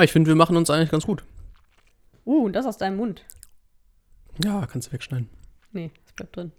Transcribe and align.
Ich 0.00 0.12
finde, 0.12 0.28
wir 0.28 0.36
machen 0.36 0.56
uns 0.56 0.70
eigentlich 0.70 0.90
ganz 0.90 1.04
gut. 1.06 1.24
Uh, 2.24 2.44
und 2.46 2.54
das 2.54 2.66
aus 2.66 2.78
deinem 2.78 2.96
Mund. 2.96 3.24
Ja, 4.42 4.66
kannst 4.66 4.88
du 4.88 4.92
wegschneiden. 4.92 5.28
Nee, 5.72 5.90
das 6.04 6.12
bleibt 6.14 6.36
drin. 6.36 6.52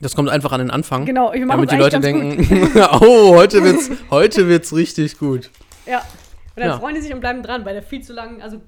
Das 0.00 0.14
kommt 0.14 0.30
einfach 0.30 0.52
an 0.52 0.60
den 0.60 0.70
Anfang. 0.70 1.04
Genau, 1.04 1.32
wir 1.32 1.46
machen 1.46 1.58
damit 1.58 1.70
die 1.70 1.76
Leute 1.76 2.00
denken, 2.00 2.70
oh, 3.00 3.34
heute 3.34 3.62
wird's, 3.62 3.90
heute 4.10 4.48
wird's 4.48 4.74
richtig 4.74 5.18
gut. 5.18 5.50
Ja. 5.86 5.98
Und 5.98 6.60
dann 6.60 6.68
Ja. 6.68 6.78
freuen 6.78 6.94
die 6.94 7.00
sich 7.02 7.12
und 7.12 7.20
bleiben 7.20 7.42
dran, 7.42 7.64
bei 7.64 7.72
der 7.72 7.82
viel 7.82 8.02
zu 8.02 8.12
langen, 8.12 8.40
also 8.42 8.60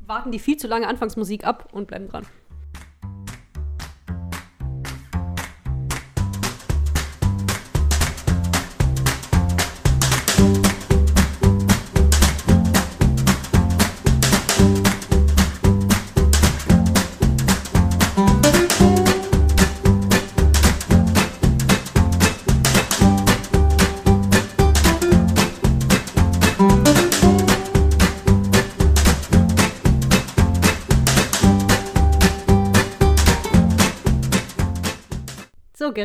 warten 0.00 0.30
die 0.32 0.38
viel 0.38 0.56
zu 0.56 0.66
lange 0.66 0.88
Anfangsmusik 0.88 1.44
ab 1.46 1.68
und 1.72 1.88
bleiben 1.88 2.08
dran. 2.08 2.26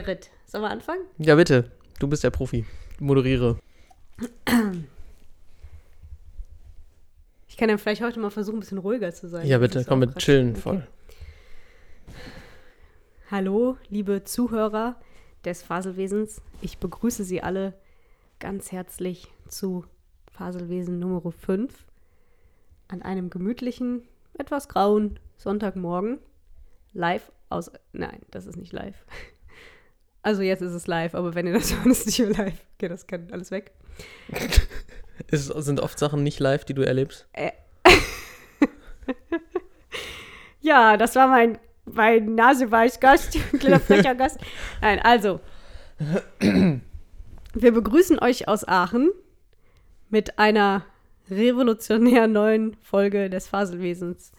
Gerrit, 0.02 0.30
sollen 0.46 0.64
wir 0.64 0.70
anfangen? 0.70 1.02
Ja, 1.18 1.34
bitte. 1.36 1.72
Du 2.00 2.08
bist 2.08 2.24
der 2.24 2.30
Profi. 2.30 2.66
Moderiere. 3.00 3.58
Ich 7.48 7.58
kann 7.58 7.70
ja 7.70 7.78
vielleicht 7.78 8.02
heute 8.04 8.20
mal 8.20 8.30
versuchen, 8.30 8.58
ein 8.58 8.60
bisschen 8.60 8.78
ruhiger 8.78 9.12
zu 9.12 9.28
sein. 9.28 9.48
Ja, 9.48 9.58
bitte. 9.58 9.84
Komm 9.88 10.00
mit 10.00 10.16
chillen 10.18 10.52
Okay. 10.52 10.62
voll. 10.62 10.88
Hallo, 13.32 13.78
liebe 13.90 14.24
Zuhörer 14.24 15.00
des 15.46 15.64
Faselwesens. 15.64 16.42
Ich 16.62 16.78
begrüße 16.78 17.24
Sie 17.24 17.42
alle 17.42 17.74
ganz 18.40 18.72
herzlich 18.72 19.28
zu 19.48 19.86
Faselwesen 20.32 21.00
Nummer 21.00 21.32
5 21.32 21.74
an 22.88 23.02
einem 23.02 23.30
gemütlichen, 23.32 24.04
etwas 24.38 24.70
grauen 24.70 25.20
Sonntagmorgen. 25.38 26.20
Live 26.94 27.32
aus. 27.50 27.72
Nein, 27.94 28.22
das 28.32 28.46
ist 28.46 28.58
nicht 28.58 28.74
live. 28.74 29.04
Also 30.28 30.42
jetzt 30.42 30.62
ist 30.62 30.74
es 30.74 30.88
live, 30.88 31.16
aber 31.16 31.36
wenn 31.36 31.48
ihr 31.48 31.54
das 31.54 31.74
hört, 31.78 31.86
ist 31.86 32.02
es 32.02 32.06
nicht 32.08 32.20
mehr 32.20 32.48
live. 32.48 32.60
Okay, 32.76 32.90
das 32.90 33.08
kann 33.08 33.30
alles 33.32 33.50
weg. 33.50 33.72
Es 35.32 35.48
sind 35.48 35.80
oft 35.80 35.98
Sachen 35.98 36.22
nicht 36.22 36.40
live, 36.40 36.64
die 36.66 36.74
du 36.74 36.82
erlebst. 36.84 37.28
Ja, 40.60 40.98
das 40.98 41.16
war 41.16 41.28
mein, 41.28 41.58
mein 41.86 42.36
Naseweiß-Gast, 42.36 43.38
kleiner 43.58 43.80
frecher 43.80 44.16
Gast. 44.16 44.38
Nein, 44.82 45.00
also. 45.00 45.40
Wir 46.40 46.82
begrüßen 47.72 48.20
euch 48.20 48.50
aus 48.50 48.68
Aachen 48.68 49.12
mit 50.10 50.38
einer 50.40 50.84
revolutionär 51.32 52.28
neuen 52.28 52.76
Folge 52.82 53.30
des 53.30 53.48
Faselwesens. 53.48 54.34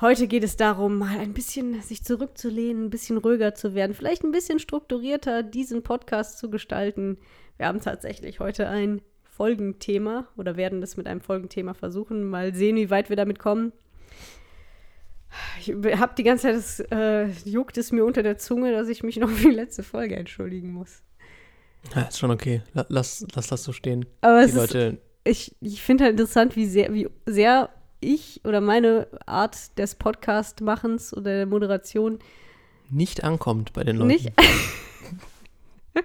Heute 0.00 0.28
geht 0.28 0.44
es 0.44 0.56
darum, 0.56 0.98
mal 0.98 1.18
ein 1.18 1.34
bisschen 1.34 1.82
sich 1.82 2.04
zurückzulehnen, 2.04 2.84
ein 2.86 2.90
bisschen 2.90 3.16
ruhiger 3.18 3.54
zu 3.54 3.74
werden, 3.74 3.94
vielleicht 3.94 4.22
ein 4.22 4.30
bisschen 4.30 4.60
strukturierter 4.60 5.42
diesen 5.42 5.82
Podcast 5.82 6.38
zu 6.38 6.50
gestalten. 6.50 7.18
Wir 7.56 7.66
haben 7.66 7.80
tatsächlich 7.80 8.38
heute 8.38 8.68
ein 8.68 9.02
Folgenthema 9.24 10.28
oder 10.36 10.56
werden 10.56 10.80
das 10.80 10.96
mit 10.96 11.08
einem 11.08 11.20
Folgenthema 11.20 11.74
versuchen. 11.74 12.24
Mal 12.30 12.54
sehen, 12.54 12.76
wie 12.76 12.90
weit 12.90 13.08
wir 13.08 13.16
damit 13.16 13.40
kommen. 13.40 13.72
Ich 15.60 15.68
habe 15.70 16.14
die 16.16 16.22
ganze 16.22 16.42
Zeit, 16.42 16.54
das, 16.56 16.80
äh, 16.92 17.26
juckt 17.44 17.76
es 17.76 17.90
mir 17.90 18.04
unter 18.04 18.22
der 18.22 18.38
Zunge, 18.38 18.70
dass 18.72 18.88
ich 18.88 19.02
mich 19.02 19.16
noch 19.18 19.28
für 19.28 19.48
die 19.48 19.54
letzte 19.54 19.82
Folge 19.82 20.14
entschuldigen 20.16 20.72
muss. 20.72 21.02
Ja, 21.94 22.02
ist 22.02 22.18
schon 22.18 22.30
okay. 22.30 22.62
La- 22.72 22.86
Lass, 22.88 23.26
lass 23.34 23.48
das 23.48 23.64
so 23.64 23.72
stehen. 23.72 24.06
Aber 24.20 24.38
Die 24.40 24.44
es 24.46 24.50
ist, 24.52 24.56
Leute. 24.74 24.98
ich, 25.24 25.56
ich 25.60 25.82
finde 25.82 26.04
halt 26.04 26.12
interessant, 26.12 26.54
wie 26.56 26.66
sehr, 26.66 26.94
wie 26.94 27.08
sehr 27.26 27.68
ich 28.00 28.40
oder 28.44 28.60
meine 28.60 29.08
Art 29.26 29.78
des 29.78 29.94
Podcast-Machens 29.94 31.12
oder 31.14 31.36
der 31.36 31.46
Moderation 31.46 32.18
Nicht 32.90 33.24
ankommt 33.24 33.72
bei 33.72 33.84
den 33.84 33.96
Leuten. 33.96 34.08
nicht 34.08 34.32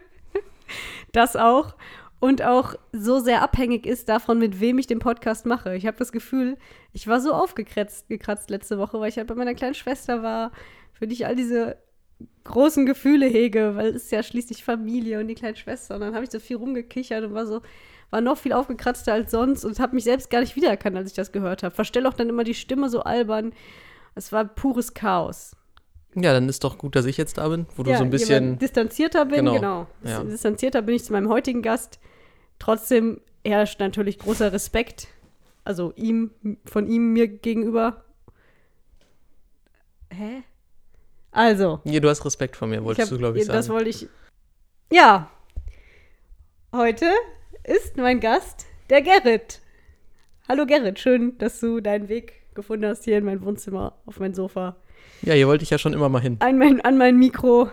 das 1.11 1.35
auch 1.35 1.75
und 2.19 2.41
auch 2.41 2.75
so 2.93 3.19
sehr 3.19 3.41
abhängig 3.41 3.85
ist 3.85 4.07
davon, 4.07 4.39
mit 4.39 4.59
wem 4.59 4.79
ich 4.79 4.87
den 4.87 4.99
Podcast 4.99 5.45
mache. 5.45 5.75
Ich 5.75 5.85
habe 5.85 5.97
das 5.97 6.11
Gefühl, 6.11 6.57
ich 6.93 7.07
war 7.07 7.19
so 7.19 7.33
aufgekratzt 7.33 8.07
gekratzt 8.07 8.49
letzte 8.49 8.79
Woche, 8.79 8.99
weil 8.99 9.09
ich 9.09 9.17
halt 9.17 9.27
bei 9.27 9.35
meiner 9.35 9.55
kleinen 9.55 9.73
Schwester 9.73 10.23
war, 10.23 10.51
für 10.93 11.05
die 11.05 11.15
ich 11.15 11.25
all 11.25 11.35
diese 11.35 11.77
großen 12.43 12.85
Gefühle 12.85 13.25
hege, 13.25 13.75
weil 13.75 13.87
es 13.87 14.03
ist 14.03 14.11
ja 14.11 14.23
schließlich 14.23 14.63
Familie 14.63 15.19
und 15.19 15.27
die 15.27 15.35
kleine 15.35 15.55
Schwester. 15.55 15.95
Und 15.95 16.01
dann 16.01 16.13
habe 16.13 16.23
ich 16.23 16.31
so 16.31 16.39
viel 16.39 16.57
rumgekichert 16.57 17.23
und 17.23 17.33
war 17.33 17.45
so, 17.45 17.61
war 18.09 18.21
noch 18.21 18.37
viel 18.37 18.53
aufgekratzter 18.53 19.13
als 19.13 19.31
sonst 19.31 19.65
und 19.65 19.79
habe 19.79 19.95
mich 19.95 20.03
selbst 20.03 20.29
gar 20.29 20.41
nicht 20.41 20.55
wiedererkannt, 20.55 20.95
als 20.97 21.09
ich 21.09 21.15
das 21.15 21.31
gehört 21.31 21.63
habe. 21.63 21.73
Verstell 21.73 22.05
auch 22.05 22.13
dann 22.13 22.29
immer 22.29 22.43
die 22.43 22.53
Stimme 22.53 22.89
so 22.89 23.01
albern. 23.01 23.53
Es 24.15 24.31
war 24.31 24.45
pures 24.45 24.93
Chaos. 24.93 25.55
Ja, 26.15 26.31
dann 26.33 26.47
ist 26.47 26.63
doch 26.63 26.77
gut, 26.77 26.95
dass 26.95 27.05
ich 27.05 27.17
jetzt 27.17 27.39
da 27.39 27.47
bin, 27.49 27.65
wo 27.75 27.83
du 27.83 27.95
so 27.95 28.03
ein 28.03 28.11
bisschen. 28.11 28.59
distanzierter 28.59 29.25
bin, 29.25 29.45
Genau, 29.45 29.53
genau. 29.55 29.87
ja. 30.03 30.23
Distanzierter 30.23 30.83
bin 30.83 30.95
ich 30.95 31.03
zu 31.03 31.13
meinem 31.13 31.29
heutigen 31.29 31.63
Gast. 31.63 31.99
Trotzdem 32.59 33.19
herrscht 33.43 33.79
natürlich 33.79 34.19
großer 34.19 34.53
Respekt, 34.53 35.07
also 35.63 35.91
ihm, 35.95 36.31
von 36.65 36.87
ihm 36.87 37.13
mir 37.13 37.27
gegenüber. 37.27 38.03
Hä? 40.11 40.43
Also, 41.33 41.79
Nee, 41.83 41.99
du 41.99 42.09
hast 42.09 42.23
Respekt 42.25 42.55
vor 42.55 42.67
mir, 42.67 42.83
wolltest 42.83 43.07
hab- 43.11 43.15
du, 43.15 43.19
glaube 43.19 43.39
ich, 43.39 43.45
sagen. 43.45 43.57
Das 43.57 43.69
wollte 43.69 43.89
ich. 43.89 44.07
Ja. 44.91 45.29
Heute 46.71 47.05
ist 47.63 47.97
mein 47.97 48.19
Gast 48.19 48.65
der 48.89 49.01
Gerrit. 49.01 49.59
Hallo 50.47 50.65
Gerrit, 50.65 50.99
schön, 50.99 51.37
dass 51.39 51.59
du 51.59 51.79
deinen 51.81 52.07
Weg 52.09 52.33
gefunden 52.53 52.85
hast 52.85 53.03
hier 53.05 53.17
in 53.17 53.25
mein 53.25 53.43
Wohnzimmer, 53.43 53.97
auf 54.05 54.19
mein 54.19 54.33
Sofa, 54.33 54.75
ja, 55.23 55.33
hier 55.33 55.47
wollte 55.47 55.63
ich 55.63 55.69
ja 55.69 55.77
schon 55.77 55.93
immer 55.93 56.09
mal 56.09 56.21
hin. 56.21 56.35
an 56.39 56.57
mein, 56.57 56.81
an 56.81 56.97
mein 56.97 57.17
Mikro. 57.17 57.69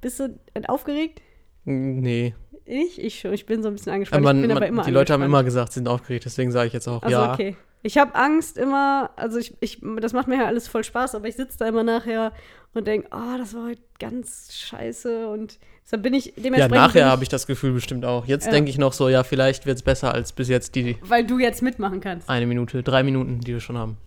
Bist 0.00 0.18
du 0.20 0.38
aufgeregt? 0.66 1.20
Nee. 1.64 2.34
Ich? 2.64 2.98
Ich. 3.00 3.24
Ich 3.24 3.44
bin 3.46 3.62
so 3.62 3.68
ein 3.68 3.74
bisschen 3.74 3.90
Aber 3.90 3.94
angespannt. 3.96 4.24
man, 4.24 4.46
man, 4.48 4.62
immer 4.62 4.84
die 4.84 4.90
Leute 4.90 5.12
haben 5.12 5.22
immer 5.22 5.44
gesagt, 5.44 5.72
sie 5.72 5.80
sind 5.80 5.88
aufgeregt, 5.88 6.24
deswegen 6.24 6.50
sage 6.52 6.68
ich 6.68 6.72
jetzt 6.72 6.88
auch, 6.88 7.02
Also, 7.02 7.14
ja. 7.16 7.32
okay. 7.34 7.56
Ich 7.86 7.98
habe 7.98 8.14
Angst 8.14 8.56
immer, 8.56 9.10
also 9.16 9.38
ich, 9.38 9.54
ich, 9.60 9.78
das 10.00 10.14
macht 10.14 10.26
mir 10.26 10.38
ja 10.38 10.46
alles 10.46 10.66
voll 10.68 10.82
Spaß, 10.84 11.14
aber 11.14 11.28
ich 11.28 11.36
sitze 11.36 11.58
da 11.58 11.68
immer 11.68 11.82
nachher 11.82 12.32
und 12.72 12.86
denke, 12.86 13.08
oh, 13.12 13.36
das 13.38 13.52
war 13.54 13.66
heute 13.66 13.82
ganz 13.98 14.54
scheiße 14.54 15.28
und 15.28 15.58
deshalb 15.84 16.02
bin 16.02 16.14
ich 16.14 16.26
Ja, 16.26 16.32
dementsprechend. 16.36 16.74
nachher 16.74 17.02
bin 17.02 17.10
habe 17.10 17.22
ich 17.22 17.28
das 17.28 17.46
Gefühl 17.46 17.72
bestimmt 17.74 18.06
auch. 18.06 18.24
Jetzt 18.24 18.46
Ja. 18.46 18.52
denke 18.52 18.70
ich 18.70 18.78
noch 18.78 18.94
so, 18.94 19.10
ja, 19.10 19.22
vielleicht 19.22 19.66
wird 19.66 19.76
es 19.76 19.82
besser 19.82 20.14
als 20.14 20.32
bis 20.32 20.48
jetzt 20.48 20.74
die 20.76 20.96
Weil 21.02 21.26
du 21.26 21.38
jetzt 21.38 21.60
mitmachen 21.60 22.00
kannst. 22.00 22.28
eine 22.30 22.46
Minute, 22.46 22.82
drei 22.82 23.02
Minuten, 23.02 23.40
die 23.40 23.52
wir 23.52 23.60
schon 23.60 23.76
haben. 23.76 23.98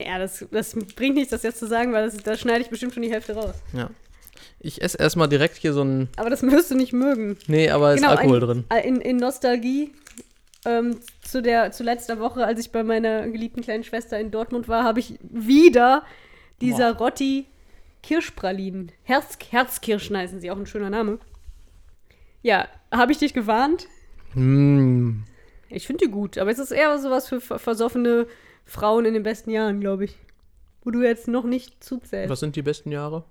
Ja, 0.00 0.18
das, 0.18 0.44
das 0.50 0.74
bringt 0.96 1.16
nichts, 1.16 1.30
das 1.30 1.42
jetzt 1.42 1.58
zu 1.58 1.66
sagen, 1.66 1.92
weil 1.92 2.06
das, 2.06 2.16
da 2.16 2.36
schneide 2.38 2.62
ich 2.62 2.70
bestimmt 2.70 2.94
schon 2.94 3.02
die 3.02 3.10
Hälfte 3.12 3.34
raus. 3.34 3.54
Ja. 3.74 3.90
Ich 4.60 4.80
esse 4.82 4.96
erstmal 4.98 5.28
direkt 5.28 5.56
hier 5.58 5.74
so 5.74 5.82
ein. 5.82 6.08
Aber 6.16 6.30
das 6.30 6.42
wirst 6.42 6.70
du 6.70 6.74
nicht 6.74 6.92
mögen. 6.94 7.36
Nee, 7.46 7.68
aber 7.70 7.94
ist 7.94 8.02
Alkohol 8.04 8.38
ein- 8.38 8.40
drin. 8.40 8.64
In, 8.84 9.00
in 9.02 9.16
Nostalgie 9.18 9.92
ähm, 10.66 10.98
zu, 11.22 11.40
der, 11.40 11.70
zu 11.72 11.82
letzter 11.84 12.18
Woche, 12.20 12.44
als 12.44 12.60
ich 12.60 12.72
bei 12.72 12.82
meiner 12.82 13.28
geliebten 13.28 13.62
kleinen 13.62 13.84
Schwester 13.84 14.18
in 14.18 14.30
Dortmund 14.30 14.68
war, 14.68 14.84
habe 14.84 15.00
ich 15.00 15.18
wieder 15.22 16.04
dieser 16.60 16.96
Rotti 16.96 17.46
Kirschpralinen. 18.02 18.92
Herz, 19.04 19.38
Herzkirschen 19.50 20.16
heißen 20.16 20.40
sie, 20.40 20.50
auch 20.50 20.56
ein 20.56 20.66
schöner 20.66 20.90
Name. 20.90 21.18
Ja, 22.42 22.68
habe 22.92 23.12
ich 23.12 23.18
dich 23.18 23.34
gewarnt? 23.34 23.88
Mm. 24.34 25.22
Ich 25.68 25.86
finde 25.86 26.04
die 26.06 26.10
gut, 26.10 26.38
aber 26.38 26.50
es 26.50 26.58
ist 26.58 26.70
eher 26.70 26.96
sowas 26.98 27.28
für 27.28 27.40
ver- 27.40 27.58
versoffene 27.58 28.26
Frauen 28.64 29.04
in 29.04 29.14
den 29.14 29.22
besten 29.24 29.50
Jahren, 29.50 29.80
glaube 29.80 30.04
ich. 30.04 30.16
Wo 30.84 30.90
du 30.92 31.02
jetzt 31.02 31.26
noch 31.26 31.44
nicht 31.44 31.82
zuzählst. 31.82 32.30
Was 32.30 32.40
sind 32.40 32.54
die 32.54 32.62
besten 32.62 32.92
Jahre? 32.92 33.24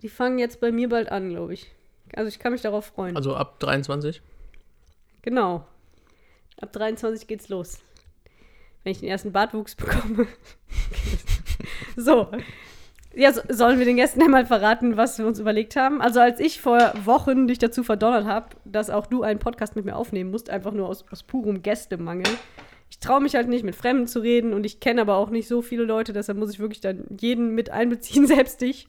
Die 0.00 0.08
fangen 0.08 0.38
jetzt 0.38 0.60
bei 0.60 0.72
mir 0.72 0.88
bald 0.88 1.10
an, 1.12 1.28
glaube 1.28 1.52
ich. 1.52 1.70
Also 2.14 2.28
ich 2.28 2.38
kann 2.38 2.52
mich 2.52 2.62
darauf 2.62 2.86
freuen. 2.86 3.14
Also 3.16 3.36
ab 3.36 3.60
23? 3.60 4.22
Genau. 5.20 5.66
Ab 6.60 6.72
23 6.72 7.26
geht's 7.26 7.48
los. 7.48 7.78
Wenn 8.84 8.92
ich 8.92 9.00
den 9.00 9.08
ersten 9.08 9.32
Bartwuchs 9.32 9.74
bekomme. 9.74 10.26
so. 11.96 12.28
Ja, 13.14 13.32
so, 13.32 13.42
sollen 13.50 13.78
wir 13.78 13.84
den 13.84 13.96
Gästen 13.96 14.22
einmal 14.22 14.46
verraten, 14.46 14.96
was 14.96 15.18
wir 15.18 15.26
uns 15.26 15.38
überlegt 15.38 15.76
haben? 15.76 16.00
Also, 16.00 16.20
als 16.20 16.40
ich 16.40 16.60
vor 16.62 16.92
Wochen 17.04 17.46
dich 17.46 17.58
dazu 17.58 17.84
verdonnert 17.84 18.24
habe, 18.24 18.46
dass 18.64 18.88
auch 18.88 19.06
du 19.06 19.22
einen 19.22 19.38
Podcast 19.38 19.76
mit 19.76 19.84
mir 19.84 19.96
aufnehmen 19.96 20.30
musst, 20.30 20.48
einfach 20.48 20.72
nur 20.72 20.88
aus, 20.88 21.04
aus 21.10 21.22
purem 21.22 21.62
Gästemangel. 21.62 22.26
Ich 22.90 22.98
traue 23.00 23.20
mich 23.20 23.34
halt 23.34 23.48
nicht, 23.48 23.64
mit 23.64 23.76
Fremden 23.76 24.06
zu 24.06 24.20
reden 24.20 24.54
und 24.54 24.64
ich 24.64 24.80
kenne 24.80 25.02
aber 25.02 25.16
auch 25.16 25.28
nicht 25.30 25.46
so 25.46 25.60
viele 25.62 25.84
Leute, 25.84 26.12
deshalb 26.14 26.38
muss 26.38 26.52
ich 26.52 26.58
wirklich 26.58 26.80
dann 26.80 27.04
jeden 27.20 27.54
mit 27.54 27.68
einbeziehen, 27.70 28.26
selbst 28.36 28.60
dich, 28.62 28.88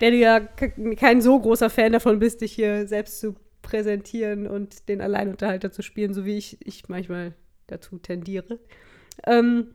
der 0.00 0.10
du 0.12 0.16
ja 0.18 0.40
ke- 0.40 0.94
kein 0.94 1.20
so 1.20 1.38
großer 1.38 1.68
Fan 1.70 1.92
davon 1.92 2.18
bist, 2.20 2.40
dich 2.42 2.52
hier 2.52 2.86
selbst 2.86 3.20
zu 3.20 3.34
präsentieren 3.66 4.46
und 4.46 4.88
den 4.88 5.00
Alleinunterhalter 5.02 5.70
zu 5.72 5.82
spielen, 5.82 6.14
so 6.14 6.24
wie 6.24 6.38
ich, 6.38 6.56
ich 6.64 6.88
manchmal 6.88 7.34
dazu 7.66 7.98
tendiere. 7.98 8.58
Ähm, 9.26 9.74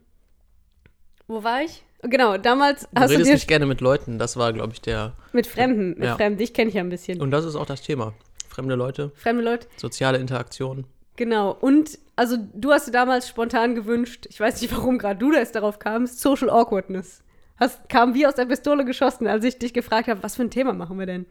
wo 1.28 1.44
war 1.44 1.62
ich? 1.62 1.84
Genau, 2.04 2.38
damals 2.38 2.88
Du 2.94 3.02
hast 3.02 3.10
du 3.12 3.16
redest 3.16 3.30
dir 3.30 3.34
nicht 3.36 3.48
gerne 3.48 3.66
mit 3.68 3.80
Leuten, 3.82 4.18
das 4.18 4.36
war, 4.38 4.54
glaube 4.54 4.74
ich, 4.74 4.82
der. 4.82 5.14
mit 5.34 5.46
Fremden, 5.46 5.90
mit 5.92 6.04
Ja. 6.06 6.16
Fremden, 6.16 6.40
dich 6.40 6.54
kenne 6.54 6.70
ich 6.70 6.76
ja 6.76 6.82
ein 6.82 6.90
bisschen. 6.90 7.22
Und 7.22 7.32
das 7.32 7.46
ist 7.46 7.56
auch 7.56 7.66
das 7.68 7.82
Thema. 7.84 8.14
Fremde 8.50 8.76
Leute, 8.76 9.12
Fremde 9.16 9.44
Leute, 9.44 9.68
soziale 9.78 10.18
Interaktion. 10.18 10.86
genau. 11.16 11.52
Und 11.52 12.00
also 12.16 12.38
du 12.54 12.72
hast 12.72 12.88
dir 12.88 12.92
damals 12.92 13.28
spontan 13.28 13.76
gewünscht, 13.76 14.26
ich 14.30 14.40
weiß 14.40 14.62
nicht, 14.62 14.76
warum 14.76 14.98
gerade 14.98 15.20
du 15.20 15.32
das 15.32 15.52
darauf 15.52 15.80
kamst, 15.80 16.20
Social 16.20 16.50
Awkwardness. 16.50 17.24
Hast, 17.58 17.88
kam 17.90 18.14
wie 18.16 18.26
aus 18.26 18.34
der 18.36 18.46
Pistole 18.46 18.84
geschossen, 18.86 19.28
als 19.28 19.46
ich 19.46 19.58
dich 19.60 19.74
gefragt 19.74 20.08
habe, 20.08 20.24
was 20.24 20.36
für 20.36 20.42
ein 20.42 20.50
Thema 20.50 20.74
machen 20.74 20.98
wir 20.98 21.06
denn? 21.06 21.26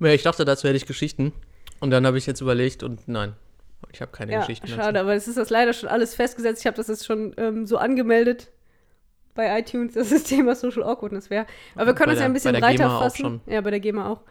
Ja, 0.00 0.08
ich 0.08 0.22
dachte, 0.22 0.44
dazu 0.46 0.66
hätte 0.66 0.78
ich 0.78 0.86
Geschichten. 0.86 1.32
Und 1.80 1.90
dann 1.90 2.06
habe 2.06 2.18
ich 2.18 2.26
jetzt 2.26 2.40
überlegt 2.40 2.82
und 2.82 3.06
nein, 3.08 3.34
ich 3.92 4.00
habe 4.00 4.12
keine 4.12 4.32
Ja, 4.32 4.40
Geschichten. 4.40 4.66
schade, 4.68 4.98
aber 5.00 5.14
es 5.14 5.28
ist 5.28 5.36
das 5.36 5.50
leider 5.50 5.72
schon 5.72 5.88
alles 5.88 6.14
festgesetzt. 6.14 6.60
Ich 6.60 6.66
habe 6.66 6.76
das 6.76 6.88
jetzt 6.88 7.04
schon 7.06 7.34
ähm, 7.36 7.66
so 7.66 7.76
angemeldet 7.76 8.50
bei 9.34 9.58
iTunes, 9.58 9.94
dass 9.94 10.10
das 10.10 10.22
Thema 10.24 10.54
Social 10.54 10.82
Awkwardness 10.82 11.30
wäre. 11.30 11.46
Aber 11.74 11.86
wir 11.86 11.94
können 11.94 12.10
das 12.10 12.20
ja 12.20 12.26
ein 12.26 12.32
bisschen 12.32 12.54
breiter 12.54 12.84
GEMA 12.84 12.96
auch 12.98 13.02
fassen. 13.02 13.20
schon. 13.20 13.40
Ja, 13.46 13.60
bei 13.60 13.70
der 13.70 13.80
GEMA 13.80 14.08
auch. 14.08 14.22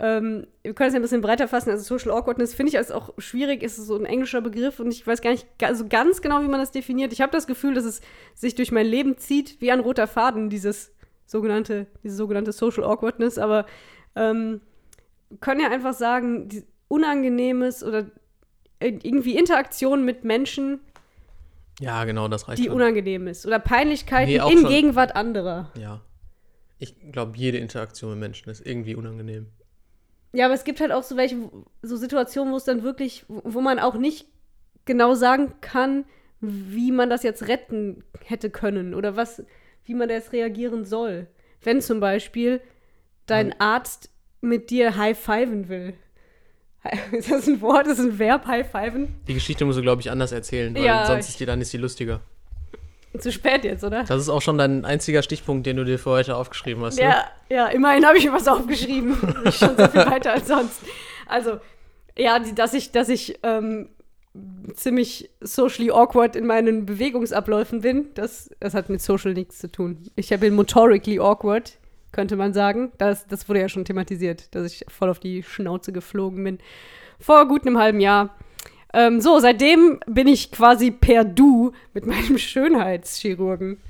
Ähm, 0.00 0.46
wir 0.62 0.74
können 0.74 0.88
das 0.88 0.94
ja 0.94 0.98
ein 0.98 1.02
bisschen 1.02 1.20
breiter 1.22 1.48
fassen. 1.48 1.70
Also 1.70 1.82
Social 1.84 2.10
Awkwardness 2.16 2.54
finde 2.54 2.70
ich 2.70 2.78
als 2.78 2.90
auch 2.90 3.14
schwierig, 3.18 3.62
ist 3.62 3.76
so 3.76 3.96
ein 3.96 4.04
englischer 4.04 4.40
Begriff 4.40 4.80
und 4.80 4.90
ich 4.92 5.06
weiß 5.06 5.22
gar 5.22 5.30
nicht 5.30 5.46
so 5.74 5.86
ganz 5.88 6.20
genau, 6.20 6.42
wie 6.42 6.48
man 6.48 6.60
das 6.60 6.70
definiert. 6.72 7.12
Ich 7.12 7.20
habe 7.20 7.32
das 7.32 7.46
Gefühl, 7.46 7.74
dass 7.74 7.84
es 7.84 8.00
sich 8.34 8.54
durch 8.54 8.70
mein 8.72 8.86
Leben 8.86 9.16
zieht, 9.18 9.60
wie 9.60 9.70
ein 9.72 9.80
roter 9.80 10.06
Faden, 10.06 10.50
dieses 10.50 10.92
sogenannte, 11.26 11.86
diese 12.02 12.16
sogenannte 12.16 12.52
Social 12.52 12.84
Awkwardness. 12.84 13.38
Aber 13.38 13.66
ähm, 14.14 14.60
wir 15.30 15.38
können 15.38 15.60
ja 15.60 15.70
einfach 15.70 15.94
sagen, 15.94 16.48
die 16.48 16.64
Unangenehmes 16.88 17.82
oder 17.84 18.06
irgendwie 18.80 19.36
Interaktion 19.36 20.04
mit 20.04 20.24
Menschen, 20.24 20.80
Ja, 21.80 22.04
genau, 22.04 22.28
das 22.28 22.48
reicht 22.48 22.58
die 22.60 22.64
schon. 22.66 22.74
unangenehm 22.74 23.26
ist. 23.26 23.46
Oder 23.46 23.58
Peinlichkeiten 23.58 24.30
Nee, 24.32 24.52
in 24.52 24.58
schon. 24.60 24.68
Gegenwart 24.68 25.14
anderer. 25.16 25.70
Ja. 25.78 26.00
Ich 26.78 26.94
glaube, 27.12 27.36
jede 27.36 27.58
Interaktion 27.58 28.10
mit 28.10 28.20
Menschen 28.20 28.50
ist 28.50 28.64
irgendwie 28.64 28.94
unangenehm. 28.94 29.46
Ja, 30.32 30.44
aber 30.46 30.54
es 30.54 30.64
gibt 30.64 30.80
halt 30.80 30.92
auch 30.92 31.02
so 31.02 31.16
welche, 31.16 31.36
so 31.82 31.96
Situationen, 31.96 32.52
wo 32.52 32.56
es 32.56 32.64
dann 32.64 32.82
wirklich, 32.82 33.24
wo 33.28 33.60
man 33.60 33.78
auch 33.78 33.94
nicht 33.96 34.28
genau 34.84 35.14
sagen 35.14 35.54
kann, 35.60 36.04
wie 36.40 36.92
man 36.92 37.10
das 37.10 37.22
jetzt 37.24 37.48
retten 37.48 38.04
hätte 38.24 38.50
können 38.50 38.94
oder 38.94 39.16
was, 39.16 39.42
wie 39.84 39.94
man 39.94 40.08
da 40.08 40.14
jetzt 40.14 40.32
reagieren 40.32 40.84
soll. 40.84 41.26
Wenn 41.62 41.80
zum 41.80 41.98
Beispiel 41.98 42.60
dein 43.26 43.58
Arzt 43.60 44.10
mit 44.40 44.70
dir 44.70 44.96
high-fiven 44.96 45.68
will. 45.68 45.94
Ist 47.12 47.30
das 47.30 47.46
ein 47.46 47.60
Wort? 47.60 47.86
Ist 47.86 47.98
das 47.98 48.06
ein 48.06 48.18
Verb, 48.18 48.46
high-fiven? 48.46 49.14
Die 49.26 49.34
Geschichte 49.34 49.64
musst 49.64 49.78
du, 49.78 49.82
glaube 49.82 50.00
ich, 50.00 50.10
anders 50.10 50.32
erzählen, 50.32 50.74
weil 50.74 50.84
Ja, 50.84 51.06
sonst 51.06 51.26
ich- 51.26 51.30
ist 51.30 51.40
die 51.40 51.46
dann 51.46 51.60
ist 51.60 51.72
die 51.72 51.76
lustiger. 51.78 52.20
Zu 53.18 53.32
spät 53.32 53.64
jetzt, 53.64 53.82
oder? 53.82 54.04
Das 54.04 54.20
ist 54.20 54.28
auch 54.28 54.42
schon 54.42 54.58
dein 54.58 54.84
einziger 54.84 55.22
Stichpunkt, 55.22 55.66
den 55.66 55.76
du 55.78 55.84
dir 55.84 55.98
für 55.98 56.10
heute 56.10 56.36
aufgeschrieben 56.36 56.84
hast. 56.84 56.98
Ne? 56.98 57.04
Ja, 57.04 57.24
ja, 57.48 57.66
immerhin 57.68 58.04
habe 58.06 58.18
ich 58.18 58.24
mir 58.26 58.32
was 58.32 58.46
aufgeschrieben. 58.46 59.16
Bin 59.42 59.50
schon 59.52 59.76
so 59.76 59.88
viel 59.88 60.06
weiter 60.06 60.32
als 60.34 60.46
sonst. 60.46 60.80
Also, 61.26 61.58
ja, 62.16 62.38
die, 62.38 62.54
dass 62.54 62.74
ich, 62.74 62.92
dass 62.92 63.08
ich 63.08 63.38
ähm, 63.42 63.88
ziemlich 64.74 65.30
socially 65.40 65.90
awkward 65.90 66.36
in 66.36 66.46
meinen 66.46 66.84
Bewegungsabläufen 66.86 67.80
bin, 67.80 68.08
das, 68.14 68.50
das 68.60 68.74
hat 68.74 68.88
mit 68.90 69.00
social 69.00 69.32
nichts 69.32 69.58
zu 69.58 69.72
tun. 69.72 69.98
Ich 70.14 70.28
bin 70.38 70.54
motorically 70.54 71.18
awkward, 71.18 71.72
könnte 72.12 72.36
man 72.36 72.52
sagen. 72.52 72.92
Das, 72.98 73.26
das 73.26 73.48
wurde 73.48 73.60
ja 73.60 73.68
schon 73.68 73.84
thematisiert, 73.84 74.54
dass 74.54 74.72
ich 74.72 74.84
voll 74.88 75.10
auf 75.10 75.20
die 75.20 75.42
Schnauze 75.42 75.92
geflogen 75.92 76.42
bin. 76.44 76.58
Vor 77.18 77.46
gut 77.48 77.66
einem 77.66 77.78
halben 77.78 78.00
Jahr. 78.00 78.36
Ähm, 78.94 79.20
so, 79.20 79.38
seitdem 79.38 80.00
bin 80.06 80.26
ich 80.28 80.50
quasi 80.50 80.90
per 80.90 81.24
Du 81.24 81.72
mit 81.92 82.06
meinem 82.06 82.38
Schönheitschirurgen. 82.38 83.80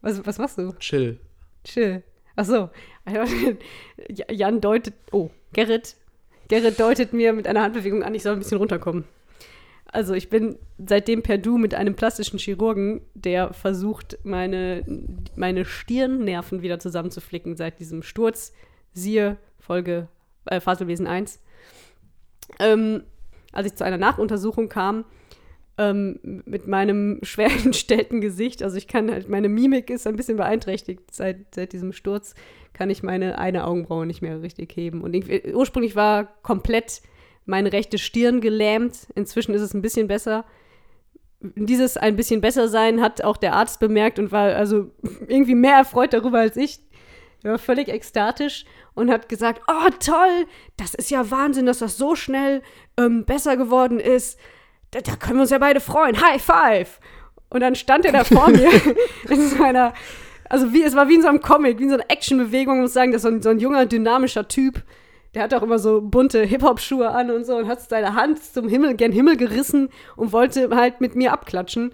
Was, 0.00 0.24
was 0.26 0.38
machst 0.38 0.58
du? 0.58 0.72
Chill. 0.78 1.18
Chill. 1.64 2.02
Ach 2.36 2.44
so. 2.44 2.70
Jan 4.30 4.60
deutet, 4.60 4.94
oh, 5.12 5.30
Gerrit. 5.52 5.96
Gerrit 6.48 6.78
deutet 6.78 7.12
mir 7.12 7.32
mit 7.32 7.46
einer 7.46 7.62
Handbewegung 7.62 8.02
an, 8.02 8.14
ich 8.14 8.22
soll 8.22 8.34
ein 8.34 8.38
bisschen 8.38 8.58
runterkommen. 8.58 9.04
Also 9.94 10.12
ich 10.14 10.28
bin 10.28 10.58
seitdem 10.84 11.22
per 11.22 11.38
Du 11.38 11.56
mit 11.56 11.72
einem 11.72 11.94
plastischen 11.94 12.40
Chirurgen, 12.40 13.00
der 13.14 13.52
versucht, 13.52 14.18
meine, 14.24 14.84
meine 15.36 15.64
Stirnnerven 15.64 16.62
wieder 16.62 16.80
zusammenzuflicken 16.80 17.56
seit 17.56 17.78
diesem 17.78 18.02
Sturz. 18.02 18.52
Siehe 18.92 19.36
Folge 19.60 20.08
äh, 20.46 20.58
Faselwesen 20.58 21.06
1. 21.06 21.38
Ähm, 22.58 23.04
als 23.52 23.68
ich 23.68 23.76
zu 23.76 23.84
einer 23.84 23.96
Nachuntersuchung 23.96 24.68
kam, 24.68 25.04
ähm, 25.78 26.18
mit 26.44 26.66
meinem 26.66 27.20
schwer 27.22 27.50
entstellten 27.64 28.20
Gesicht, 28.20 28.64
also 28.64 28.76
ich 28.76 28.88
kann 28.88 29.08
halt, 29.12 29.28
meine 29.28 29.48
Mimik 29.48 29.90
ist 29.90 30.08
ein 30.08 30.16
bisschen 30.16 30.38
beeinträchtigt 30.38 31.02
seit, 31.12 31.54
seit 31.54 31.72
diesem 31.72 31.92
Sturz, 31.92 32.34
kann 32.72 32.90
ich 32.90 33.04
meine 33.04 33.38
eine 33.38 33.64
Augenbraue 33.64 34.06
nicht 34.06 34.22
mehr 34.22 34.42
richtig 34.42 34.74
heben. 34.74 35.02
Und 35.02 35.14
irgendwie- 35.14 35.54
ursprünglich 35.54 35.94
war 35.94 36.24
komplett 36.42 37.00
meine 37.46 37.72
rechte 37.72 37.98
Stirn 37.98 38.40
gelähmt, 38.40 39.06
inzwischen 39.14 39.54
ist 39.54 39.62
es 39.62 39.74
ein 39.74 39.82
bisschen 39.82 40.08
besser. 40.08 40.44
Dieses 41.40 41.96
ein 41.96 42.16
bisschen 42.16 42.40
besser 42.40 42.68
sein 42.68 43.00
hat 43.00 43.22
auch 43.22 43.36
der 43.36 43.54
Arzt 43.54 43.80
bemerkt 43.80 44.18
und 44.18 44.32
war 44.32 44.54
also 44.54 44.90
irgendwie 45.28 45.54
mehr 45.54 45.76
erfreut 45.76 46.12
darüber 46.12 46.38
als 46.38 46.56
ich. 46.56 46.80
Er 47.42 47.52
war 47.52 47.58
völlig 47.58 47.88
ekstatisch 47.88 48.64
und 48.94 49.10
hat 49.10 49.28
gesagt, 49.28 49.62
oh 49.68 49.90
toll, 50.00 50.46
das 50.78 50.94
ist 50.94 51.10
ja 51.10 51.30
Wahnsinn, 51.30 51.66
dass 51.66 51.80
das 51.80 51.98
so 51.98 52.14
schnell 52.14 52.62
ähm, 52.96 53.26
besser 53.26 53.58
geworden 53.58 54.00
ist. 54.00 54.38
Da, 54.92 55.00
da 55.00 55.16
können 55.16 55.36
wir 55.36 55.42
uns 55.42 55.50
ja 55.50 55.58
beide 55.58 55.80
freuen. 55.80 56.20
High 56.20 56.42
five! 56.42 57.00
Und 57.50 57.60
dann 57.60 57.74
stand 57.74 58.06
er 58.06 58.12
da 58.12 58.24
vor 58.24 58.48
mir 58.48 58.70
in 59.28 59.48
so 59.48 59.62
einer, 59.62 59.92
also 60.48 60.72
wie, 60.72 60.82
es 60.82 60.96
war 60.96 61.08
wie 61.08 61.16
in 61.16 61.22
so 61.22 61.28
einem 61.28 61.40
Comic, 61.40 61.78
wie 61.78 61.84
in 61.84 61.90
so 61.90 61.96
einer 61.96 62.10
Actionbewegung. 62.10 62.76
Ich 62.76 62.82
muss 62.82 62.92
sagen, 62.94 63.12
das 63.12 63.20
ist 63.20 63.28
so 63.28 63.28
ein, 63.28 63.42
so 63.42 63.50
ein 63.50 63.58
junger, 63.58 63.86
dynamischer 63.86 64.48
Typ. 64.48 64.82
Der 65.34 65.42
hat 65.42 65.54
auch 65.54 65.62
immer 65.62 65.78
so 65.78 66.00
bunte 66.00 66.42
Hip-Hop-Schuhe 66.44 67.10
an 67.10 67.30
und 67.30 67.44
so 67.44 67.56
und 67.56 67.66
hat 67.66 67.80
seine 67.80 68.14
Hand 68.14 68.42
zum 68.42 68.68
Himmel, 68.68 68.94
gen 68.94 69.12
Himmel 69.12 69.36
gerissen 69.36 69.88
und 70.16 70.32
wollte 70.32 70.70
halt 70.74 71.00
mit 71.00 71.16
mir 71.16 71.32
abklatschen. 71.32 71.92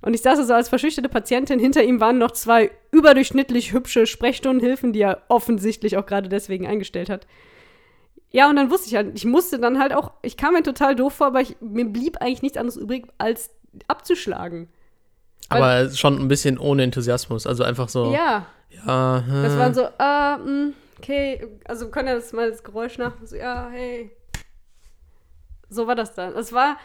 Und 0.00 0.14
ich 0.14 0.22
saß 0.22 0.46
so 0.46 0.54
als 0.54 0.68
verschüchterte 0.68 1.08
Patientin. 1.08 1.58
Hinter 1.58 1.82
ihm 1.82 2.00
waren 2.00 2.18
noch 2.18 2.30
zwei 2.30 2.70
überdurchschnittlich 2.92 3.72
hübsche 3.72 4.06
Sprechstundenhilfen, 4.06 4.92
die 4.92 5.00
er 5.00 5.22
offensichtlich 5.28 5.96
auch 5.96 6.06
gerade 6.06 6.28
deswegen 6.28 6.66
eingestellt 6.66 7.10
hat. 7.10 7.26
Ja, 8.30 8.48
und 8.48 8.56
dann 8.56 8.70
wusste 8.70 8.88
ich 8.88 8.94
halt, 8.94 9.12
ich 9.16 9.24
musste 9.24 9.58
dann 9.58 9.78
halt 9.78 9.92
auch, 9.94 10.12
ich 10.22 10.36
kam 10.36 10.54
mir 10.54 10.62
total 10.62 10.94
doof 10.94 11.14
vor, 11.14 11.28
aber 11.28 11.40
ich, 11.40 11.56
mir 11.60 11.86
blieb 11.86 12.18
eigentlich 12.20 12.42
nichts 12.42 12.58
anderes 12.58 12.76
übrig, 12.76 13.06
als 13.18 13.50
abzuschlagen. 13.88 14.68
Aber 15.48 15.90
schon 15.90 16.18
ein 16.18 16.28
bisschen 16.28 16.58
ohne 16.58 16.82
Enthusiasmus. 16.82 17.46
Also 17.46 17.64
einfach 17.64 17.88
so. 17.88 18.12
Ja, 18.12 18.46
Ja. 18.86 19.24
das 19.42 19.54
äh, 19.54 19.58
waren 19.58 19.74
so, 19.74 19.82
äh, 19.82 20.36
mh, 20.36 20.72
okay, 20.98 21.46
also 21.64 21.86
wir 21.86 21.90
können 21.90 22.08
ja 22.08 22.14
das 22.14 22.32
mal 22.32 22.50
das 22.50 22.62
Geräusch 22.62 22.98
nach, 22.98 23.14
so, 23.24 23.36
ja, 23.36 23.68
hey. 23.70 24.10
So 25.70 25.86
war 25.86 25.94
das 25.94 26.14
dann. 26.14 26.34
Es 26.34 26.52
war, 26.52 26.78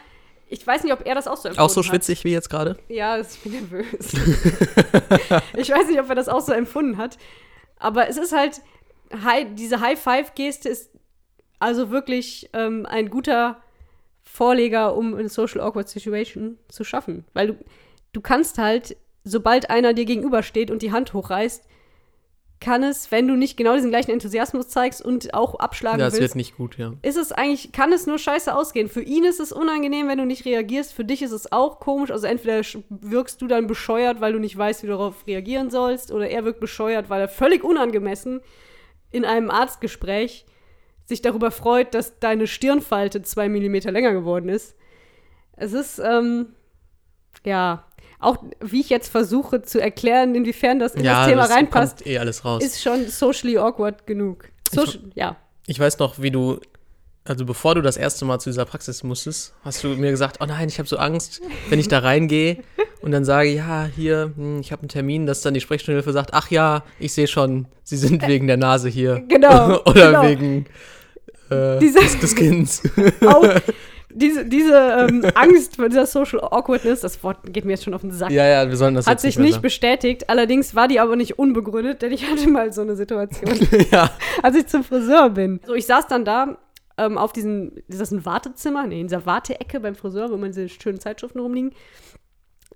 ich 0.48 0.66
weiß 0.66 0.84
nicht, 0.84 0.92
ob 0.92 1.06
er 1.06 1.14
das 1.14 1.26
auch 1.26 1.36
so 1.36 1.48
empfunden 1.48 1.64
auch 1.64 1.70
so 1.70 1.80
hat. 1.80 1.86
schwitzig 1.86 2.24
wie 2.24 2.32
jetzt 2.32 2.50
gerade. 2.50 2.76
Ja, 2.88 3.18
ich 3.18 3.38
bin 3.40 3.52
nervös. 3.52 4.12
ich 5.56 5.70
weiß 5.70 5.88
nicht, 5.88 6.00
ob 6.00 6.08
er 6.08 6.14
das 6.14 6.28
auch 6.28 6.42
so 6.42 6.52
empfunden 6.52 6.98
hat. 6.98 7.18
Aber 7.78 8.08
es 8.08 8.16
ist 8.16 8.32
halt, 8.32 8.60
hi, 9.24 9.46
diese 9.54 9.80
High-Five-Geste 9.80 10.68
ist 10.68 10.90
also 11.58 11.90
wirklich 11.90 12.50
ähm, 12.52 12.84
ein 12.86 13.08
guter 13.08 13.62
Vorleger, 14.22 14.96
um 14.96 15.14
eine 15.14 15.28
Social 15.28 15.60
Awkward 15.60 15.88
Situation 15.88 16.58
zu 16.68 16.84
schaffen. 16.84 17.24
Weil 17.32 17.46
du, 17.48 17.64
du 18.12 18.20
kannst 18.20 18.58
halt, 18.58 18.96
sobald 19.24 19.70
einer 19.70 19.94
dir 19.94 20.04
gegenübersteht 20.04 20.70
und 20.70 20.82
die 20.82 20.92
Hand 20.92 21.14
hochreißt, 21.14 21.66
kann 22.64 22.82
es, 22.82 23.12
wenn 23.12 23.28
du 23.28 23.36
nicht 23.36 23.58
genau 23.58 23.74
diesen 23.74 23.90
gleichen 23.90 24.10
Enthusiasmus 24.10 24.68
zeigst 24.68 25.04
und 25.04 25.34
auch 25.34 25.56
abschlagen 25.56 26.00
Ja, 26.00 26.06
es 26.06 26.14
wird 26.14 26.22
willst, 26.22 26.36
nicht 26.36 26.56
gut, 26.56 26.78
ja. 26.78 26.94
ist 27.02 27.18
es 27.18 27.30
eigentlich, 27.30 27.72
kann 27.72 27.92
es 27.92 28.06
nur 28.06 28.18
scheiße 28.18 28.54
ausgehen. 28.56 28.88
Für 28.88 29.02
ihn 29.02 29.24
ist 29.24 29.38
es 29.38 29.52
unangenehm, 29.52 30.08
wenn 30.08 30.16
du 30.16 30.24
nicht 30.24 30.46
reagierst. 30.46 30.94
Für 30.94 31.04
dich 31.04 31.20
ist 31.20 31.32
es 31.32 31.52
auch 31.52 31.78
komisch. 31.78 32.10
Also 32.10 32.26
entweder 32.26 32.62
wirkst 32.88 33.42
du 33.42 33.48
dann 33.48 33.66
bescheuert, 33.66 34.22
weil 34.22 34.32
du 34.32 34.38
nicht 34.38 34.56
weißt, 34.56 34.82
wie 34.82 34.86
du 34.86 34.94
darauf 34.94 35.26
reagieren 35.26 35.70
sollst, 35.70 36.10
oder 36.10 36.30
er 36.30 36.46
wirkt 36.46 36.60
bescheuert, 36.60 37.10
weil 37.10 37.20
er 37.20 37.28
völlig 37.28 37.62
unangemessen 37.62 38.40
in 39.10 39.26
einem 39.26 39.50
Arztgespräch 39.50 40.46
sich 41.04 41.20
darüber 41.20 41.50
freut, 41.50 41.92
dass 41.92 42.18
deine 42.18 42.46
Stirnfalte 42.46 43.20
zwei 43.20 43.50
Millimeter 43.50 43.92
länger 43.92 44.12
geworden 44.14 44.48
ist. 44.48 44.74
Es 45.56 45.74
ist, 45.74 45.98
ähm, 45.98 46.54
ja, 47.44 47.84
auch 48.24 48.38
wie 48.60 48.80
ich 48.80 48.90
jetzt 48.90 49.08
versuche 49.08 49.62
zu 49.62 49.80
erklären, 49.80 50.34
inwiefern 50.34 50.78
das 50.78 50.94
in 50.94 51.04
ja, 51.04 51.20
das 51.20 51.28
Thema 51.28 51.42
das 51.42 51.50
reinpasst, 51.50 52.06
eh 52.06 52.18
alles 52.18 52.44
raus. 52.44 52.62
ist 52.62 52.82
schon 52.82 53.08
socially 53.08 53.58
awkward 53.58 54.06
genug. 54.06 54.48
Soci 54.72 54.98
ja. 55.14 55.36
Ich 55.66 55.78
weiß 55.78 55.98
noch, 55.98 56.20
wie 56.20 56.30
du, 56.30 56.60
also 57.24 57.44
bevor 57.44 57.74
du 57.74 57.80
das 57.80 57.96
erste 57.96 58.24
Mal 58.24 58.38
zu 58.38 58.50
dieser 58.50 58.64
Praxis 58.64 59.02
musstest, 59.02 59.54
hast 59.64 59.82
du 59.84 59.88
mir 59.88 60.10
gesagt, 60.10 60.38
oh 60.40 60.46
nein, 60.46 60.68
ich 60.68 60.78
habe 60.78 60.88
so 60.88 60.96
Angst, 60.98 61.40
wenn 61.70 61.78
ich 61.78 61.88
da 61.88 62.00
reingehe 62.00 62.58
und 63.00 63.12
dann 63.12 63.24
sage, 63.24 63.50
ja, 63.50 63.88
hier, 63.94 64.32
hm, 64.36 64.60
ich 64.60 64.72
habe 64.72 64.82
einen 64.82 64.88
Termin, 64.88 65.26
dass 65.26 65.40
dann 65.40 65.54
die 65.54 65.60
Sprechstundenhilfe 65.60 66.12
sagt, 66.12 66.34
ach 66.34 66.50
ja, 66.50 66.82
ich 66.98 67.14
sehe 67.14 67.26
schon, 67.26 67.66
Sie 67.82 67.96
sind 67.96 68.26
wegen 68.26 68.46
der 68.46 68.56
Nase 68.56 68.88
hier. 68.88 69.22
Genau, 69.28 69.80
Oder 69.84 70.06
genau. 70.06 70.22
wegen 70.22 70.66
äh, 71.50 71.78
des, 71.78 72.18
des 72.18 72.34
Kindes. 72.34 72.82
auch 73.26 73.44
diese, 74.14 74.44
diese 74.46 74.74
ähm, 74.74 75.24
Angst 75.34 75.76
vor 75.76 75.88
dieser 75.88 76.06
Social 76.06 76.40
Awkwardness, 76.40 77.00
das 77.00 77.22
Wort 77.22 77.38
geht 77.52 77.64
mir 77.64 77.72
jetzt 77.72 77.84
schon 77.84 77.94
auf 77.94 78.00
den 78.00 78.12
Sack, 78.12 78.30
Ja, 78.30 78.46
ja, 78.46 78.68
wir 78.68 78.76
sollen 78.76 78.94
das 78.94 79.06
hat 79.06 79.14
jetzt 79.14 79.22
sich 79.22 79.38
nicht 79.38 79.60
bestätigt. 79.60 80.30
Allerdings 80.30 80.74
war 80.74 80.88
die 80.88 81.00
aber 81.00 81.16
nicht 81.16 81.38
unbegründet, 81.38 82.02
denn 82.02 82.12
ich 82.12 82.30
hatte 82.30 82.48
mal 82.48 82.72
so 82.72 82.82
eine 82.82 82.96
Situation, 82.96 83.54
ja. 83.90 84.10
als 84.42 84.56
ich 84.56 84.66
zum 84.68 84.84
Friseur 84.84 85.30
bin. 85.30 85.60
So, 85.66 85.74
ich 85.74 85.86
saß 85.86 86.06
dann 86.06 86.24
da 86.24 86.58
ähm, 86.96 87.18
auf 87.18 87.32
diesem, 87.32 87.72
ist 87.88 88.00
das 88.00 88.12
ein 88.12 88.24
Wartezimmer? 88.24 88.86
Nee, 88.86 89.00
in 89.00 89.08
dieser 89.08 89.26
Warteecke 89.26 89.80
beim 89.80 89.96
Friseur, 89.96 90.30
wo 90.30 90.34
immer 90.34 90.46
diese 90.46 90.68
schönen 90.68 91.00
Zeitschriften 91.00 91.40
rumliegen. 91.40 91.72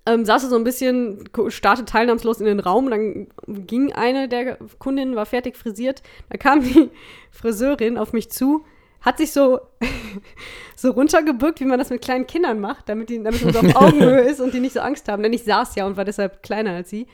Ähm, 0.05 0.25
saß 0.25 0.49
so 0.49 0.55
ein 0.55 0.63
bisschen, 0.63 1.29
starrte 1.49 1.85
teilnahmslos 1.85 2.39
in 2.39 2.45
den 2.45 2.59
Raum, 2.59 2.89
dann 2.89 3.27
ging 3.47 3.91
eine 3.93 4.27
der 4.27 4.57
Kundinnen, 4.77 5.15
war 5.15 5.25
fertig 5.25 5.55
frisiert, 5.55 6.01
da 6.29 6.37
kam 6.37 6.63
die 6.63 6.89
Friseurin 7.31 7.97
auf 7.97 8.13
mich 8.13 8.29
zu, 8.31 8.65
hat 9.01 9.17
sich 9.17 9.31
so, 9.31 9.59
so 10.75 10.91
runtergebückt, 10.91 11.59
wie 11.59 11.65
man 11.65 11.79
das 11.79 11.89
mit 11.89 12.01
kleinen 12.01 12.27
Kindern 12.27 12.59
macht, 12.59 12.89
damit, 12.89 13.09
die, 13.09 13.21
damit 13.21 13.43
man 13.43 13.53
so 13.53 13.59
auf 13.59 13.75
Augenhöhe 13.75 14.21
ist 14.29 14.39
und 14.39 14.53
die 14.53 14.59
nicht 14.59 14.73
so 14.73 14.81
Angst 14.81 15.07
haben, 15.07 15.23
denn 15.23 15.33
ich 15.33 15.43
saß 15.43 15.75
ja 15.75 15.85
und 15.85 15.97
war 15.97 16.05
deshalb 16.05 16.43
kleiner 16.43 16.71
als 16.71 16.89
sie. 16.89 17.07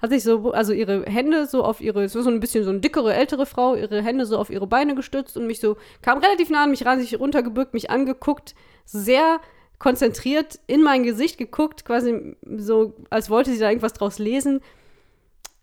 Hat 0.00 0.10
sich 0.10 0.22
so, 0.22 0.52
also 0.52 0.72
ihre 0.72 1.04
Hände 1.06 1.46
so 1.46 1.64
auf 1.64 1.80
ihre, 1.80 2.04
es 2.04 2.14
war 2.14 2.22
so 2.22 2.30
ein 2.30 2.38
bisschen 2.38 2.62
so 2.62 2.70
eine 2.70 2.78
dickere, 2.78 3.14
ältere 3.14 3.46
Frau, 3.46 3.74
ihre 3.74 4.00
Hände 4.00 4.26
so 4.26 4.38
auf 4.38 4.48
ihre 4.48 4.68
Beine 4.68 4.94
gestützt 4.94 5.36
und 5.36 5.48
mich 5.48 5.58
so, 5.58 5.76
kam 6.02 6.18
relativ 6.18 6.50
nah 6.50 6.64
an 6.64 6.70
mich 6.70 6.86
ran, 6.86 7.00
sich 7.00 7.18
runtergebückt, 7.18 7.74
mich 7.74 7.90
angeguckt, 7.90 8.54
sehr 8.84 9.40
konzentriert 9.80 10.60
in 10.68 10.82
mein 10.82 11.02
Gesicht 11.02 11.36
geguckt, 11.36 11.84
quasi 11.84 12.36
so, 12.56 12.94
als 13.10 13.28
wollte 13.28 13.50
sie 13.50 13.58
da 13.58 13.68
irgendwas 13.68 13.92
draus 13.92 14.20
lesen, 14.20 14.60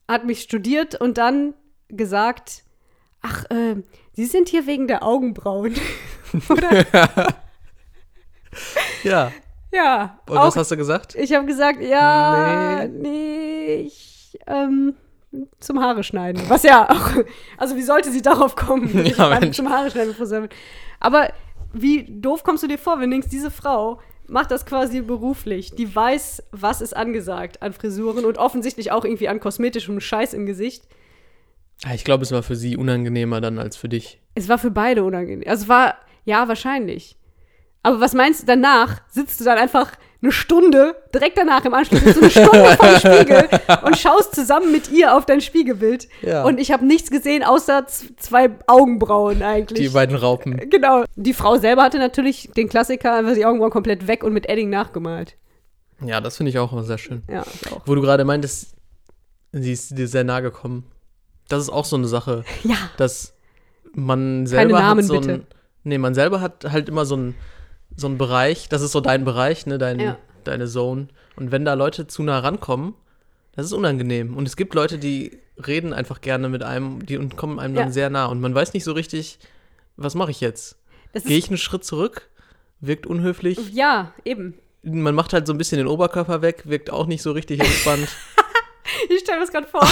hat 0.08 0.26
mich 0.26 0.42
studiert 0.42 1.00
und 1.00 1.18
dann 1.18 1.54
gesagt, 1.88 2.65
ach, 3.26 3.46
äh, 3.50 3.76
Sie 4.14 4.26
sind 4.26 4.48
hier 4.48 4.66
wegen 4.66 4.88
der 4.88 5.04
Augenbrauen. 5.04 5.76
Oder? 6.50 6.86
Ja. 9.04 9.34
Ja. 9.74 10.20
Und 10.30 10.38
auch 10.38 10.48
was 10.48 10.56
hast 10.56 10.72
du 10.72 10.78
gesagt? 10.78 11.14
Ich 11.16 11.34
habe 11.34 11.46
gesagt, 11.46 11.82
ja, 11.82 12.88
nee, 12.88 13.82
ich, 13.86 14.40
ähm, 14.48 14.96
zum 15.60 15.82
Haare 15.82 16.04
schneiden. 16.04 16.42
Was 16.48 16.64
ja 16.64 16.90
auch, 16.90 17.24
also 17.58 17.76
wie 17.76 17.82
sollte 17.82 18.12
sie 18.12 18.22
darauf 18.22 18.56
kommen? 18.56 19.06
Ja, 19.18 19.52
zum 19.52 19.70
Haare 19.70 19.92
schneiden 19.92 20.16
Friseur? 20.16 20.48
Aber 21.02 21.28
wie 21.74 22.06
doof 22.22 22.44
kommst 22.44 22.64
du 22.64 22.68
dir 22.68 22.78
vor, 22.78 23.00
wenn 23.00 23.10
du 23.10 23.16
denkst, 23.16 23.28
diese 23.30 23.52
Frau 23.52 24.00
macht 24.28 24.52
das 24.52 24.66
quasi 24.66 25.02
beruflich. 25.02 25.76
Die 25.76 25.94
weiß, 25.94 26.44
was 26.52 26.80
ist 26.80 26.96
angesagt 26.96 27.62
an 27.62 27.74
Frisuren 27.74 28.24
und 28.24 28.38
offensichtlich 28.38 28.94
auch 28.94 29.04
irgendwie 29.04 29.28
an 29.28 29.42
kosmetischem 29.42 30.00
Scheiß 30.00 30.34
im 30.34 30.46
Gesicht. 30.46 30.88
Ah, 31.84 31.94
Ich 31.94 32.04
glaube, 32.04 32.24
es 32.24 32.32
war 32.32 32.44
für 32.44 32.56
sie 32.56 32.78
unangenehmer 32.78 33.42
dann 33.42 33.60
als 33.60 33.76
für 33.78 33.90
dich. 33.90 34.22
Es 34.36 34.48
war 34.50 34.58
für 34.58 34.72
beide 34.72 35.04
unangenehm. 35.04 35.48
Also 35.48 35.64
es 35.64 35.70
war, 35.70 35.96
ja, 36.24 36.48
wahrscheinlich. 36.48 37.18
Aber 37.84 38.00
was 38.00 38.14
meinst 38.14 38.42
du 38.42 38.46
danach? 38.48 39.02
Sitzt 39.10 39.40
du 39.40 39.44
dann 39.44 39.58
einfach 39.58 39.92
eine 40.22 40.32
Stunde, 40.32 40.96
direkt 41.14 41.38
danach 41.38 41.64
im 41.66 41.74
Anschluss, 41.76 42.02
sitzt 42.02 42.16
du 42.18 42.22
eine 42.22 42.32
Stunde 42.32 42.78
vor 42.78 42.88
dem 42.88 42.98
Spiegel 43.00 43.48
und 43.86 43.96
schaust 43.98 44.34
zusammen 44.34 44.72
mit 44.72 44.92
ihr 44.92 45.16
auf 45.16 45.28
dein 45.28 45.40
Spiegelbild. 45.40 46.08
Ja. 46.24 46.44
Und 46.46 46.60
ich 46.60 46.72
habe 46.72 46.84
nichts 46.84 47.12
gesehen, 47.12 47.44
außer 47.44 47.86
zwei 47.86 48.50
Augenbrauen 48.66 49.44
eigentlich. 49.44 49.88
Die 49.88 49.94
beiden 49.94 50.16
Raupen. 50.16 50.68
genau. 50.72 51.04
Die 51.16 51.34
Frau 51.36 51.58
selber 51.58 51.84
hatte 51.84 52.00
natürlich 52.00 52.50
den 52.58 52.70
Klassiker, 52.70 53.14
einfach 53.18 53.36
die 53.36 53.46
Augenbrauen 53.46 53.70
komplett 53.72 54.08
weg 54.08 54.24
und 54.24 54.34
mit 54.34 54.50
Edding 54.50 54.70
nachgemalt. 54.72 55.36
Ja, 56.04 56.20
das 56.22 56.38
finde 56.38 56.50
ich 56.50 56.58
auch 56.58 56.72
immer 56.72 56.84
sehr 56.84 56.98
schön. 56.98 57.22
Ja, 57.30 57.44
ich 57.62 57.72
auch. 57.72 57.84
Wo 57.86 57.94
du 57.94 58.02
gerade 58.02 58.26
meintest, 58.26 58.74
sie 59.52 59.72
ist 59.74 59.96
dir 59.96 60.08
sehr 60.08 60.24
nahe 60.24 60.42
gekommen. 60.42 60.86
Das 61.48 61.62
ist 61.62 61.70
auch 61.70 61.86
so 61.86 61.96
eine 61.96 62.08
Sache, 62.08 62.44
Ja. 62.64 62.76
dass 62.98 63.34
man 63.94 64.46
selber 64.48 64.80
Namen, 64.80 65.02
hat 65.02 65.08
so 65.08 65.20
bitte. 65.20 65.34
ein, 65.34 65.48
nee, 65.84 65.98
man 65.98 66.14
selber 66.14 66.42
hat 66.42 66.66
halt 66.72 66.90
immer 66.90 67.06
so 67.06 67.16
ein 67.16 67.36
so 67.96 68.10
Bereich, 68.10 68.68
das 68.68 68.82
ist 68.82 68.92
so 68.92 69.00
dein 69.00 69.24
Bereich, 69.24 69.66
ne, 69.68 69.78
dein, 69.78 70.00
Ja. 70.00 70.18
deine 70.44 70.68
Zone. 70.68 71.08
Und 71.38 71.52
wenn 71.52 71.64
da 71.64 71.74
Leute 71.76 72.08
zu 72.08 72.24
nah 72.24 72.40
rankommen, 72.40 72.94
das 73.56 73.68
ist 73.68 73.74
unangenehm. 73.74 74.36
Und 74.36 74.48
es 74.48 74.58
gibt 74.58 74.74
Leute, 74.74 74.98
die 74.98 75.38
reden 75.66 75.94
einfach 75.94 76.20
gerne 76.20 76.50
mit 76.50 76.62
einem, 76.64 77.06
die 77.06 77.18
und 77.18 77.38
kommen 77.38 77.58
einem 77.60 77.74
dann 77.76 77.88
Ja. 77.88 77.92
sehr 77.94 78.10
nah. 78.10 78.26
Und 78.26 78.42
man 78.42 78.54
weiß 78.54 78.74
nicht 78.74 78.84
so 78.84 78.92
richtig, 78.92 79.40
was 79.96 80.14
mache 80.16 80.32
ich 80.32 80.42
jetzt? 80.42 80.78
Gehe 81.14 81.38
ich 81.38 81.48
einen 81.48 81.58
Schritt 81.58 81.86
zurück? 81.86 82.28
Wirkt 82.82 83.06
unhöflich. 83.08 83.58
ja, 83.74 84.12
eben. 84.26 84.56
Man 84.84 85.16
macht 85.16 85.32
halt 85.32 85.48
so 85.48 85.54
ein 85.54 85.58
bisschen 85.58 85.78
den 85.78 85.88
Oberkörper 85.88 86.42
weg, 86.42 86.64
wirkt 86.66 86.92
auch 86.92 87.06
nicht 87.08 87.22
so 87.22 87.32
richtig 87.32 87.62
entspannt. 87.62 88.10
Ich 89.10 89.20
stelle 89.20 89.40
mir 89.40 89.46
das 89.46 89.52
gerade 89.52 89.68
vor. 89.68 89.82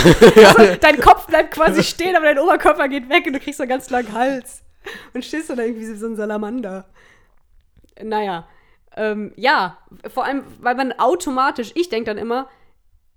Also, 0.58 0.76
dein 0.80 1.00
Kopf 1.00 1.28
bleibt 1.28 1.52
quasi 1.52 1.84
stehen, 1.84 2.16
aber 2.16 2.26
dein 2.26 2.40
Oberkörper 2.40 2.88
geht 2.88 3.10
weg 3.10 3.26
und 3.28 3.34
du 3.34 3.40
kriegst 3.40 3.58
so 3.58 3.64
einen 3.64 3.70
ganz 3.70 3.90
langen 3.90 4.14
Hals. 4.14 4.64
Und 5.14 5.24
stehst 5.24 5.50
du 5.50 5.56
da 5.56 5.64
irgendwie 5.64 5.88
wie 5.88 5.96
so 5.96 6.08
ein 6.08 6.16
Salamander. 6.16 6.86
Naja. 8.02 8.48
Ähm, 8.96 9.34
ja, 9.36 9.78
vor 10.14 10.26
allem, 10.26 10.44
weil 10.60 10.76
man 10.76 10.92
automatisch, 10.94 11.72
ich 11.76 11.90
denke 11.90 12.06
dann 12.06 12.18
immer, 12.18 12.48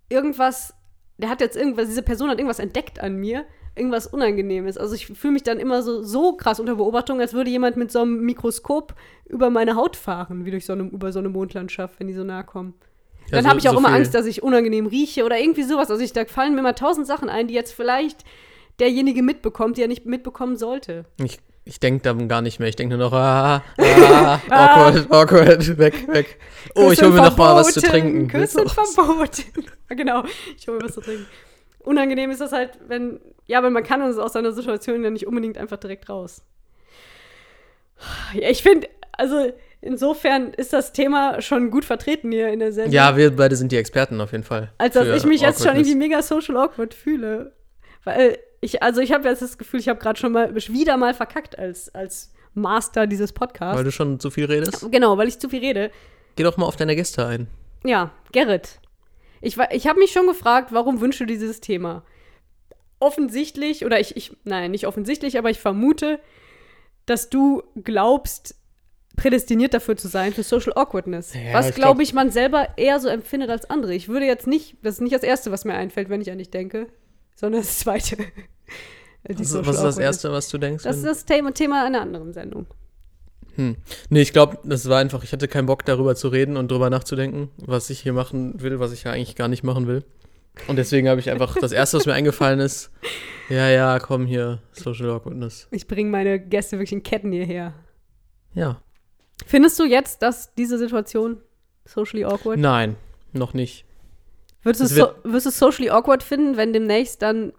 irgendwas, 0.09 0.75
der 1.19 1.29
hat 1.29 1.41
jetzt 1.41 1.57
irgendwas, 1.57 1.88
diese 1.88 2.03
Person 2.03 2.31
hat 2.31 2.38
irgendwas 2.38 2.61
entdeckt 2.61 3.00
an 3.00 3.17
mir, 3.17 3.45
irgendwas 3.75 4.07
Unangenehmes. 4.07 4.79
Also 4.79 4.95
ich 4.95 5.07
fühle 5.07 5.35
mich 5.35 5.43
dann 5.43 5.59
immer 5.59 5.83
so, 5.83 6.03
so 6.03 6.37
krass 6.37 6.61
unter 6.61 6.76
Beobachtung, 6.76 7.21
als 7.21 7.35
würde 7.35 7.50
jemand 7.50 7.76
mit 7.76 7.93
so 7.93 8.00
einem 8.00 8.23
Mikroskop 8.23 8.95
über 9.26 9.50
meine 9.50 9.76
Haut 9.76 9.97
fahren, 9.97 10.47
wie 10.47 10.50
durch 10.50 10.65
so 10.65 10.73
eine, 10.73 10.85
über 10.85 11.12
so 11.12 11.19
eine 11.19 11.29
Mondlandschaft, 11.29 12.00
wenn 12.00 12.07
die 12.07 12.15
so 12.15 12.25
nahe 12.25 12.45
kommen. 12.45 12.75
Ja, 13.30 13.37
Dann 13.37 13.45
so- 13.45 13.50
habe 13.50 13.59
ich 13.59 13.68
auch 13.68 13.73
so 13.73 13.78
immer 13.78 13.92
Angst, 13.92 14.14
dass 14.14 14.26
ich 14.26 14.42
unangenehm 14.42 14.87
rieche 14.87 15.25
oder 15.25 15.38
irgendwie 15.38 15.64
sowas. 15.64 15.90
Also 15.90 16.02
ich, 16.02 16.12
da 16.12 16.25
fallen 16.26 16.54
mir 16.54 16.62
mal 16.62 16.73
tausend 16.75 17.06
Sachen 17.06 17.28
ein, 17.28 17.49
die 17.49 17.54
jetzt 17.54 17.73
vielleicht 17.73 18.25
derjenige 18.78 19.23
mitbekommt, 19.23 19.76
die 19.76 19.83
er 19.83 19.88
nicht 19.88 20.06
mitbekommen 20.06 20.56
sollte. 20.56 21.04
Ich, 21.23 21.38
ich 21.64 21.80
denke 21.80 22.02
dann 22.02 22.28
gar 22.28 22.42
nicht 22.42 22.61
mehr. 22.61 22.68
Ich 22.68 22.76
denke 22.76 22.97
nur 22.97 23.06
noch, 23.06 23.12
ah, 23.16 23.62
ah, 23.78 24.40
awkward, 24.50 25.11
awkward, 25.11 25.78
weg, 25.78 26.06
weg. 26.09 26.38
Oh, 26.75 26.83
ich 26.92 26.99
Küssen 26.99 27.04
hole 27.06 27.14
mir 27.23 27.28
noch 27.28 27.37
mal 27.37 27.56
was 27.56 27.73
zu 27.73 27.80
verboten, 27.80 28.02
trinken. 28.02 28.28
Küssen 28.28 28.68
verboten. 28.68 29.42
Ja, 29.88 29.95
genau, 29.97 30.25
ich 30.56 30.66
hole 30.66 30.78
mir 30.78 30.85
was 30.85 30.95
zu 30.95 31.00
trinken. 31.00 31.26
Unangenehm 31.80 32.30
ist 32.33 32.40
das 32.40 32.50
halt, 32.52 32.78
wenn, 32.88 33.21
ja, 33.47 33.62
wenn 33.62 33.73
man 33.73 33.85
kann 33.85 34.02
also 34.02 34.21
aus 34.23 34.33
seiner 34.33 34.50
Situation 34.52 35.02
ja 35.04 35.11
nicht 35.11 35.26
unbedingt 35.28 35.56
einfach 35.59 35.76
direkt 35.76 36.09
raus. 36.09 36.42
Ja, 38.35 38.50
ich 38.50 38.62
finde, 38.62 38.88
also 39.12 39.52
insofern 39.87 40.52
ist 40.52 40.73
das 40.73 40.93
Thema 40.93 41.40
schon 41.40 41.71
gut 41.71 41.85
vertreten 41.85 42.33
hier 42.33 42.49
in 42.49 42.59
der 42.59 42.73
Sendung. 42.73 42.93
Ja, 42.93 43.16
wir 43.16 43.35
beide 43.35 43.57
sind 43.57 43.73
die 43.73 43.76
Experten 43.76 44.21
auf 44.21 44.33
jeden 44.33 44.45
Fall. 44.45 44.73
Als 44.78 44.95
dass 44.95 45.07
ich 45.09 45.25
mich 45.25 45.40
jetzt 45.40 45.62
schon 45.62 45.75
irgendwie 45.75 45.95
mega 45.95 46.23
social 46.23 46.57
awkward 46.57 46.93
fühle. 46.93 47.52
Weil 48.05 48.38
ich, 48.61 48.83
also 48.83 49.00
ich 49.00 49.12
habe 49.12 49.28
jetzt 49.28 49.43
das 49.43 49.59
Gefühl, 49.59 49.81
ich 49.81 49.88
habe 49.88 49.99
gerade 49.99 50.19
schon 50.19 50.33
mal 50.33 50.55
wieder 50.55 50.97
mal 50.97 51.14
verkackt 51.14 51.59
als, 51.59 51.95
als 51.95 52.33
Master 52.55 53.07
dieses 53.07 53.33
Podcasts. 53.33 53.76
Weil 53.76 53.85
du 53.85 53.93
schon 53.93 54.19
zu 54.19 54.31
viel 54.31 54.47
redest. 54.47 54.90
genau, 54.90 55.16
weil 55.19 55.28
ich 55.28 55.38
zu 55.38 55.49
viel 55.49 55.61
rede. 55.61 55.90
Geh 56.37 56.43
doch 56.43 56.57
mal 56.57 56.66
auf 56.66 56.76
deine 56.76 56.97
Gäste 56.97 57.26
ein. 57.26 57.49
Ja, 57.85 58.11
Gerrit. 58.33 58.81
Ich, 59.40 59.57
ich 59.71 59.87
habe 59.87 59.99
mich 59.99 60.12
schon 60.12 60.26
gefragt, 60.26 60.73
warum 60.73 61.00
wünschst 61.00 61.21
du 61.21 61.26
dieses 61.26 61.61
Thema? 61.61 62.05
Offensichtlich, 62.99 63.85
oder 63.85 64.00
ich, 64.00 64.16
ich, 64.16 64.33
nein, 64.45 64.71
nicht 64.71 64.87
offensichtlich, 64.87 65.38
aber 65.38 65.50
ich 65.50 65.61
vermute, 65.61 66.19
dass 67.05 67.28
du 67.31 67.62
glaubst, 67.83 68.57
prädestiniert 69.16 69.75
dafür 69.75 69.96
zu 69.96 70.08
sein, 70.08 70.32
für 70.32 70.42
Social 70.42 70.73
Awkwardness. 70.75 71.35
Ja, 71.35 71.54
was, 71.54 71.75
glaube 71.75 71.75
glaub- 71.75 72.00
ich, 72.00 72.14
man 72.14 72.30
selber 72.30 72.68
eher 72.76 73.00
so 73.00 73.08
empfindet 73.08 73.50
als 73.50 73.68
andere. 73.68 73.94
Ich 73.94 74.08
würde 74.08 74.26
jetzt 74.26 74.46
nicht, 74.46 74.76
das 74.82 74.94
ist 74.94 75.00
nicht 75.00 75.14
das 75.14 75.23
Erste, 75.23 75.50
was 75.50 75.64
mir 75.64 75.75
einfällt, 75.75 76.08
wenn 76.08 76.20
ich 76.20 76.30
an 76.30 76.38
dich 76.38 76.50
denke, 76.50 76.87
sondern 77.35 77.62
das 77.62 77.78
Zweite. 77.78 78.16
Was, 79.28 79.52
was 79.54 79.75
ist 79.78 79.82
das. 79.82 79.99
Erste, 79.99 80.30
was 80.30 80.49
du 80.50 80.58
denkst? 80.58 80.85
Das 80.85 80.99
ist 80.99 81.04
das 81.04 81.25
Thema, 81.25 81.52
Thema 81.52 81.85
einer 81.85 82.00
anderen 82.00 82.32
Sendung. 82.32 82.68
hm. 83.56 83.75
Nee, 84.08 84.20
ich 84.23 84.32
glaube, 84.32 84.58
das 84.62 84.88
war 84.88 85.00
einfach, 85.00 85.25
ich 85.25 85.32
hatte 85.32 85.49
keinen 85.49 85.66
Bock 85.66 85.85
darüber 85.85 86.14
zu 86.14 86.28
reden 86.28 86.56
und 86.56 86.70
drüber 86.70 86.90
nachzudenken, 86.90 87.50
was 87.56 87.90
ich 87.90 87.99
hier 87.99 88.12
machen 88.12 88.61
will, 88.62 88.78
was 88.78 88.92
ich 88.92 89.02
ja 89.02 89.11
eigentlich 89.11 89.35
gar 89.35 89.49
nicht 89.49 89.64
machen 89.64 89.88
will. 89.88 90.04
Und 90.68 90.76
deswegen 90.76 91.08
habe 91.08 91.18
ich 91.18 91.28
einfach, 91.28 91.56
das 91.56 91.73
Erste, 91.73 91.96
was 91.96 92.06
mir 92.06 92.14
eingefallen 92.14 92.61
ist, 92.61 92.92
ja, 93.49 93.68
ja, 93.68 93.99
komm 93.99 94.26
hier, 94.26 94.62
Social 94.70 95.11
Awkwardness. 95.11 95.66
Ich 95.73 95.88
bringe 95.88 96.08
meine 96.11 96.38
Gäste 96.38 96.76
wirklich 96.76 96.92
in 96.92 97.02
Ketten 97.02 97.32
hierher. 97.32 97.75
Ja. 98.54 98.80
Findest 99.45 99.78
du 99.78 99.85
jetzt, 99.85 100.23
dass 100.23 100.55
diese 100.55 100.78
Situation 100.78 101.40
socially 101.85 102.25
awkward? 102.25 102.59
Nein, 102.59 102.97
noch 103.33 103.55
nicht. 103.55 103.85
Würdest 104.62 104.81
du, 104.81 104.85
Es 104.87 104.95
so, 104.95 105.09
wirst 105.25 105.47
du 105.47 105.50
es 105.50 105.59
socially 105.59 105.90
awkward 105.90 106.23
finden, 106.23 106.57
wenn 106.57 106.73
demnächst 106.73 107.23
dann 107.23 107.52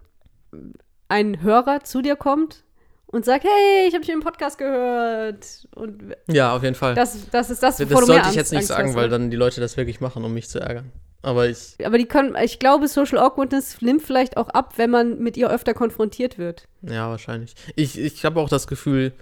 ein 1.08 1.40
Hörer 1.42 1.84
zu 1.84 2.02
dir 2.02 2.16
kommt 2.16 2.64
und 3.06 3.24
sagt, 3.24 3.44
hey, 3.44 3.88
ich 3.88 3.94
habe 3.94 4.04
dich 4.04 4.12
im 4.12 4.20
Podcast 4.20 4.58
gehört. 4.58 5.66
Und 5.74 6.14
Ja, 6.26 6.54
auf 6.54 6.62
jeden 6.62 6.74
Fall. 6.74 6.94
das, 6.94 7.30
das 7.30 7.48
ist 7.50 7.62
das, 7.62 7.78
das 7.78 7.88
wovor 7.88 8.00
mehr 8.00 8.06
sollte 8.06 8.28
ich 8.30 8.34
jetzt 8.34 8.50
nicht 8.52 8.58
Angst 8.58 8.68
sagen, 8.68 8.88
hast, 8.90 8.96
weil 8.96 9.04
ne? 9.04 9.10
dann 9.10 9.30
die 9.30 9.36
Leute 9.36 9.60
das 9.60 9.76
wirklich 9.78 10.00
machen, 10.00 10.24
um 10.24 10.34
mich 10.34 10.48
zu 10.48 10.60
ärgern. 10.60 10.92
Aber 11.22 11.48
ich, 11.48 11.74
Aber 11.84 11.98
die 11.98 12.04
können, 12.06 12.36
ich 12.42 12.58
glaube, 12.58 12.86
Social 12.86 13.18
Awkwardness 13.18 13.80
nimmt 13.80 14.02
vielleicht 14.02 14.36
auch 14.36 14.50
ab, 14.50 14.74
wenn 14.76 14.90
man 14.90 15.18
mit 15.18 15.36
ihr 15.36 15.50
öfter 15.50 15.74
konfrontiert 15.74 16.38
wird. 16.38 16.68
ja, 16.82 17.08
wahrscheinlich. 17.08 17.54
Ich, 17.74 17.98
ich 17.98 18.24
habe 18.24 18.38
auch 18.40 18.48
das 18.48 18.66
Gefühl, 18.66 19.12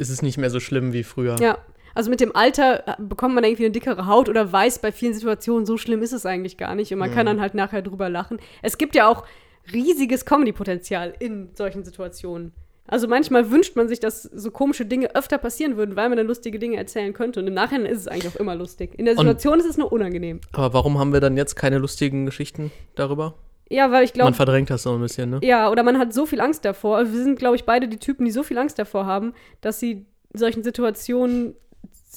es 0.00 0.10
ist 0.10 0.22
nicht 0.22 0.38
mehr 0.38 0.50
so 0.50 0.60
schlimm 0.60 0.92
wie 0.92 1.02
früher. 1.04 1.36
Ja. 1.40 1.58
Also 1.94 2.08
mit 2.08 2.20
dem 2.20 2.34
Alter 2.36 2.86
äh, 2.88 2.94
bekommt 2.98 3.34
man 3.34 3.42
irgendwie 3.44 3.64
eine 3.64 3.72
dickere 3.72 4.06
Haut 4.06 4.28
oder 4.28 4.50
weiß 4.52 4.78
bei 4.78 4.92
vielen 4.92 5.12
Situationen, 5.14 5.66
so 5.66 5.76
schlimm 5.76 6.02
ist 6.02 6.12
es 6.12 6.24
eigentlich 6.24 6.56
gar 6.56 6.74
nicht. 6.74 6.92
Und 6.92 6.98
man 7.00 7.10
kann 7.12 7.24
Mhm. 7.24 7.30
dann 7.30 7.40
halt 7.40 7.54
nachher 7.54 7.82
drüber 7.82 8.08
lachen. 8.08 8.38
Es 8.62 8.78
gibt 8.78 8.94
ja 8.94 9.08
auch 9.08 9.24
riesiges 9.72 10.24
Comedy-Potenzial 10.24 11.14
in 11.18 11.50
solchen 11.54 11.84
Situationen. 11.84 12.52
Also 12.86 13.06
manchmal 13.06 13.50
wünscht 13.52 13.76
man 13.76 13.88
sich, 13.88 14.00
dass 14.00 14.22
so 14.22 14.50
komische 14.50 14.84
Dinge 14.84 15.14
öfter 15.14 15.38
passieren 15.38 15.76
würden, 15.76 15.94
weil 15.96 16.08
man 16.08 16.18
dann 16.18 16.26
lustige 16.26 16.58
Dinge 16.58 16.76
erzählen 16.76 17.12
könnte. 17.12 17.38
Und 17.40 17.46
im 17.46 17.54
Nachhinein 17.54 17.86
ist 17.86 17.98
es 18.00 18.08
eigentlich 18.08 18.34
auch 18.34 18.40
immer 18.40 18.54
lustig. 18.56 18.98
In 18.98 19.04
der 19.04 19.14
Und- 19.14 19.26
Situation 19.26 19.60
ist 19.60 19.66
es 19.66 19.76
nur 19.76 19.92
unangenehm. 19.92 20.40
Aber 20.52 20.72
warum 20.74 20.98
haben 20.98 21.12
wir 21.12 21.20
dann 21.20 21.36
jetzt 21.36 21.54
keine 21.56 21.78
lustigen 21.78 22.26
Geschichten 22.26 22.72
darüber? 22.96 23.34
Ja, 23.70 23.92
weil 23.92 24.04
ich 24.04 24.12
glaube, 24.12 24.26
Man 24.26 24.34
verdrängt 24.34 24.68
das 24.68 24.82
so 24.82 24.92
ein 24.92 25.00
bisschen, 25.00 25.30
ne? 25.30 25.38
Ja, 25.42 25.70
oder 25.70 25.84
man 25.84 25.96
hat 25.96 26.12
so 26.12 26.26
viel 26.26 26.40
Angst 26.40 26.64
davor. 26.64 26.96
Also 26.96 27.12
wir 27.12 27.22
sind, 27.22 27.38
glaube 27.38 27.54
ich, 27.54 27.64
beide 27.64 27.86
die 27.86 27.98
Typen, 27.98 28.24
die 28.24 28.32
so 28.32 28.42
viel 28.42 28.58
Angst 28.58 28.78
davor 28.80 29.06
haben, 29.06 29.32
dass 29.60 29.78
sie 29.78 30.06
solchen 30.34 30.64
Situationen 30.64 31.54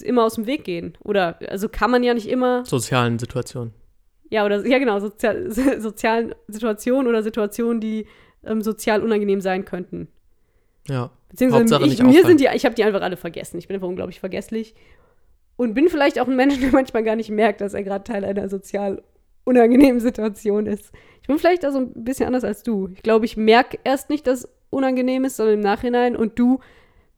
immer 0.01 0.24
aus 0.24 0.33
dem 0.33 0.48
Weg 0.48 0.63
gehen. 0.63 0.98
Oder, 1.03 1.38
also 1.48 1.69
kann 1.69 1.91
man 1.91 2.01
ja 2.01 2.15
nicht 2.15 2.27
immer, 2.27 2.65
Sozialen 2.65 3.19
Situationen. 3.19 3.72
ja, 4.31 4.43
oder, 4.45 4.65
ja, 4.65 4.79
genau, 4.79 5.00
sozial, 5.00 5.51
sozialen 5.79 6.33
Situationen 6.48 7.07
oder 7.07 7.22
Situationen, 7.22 7.79
die 7.79 8.07
ähm, 8.43 8.63
sozial 8.63 9.03
unangenehm 9.03 9.39
sein 9.39 9.63
könnten. 9.63 10.07
Ja. 10.88 11.12
Beziehungsweise 11.29 11.75
Hauptsache 11.75 11.86
ich, 11.86 12.01
mir 12.01 12.10
auffallen. 12.10 12.25
sind 12.25 12.39
die, 12.39 12.55
ich 12.55 12.65
habe 12.65 12.75
die 12.75 12.83
einfach 12.83 13.01
alle 13.01 13.17
vergessen. 13.17 13.60
Ich 13.60 13.67
bin 13.67 13.75
einfach 13.75 13.88
unglaublich 13.88 14.19
vergesslich. 14.19 14.74
Und 15.55 15.75
bin 15.75 15.88
vielleicht 15.88 16.19
auch 16.19 16.27
ein 16.27 16.36
Mensch, 16.36 16.60
der 16.62 16.72
manchmal 16.72 17.03
gar 17.03 17.15
nicht 17.15 17.29
merkt, 17.29 17.62
dass 17.62 17.75
er 17.75 17.83
gerade 17.83 18.03
Teil 18.03 18.25
einer 18.25 18.50
sozial 18.50 19.03
unangenehmen 19.43 20.00
Situation 20.00 20.65
ist. 20.67 20.91
Ich 21.21 21.27
bin 21.27 21.38
vielleicht 21.39 21.63
da 21.63 21.71
so 21.71 21.79
ein 21.79 22.03
bisschen 22.03 22.27
anders 22.27 22.43
als 22.43 22.63
du. 22.63 22.89
Ich 22.95 23.01
glaube, 23.03 23.25
ich 23.25 23.38
merke 23.38 23.77
erst 23.83 24.09
nicht, 24.09 24.27
dass 24.27 24.43
es 24.45 24.50
unangenehm 24.69 25.23
ist, 25.25 25.38
sondern 25.38 25.55
im 25.55 25.62
Nachhinein. 25.62 26.15
Und 26.15 26.38
du 26.39 26.59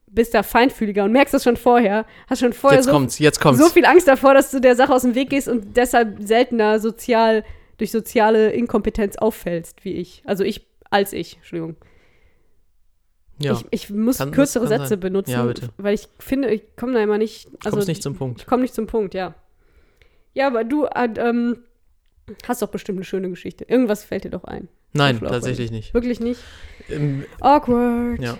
bist 0.07 0.33
da 0.33 0.43
feinfühliger 0.43 1.03
und 1.03 1.11
merkst 1.11 1.33
das 1.33 1.43
schon 1.43 1.57
vorher. 1.57 2.05
Hast 2.27 2.39
schon 2.39 2.53
vorher 2.53 2.77
Jetzt 2.79 2.85
so, 2.85 2.91
kommt's, 2.91 3.19
jetzt 3.19 3.39
kommt's. 3.41 3.59
so 3.59 3.69
viel 3.69 3.85
Angst 3.85 4.07
davor, 4.07 4.33
dass 4.33 4.51
du 4.51 4.59
der 4.61 4.75
Sache 4.75 4.93
aus 4.93 5.01
dem 5.01 5.15
Weg 5.15 5.29
gehst 5.29 5.47
und 5.47 5.75
deshalb 5.75 6.17
seltener 6.21 6.79
sozial 6.79 7.43
durch 7.77 7.91
soziale 7.91 8.51
Inkompetenz 8.51 9.17
auffällst, 9.17 9.83
wie 9.83 9.93
ich. 9.93 10.21
Also 10.25 10.43
ich 10.43 10.65
als 10.91 11.11
ich, 11.11 11.37
Entschuldigung. 11.37 11.75
ja, 13.39 13.53
Ich, 13.53 13.65
ich 13.71 13.89
muss 13.89 14.19
Kann- 14.19 14.31
kürzere 14.31 14.67
Sätze 14.67 14.87
sein. 14.89 14.99
benutzen, 15.01 15.31
Ja, 15.31 15.51
weil 15.77 15.93
ich 15.95 16.07
finde, 16.19 16.49
ich 16.53 16.75
komme 16.77 16.93
da 16.93 16.99
immer 17.01 17.17
nicht. 17.17 17.47
Also 17.65 17.71
kommst 17.77 17.87
nicht 17.89 18.03
zum 18.03 18.15
Punkt. 18.15 18.41
ich 18.41 18.47
komme 18.47 18.61
nicht 18.61 18.73
zum 18.73 18.87
Punkt, 18.87 19.13
ja. 19.13 19.33
Ja, 20.33 20.47
aber 20.47 20.63
du 20.63 20.85
äh, 20.85 21.09
ähm, 21.17 21.57
hast 22.47 22.61
doch 22.61 22.69
bestimmt 22.69 22.97
eine 22.97 23.05
schöne 23.05 23.29
Geschichte. 23.29 23.65
Irgendwas 23.65 24.03
fällt 24.03 24.23
dir 24.23 24.29
doch 24.31 24.43
ein. 24.45 24.67
Nein, 24.93 25.19
tatsächlich 25.19 25.71
nicht. 25.71 25.93
Wirklich 25.93 26.19
nicht? 26.19 26.39
Ähm, 26.89 27.25
Awkward. 27.41 28.21
ja. 28.21 28.37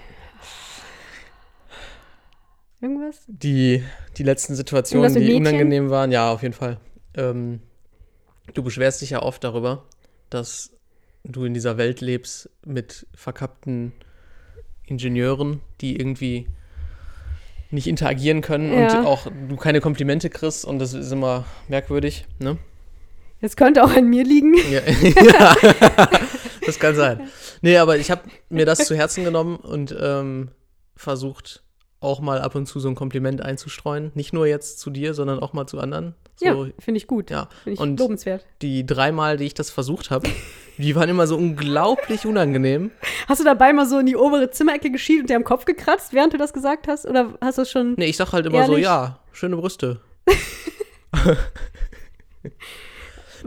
Irgendwas? 2.82 3.24
Die, 3.28 3.84
die 4.18 4.24
letzten 4.24 4.56
Situationen, 4.56 5.14
die 5.16 5.34
unangenehm 5.34 5.90
waren, 5.90 6.12
ja, 6.12 6.32
auf 6.32 6.42
jeden 6.44 6.54
Fall. 6.54 6.80
Ähm, 7.16 7.62
du 8.54 8.64
beschwerst 8.64 9.02
dich 9.02 9.12
ja 9.12 9.22
oft 9.22 9.44
darüber, 9.44 9.86
dass 10.30 10.72
du 11.24 11.46
in 11.46 11.54
dieser 11.54 11.78
Welt 11.78 12.02
lebst 12.02 12.50
mit 12.66 13.08
verkappten 13.16 13.94
Ingenieuren, 14.86 15.62
die 15.82 15.96
irgendwie 15.98 16.48
nicht 17.72 17.88
interagieren 17.88 18.42
können 18.42 18.72
Ja. 18.72 19.00
und 19.00 19.06
auch 19.08 19.28
du 19.50 19.56
keine 19.56 19.82
Komplimente 19.82 20.30
kriegst 20.30 20.66
und 20.66 20.78
das 20.80 20.94
ist 20.94 21.12
immer 21.12 21.46
merkwürdig, 21.68 22.26
ne? 22.40 22.58
Das 23.42 23.56
könnte 23.56 23.84
auch 23.84 23.92
an 23.96 24.08
mir 24.10 24.24
liegen. 24.24 24.56
Ja, 24.72 24.82
ja. 25.22 25.56
das 26.66 26.80
kann 26.80 26.96
sein. 26.96 27.30
Nee, 27.62 27.78
aber 27.78 27.98
ich 27.98 28.10
habe 28.12 28.22
mir 28.50 28.66
das 28.66 28.80
zu 28.86 28.96
Herzen 28.96 29.24
genommen 29.24 29.58
und 29.58 29.96
ähm, 30.00 30.50
versucht, 30.96 31.64
auch 32.00 32.20
mal 32.22 32.42
ab 32.42 32.56
und 32.56 32.66
zu 32.68 32.80
so 32.80 32.88
ein 32.88 32.96
Kompliment 32.96 33.42
einzustreuen. 33.42 34.12
Nicht 34.16 34.34
nur 34.34 34.48
jetzt 34.48 34.80
zu 34.80 34.90
dir, 34.90 35.14
sondern 35.14 35.40
auch 35.40 35.54
mal 35.54 35.68
zu 35.68 35.80
anderen. 35.80 36.16
So, 36.38 36.46
ja, 36.46 36.56
finde 36.80 36.98
ich 36.98 37.08
gut. 37.08 37.30
ja. 37.32 37.48
Finde 37.64 37.76
ich 37.76 37.80
Und 37.80 38.00
lobenswert. 38.00 38.46
die 38.62 38.86
dreimal, 38.86 39.38
die 39.38 39.46
ich 39.46 39.54
das 39.54 39.70
versucht 39.70 40.12
habe, 40.12 40.28
die 40.78 40.96
waren 40.96 41.08
immer 41.10 41.28
so 41.28 41.38
unglaublich 41.38 42.26
unangenehm. 42.26 42.92
Hast 43.28 43.40
du 43.40 43.46
dabei 43.46 43.72
mal 43.74 43.86
so 43.88 44.00
in 44.00 44.06
die 44.06 44.16
obere 44.18 44.52
Zimmerecke 44.52 44.92
geschielt 44.92 45.22
und 45.22 45.30
dir 45.30 45.38
am 45.38 45.44
Kopf 45.46 45.66
gekratzt, 45.66 46.14
während 46.14 46.34
du 46.34 46.38
das 46.38 46.52
gesagt 46.54 46.88
hast? 46.88 47.06
Oder 47.06 47.34
hast 47.42 47.58
du 47.58 47.62
es 47.64 47.72
schon. 47.72 47.94
Nee, 47.98 48.06
ich 48.08 48.18
sag 48.18 48.34
halt 48.34 48.46
immer 48.46 48.66
so, 48.66 48.72
Ehrlich? 48.74 48.86
ja, 48.86 49.20
schöne 49.32 49.56
Brüste. 49.56 50.02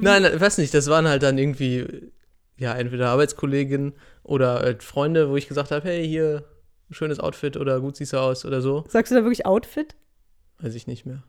Nein, 0.00 0.40
weiß 0.40 0.58
nicht, 0.58 0.72
das 0.74 0.88
waren 0.88 1.06
halt 1.08 1.22
dann 1.22 1.38
irgendwie, 1.38 2.10
ja, 2.58 2.74
entweder 2.74 3.08
Arbeitskolleginnen 3.10 3.94
oder 4.22 4.54
halt 4.60 4.82
Freunde, 4.82 5.30
wo 5.30 5.36
ich 5.36 5.48
gesagt 5.48 5.70
habe, 5.70 5.86
hey, 5.86 6.06
hier, 6.06 6.44
schönes 6.90 7.20
Outfit 7.20 7.56
oder 7.56 7.80
gut 7.80 7.96
siehst 7.96 8.12
du 8.12 8.18
aus 8.18 8.44
oder 8.44 8.60
so. 8.60 8.84
Sagst 8.88 9.10
du 9.12 9.16
da 9.16 9.22
wirklich 9.22 9.46
Outfit? 9.46 9.94
Weiß 10.58 10.74
ich 10.74 10.86
nicht 10.86 11.06
mehr. 11.06 11.22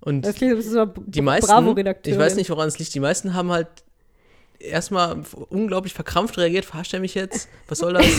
Und 0.00 0.24
Das 0.24 0.36
klingt, 0.36 0.56
das 0.56 0.64
ist 0.64 0.72
so 0.72 0.86
die 0.86 1.20
meisten, 1.20 1.46
Bravo-Redakteurin. 1.50 2.18
ich 2.18 2.24
weiß 2.24 2.36
nicht, 2.36 2.48
woran 2.50 2.68
es 2.68 2.78
liegt, 2.78 2.94
die 2.94 3.00
meisten 3.00 3.34
haben 3.34 3.50
halt 3.52 3.68
erstmal 4.60 5.22
unglaublich 5.48 5.94
verkrampft 5.94 6.38
reagiert, 6.38 6.64
verarscht 6.64 6.94
er 6.94 7.00
mich 7.00 7.14
jetzt? 7.14 7.48
Was 7.68 7.78
soll 7.78 7.94
das? 7.94 8.06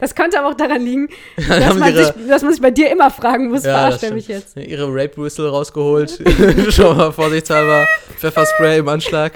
Das 0.00 0.16
könnte 0.16 0.40
aber 0.40 0.48
auch 0.48 0.54
daran 0.54 0.82
liegen, 0.82 1.08
dass 1.36 1.76
man, 1.76 1.94
ihre, 1.94 2.06
sich, 2.06 2.26
dass 2.28 2.42
man 2.42 2.50
sich 2.52 2.60
bei 2.60 2.72
dir 2.72 2.90
immer 2.90 3.12
fragen 3.12 3.48
muss, 3.48 3.62
Ja, 3.62 3.90
er 3.90 4.12
mich 4.12 4.26
jetzt? 4.26 4.56
ihre 4.56 4.88
Rape-Whistle 4.88 5.48
rausgeholt. 5.48 6.20
Schon 6.70 6.96
mal 6.96 7.12
vorsichtshalber. 7.12 7.86
Pfefferspray 8.18 8.80
im 8.80 8.88
Anschlag. 8.88 9.34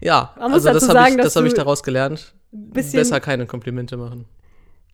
ja, 0.00 0.32
Man 0.38 0.50
also 0.54 0.72
das 0.72 0.88
habe 0.88 1.10
ich, 1.10 1.16
das 1.18 1.36
hab 1.36 1.44
ich 1.44 1.52
daraus 1.52 1.82
gelernt. 1.82 2.32
Besser 2.52 3.20
keine 3.20 3.44
Komplimente 3.44 3.98
machen. 3.98 4.24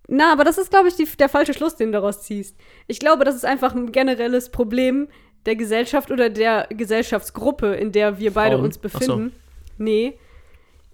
Na, 0.09 0.33
aber 0.33 0.43
das 0.43 0.59
ist, 0.59 0.71
glaube 0.71 0.89
ich, 0.89 0.97
die, 0.97 1.07
der 1.17 1.29
falsche 1.29 1.55
Schluss, 1.55 1.77
den 1.77 1.93
du 1.93 1.99
daraus 1.99 2.23
ziehst. 2.23 2.57
Ich 2.89 2.99
glaube, 2.99 3.25
das 3.25 3.37
ist 3.37 3.45
einfach 3.45 3.73
ein 3.75 3.93
generelles 3.93 4.51
Problem 4.51 5.09
der 5.47 5.57
Gesellschaft 5.57 6.11
oder 6.11 6.31
der 6.31 6.69
Gesellschaftsgruppe, 6.71 7.75
in 7.75 7.93
der 7.93 8.19
wir 8.19 8.33
beide 8.33 8.57
Frauen? 8.57 8.65
uns 8.67 8.79
Ach 8.79 8.91
so. 8.91 8.99
befinden. 8.99 9.33
Nee, 9.79 10.19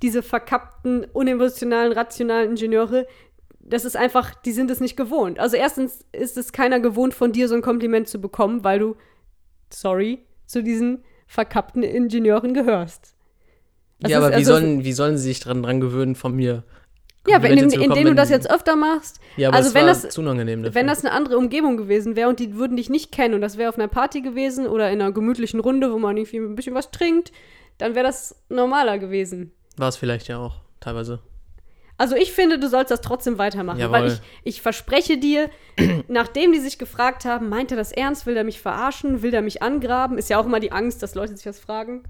diese 0.03 0.23
verkappten, 0.23 1.05
unemotionalen, 1.13 1.93
rationalen 1.93 2.51
Ingenieure, 2.51 3.07
das 3.61 3.85
ist 3.85 3.97
einfach, 3.97 4.35
die 4.35 4.53
sind 4.53 4.71
es 4.71 4.81
nicht 4.81 4.97
gewohnt. 4.97 5.39
Also 5.39 5.57
erstens 5.57 6.05
ist 6.13 6.37
es 6.39 6.53
keiner 6.53 6.81
gewohnt, 6.81 7.13
von 7.15 7.33
dir 7.33 7.49
so 7.49 7.55
ein 7.55 7.63
Kompliment 7.63 8.09
zu 8.09 8.19
bekommen, 8.21 8.65
weil 8.65 8.79
du, 8.79 8.97
sorry, 9.71 10.21
zu 10.47 10.63
diesen 10.63 11.05
verkappten 11.27 11.83
Ingenieuren 11.83 12.55
gehörst. 12.55 13.15
Das 14.01 14.11
ja, 14.13 14.19
ist- 14.19 14.25
aber 14.25 14.33
wie, 14.33 14.37
also- 14.37 14.53
sollen, 14.55 14.85
wie 14.85 14.93
sollen 14.93 15.19
sie 15.19 15.25
sich 15.25 15.41
dran, 15.41 15.63
dran 15.63 15.81
gewöhnen 15.81 16.15
von 16.15 16.35
mir? 16.35 16.63
Ja, 17.29 17.43
wenn, 17.43 17.51
Komplimente 17.51 17.65
indem, 17.77 17.81
bekommen, 17.89 17.99
indem 17.99 18.15
du 18.17 18.21
das 18.21 18.31
jetzt 18.31 18.51
öfter 18.51 18.77
machst, 18.77 19.21
Ja, 19.37 19.49
aber 19.49 19.57
also 19.59 19.75
wenn 19.75 19.87
das- 19.87 20.09
zu 20.09 20.21
unangenehm 20.21 20.63
dafür. 20.63 20.75
Wenn 20.75 20.87
das 20.87 21.05
eine 21.05 21.13
andere 21.15 21.37
Umgebung 21.39 21.77
gewesen 21.77 22.17
wäre 22.17 22.29
und 22.29 22.41
die 22.41 22.55
würden 22.57 22.77
dich 22.77 22.91
nicht 22.91 23.13
kennen 23.13 23.35
und 23.35 23.41
das 23.41 23.57
wäre 23.59 23.69
auf 23.69 23.77
einer 23.79 23.89
Party 23.89 24.21
gewesen 24.21 24.67
oder 24.67 24.91
in 24.91 25.01
einer 25.01 25.13
gemütlichen 25.13 25.61
Runde, 25.61 25.93
wo 25.93 25.99
man 25.99 26.17
irgendwie 26.17 26.39
ein 26.39 26.55
bisschen 26.55 26.75
was 26.75 26.91
trinkt, 26.91 27.33
dann 27.79 27.95
wäre 27.95 28.07
das 28.07 28.35
normaler 28.49 28.99
gewesen. 28.99 29.53
War 29.77 29.89
es 29.89 29.97
vielleicht 29.97 30.29
ja 30.29 30.39
auch, 30.39 30.57
teilweise. 30.81 31.21
Also 32.01 32.15
ich 32.15 32.31
finde, 32.33 32.61
du 32.61 32.69
sollst 32.69 32.93
das 32.93 33.01
trotzdem 33.01 33.39
weitermachen, 33.39 33.81
Jawohl. 33.81 33.93
weil 33.93 34.07
ich, 34.07 34.21
ich 34.45 34.63
verspreche 34.63 35.19
dir, 35.19 35.51
nachdem 36.09 36.53
die 36.53 36.61
sich 36.61 36.79
gefragt 36.79 37.25
haben, 37.25 37.49
meint 37.49 37.71
er 37.73 37.77
das 37.77 37.91
ernst, 37.91 38.25
will 38.27 38.37
er 38.37 38.45
mich 38.45 38.61
verarschen, 38.61 39.23
will 39.23 39.35
er 39.35 39.43
mich 39.43 39.63
angraben, 39.63 40.17
ist 40.17 40.31
ja 40.31 40.39
auch 40.39 40.47
immer 40.47 40.61
die 40.61 40.71
Angst, 40.71 41.03
dass 41.03 41.15
Leute 41.17 41.37
sich 41.37 41.45
was 41.47 41.59
fragen. 41.59 42.05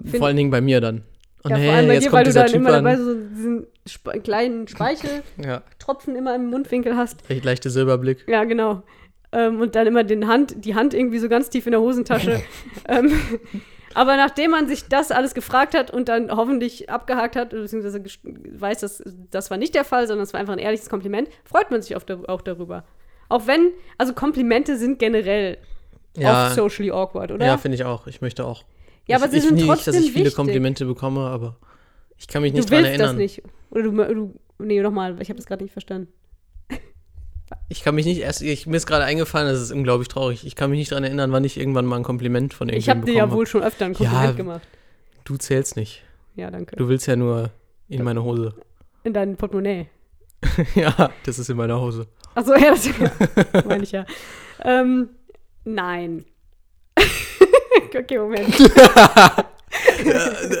Find- 0.00 0.18
Vor 0.18 0.28
allen 0.28 0.36
Dingen 0.36 0.50
bei 0.50 0.60
mir 0.60 0.80
dann. 0.80 1.02
Oh 1.44 1.48
ja, 1.48 1.56
nee, 1.58 1.66
vor 1.66 1.74
allem 1.74 1.88
bei 1.88 1.98
dir, 1.98 2.12
weil 2.12 2.24
du 2.24 2.32
dann 2.32 2.46
Typ 2.46 2.54
immer 2.56 2.70
dabei 2.70 2.94
an. 2.94 3.04
so 3.04 3.14
diesen 3.14 3.66
sp 3.90 4.20
kleinen 4.22 4.68
Speicheltropfen 4.68 6.14
Ja, 6.14 6.18
immer 6.18 6.34
im 6.34 6.46
Mundwinkel 6.50 6.96
hast. 6.96 7.28
recht 7.28 7.44
leichte 7.44 7.70
Silberblick. 7.70 8.24
Ja, 8.28 8.44
genau. 8.44 8.82
Ähm, 9.32 9.60
und 9.60 9.74
dann 9.74 9.86
immer 9.86 10.04
den 10.04 10.26
Hand, 10.26 10.64
die 10.64 10.74
Hand 10.74 10.94
irgendwie 10.94 11.18
so 11.18 11.28
ganz 11.28 11.50
tief 11.50 11.66
in 11.66 11.72
der 11.72 11.80
Hosentasche. 11.80 12.40
ähm, 12.88 13.12
aber 13.94 14.16
nachdem 14.16 14.52
man 14.52 14.68
sich 14.68 14.88
das 14.88 15.10
alles 15.10 15.34
gefragt 15.34 15.74
hat 15.74 15.90
und 15.90 16.08
dann 16.08 16.30
hoffentlich 16.34 16.88
abgehakt 16.88 17.36
hat, 17.36 17.50
beziehungsweise 17.50 18.02
weiß, 18.22 18.80
dass 18.80 19.02
das 19.30 19.50
war 19.50 19.58
nicht 19.58 19.74
der 19.74 19.84
Fall, 19.84 20.06
sondern 20.06 20.24
es 20.24 20.32
war 20.32 20.40
einfach 20.40 20.52
ein 20.52 20.58
ehrliches 20.58 20.88
Kompliment, 20.88 21.28
freut 21.44 21.70
man 21.70 21.82
sich 21.82 21.96
auch, 21.96 22.02
auch 22.28 22.40
darüber. 22.42 22.84
Auch 23.28 23.46
wenn, 23.46 23.70
also 23.98 24.14
Komplimente 24.14 24.76
sind 24.76 24.98
generell 24.98 25.58
Ja, 26.16 26.46
oft 26.46 26.54
socially 26.54 26.90
awkward, 26.90 27.30
oder? 27.32 27.44
ja 27.44 27.58
finde 27.58 27.74
ich 27.76 27.84
auch. 27.84 28.06
Ich 28.06 28.20
möchte 28.20 28.44
auch. 28.46 28.62
Ja, 29.06 29.16
ich, 29.16 29.22
aber 29.22 29.30
sie 29.30 29.38
ich 29.38 29.44
sind 29.44 29.54
nicht, 29.56 29.68
dass 29.68 29.84
trotzdem 29.84 30.02
ich 30.02 30.12
viele 30.12 30.24
wichtig. 30.26 30.36
Komplimente 30.36 30.84
bekomme, 30.86 31.20
aber 31.28 31.56
ich 32.16 32.28
kann 32.28 32.42
mich 32.42 32.52
du 32.52 32.58
nicht 32.58 32.70
willst 32.70 32.84
dran 32.84 32.90
erinnern. 32.90 33.06
das 33.08 33.16
nicht. 33.16 33.42
Oder 33.70 33.82
du, 33.82 33.90
du 33.92 34.40
nee, 34.58 34.80
nochmal, 34.80 35.20
ich 35.20 35.28
habe 35.28 35.36
das 35.36 35.46
gerade 35.46 35.62
nicht 35.64 35.72
verstanden. 35.72 36.12
Ich 37.70 37.82
kann 37.82 37.94
mich 37.94 38.04
nicht 38.04 38.20
erst, 38.20 38.42
ich, 38.42 38.66
mir 38.66 38.76
ist 38.76 38.86
gerade 38.86 39.04
eingefallen, 39.04 39.48
das 39.48 39.60
ist 39.60 39.72
unglaublich 39.72 40.08
traurig. 40.08 40.46
Ich 40.46 40.54
kann 40.54 40.70
mich 40.70 40.78
nicht 40.78 40.90
daran 40.90 41.04
erinnern, 41.04 41.32
wann 41.32 41.44
ich 41.44 41.58
irgendwann 41.58 41.86
mal 41.86 41.96
ein 41.96 42.02
Kompliment 42.02 42.52
von 42.52 42.68
Ich 42.68 42.74
irgendjemandem 42.74 43.02
habe 43.02 43.10
dir 43.10 43.16
ja 43.16 43.24
bekommen 43.24 43.38
wohl 43.38 43.46
schon 43.46 43.62
öfter 43.62 43.84
ein 43.86 43.94
Kompliment 43.94 44.30
Ja, 44.30 44.32
gemacht. 44.32 44.68
Du 45.24 45.36
zählst 45.36 45.76
nicht. 45.76 46.02
Ja, 46.34 46.50
danke. 46.50 46.76
Du 46.76 46.88
willst 46.88 47.06
ja 47.06 47.16
nur 47.16 47.50
in 47.88 48.04
meine 48.04 48.22
Hose. 48.22 48.54
In 49.04 49.12
deinem 49.12 49.36
Portemonnaie. 49.36 49.88
ja, 50.74 51.10
das 51.24 51.38
ist 51.38 51.48
in 51.48 51.56
meiner 51.56 51.80
Hose. 51.80 52.06
Achso, 52.34 52.54
ja, 52.56 52.70
das 52.70 53.64
meine 53.64 53.82
ich 53.82 53.92
ja. 53.92 54.06
Ähm, 54.62 55.08
nein. 55.64 56.24
okay, 57.94 58.18
Moment. 58.18 58.48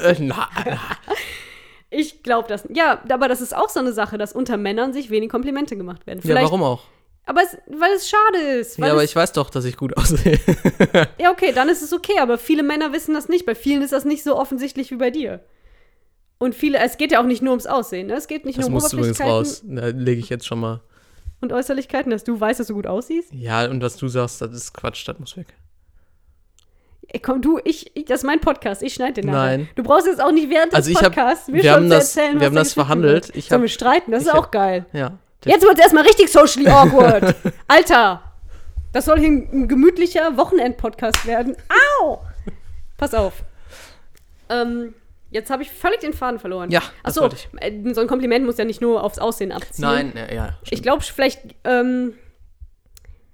Äh, 0.02 0.14
na, 0.20 0.48
na. 0.64 0.78
Ich 1.90 2.22
glaube 2.22 2.48
das. 2.48 2.64
Ja, 2.72 3.02
aber 3.08 3.28
das 3.28 3.40
ist 3.40 3.56
auch 3.56 3.68
so 3.68 3.80
eine 3.80 3.92
Sache, 3.92 4.18
dass 4.18 4.32
unter 4.32 4.56
Männern 4.56 4.92
sich 4.92 5.10
wenig 5.10 5.30
Komplimente 5.30 5.76
gemacht 5.76 6.06
werden. 6.06 6.20
ja, 6.22 6.34
warum 6.34 6.62
auch? 6.62 6.82
Aber 7.24 7.42
es, 7.42 7.56
weil 7.66 7.92
es 7.92 8.08
schade 8.08 8.38
ist. 8.58 8.78
Ja, 8.78 8.92
aber 8.92 9.04
ich 9.04 9.14
weiß 9.14 9.32
doch, 9.32 9.50
dass 9.50 9.64
ich 9.66 9.76
gut 9.76 9.96
aussehe. 9.96 10.38
ja, 11.20 11.30
okay, 11.30 11.52
dann 11.54 11.68
ist 11.68 11.82
es 11.82 11.92
okay. 11.92 12.18
Aber 12.20 12.38
viele 12.38 12.62
Männer 12.62 12.92
wissen 12.92 13.12
das 13.14 13.28
nicht. 13.28 13.44
Bei 13.44 13.54
vielen 13.54 13.82
ist 13.82 13.92
das 13.92 14.06
nicht 14.06 14.22
so 14.22 14.36
offensichtlich 14.36 14.90
wie 14.90 14.96
bei 14.96 15.10
dir. 15.10 15.40
Und 16.38 16.54
viele, 16.54 16.78
es 16.78 16.96
geht 16.96 17.12
ja 17.12 17.20
auch 17.20 17.26
nicht 17.26 17.42
nur 17.42 17.50
ums 17.50 17.66
Aussehen, 17.66 18.06
ne? 18.06 18.14
Es 18.14 18.28
geht 18.28 18.46
nicht 18.46 18.58
Das 18.58 18.62
nur 18.62 18.68
um 18.68 18.74
musst 18.74 18.92
du 18.92 18.96
übrigens 18.98 19.20
Oberflächlichkeiten 19.20 19.78
raus. 19.78 19.92
Da 19.92 19.98
lege 19.98 20.20
ich 20.20 20.28
jetzt 20.30 20.46
schon 20.46 20.60
mal. 20.60 20.80
und 21.40 21.52
Äußerlichkeiten, 21.52 22.10
dass 22.10 22.24
du 22.24 22.38
weißt, 22.40 22.60
dass 22.60 22.68
du 22.68 22.74
gut 22.74 22.86
aussiehst. 22.86 23.32
Ja, 23.32 23.68
und 23.68 23.82
was 23.82 23.96
du 23.96 24.08
sagst, 24.08 24.40
das 24.40 24.52
ist 24.52 24.72
Quatsch, 24.72 25.06
das 25.06 25.18
muss 25.18 25.36
weg. 25.36 25.48
Ey, 27.10 27.20
komm, 27.20 27.40
du, 27.40 27.58
ich, 27.64 27.90
ich, 27.96 28.04
das 28.04 28.20
ist 28.20 28.24
mein 28.26 28.40
Podcast, 28.40 28.82
ich 28.82 28.92
schneide 28.94 29.14
den 29.22 29.26
nachher. 29.30 29.56
Nein. 29.58 29.68
Du 29.76 29.82
brauchst 29.82 30.06
jetzt 30.06 30.20
auch 30.22 30.30
nicht 30.30 30.50
während 30.50 30.72
des 30.72 30.76
Also 30.76 30.90
ich 30.90 30.96
hab- 30.98 31.04
Podcasts 31.14 31.48
mir 31.48 31.54
wir 31.54 31.62
schon 31.62 31.70
haben 31.72 31.90
das- 31.90 32.14
erzählen, 32.16 32.34
wir 32.34 32.40
was 32.40 32.46
haben 32.46 32.54
da 32.54 32.60
das 32.60 32.72
verhandelt. 32.74 33.30
Ich 33.34 33.48
Sollen 33.48 33.62
wir 33.62 33.68
streiten? 33.68 34.10
Das 34.12 34.24
ist 34.24 34.32
hab- 34.32 34.38
auch 34.38 34.50
geil. 34.50 34.84
Ja. 34.92 35.12
Jetzt 35.46 35.62
wird 35.62 35.74
es 35.74 35.80
erstmal 35.80 36.04
richtig 36.04 36.30
socially 36.30 36.68
awkward. 36.68 37.34
Alter, 37.66 38.22
das 38.92 39.06
soll 39.06 39.18
hier 39.20 39.28
ein 39.28 39.68
gemütlicher 39.68 40.36
Wochenend-Podcast 40.36 41.24
werden. 41.26 41.56
Au! 42.02 42.18
Pass 42.98 43.14
auf. 43.14 43.34
Ähm, 44.50 44.94
jetzt 45.30 45.50
habe 45.50 45.62
ich 45.62 45.70
völlig 45.70 46.00
den 46.00 46.12
Faden 46.12 46.38
verloren. 46.38 46.70
Ja, 46.70 46.80
das 47.04 47.12
Achso, 47.16 47.22
wollte 47.22 47.36
ich. 47.36 47.48
äh, 47.62 47.94
so 47.94 48.00
ein 48.00 48.06
Kompliment 48.06 48.44
muss 48.44 48.58
ja 48.58 48.64
nicht 48.64 48.80
nur 48.80 49.02
aufs 49.02 49.18
Aussehen 49.18 49.52
abziehen. 49.52 49.82
Nein, 49.84 50.12
ja, 50.14 50.34
ja. 50.34 50.48
Ich 50.70 50.82
glaube, 50.82 51.02
vielleicht, 51.02 51.40
ähm, 51.64 52.14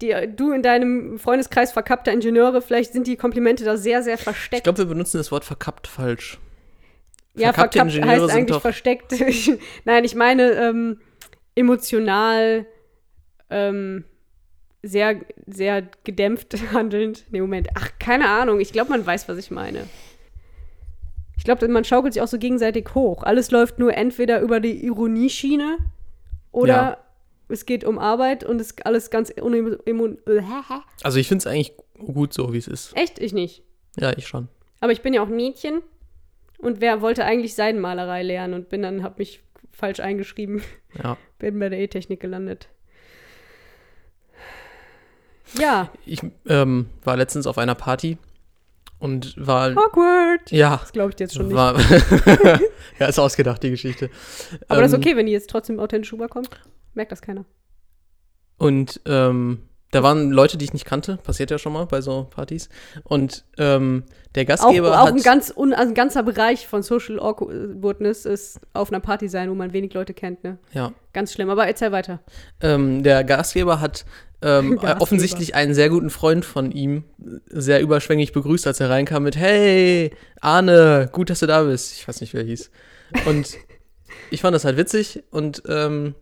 die, 0.02 0.14
du 0.34 0.52
in 0.52 0.62
deinem 0.62 1.18
Freundeskreis 1.18 1.72
verkappter 1.72 2.12
Ingenieure, 2.12 2.60
vielleicht 2.62 2.92
sind 2.92 3.06
die 3.06 3.16
Komplimente 3.16 3.64
da 3.64 3.76
sehr, 3.76 4.02
sehr 4.02 4.18
versteckt. 4.18 4.60
Ich 4.60 4.62
glaube, 4.64 4.78
wir 4.78 4.86
benutzen 4.86 5.18
das 5.18 5.30
Wort 5.32 5.44
verkappt 5.44 5.86
falsch. 5.86 6.38
ja, 7.34 7.52
verkappte 7.52 7.78
verkappt 7.78 7.94
Ingenieure 7.96 8.22
heißt 8.22 8.30
sind 8.30 8.38
eigentlich 8.38 8.56
doch- 8.56 8.62
versteckt. 8.62 9.14
Nein, 9.84 10.04
ich 10.04 10.14
meine 10.14 10.52
ähm, 10.52 11.00
emotional 11.54 12.66
ähm, 13.50 14.04
sehr, 14.82 15.20
sehr 15.46 15.82
gedämpft 16.04 16.56
handelnd. 16.72 17.24
Nee, 17.30 17.40
Moment. 17.40 17.68
Ach, 17.74 17.90
keine 17.98 18.28
Ahnung. 18.28 18.60
Ich 18.60 18.72
glaube, 18.72 18.90
man 18.90 19.06
weiß, 19.06 19.28
was 19.28 19.38
ich 19.38 19.50
meine. 19.50 19.84
Ich 21.36 21.44
glaube, 21.44 21.66
man 21.68 21.84
schaukelt 21.84 22.14
sich 22.14 22.22
auch 22.22 22.28
so 22.28 22.38
gegenseitig 22.38 22.88
hoch. 22.94 23.22
Alles 23.22 23.50
läuft 23.50 23.78
nur 23.78 23.94
entweder 23.96 24.40
über 24.40 24.60
die 24.60 24.84
Ironieschiene 24.84 25.78
oder 26.52 26.68
Ja. 26.74 26.98
Es 27.48 27.66
geht 27.66 27.84
um 27.84 27.98
Arbeit 27.98 28.44
und 28.44 28.60
es 28.60 28.68
ist 28.68 28.86
alles 28.86 29.10
ganz 29.10 29.30
unem- 29.30 29.78
emo- 29.86 30.16
Also 31.02 31.18
ich 31.18 31.28
finde 31.28 31.40
es 31.42 31.46
eigentlich 31.46 31.72
gut 31.98 32.32
so, 32.32 32.52
wie 32.52 32.58
es 32.58 32.66
ist. 32.68 32.96
Echt? 32.96 33.18
Ich 33.18 33.32
nicht. 33.32 33.62
Ja, 33.98 34.12
ich 34.16 34.26
schon. 34.26 34.48
Aber 34.80 34.92
ich 34.92 35.02
bin 35.02 35.14
ja 35.14 35.22
auch 35.22 35.28
ein 35.28 35.36
Mädchen 35.36 35.82
und 36.58 36.80
wer 36.80 37.00
wollte 37.00 37.24
eigentlich 37.24 37.54
Seidenmalerei 37.54 38.22
lernen 38.22 38.54
und 38.54 38.68
bin 38.68 38.82
dann, 38.82 39.02
hab 39.02 39.18
mich 39.18 39.42
falsch 39.72 40.00
eingeschrieben, 40.00 40.62
Ja. 41.02 41.16
bin 41.38 41.58
bei 41.58 41.68
der 41.68 41.78
E-Technik 41.80 42.20
gelandet. 42.20 42.68
Ja, 45.58 45.90
Ich 46.04 46.20
ähm, 46.48 46.86
war 47.04 47.16
letztens 47.16 47.46
auf 47.46 47.58
einer 47.58 47.74
Party 47.76 48.18
und 48.98 49.34
war. 49.36 49.68
awkward. 49.76 50.50
Ja. 50.50 50.78
Das 50.78 50.92
glaube 50.92 51.10
ich 51.10 51.16
dir 51.16 51.24
jetzt 51.24 51.34
schon 51.34 51.46
nicht. 51.48 51.56
War, 51.56 51.78
ja, 52.98 53.06
ist 53.06 53.18
ausgedacht, 53.18 53.62
die 53.62 53.70
Geschichte. 53.70 54.10
Aber 54.68 54.80
das 54.80 54.90
ist 54.92 54.96
Ähm, 54.96 55.02
okay, 55.02 55.16
wenn 55.16 55.26
die 55.26 55.32
jetzt 55.32 55.50
trotzdem 55.50 55.78
authentisch 55.78 56.12
rüberkommt. 56.12 56.48
Merkt 56.94 57.12
das 57.12 57.22
keiner. 57.22 57.44
Und 58.56 59.00
ähm, 59.06 59.62
da 59.90 60.02
waren 60.02 60.30
Leute, 60.32 60.58
die 60.58 60.64
ich 60.64 60.72
nicht 60.72 60.84
kannte, 60.86 61.18
passiert 61.18 61.50
ja 61.52 61.58
schon 61.58 61.72
mal 61.72 61.86
bei 61.86 62.00
so 62.00 62.24
Partys. 62.30 62.68
Und 63.04 63.44
ähm, 63.58 64.04
der 64.34 64.42
Auch, 64.44 64.48
Gastgeber 64.48 65.00
auch 65.00 65.06
hat. 65.06 65.14
ein, 65.14 65.22
ganz 65.22 65.52
un, 65.56 65.72
also 65.72 65.88
ein 65.90 65.94
ganzer 65.94 66.22
Bereich 66.24 66.66
von 66.66 66.82
Social 66.82 67.20
Awkwardness 67.20 68.26
ist 68.26 68.60
auf 68.72 68.90
einer 68.90 69.00
Party 69.00 69.28
sein, 69.28 69.50
wo 69.50 69.54
man 69.54 69.72
wenig 69.72 69.94
Leute 69.94 70.12
kennt. 70.14 70.42
Ne? 70.42 70.58
ja, 70.72 70.92
Ganz 71.12 71.32
schlimm. 71.32 71.48
Aber 71.50 71.66
erzähl 71.66 71.92
weiter. 71.92 72.20
ähm, 72.60 73.02
der 73.04 73.22
Gastgeber 73.22 73.80
hat 73.80 74.04
ähm, 74.42 74.72
Gastgeber. 74.80 75.00
offensichtlich 75.00 75.54
einen 75.54 75.74
sehr 75.74 75.90
guten 75.90 76.10
Freund 76.10 76.44
von 76.44 76.72
ihm 76.72 77.04
sehr 77.46 77.80
überschwänglich 77.80 78.32
begrüßt, 78.32 78.66
als 78.66 78.80
er 78.80 78.90
reinkam 78.90 79.22
mit 79.22 79.36
Hey, 79.36 80.12
Arne, 80.40 81.08
gut, 81.12 81.30
dass 81.30 81.38
du 81.40 81.46
da 81.46 81.62
bist. 81.62 81.92
Ich 81.98 82.08
weiß 82.08 82.20
nicht, 82.20 82.34
wer 82.34 82.40
er 82.40 82.46
hieß. 82.48 82.70
Und 83.26 83.56
ich 84.30 84.40
fand 84.40 84.56
das 84.56 84.64
halt 84.64 84.76
witzig 84.76 85.22
und 85.30 85.62
ähm, 85.68 86.16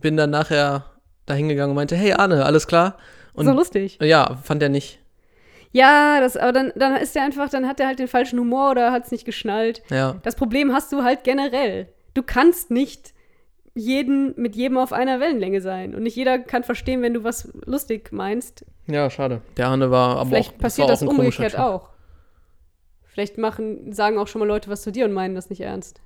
bin 0.00 0.16
dann 0.16 0.30
nachher 0.30 0.84
da 1.26 1.34
hingegangen 1.34 1.70
und 1.70 1.76
meinte, 1.76 1.96
hey 1.96 2.12
Arne, 2.12 2.44
alles 2.44 2.66
klar? 2.66 2.96
Und 3.32 3.46
so 3.46 3.52
lustig. 3.52 3.98
ja, 4.02 4.36
fand 4.42 4.62
er 4.62 4.68
nicht. 4.68 4.98
Ja, 5.72 6.20
das, 6.20 6.36
aber 6.36 6.52
dann, 6.52 6.72
dann 6.74 6.96
ist 6.96 7.14
der 7.14 7.22
einfach, 7.22 7.48
dann 7.48 7.68
hat 7.68 7.78
er 7.78 7.86
halt 7.86 8.00
den 8.00 8.08
falschen 8.08 8.38
Humor 8.40 8.72
oder 8.72 8.90
hat 8.90 9.04
es 9.04 9.12
nicht 9.12 9.24
geschnallt. 9.24 9.82
Ja. 9.90 10.16
Das 10.22 10.34
Problem 10.34 10.72
hast 10.72 10.92
du 10.92 11.04
halt 11.04 11.22
generell. 11.22 11.88
Du 12.14 12.22
kannst 12.22 12.70
nicht 12.72 13.14
jeden, 13.74 14.34
mit 14.36 14.56
jedem 14.56 14.78
auf 14.78 14.92
einer 14.92 15.20
Wellenlänge 15.20 15.60
sein. 15.60 15.94
Und 15.94 16.02
nicht 16.02 16.16
jeder 16.16 16.40
kann 16.40 16.64
verstehen, 16.64 17.02
wenn 17.02 17.14
du 17.14 17.22
was 17.22 17.52
lustig 17.66 18.10
meinst. 18.10 18.64
Ja, 18.88 19.08
schade. 19.10 19.42
Der 19.56 19.68
Arne 19.68 19.92
war 19.92 20.16
aber 20.16 20.30
Vielleicht 20.30 20.54
auch, 20.54 20.58
passiert 20.58 20.90
das 20.90 21.02
auch 21.02 21.06
komischer 21.06 21.44
umgekehrt 21.44 21.58
auch. 21.58 21.88
Vielleicht 23.06 23.38
machen, 23.38 23.92
sagen 23.92 24.18
auch 24.18 24.26
schon 24.26 24.40
mal 24.40 24.46
Leute 24.46 24.70
was 24.70 24.82
zu 24.82 24.90
dir 24.90 25.04
und 25.04 25.12
meinen 25.12 25.36
das 25.36 25.50
nicht 25.50 25.60
ernst. 25.60 26.00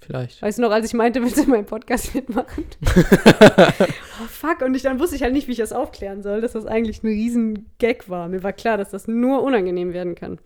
Vielleicht. 0.00 0.40
Weißt 0.40 0.58
du 0.58 0.62
noch, 0.62 0.70
als 0.70 0.86
ich 0.86 0.94
meinte, 0.94 1.22
willst 1.22 1.36
du 1.36 1.42
in 1.42 1.50
meinem 1.50 1.66
Podcast 1.66 2.14
mitmachen? 2.14 2.64
oh, 2.96 4.26
fuck. 4.28 4.62
Und 4.62 4.74
ich, 4.74 4.82
dann 4.82 4.98
wusste 4.98 5.16
ich 5.16 5.22
halt 5.22 5.32
nicht, 5.32 5.46
wie 5.46 5.52
ich 5.52 5.58
das 5.58 5.72
aufklären 5.72 6.22
soll, 6.22 6.40
dass 6.40 6.52
das 6.52 6.66
eigentlich 6.66 7.02
ein 7.02 7.08
riesen 7.08 7.66
Gag 7.78 8.08
war. 8.08 8.28
Mir 8.28 8.42
war 8.42 8.52
klar, 8.52 8.78
dass 8.78 8.90
das 8.90 9.08
nur 9.08 9.42
unangenehm 9.42 9.92
werden 9.92 10.14
kann. 10.14 10.38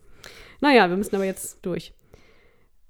Naja, 0.60 0.88
wir 0.88 0.96
müssen 0.96 1.14
aber 1.14 1.24
jetzt 1.24 1.58
durch. 1.62 1.92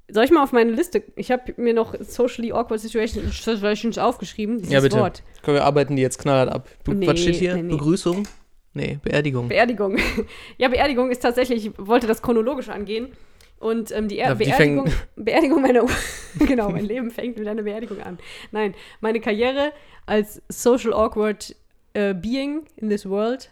Soll 0.08 0.24
ich 0.24 0.30
mal 0.30 0.42
auf 0.42 0.52
meine 0.52 0.70
Liste? 0.70 1.02
Ich 1.16 1.30
habe 1.30 1.54
mir 1.56 1.72
noch 1.72 1.94
socially 2.00 2.52
awkward 2.52 2.80
situations, 2.80 3.42
situations 3.42 3.98
aufgeschrieben. 3.98 4.58
Dieses 4.58 4.72
Ja, 4.72 4.80
bitte. 4.80 4.98
Wort. 4.98 5.22
Komm, 5.42 5.54
wir 5.54 5.64
arbeiten 5.64 5.96
die 5.96 6.02
jetzt 6.02 6.18
knallhart 6.18 6.50
ab. 6.50 6.68
Be 6.84 6.94
Nee, 6.94 7.06
was 7.06 7.20
steht 7.20 7.36
hier? 7.36 7.54
nee, 7.54 7.62
nee. 7.62 7.70
Begrüßung? 7.70 8.26
Nee, 8.74 8.98
Beerdigung. 9.02 9.48
Beerdigung. 9.48 9.96
ja, 10.58 10.68
Beerdigung 10.68 11.10
ist 11.10 11.20
tatsächlich, 11.22 11.66
ich 11.66 11.72
wollte 11.78 12.06
das 12.06 12.20
chronologisch 12.22 12.68
angehen. 12.68 13.12
Und 13.58 13.92
ähm, 13.92 14.08
die 14.08 14.18
er 14.18 14.34
die 14.34 14.44
Beerdigung, 14.44 14.90
Beerdigung 15.16 15.62
meiner, 15.62 15.86
genau, 16.38 16.70
mein 16.70 16.84
Leben 16.84 17.10
fängt 17.10 17.38
mit 17.38 17.48
einer 17.48 17.62
Beerdigung 17.62 18.00
an. 18.00 18.18
Nein, 18.52 18.74
meine 19.00 19.20
Karriere 19.20 19.72
als 20.06 20.42
social 20.48 20.92
awkward 20.92 21.56
äh, 21.94 22.12
being 22.12 22.66
in 22.76 22.90
this 22.90 23.08
world, 23.08 23.50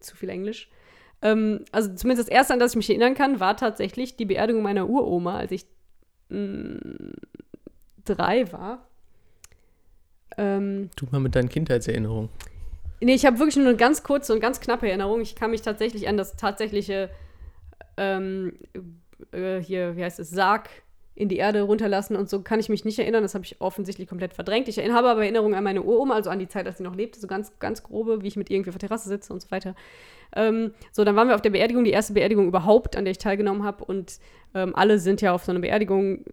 zu 0.00 0.14
viel 0.14 0.28
Englisch, 0.28 0.68
ähm, 1.22 1.64
also 1.72 1.94
zumindest 1.94 2.28
das 2.28 2.34
erste, 2.34 2.52
an 2.52 2.60
das 2.60 2.72
ich 2.72 2.76
mich 2.76 2.90
erinnern 2.90 3.14
kann, 3.14 3.40
war 3.40 3.56
tatsächlich 3.56 4.16
die 4.16 4.26
Beerdigung 4.26 4.62
meiner 4.62 4.88
Uroma, 4.88 5.38
als 5.38 5.52
ich 5.52 5.66
mh, 6.28 6.78
drei 8.04 8.52
war. 8.52 8.86
Ähm, 10.36 10.90
Tu 10.96 11.06
mal 11.10 11.20
mit 11.20 11.34
deinen 11.34 11.48
Kindheitserinnerungen. 11.48 12.28
Nee, 13.00 13.14
ich 13.14 13.26
habe 13.26 13.38
wirklich 13.38 13.56
nur 13.56 13.66
eine 13.66 13.76
ganz 13.76 14.02
kurze 14.02 14.32
und 14.32 14.40
ganz 14.40 14.60
knappe 14.60 14.88
Erinnerung. 14.88 15.20
Ich 15.20 15.34
kann 15.34 15.50
mich 15.50 15.62
tatsächlich 15.62 16.08
an 16.08 16.16
das 16.16 16.36
tatsächliche, 16.36 17.10
ähm, 17.96 18.54
äh, 19.32 19.58
hier, 19.58 19.96
wie 19.96 20.04
heißt 20.04 20.18
es, 20.20 20.30
Sarg 20.30 20.68
in 21.16 21.30
die 21.30 21.38
Erde 21.38 21.62
runterlassen 21.62 22.14
und 22.14 22.28
so 22.28 22.42
kann 22.42 22.60
ich 22.60 22.68
mich 22.68 22.84
nicht 22.84 22.98
erinnern. 22.98 23.22
Das 23.22 23.34
habe 23.34 23.44
ich 23.44 23.58
offensichtlich 23.60 24.06
komplett 24.06 24.34
verdrängt. 24.34 24.68
Ich 24.68 24.78
habe 24.78 25.08
aber 25.08 25.22
Erinnerungen 25.22 25.54
an 25.54 25.64
meine 25.64 25.82
Uroma, 25.82 26.14
also 26.14 26.28
an 26.28 26.38
die 26.38 26.46
Zeit, 26.46 26.66
als 26.66 26.76
sie 26.76 26.84
noch 26.84 26.94
lebte, 26.94 27.18
so 27.18 27.26
ganz, 27.26 27.58
ganz 27.58 27.82
grobe, 27.82 28.22
wie 28.22 28.28
ich 28.28 28.36
mit 28.36 28.50
irgendwie 28.50 28.68
auf 28.68 28.76
der 28.76 28.88
Terrasse 28.88 29.08
sitze 29.08 29.32
und 29.32 29.40
so 29.40 29.50
weiter. 29.50 29.74
Ähm, 30.34 30.74
so, 30.92 31.04
dann 31.04 31.16
waren 31.16 31.28
wir 31.28 31.34
auf 31.34 31.40
der 31.40 31.50
Beerdigung, 31.50 31.84
die 31.84 31.90
erste 31.90 32.12
Beerdigung 32.12 32.46
überhaupt, 32.46 32.96
an 32.96 33.06
der 33.06 33.12
ich 33.12 33.18
teilgenommen 33.18 33.64
habe. 33.64 33.82
Und 33.86 34.20
ähm, 34.54 34.76
alle 34.76 34.98
sind 34.98 35.22
ja 35.22 35.32
auf 35.32 35.44
so 35.44 35.52
einer 35.52 35.60
Beerdigung 35.60 36.24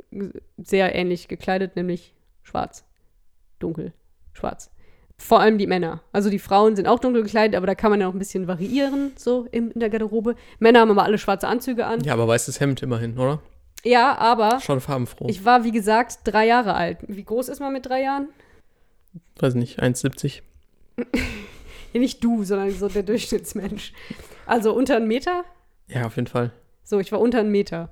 sehr 0.58 0.94
ähnlich 0.94 1.30
gekleidet, 1.30 1.78
nämlich 1.78 2.14
schwarz, 2.44 2.86
dunkel, 3.60 3.94
schwarz. 4.34 4.70
Vor 5.18 5.40
allem 5.40 5.58
die 5.58 5.68
Männer. 5.68 6.02
Also 6.12 6.30
die 6.30 6.40
Frauen 6.40 6.76
sind 6.76 6.88
auch 6.88 7.00
dunkel 7.00 7.24
gekleidet, 7.24 7.56
aber 7.56 7.68
da 7.68 7.76
kann 7.76 7.92
man 7.92 8.02
ja 8.02 8.08
auch 8.08 8.14
ein 8.14 8.20
bisschen 8.20 8.48
variieren, 8.48 9.14
so 9.16 9.48
in, 9.52 9.72
in 9.72 9.80
der 9.80 9.90
Garderobe. 9.90 10.36
Männer 10.60 10.82
haben 10.82 10.92
aber 10.92 11.04
alle 11.04 11.18
schwarze 11.18 11.48
Anzüge 11.48 11.86
an. 11.86 12.04
Ja, 12.04 12.14
aber 12.14 12.28
weißes 12.28 12.60
Hemd 12.60 12.82
immerhin, 12.82 13.18
oder? 13.18 13.40
Ja, 13.84 14.18
aber 14.18 14.60
Schon 14.60 14.82
farbenfroh. 14.82 15.28
ich 15.30 15.46
war, 15.46 15.64
wie 15.64 15.72
gesagt, 15.72 16.20
drei 16.24 16.48
Jahre 16.48 16.74
alt. 16.74 17.00
Wie 17.08 17.24
groß 17.24 17.50
ist 17.50 17.60
man 17.60 17.74
mit 17.74 17.86
drei 17.86 18.02
Jahren? 18.02 18.28
weiß 19.40 19.56
nicht, 19.56 19.82
1,70. 19.82 20.42
Ja, 21.94 22.00
nicht 22.00 22.24
du, 22.24 22.44
sondern 22.44 22.72
so 22.72 22.88
der 22.90 23.04
Durchschnittsmensch. 23.04 23.94
Also 24.48 24.74
unter 24.74 24.96
einen 24.96 25.08
Meter? 25.08 25.44
Ja, 25.88 26.08
auf 26.08 26.16
jeden 26.16 26.28
Fall. 26.28 26.52
So, 26.84 27.00
ich 27.00 27.12
war 27.12 27.20
unter 27.22 27.40
einen 27.40 27.52
Meter. 27.52 27.90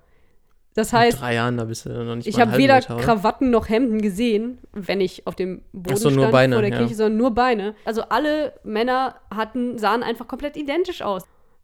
Das 0.74 0.94
heißt, 0.94 1.20
drei 1.20 1.36
Jahren, 1.36 1.58
da 1.58 1.66
bist 1.66 1.86
du 1.86 1.90
noch 1.90 2.16
nicht 2.16 2.28
ich 2.28 2.40
habe 2.40 2.58
weder 2.58 2.76
Meter? 2.76 2.96
Krawatten 2.98 3.50
noch 3.50 3.68
Hemden 3.68 4.02
gesehen, 4.02 4.60
wenn 4.72 5.02
ich 5.02 5.28
auf 5.28 5.36
dem 5.36 5.64
Boden 5.74 5.98
so, 5.98 6.10
nur 6.10 6.20
stand 6.20 6.32
Beine, 6.32 6.56
vor 6.56 6.62
der 6.62 6.72
ja. 6.72 6.78
Kirche, 6.78 6.96
sondern 6.96 7.18
nur 7.18 7.32
Beine. 7.34 7.76
Also 7.84 8.04
alle 8.04 8.54
Männer 8.64 9.16
hatten, 9.34 9.78
sahen 9.78 10.02
einfach 10.02 10.28
komplett 10.30 10.56
identisch 10.56 11.02
aus. 11.02 11.24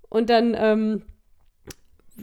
Und 0.09 0.29
dann 0.29 0.55
ähm, 0.57 1.03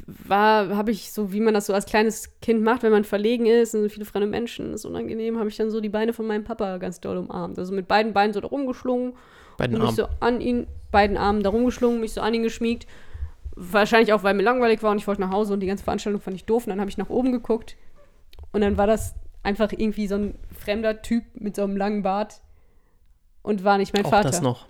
war, 0.07 0.77
habe 0.77 0.90
ich 0.90 1.12
so, 1.12 1.33
wie 1.33 1.40
man 1.40 1.55
das 1.55 1.66
so 1.66 1.73
als 1.73 1.87
kleines 1.87 2.38
Kind 2.40 2.62
macht, 2.62 2.83
wenn 2.83 2.92
man 2.92 3.05
verlegen 3.05 3.47
ist 3.47 3.75
und 3.75 3.83
so 3.83 3.88
viele 3.88 4.05
fremde 4.05 4.27
Menschen, 4.27 4.75
ist 4.75 4.85
unangenehm, 4.85 5.38
habe 5.38 5.49
ich 5.49 5.57
dann 5.57 5.70
so 5.70 5.81
die 5.81 5.88
Beine 5.88 6.12
von 6.12 6.27
meinem 6.27 6.44
Papa 6.44 6.79
ganz 6.79 7.01
doll 7.01 7.16
umarmt. 7.16 7.59
Also 7.59 7.73
mit 7.73 7.88
beiden 7.88 8.12
Beinen 8.12 8.33
so 8.33 8.40
da 8.40 8.49
rumgeschlungen 8.49 9.14
Bei 9.57 9.66
den 9.66 9.77
und 9.77 9.83
mich 9.83 9.99
Armen. 10.01 10.12
so 10.12 10.27
an 10.27 10.40
ihn, 10.40 10.66
beiden 10.90 11.16
Armen 11.16 11.42
da 11.42 11.51
rumgeschlungen, 11.51 12.01
mich 12.01 12.12
so 12.12 12.20
an 12.20 12.35
ihn 12.35 12.42
geschmiegt. 12.42 12.87
Wahrscheinlich 13.57 14.12
auch, 14.12 14.23
weil 14.23 14.35
mir 14.35 14.43
langweilig 14.43 14.83
war 14.83 14.90
und 14.90 14.99
ich 14.99 15.07
wollte 15.07 15.21
nach 15.21 15.31
Hause 15.31 15.53
und 15.55 15.61
die 15.61 15.67
ganze 15.67 15.85
Veranstaltung 15.85 16.21
fand 16.21 16.37
ich 16.37 16.45
doof. 16.45 16.64
Und 16.67 16.71
dann 16.71 16.81
habe 16.81 16.90
ich 16.90 16.99
nach 16.99 17.09
oben 17.11 17.31
geguckt 17.33 17.77
und 18.53 18.61
dann 18.62 18.77
war 18.77 18.87
das 18.87 19.14
einfach 19.43 19.71
irgendwie 19.73 20.07
so 20.09 20.17
ein 20.17 20.35
fremder 20.59 21.03
Typ 21.03 21.25
mit 21.35 21.55
so 21.57 21.62
einem 21.62 21.77
langen 21.77 22.03
Bart 22.03 22.40
und 23.43 23.62
war 23.62 23.79
nicht 23.79 23.95
mein 23.95 24.05
Auch 24.07 24.11
Vater. 24.11 24.31
das 24.31 24.40
noch. 24.43 24.67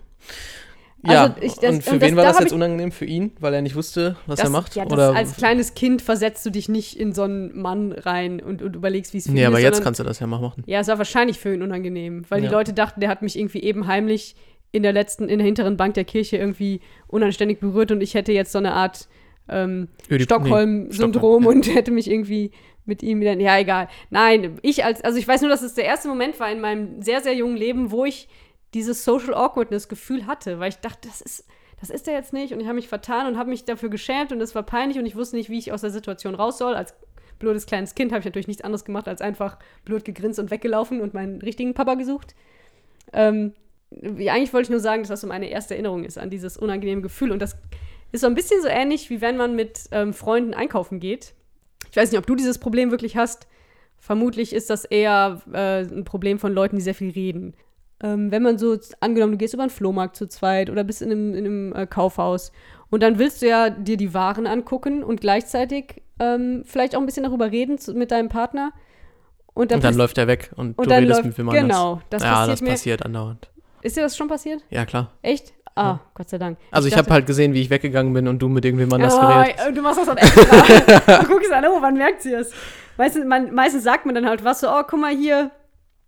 Ja, 1.03 1.23
Also 1.25 1.35
ich- 1.41 1.53
das- 1.55 1.75
und 1.75 1.83
für 1.83 1.91
und 1.91 2.01
das- 2.01 2.09
wen 2.09 2.15
war 2.15 2.23
da 2.25 2.31
das 2.31 2.39
jetzt 2.41 2.51
unangenehm? 2.53 2.91
Für 2.91 3.05
ihn, 3.05 3.31
weil 3.39 3.53
er 3.53 3.61
nicht 3.61 3.75
wusste, 3.75 4.15
was 4.25 4.39
Das, 4.39 4.47
er 4.47 4.51
macht? 4.51 4.75
Ja, 4.75 4.85
Oder 4.85 5.15
als 5.15 5.35
kleines 5.35 5.75
Kind 5.75 6.01
versetzt 6.01 6.43
du 6.45 6.49
dich 6.49 6.67
nicht 6.67 6.99
in 6.99 7.13
so 7.13 7.23
einen 7.23 7.59
Mann 7.61 7.91
rein 7.91 8.39
und, 8.41 8.61
und 8.63 8.75
überlegst, 8.75 9.13
wie 9.13 9.19
es 9.19 9.25
für 9.27 9.31
Nee, 9.31 9.41
ihn 9.41 9.45
aber 9.47 9.57
ist, 9.57 9.63
jetzt 9.63 9.75
sondern- 9.75 9.83
kannst 9.85 9.99
du 9.99 10.03
das 10.03 10.19
ja 10.19 10.25
mal 10.27 10.39
machen. 10.41 10.63
Ja, 10.65 10.79
es 10.79 10.87
war 10.87 10.97
wahrscheinlich 10.97 11.37
für 11.39 11.53
ihn 11.53 11.61
unangenehm, 11.61 12.25
weil 12.29 12.41
Ja. 12.43 12.49
die 12.49 12.53
Leute 12.53 12.73
dachten, 12.73 12.99
der 13.01 13.09
hat 13.09 13.21
mich 13.21 13.37
irgendwie 13.37 13.61
eben 13.61 13.85
heimlich 13.87 14.35
in 14.71 14.83
der 14.83 14.93
letzten, 14.93 15.29
in 15.29 15.39
der 15.39 15.45
hinteren 15.45 15.77
Bank 15.77 15.93
der 15.93 16.03
Kirche 16.03 16.37
irgendwie 16.37 16.81
unanständig 17.07 17.59
berührt 17.59 17.91
und 17.91 18.01
ich 18.01 18.13
hätte 18.13 18.31
jetzt 18.31 18.51
so 18.51 18.57
eine 18.57 18.73
Art 18.73 19.07
ähm, 19.47 19.89
Stockholm-Syndrom 20.09 20.87
nee, 20.87 20.89
Stockholm, 20.89 21.45
und 21.45 21.75
hätte 21.75 21.91
mich 21.91 22.09
irgendwie 22.09 22.51
mit 22.85 23.03
ihm 23.03 23.19
wieder. 23.19 23.39
Ja, 23.39 23.57
egal. 23.57 23.87
Nein, 24.09 24.59
ich 24.61 24.83
als, 24.83 25.03
also 25.03 25.17
ich 25.17 25.27
weiß 25.27 25.41
nur, 25.41 25.49
dass 25.49 25.61
es 25.61 25.73
der 25.73 25.85
erste 25.85 26.07
Moment 26.07 26.39
war 26.39 26.51
in 26.51 26.61
meinem 26.61 27.01
sehr, 27.01 27.21
sehr 27.21 27.33
jungen 27.33 27.57
Leben, 27.57 27.91
wo 27.91 28.05
ich 28.05 28.27
dieses 28.73 29.03
Social 29.03 29.33
Awkwardness-Gefühl 29.33 30.27
hatte, 30.27 30.59
weil 30.59 30.69
ich 30.69 30.77
dachte, 30.77 31.07
das 31.07 31.21
ist, 31.21 31.47
das 31.79 31.89
ist 31.89 32.07
er 32.07 32.13
jetzt 32.13 32.33
nicht 32.33 32.53
und 32.53 32.59
ich 32.59 32.65
habe 32.65 32.75
mich 32.75 32.87
vertan 32.87 33.27
und 33.27 33.37
habe 33.37 33.49
mich 33.49 33.65
dafür 33.65 33.89
geschämt 33.89 34.31
und 34.31 34.41
es 34.41 34.55
war 34.55 34.63
peinlich 34.63 34.99
und 34.99 35.05
ich 35.05 35.15
wusste 35.15 35.35
nicht, 35.35 35.49
wie 35.49 35.57
ich 35.57 35.71
aus 35.71 35.81
der 35.81 35.91
Situation 35.91 36.35
raus 36.35 36.57
soll. 36.57 36.75
Als 36.75 36.93
blödes 37.39 37.65
kleines 37.65 37.95
Kind 37.95 38.11
habe 38.11 38.19
ich 38.19 38.25
natürlich 38.25 38.47
nichts 38.47 38.63
anderes 38.63 38.85
gemacht, 38.85 39.07
als 39.07 39.21
einfach 39.21 39.57
blöd 39.83 40.05
gegrinst 40.05 40.39
und 40.39 40.51
weggelaufen 40.51 41.01
und 41.01 41.13
meinen 41.13 41.41
richtigen 41.41 41.73
Papa 41.73 41.95
gesucht. 41.95 42.35
Ähm, 43.13 43.53
eigentlich 44.03 44.53
wollte 44.53 44.67
ich 44.67 44.71
nur 44.71 44.79
sagen, 44.79 45.03
dass 45.03 45.09
das 45.09 45.21
so 45.21 45.27
meine 45.27 45.49
erste 45.49 45.73
Erinnerung 45.73 46.03
ist 46.03 46.17
an 46.17 46.29
dieses 46.29 46.57
unangenehme 46.57 47.01
Gefühl 47.01 47.31
und 47.31 47.41
das 47.41 47.57
ist 48.11 48.21
so 48.21 48.27
ein 48.27 48.35
bisschen 48.35 48.61
so 48.61 48.67
ähnlich, 48.67 49.09
wie 49.09 49.21
wenn 49.21 49.37
man 49.37 49.55
mit 49.55 49.85
ähm, 49.91 50.13
Freunden 50.13 50.53
einkaufen 50.53 50.99
geht. 50.99 51.33
Ich 51.89 51.97
weiß 51.97 52.11
nicht, 52.11 52.19
ob 52.19 52.27
du 52.27 52.35
dieses 52.35 52.57
Problem 52.57 52.91
wirklich 52.91 53.15
hast. 53.17 53.47
Vermutlich 53.97 54.53
ist 54.53 54.69
das 54.69 54.85
eher 54.85 55.41
äh, 55.51 55.81
ein 55.81 56.03
Problem 56.03 56.39
von 56.39 56.53
Leuten, 56.53 56.75
die 56.75 56.81
sehr 56.81 56.95
viel 56.95 57.11
reden. 57.11 57.55
Ähm, 58.03 58.31
wenn 58.31 58.43
man 58.43 58.57
so, 58.57 58.77
angenommen, 58.99 59.33
du 59.33 59.37
gehst 59.37 59.53
über 59.53 59.63
einen 59.63 59.69
Flohmarkt 59.69 60.15
zu 60.15 60.27
zweit 60.27 60.69
oder 60.69 60.83
bist 60.83 61.01
in 61.01 61.11
einem, 61.11 61.33
in 61.33 61.45
einem 61.45 61.73
äh, 61.73 61.87
Kaufhaus 61.87 62.51
und 62.89 63.01
dann 63.01 63.19
willst 63.19 63.41
du 63.41 63.47
ja 63.47 63.69
dir 63.69 63.97
die 63.97 64.13
Waren 64.13 64.47
angucken 64.47 65.03
und 65.03 65.21
gleichzeitig 65.21 66.01
ähm, 66.19 66.63
vielleicht 66.65 66.95
auch 66.95 66.99
ein 66.99 67.05
bisschen 67.05 67.23
darüber 67.23 67.51
reden 67.51 67.77
zu, 67.77 67.93
mit 67.93 68.11
deinem 68.11 68.29
Partner. 68.29 68.71
Und 69.53 69.71
dann, 69.71 69.77
Und 69.77 69.85
dann 69.85 69.95
läuft 69.95 70.17
er 70.17 70.27
weg 70.27 70.51
und, 70.55 70.77
und 70.77 70.85
du 70.85 70.93
redest 70.93 71.09
läuft, 71.09 71.25
mit 71.25 71.37
wem 71.37 71.49
anders. 71.49 71.61
Genau, 71.63 72.01
das 72.09 72.23
ja, 72.23 72.33
passiert 72.33 72.61
das 72.61 72.69
passiert 72.69 73.05
andauernd. 73.05 73.49
Ist 73.85 73.95
dir 73.97 74.01
das 74.01 74.17
schon 74.17 74.27
passiert? 74.27 74.63
Ja, 74.69 74.85
klar. 74.85 75.11
Echt? 75.21 75.53
Ah, 75.75 75.99
Gott 76.13 76.29
sei 76.29 76.37
Dank. 76.37 76.57
Also 76.71 76.87
ich, 76.87 76.93
dachte- 76.93 77.05
habe 77.07 77.13
halt 77.15 77.25
gesehen, 77.27 77.53
wie 77.53 77.61
ich 77.61 77.69
weggegangen 77.69 78.13
bin 78.13 78.27
und 78.29 78.39
du 78.39 78.47
mit 78.47 78.63
irgendwem 78.65 78.91
anders 78.93 79.13
Ja, 79.15 79.43
geredet. 79.43 79.61
äh, 79.67 79.73
du 79.73 79.81
machst 79.81 79.99
das 79.99 80.05
dann 80.07 80.17
extra. 80.17 81.21
du 81.21 81.27
guckst 81.27 81.51
an, 81.51 81.65
oh, 81.65 81.81
wann 81.81 81.95
merkt 81.97 82.21
sie 82.21 82.33
es? 82.33 82.51
Meistens, 82.97 83.25
man, 83.25 83.53
meistens 83.53 83.83
sagt 83.83 84.05
man 84.05 84.15
dann 84.15 84.25
halt 84.27 84.43
was 84.45 84.61
so, 84.61 84.69
oh, 84.69 84.83
guck 84.87 84.99
mal 84.99 85.13
hier, 85.15 85.51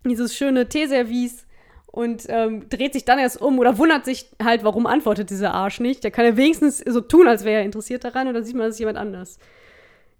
dieses 0.06 0.34
schöne 0.34 0.68
Teeservice 0.68 1.46
und 1.86 2.24
ähm, 2.28 2.68
dreht 2.70 2.94
sich 2.94 3.04
dann 3.04 3.18
erst 3.18 3.40
um 3.42 3.58
oder 3.58 3.76
wundert 3.76 4.06
sich 4.06 4.30
halt, 4.42 4.64
warum 4.64 4.86
antwortet 4.86 5.28
dieser 5.28 5.52
Arsch 5.52 5.80
nicht. 5.80 6.02
Der 6.02 6.10
kann 6.10 6.24
ja 6.24 6.36
wenigstens 6.36 6.78
so 6.78 7.00
tun, 7.02 7.28
als 7.28 7.44
wäre 7.44 7.58
er 7.60 7.64
interessiert 7.64 8.04
daran 8.04 8.26
und 8.26 8.34
dann 8.34 8.44
sieht 8.44 8.56
man, 8.56 8.64
das 8.66 8.76
ist 8.76 8.80
jemand 8.80 8.96
anders. 8.96 9.38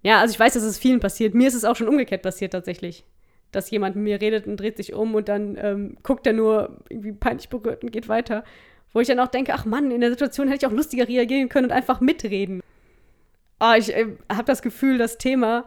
Ja, 0.03 0.21
also 0.21 0.33
ich 0.33 0.39
weiß, 0.39 0.53
dass 0.55 0.63
es 0.63 0.79
vielen 0.79 1.01
passiert. 1.01 1.35
Mir 1.35 1.49
ist 1.49 1.55
es 1.55 1.65
auch 1.65 1.75
schon 1.75 1.89
umgekehrt 1.89 2.23
passiert 2.23 2.53
tatsächlich. 2.53 3.05
Dass 3.53 3.71
jemand 3.71 3.97
mit 3.97 4.05
mir 4.05 4.21
redet 4.21 4.47
und 4.47 4.59
dreht 4.59 4.77
sich 4.77 4.93
um 4.93 5.15
und 5.15 5.29
dann 5.29 5.57
ähm, 5.61 5.97
guckt 6.03 6.27
er 6.27 6.35
nur 6.35 6.79
irgendwie 6.91 7.13
peinlich 7.13 7.49
berührt 7.49 7.83
und 7.83 7.93
geht 7.93 8.09
weiter. 8.09 8.45
Wo 8.93 9.01
ich 9.01 9.09
dann 9.09 9.21
auch 9.21 9.29
denke, 9.29 9.53
ach 9.55 9.65
Mann, 9.65 9.91
in 9.91 10.01
der 10.01 10.11
Situation 10.11 10.49
hätte 10.49 10.67
ich 10.67 10.71
auch 10.71 10.77
lustiger 10.77 11.09
reagieren 11.09 11.49
können 11.49 11.67
und 11.67 11.73
einfach 11.73 12.01
mitreden. 12.01 12.63
Ah, 13.59 13.77
ich 13.77 13.95
äh, 13.95 14.07
habe 14.31 14.45
das 14.45 14.63
Gefühl, 14.63 14.99
das 14.99 15.19
Thema 15.19 15.65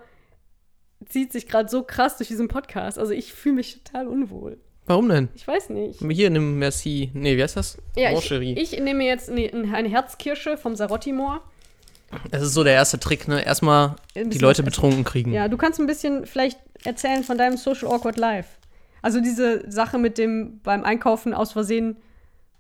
zieht 1.07 1.31
sich 1.31 1.47
gerade 1.47 1.69
so 1.69 1.83
krass 1.83 2.17
durch 2.17 2.27
diesen 2.27 2.47
Podcast. 2.47 2.99
Also 2.99 3.13
ich 3.13 3.33
fühle 3.33 3.55
mich 3.55 3.83
total 3.83 4.07
unwohl. 4.07 4.57
Warum 4.85 5.09
denn? 5.09 5.29
Ich 5.35 5.47
weiß 5.47 5.69
nicht. 5.69 5.99
Hier, 5.99 6.29
nimm 6.29 6.59
Merci. 6.59 7.11
Nee, 7.13 7.37
wie 7.37 7.43
heißt 7.43 7.55
das? 7.55 7.77
Ja, 7.95 8.11
ich, 8.11 8.31
ich 8.31 8.79
nehme 8.79 9.05
jetzt 9.05 9.29
eine, 9.29 9.51
eine 9.73 9.89
Herzkirsche 9.89 10.57
vom 10.57 10.75
Sarotti-Moor. 10.75 11.41
Das 12.29 12.41
ist 12.41 12.53
so 12.53 12.63
der 12.63 12.73
erste 12.73 12.99
Trick, 12.99 13.27
ne? 13.27 13.45
Erstmal 13.45 13.95
die 14.15 14.39
Leute 14.39 14.63
betrunken 14.63 15.03
kriegen. 15.03 15.31
Ja, 15.31 15.47
du 15.47 15.55
kannst 15.55 15.79
ein 15.79 15.87
bisschen 15.87 16.25
vielleicht 16.25 16.59
erzählen 16.85 17.23
von 17.23 17.37
deinem 17.37 17.57
Social 17.57 17.89
Awkward 17.89 18.17
Life. 18.17 18.49
Also 19.01 19.19
diese 19.21 19.69
Sache 19.71 19.97
mit 19.97 20.17
dem 20.17 20.59
beim 20.61 20.83
Einkaufen 20.83 21.33
aus 21.33 21.51
Versehen 21.53 21.97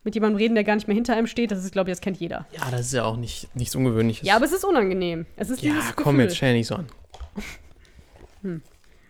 mit 0.03 0.15
jemandem 0.15 0.37
reden, 0.37 0.55
der 0.55 0.63
gar 0.63 0.73
nicht 0.75 0.87
mehr 0.87 0.95
hinter 0.95 1.13
einem 1.15 1.27
steht, 1.27 1.51
das 1.51 1.63
ist, 1.63 1.71
glaube 1.71 1.89
ich, 1.91 1.95
das 1.95 2.01
kennt 2.01 2.17
jeder. 2.17 2.47
Ja, 2.53 2.71
das 2.71 2.81
ist 2.81 2.93
ja 2.93 3.03
auch 3.03 3.17
nicht, 3.17 3.55
nichts 3.55 3.75
Ungewöhnliches. 3.75 4.27
Ja, 4.27 4.35
aber 4.35 4.45
es 4.45 4.51
ist 4.51 4.65
unangenehm. 4.65 5.27
Es 5.35 5.51
ist 5.51 5.61
ja 5.61 5.73
komm 5.95 6.15
Gefühl. 6.15 6.21
jetzt, 6.23 6.37
stell 6.37 6.53
nicht 6.53 6.67
so 6.67 6.75
an. 6.75 6.87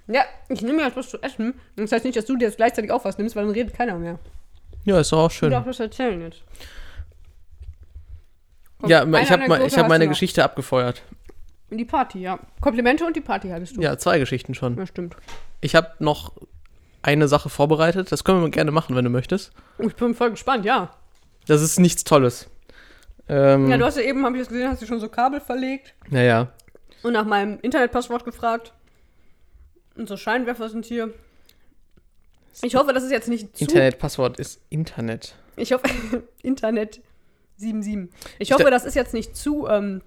Ja, 0.08 0.24
ich 0.50 0.62
nehme 0.62 0.78
mir 0.80 0.84
jetzt 0.88 0.97
was 0.97 1.08
zu 1.10 1.21
essen. 1.21 1.54
Das 1.78 1.91
heißt 1.93 2.04
nicht, 2.04 2.17
dass 2.17 2.26
du 2.26 2.36
dir 2.36 2.45
jetzt 2.45 2.58
gleichzeitig 2.58 2.91
auch 2.91 3.06
was 3.06 3.17
nimmst, 3.17 3.36
weil 3.38 3.45
dann 3.45 3.54
redet 3.54 3.74
keiner 3.74 3.97
mehr. 3.97 4.19
Ja, 4.84 5.00
ist 5.00 5.13
doch 5.13 5.19
auch 5.19 5.32
Ich 5.32 5.38
schön. 5.38 5.52
darf 5.52 5.63
das 5.63 5.80
erzählen 5.80 6.19
jetzt. 6.19 6.43
Komm, 8.80 8.89
Ja, 8.89 9.04
ich 9.21 9.32
habe 9.32 9.65
ich 9.65 9.78
hab 9.78 9.88
meine 9.88 10.06
noch. 10.06 10.12
Geschichte 10.12 10.43
abgefeuert. 10.43 11.02
Die 11.72 11.86
Party, 11.86 12.20
ja. 12.20 12.38
Komplimente 12.60 13.06
und 13.06 13.16
die 13.16 13.22
Party 13.22 13.48
hattest 13.50 13.78
du. 13.78 13.82
Ja, 13.82 13.98
zwei 13.98 14.20
Geschichten 14.20 14.54
schon. 14.54 14.78
Ja, 14.78 14.86
stimmt. 14.86 15.16
Ich 15.62 15.74
habe 15.76 15.92
noch 16.00 16.34
eine 17.02 17.28
Sache 17.28 17.50
vorbereitet. 17.50 18.12
Das 18.12 18.24
können 18.24 18.42
wir 18.42 18.50
gerne 18.50 18.72
machen, 18.72 18.96
wenn 18.96 19.06
du 19.06 19.10
möchtest. 19.10 19.52
Oh, 19.80 19.84
Ich 19.88 19.96
bin 19.96 20.14
voll 20.14 20.32
gespannt, 20.32 20.66
ja. 20.66 20.94
Das 21.48 21.62
ist 21.62 21.80
nichts 21.80 22.04
Tolles. 22.04 22.50
Ähm, 23.30 23.70
Ja, 23.70 23.78
du 23.78 23.86
hast 23.86 23.96
ja 23.98 24.04
eben, 24.04 24.26
habe 24.26 24.36
ich 24.36 24.42
das 24.42 24.50
gesehen, 24.50 24.70
hast 24.70 24.82
du 24.82 24.86
schon 24.86 25.00
so 25.00 25.08
Kabel 25.08 25.40
verlegt 25.40 25.94
naja. 26.10 26.52
und 27.04 27.14
nach 27.14 27.26
meinem 27.26 27.58
Internetpasswort 27.62 28.26
gefragt. 28.26 28.74
Und 29.96 30.08
so 30.10 30.18
Scheinwerfer 30.18 30.70
sind 30.70 30.86
hier. 30.86 31.14
Ich 32.62 32.76
hoffe, 32.76 32.92
das 32.94 33.04
ist 33.04 33.12
jetzt 33.12 33.30
nicht 33.30 33.56
zu. 33.56 33.64
Internetpasswort 33.64 34.40
ist 34.40 34.62
Internet. 34.70 35.36
Ich 35.56 35.72
hoffe, 35.72 35.86
Internet 36.44 37.02
77. 37.58 38.10
Ich 38.40 38.50
Ich 38.50 38.52
hoffe, 38.52 38.64
da- 38.66 38.70
das 38.72 38.86
ist 38.86 38.96
jetzt 38.96 39.14
nicht 39.14 39.36
zu. 39.36 39.68
Ähm, 39.68 40.02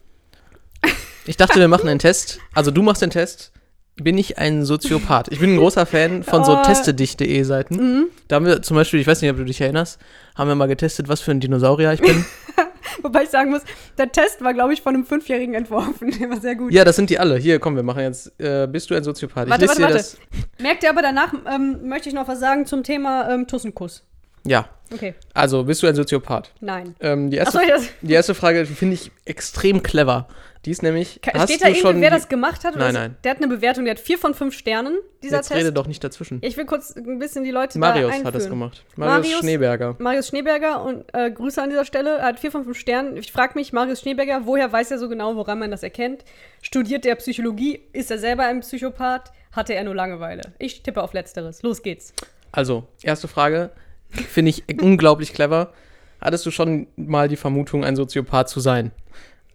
Ich 1.27 1.37
dachte, 1.37 1.59
wir 1.59 1.69
machen 1.69 1.89
einen 1.89 1.99
Test. 1.99 2.39
Also 2.55 2.71
du 2.71 2.83
machst 2.83 3.03
den 3.03 3.11
Test. 3.11 3.53
Bin 3.97 4.19
ich 4.19 4.39
ein 4.39 4.65
Soziopath? 4.65 5.29
Ich 5.31 5.39
bin 5.39 5.55
ein 5.55 5.57
großer 5.59 5.87
Fan 5.87 6.25
von 6.25 6.45
so 6.45 6.53
Oh. 6.59 6.63
testedich.de 6.63 7.43
Seiten. 7.45 7.77
mhm. 7.77 8.07
Da 8.27 8.37
haben 8.37 8.47
wir 8.47 8.61
zum 8.61 8.77
Beispiel, 8.77 8.99
ich 9.01 9.07
weiß 9.07 9.23
nicht, 9.23 9.31
ob 9.31 9.37
du 9.37 9.45
dich 9.45 9.61
erinnerst, 9.61 10.01
haben 10.35 10.49
wir 10.49 10.57
mal 10.57 10.67
getestet, 10.67 11.09
was 11.09 11.21
für 11.21 11.31
ein 11.31 11.39
Dinosaurier 11.41 11.93
ich 11.93 12.01
bin. 12.01 12.25
Wobei 13.03 13.23
ich 13.23 13.29
sagen 13.31 13.51
muss, 13.51 13.63
der 13.97 14.11
Test 14.11 14.43
war, 14.43 14.53
glaube 14.53 14.73
ich, 14.73 14.83
von 14.83 14.95
einem 14.95 15.05
Fünfjährigen 15.07 15.55
entworfen. 15.55 16.11
Der 16.19 16.29
war 16.29 16.41
sehr 16.41 16.57
gut. 16.57 16.73
ja, 16.73 16.85
das 16.85 16.97
sind 16.97 17.09
die 17.11 17.19
alle. 17.19 17.37
Hier, 17.37 17.59
komm, 17.61 17.77
wir 17.77 17.83
machen 17.83 18.03
jetzt. 18.03 18.33
Äh, 18.41 18.67
bist 18.67 18.91
du 18.91 18.95
ein 18.95 19.05
Soziopath? 19.05 19.49
Warte, 19.49 19.65
ich 19.65 19.69
warte, 19.71 19.83
dir 19.87 19.93
das. 19.93 20.17
Merkt 20.61 20.83
ihr 20.83 20.91
aber 20.91 21.03
danach, 21.03 21.33
ähm, 21.49 21.87
möchte 21.89 22.09
ich 22.09 22.15
noch 22.15 22.27
was 22.27 22.41
sagen 22.41 22.67
zum 22.67 22.83
Thema 22.83 23.31
ähm, 23.31 23.47
Tussenkuss. 23.47 24.05
Ja, 24.47 24.69
Okay, 24.93 25.15
also 25.33 25.65
bist 25.65 25.83
du 25.83 25.87
ein 25.87 25.95
Soziopath? 25.95 26.53
nein. 26.61 26.95
Ähm, 27.01 27.31
die, 27.31 27.39
erste, 27.39 27.59
das, 27.67 27.89
die 28.03 28.13
erste 28.13 28.35
Frage 28.35 28.67
finde 28.67 28.95
ich 28.95 29.11
extrem 29.25 29.83
clever. 29.83 30.29
Die 30.67 30.71
ist 30.71 30.83
nämlich. 30.83 31.21
Ka- 31.21 31.33
hast 31.35 31.49
steht 31.51 31.63
da 31.63 31.67
irgendwie, 31.67 31.81
schon 31.83 32.01
wer 32.01 32.11
das 32.11 32.29
gemacht 32.29 32.65
hat? 32.65 32.77
Nein, 32.77 32.95
so? 32.95 33.01
nein. 33.01 33.17
Der 33.25 33.31
hat 33.33 33.39
eine 33.39 33.49
Bewertung, 33.49 33.85
der 33.85 33.95
hat 33.95 34.01
vier 34.01 34.19
von 34.19 34.35
fünf 34.35 34.55
Sternen, 34.57 34.97
dieser 35.23 35.37
Jetzt 35.37 35.49
Test. 35.49 35.59
rede 35.61 35.73
doch 35.73 35.87
nicht 35.87 36.03
dazwischen. 36.05 36.39
Ich 36.43 36.57
will 36.57 36.65
kurz 36.65 36.95
ein 36.97 37.19
bisschen 37.19 37.45
die 37.45 37.51
Leute 37.51 37.79
Marius 37.79 38.03
da 38.03 38.07
einführen. 38.09 38.27
hat 38.27 38.35
das 38.35 38.49
gemacht. 38.49 38.85
Marius, 38.97 39.27
Marius- 39.27 39.39
Schneeberger. 39.41 39.97
Marius 39.99 40.29
Schneeberger 40.29 40.83
und 40.85 41.05
äh, 41.13 41.31
Grüße 41.31 41.61
an 41.63 41.71
dieser 41.71 41.85
Stelle. 41.85 42.19
Er 42.19 42.27
hat 42.27 42.41
vier 42.41 42.51
von 42.53 42.65
fünf 42.65 42.79
Sternen. 42.79 43.17
Ich 43.17 43.33
frage 43.33 43.55
mich, 43.57 43.73
Marius 43.73 44.01
Schneeberger, 44.01 44.43
woher 44.45 44.71
weiß 44.73 44.91
er 44.91 44.99
so 44.99 45.09
genau, 45.09 45.35
woran 45.37 45.59
man 45.59 45.71
das 45.71 45.83
erkennt? 45.83 46.25
Studiert 46.63 47.05
er 47.05 47.17
Psychologie? 47.17 47.81
Ist 47.93 48.11
er 48.11 48.19
selber 48.19 48.45
ein 48.45 48.61
Psychopath? 48.61 49.33
Hatte 49.53 49.75
er 49.75 49.85
nur 49.85 49.95
Langeweile? 49.95 50.43
Ich 50.59 50.83
tippe 50.83 51.03
auf 51.03 51.13
Letzteres. 51.15 51.63
Los 51.63 51.83
geht's. 51.83 52.13
Also, 52.53 52.87
erste 53.03 53.29
Frage. 53.29 53.71
Finde 54.15 54.51
ich 54.51 54.65
unglaublich 54.81 55.33
clever. 55.33 55.73
Hattest 56.21 56.47
du 56.47 56.51
schon 56.51 56.87
mal 56.97 57.29
die 57.29 57.37
Vermutung, 57.37 57.85
ein 57.85 57.97
Soziopath 57.97 58.49
zu 58.49 58.61
sein? 58.61 58.93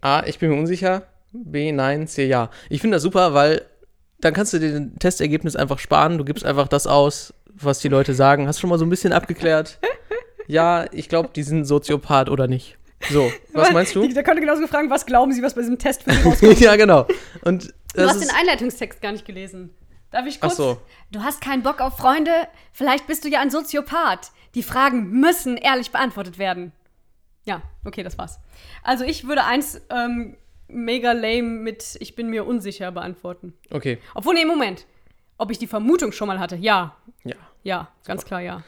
A, 0.00 0.22
ich 0.26 0.38
bin 0.38 0.50
mir 0.50 0.56
unsicher. 0.56 1.02
B, 1.32 1.72
nein. 1.72 2.06
C, 2.06 2.26
ja. 2.26 2.50
Ich 2.68 2.80
finde 2.80 2.96
das 2.96 3.02
super, 3.02 3.34
weil 3.34 3.62
dann 4.20 4.34
kannst 4.34 4.52
du 4.52 4.58
dir 4.58 4.72
den 4.72 4.98
Testergebnis 4.98 5.56
einfach 5.56 5.78
sparen. 5.78 6.18
Du 6.18 6.24
gibst 6.24 6.44
einfach 6.44 6.68
das 6.68 6.86
aus, 6.86 7.32
was 7.54 7.78
die 7.80 7.88
Leute 7.88 8.14
sagen. 8.14 8.46
Hast 8.46 8.60
schon 8.60 8.70
mal 8.70 8.78
so 8.78 8.84
ein 8.84 8.90
bisschen 8.90 9.12
abgeklärt. 9.12 9.78
Ja, 10.46 10.86
ich 10.92 11.08
glaube, 11.08 11.30
die 11.34 11.42
sind 11.42 11.64
Soziopath 11.64 12.28
oder 12.28 12.46
nicht. 12.48 12.76
So, 13.10 13.32
was 13.54 13.72
meinst 13.72 13.94
du? 13.94 14.06
Da 14.12 14.22
könnte 14.22 14.40
genauso 14.40 14.66
fragen, 14.66 14.90
was 14.90 15.06
glauben 15.06 15.32
Sie, 15.32 15.42
was 15.42 15.54
bei 15.54 15.60
diesem 15.62 15.78
Test 15.78 16.02
für 16.02 16.12
Sie 16.12 16.22
rauskommt? 16.24 16.60
ja, 16.60 16.76
genau. 16.76 17.06
Und 17.42 17.72
Du 17.94 18.02
hast 18.06 18.20
den 18.20 18.30
Einleitungstext 18.30 19.00
gar 19.00 19.12
nicht 19.12 19.24
gelesen. 19.24 19.70
Darf 20.10 20.26
ich 20.26 20.38
Ach 20.40 20.48
kurz? 20.48 20.56
so. 20.56 20.80
Du 21.10 21.22
hast 21.22 21.40
keinen 21.40 21.62
Bock 21.62 21.80
auf 21.80 21.96
Freunde? 21.96 22.32
Vielleicht 22.72 23.06
bist 23.06 23.24
du 23.24 23.28
ja 23.28 23.40
ein 23.40 23.50
Soziopath. 23.50 24.32
Die 24.54 24.62
Fragen 24.62 25.10
müssen 25.10 25.56
ehrlich 25.56 25.90
beantwortet 25.90 26.38
werden. 26.38 26.72
Ja, 27.44 27.62
okay, 27.84 28.02
das 28.02 28.18
war's. 28.18 28.38
Also 28.82 29.04
ich 29.04 29.26
würde 29.26 29.44
eins 29.44 29.80
ähm, 29.90 30.36
mega 30.68 31.12
lame 31.12 31.42
mit 31.42 31.96
Ich 32.00 32.14
bin 32.14 32.28
mir 32.28 32.46
unsicher 32.46 32.92
beantworten. 32.92 33.54
Okay, 33.70 33.98
Obwohl, 34.14 34.34
nee, 34.34 34.44
Moment. 34.44 34.86
Ob 35.38 35.50
ich 35.50 35.58
die 35.58 35.66
Vermutung 35.66 36.12
schon 36.12 36.28
mal 36.28 36.38
hatte? 36.38 36.56
Ja. 36.56 36.96
ja. 37.24 37.36
Ja, 37.62 37.88
ganz 38.04 38.24
klar 38.24 38.40
ja. 38.40 38.62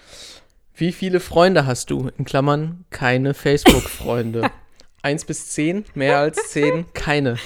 Wie 0.74 0.92
viele 0.92 1.20
Freunde 1.20 1.66
hast 1.66 1.90
du? 1.90 2.10
In 2.16 2.24
Klammern, 2.24 2.84
keine 2.90 3.34
Facebook-Freunde. 3.34 4.50
Eins 5.02 5.24
bis 5.24 5.50
zehn, 5.50 5.84
mehr 5.94 6.18
als 6.18 6.50
zehn, 6.50 6.86
keine. 6.94 7.36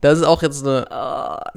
Das 0.00 0.18
ist 0.18 0.24
auch 0.24 0.42
jetzt 0.42 0.66
eine 0.66 0.86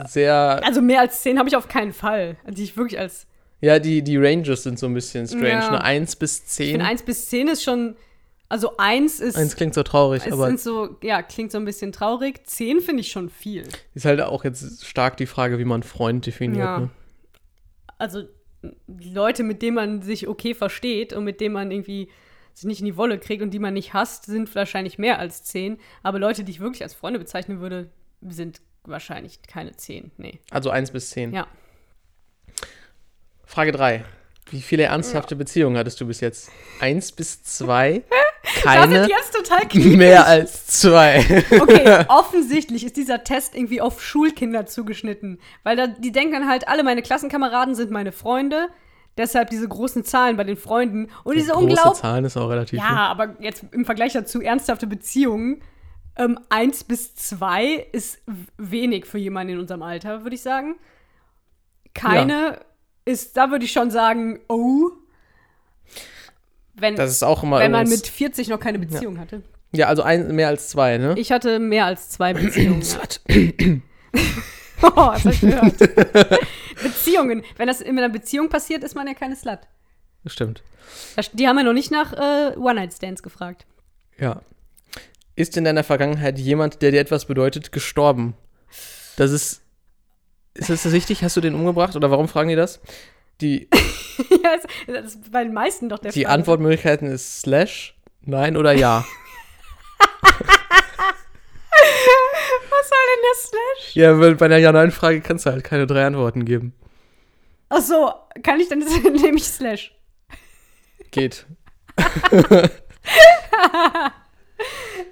sehr. 0.08 0.62
Also 0.64 0.82
mehr 0.82 1.02
als 1.02 1.22
zehn 1.22 1.38
habe 1.38 1.50
ich 1.50 1.56
auf 1.56 1.68
keinen 1.68 1.94
Fall. 1.94 2.38
Die 2.48 2.64
ich 2.64 2.76
wirklich 2.78 3.00
als. 3.00 3.28
Ja, 3.62 3.78
die, 3.78 4.02
die 4.02 4.18
Ranges 4.18 4.64
sind 4.64 4.80
so 4.80 4.88
ein 4.88 4.94
bisschen 4.94 5.28
strange. 5.28 5.50
Ja. 5.50 5.72
Ne? 5.72 5.84
Eins 5.84 6.16
bis 6.16 6.40
Ich 6.40 6.46
zehn. 6.48 6.72
finde, 6.72 6.86
eins 6.86 7.04
bis 7.04 7.28
zehn 7.28 7.48
ist 7.48 7.64
schon. 7.64 7.96
Also 8.50 8.76
eins 8.78 9.20
ist. 9.20 9.38
Eins 9.38 9.56
klingt 9.56 9.74
so 9.74 9.84
traurig, 9.84 10.30
aber 10.32 10.48
sind 10.48 10.60
so, 10.60 10.98
ja, 11.04 11.22
klingt 11.22 11.52
so 11.52 11.58
ein 11.58 11.64
bisschen 11.66 11.92
traurig. 11.92 12.46
Zehn 12.46 12.82
finde 12.82 13.02
ich 13.02 13.12
schon 13.12 13.30
viel. 13.30 13.64
ist 13.94 14.06
halt 14.06 14.20
auch 14.22 14.44
jetzt 14.44 14.86
stark 14.86 15.16
die 15.18 15.26
Frage, 15.26 15.58
wie 15.58 15.64
man 15.64 15.84
Freund 15.84 16.26
definiert. 16.26 16.66
Ja. 16.66 16.80
Ne? 16.80 16.90
Also 17.98 18.24
Leute, 18.88 19.44
mit 19.44 19.62
denen 19.62 19.76
man 19.76 20.02
sich 20.02 20.28
okay 20.28 20.54
versteht 20.54 21.14
und 21.14 21.24
mit 21.24 21.40
denen 21.40 21.54
man 21.54 21.72
irgendwie 21.72 22.10
sich 22.54 22.66
nicht 22.66 22.80
in 22.80 22.86
die 22.88 22.98
Wolle 22.98 23.20
kriegt 23.20 23.42
und 23.42 23.52
die 23.52 23.60
man 23.60 23.74
nicht 23.74 23.94
hasst, 23.94 24.26
sind 24.26 24.54
wahrscheinlich 24.54 24.98
mehr 24.98 25.20
als 25.20 25.44
zehn. 25.44 25.78
Aber 26.04 26.20
Leute, 26.20 26.44
die 26.44 26.52
ich 26.52 26.60
wirklich 26.60 26.84
als 26.84 26.94
Freunde 26.94 27.20
bezeichnen 27.20 27.62
würde, 27.62 27.90
sind 28.28 28.62
wahrscheinlich 28.84 29.42
keine 29.44 29.76
zehn. 29.76 30.12
Nee. 30.18 30.40
Also 30.50 30.70
eins 30.70 30.92
bis 30.92 31.10
zehn. 31.10 31.34
Ja. 31.34 31.48
Frage 33.46 33.72
drei. 33.72 34.06
Wie 34.50 34.62
viele 34.62 34.84
ernsthafte 34.84 35.36
Beziehungen 35.36 35.78
hattest 35.78 36.02
du 36.02 36.08
bis 36.08 36.20
jetzt? 36.20 36.52
Eins 36.80 37.12
bis 37.12 37.44
zwei? 37.44 38.04
Das 38.44 38.64
Keine 38.64 39.02
sind 39.02 39.10
jetzt 39.10 39.36
total 39.36 39.68
kritisch. 39.68 39.96
mehr 39.98 40.26
als 40.26 40.66
zwei. 40.66 41.24
Okay, 41.62 42.06
offensichtlich 42.08 42.84
ist 42.84 42.98
dieser 42.98 43.24
Test 43.24 43.56
irgendwie 43.56 43.82
auf 43.82 44.02
Schulkinder 44.02 44.66
zugeschnitten. 44.66 45.40
Weil 45.64 45.78
da, 45.78 45.86
die 45.86 46.12
denken 46.12 46.34
dann 46.34 46.50
halt, 46.50 46.68
alle 46.68 46.84
meine 46.84 47.04
Klassenkameraden 47.04 47.76
sind 47.76 47.92
meine 47.92 48.12
Freunde. 48.12 48.70
Deshalb 49.16 49.52
diese 49.52 49.68
großen 49.68 50.04
Zahlen 50.06 50.38
bei 50.38 50.44
den 50.44 50.58
Freunden. 50.58 51.12
Und 51.24 51.36
diese 51.36 51.52
Große 51.52 51.66
unglaublich. 51.66 52.02
Zahlen 52.02 52.26
ist 52.26 52.36
auch 52.36 52.50
relativ. 52.50 52.80
Ja, 52.80 52.90
ne? 52.90 53.00
aber 53.00 53.36
jetzt 53.40 53.64
im 53.72 53.86
Vergleich 53.86 54.14
dazu 54.14 54.42
ernsthafte 54.42 54.88
Beziehungen. 54.88 55.62
Ähm, 56.18 56.40
eins 56.50 56.84
bis 56.84 57.16
zwei 57.16 57.88
ist 57.92 58.20
wenig 58.58 59.06
für 59.06 59.18
jemanden 59.18 59.54
in 59.54 59.60
unserem 59.60 59.82
Alter, 59.82 60.24
würde 60.24 60.36
ich 60.36 60.42
sagen. 60.42 60.76
Keine 61.94 62.60
ist, 63.06 63.38
da 63.38 63.52
würde 63.52 63.66
ich 63.66 63.72
schon 63.72 63.92
sagen, 63.92 64.40
oh. 64.48 64.90
Wenn, 66.74 66.96
Das 66.96 67.12
ist 67.12 67.24
auch 67.24 67.44
immer 67.44 67.60
wenn 67.60 67.72
man 67.72 67.88
mit 67.88 68.08
40 68.08 68.48
noch 68.48 68.60
keine 68.60 68.80
Beziehung 68.80 69.20
hatte. 69.20 69.44
Ja, 69.74 69.88
also 69.88 70.04
ein, 70.04 70.36
mehr 70.36 70.48
als 70.50 70.70
zwei, 70.70 70.98
ne? 70.98 71.16
Ich 71.18 71.32
hatte 71.32 71.60
mehr 71.60 71.86
als 71.86 72.10
zwei 72.10 72.34
Beziehungen. 72.34 72.82
ja. 72.82 73.82
Oh, 74.84 75.12
das 75.14 75.26
hab 75.26 75.34
ich 75.34 75.42
gehört. 75.42 75.78
Beziehungen. 76.82 77.44
Wenn 77.56 77.68
das 77.68 77.82
in 77.82 78.00
einer 78.00 78.10
Beziehung 78.10 78.50
passiert, 78.50 78.84
ist 78.84 78.96
man 78.96 79.06
ja 79.06 79.14
keine 79.14 79.36
Slut. 79.36 79.60
Stimmt. 80.26 80.64
Die 81.34 81.48
haben 81.48 81.56
ja 81.58 81.64
noch 81.64 81.74
nicht 81.74 81.92
nach 81.92 82.14
äh, 82.14 82.58
One-Night-Stands 82.58 83.22
gefragt. 83.22 83.68
Ja. 84.18 84.42
Ist 85.36 85.58
in 85.58 85.64
deiner 85.64 85.84
Vergangenheit 85.84 86.38
jemand, 86.40 86.82
der 86.82 86.92
dir 86.92 87.00
etwas 87.00 87.26
bedeutet, 87.26 87.72
gestorben? 87.72 88.36
Das 89.16 89.32
ist. 89.32 89.62
Ist 90.54 90.70
das 90.70 90.92
richtig? 90.92 91.24
Hast 91.24 91.38
du 91.38 91.42
den 91.42 91.56
umgebracht? 91.56 91.96
Oder 91.96 92.12
warum 92.12 92.28
fragen 92.28 92.50
die 92.50 92.56
das? 92.56 92.82
Die, 93.40 93.68
ja, 94.44 94.58
das, 94.88 95.16
ist 95.16 95.32
bei 95.32 95.44
den 95.44 95.54
meisten 95.54 95.90
doch 95.90 96.00
der 96.00 96.12
die 96.12 96.26
Fall. 96.26 96.34
Antwortmöglichkeiten 96.34 97.08
ist 97.08 97.42
slash, 97.42 97.96
nein 98.22 98.56
oder 98.56 98.72
ja. 98.72 99.06
Was 102.70 102.90
soll 102.90 103.00
denn 103.16 103.24
der 103.24 103.36
Slash? 103.36 103.96
ja, 103.96 104.20
weil 104.20 104.36
bei 104.36 104.46
einer 104.46 104.58
Ja-Nein-Frage 104.58 105.22
kannst 105.22 105.46
du 105.46 105.52
halt 105.52 105.64
keine 105.64 105.88
drei 105.88 106.06
Antworten 106.06 106.46
geben. 106.46 106.74
Ach 107.70 107.82
so, 107.82 108.12
kann 108.44 108.60
ich 108.60 108.70
dann 108.70 108.80
nehme 109.22 109.38
ich 109.38 109.46
Slash. 109.46 109.96
Geht. 111.10 111.46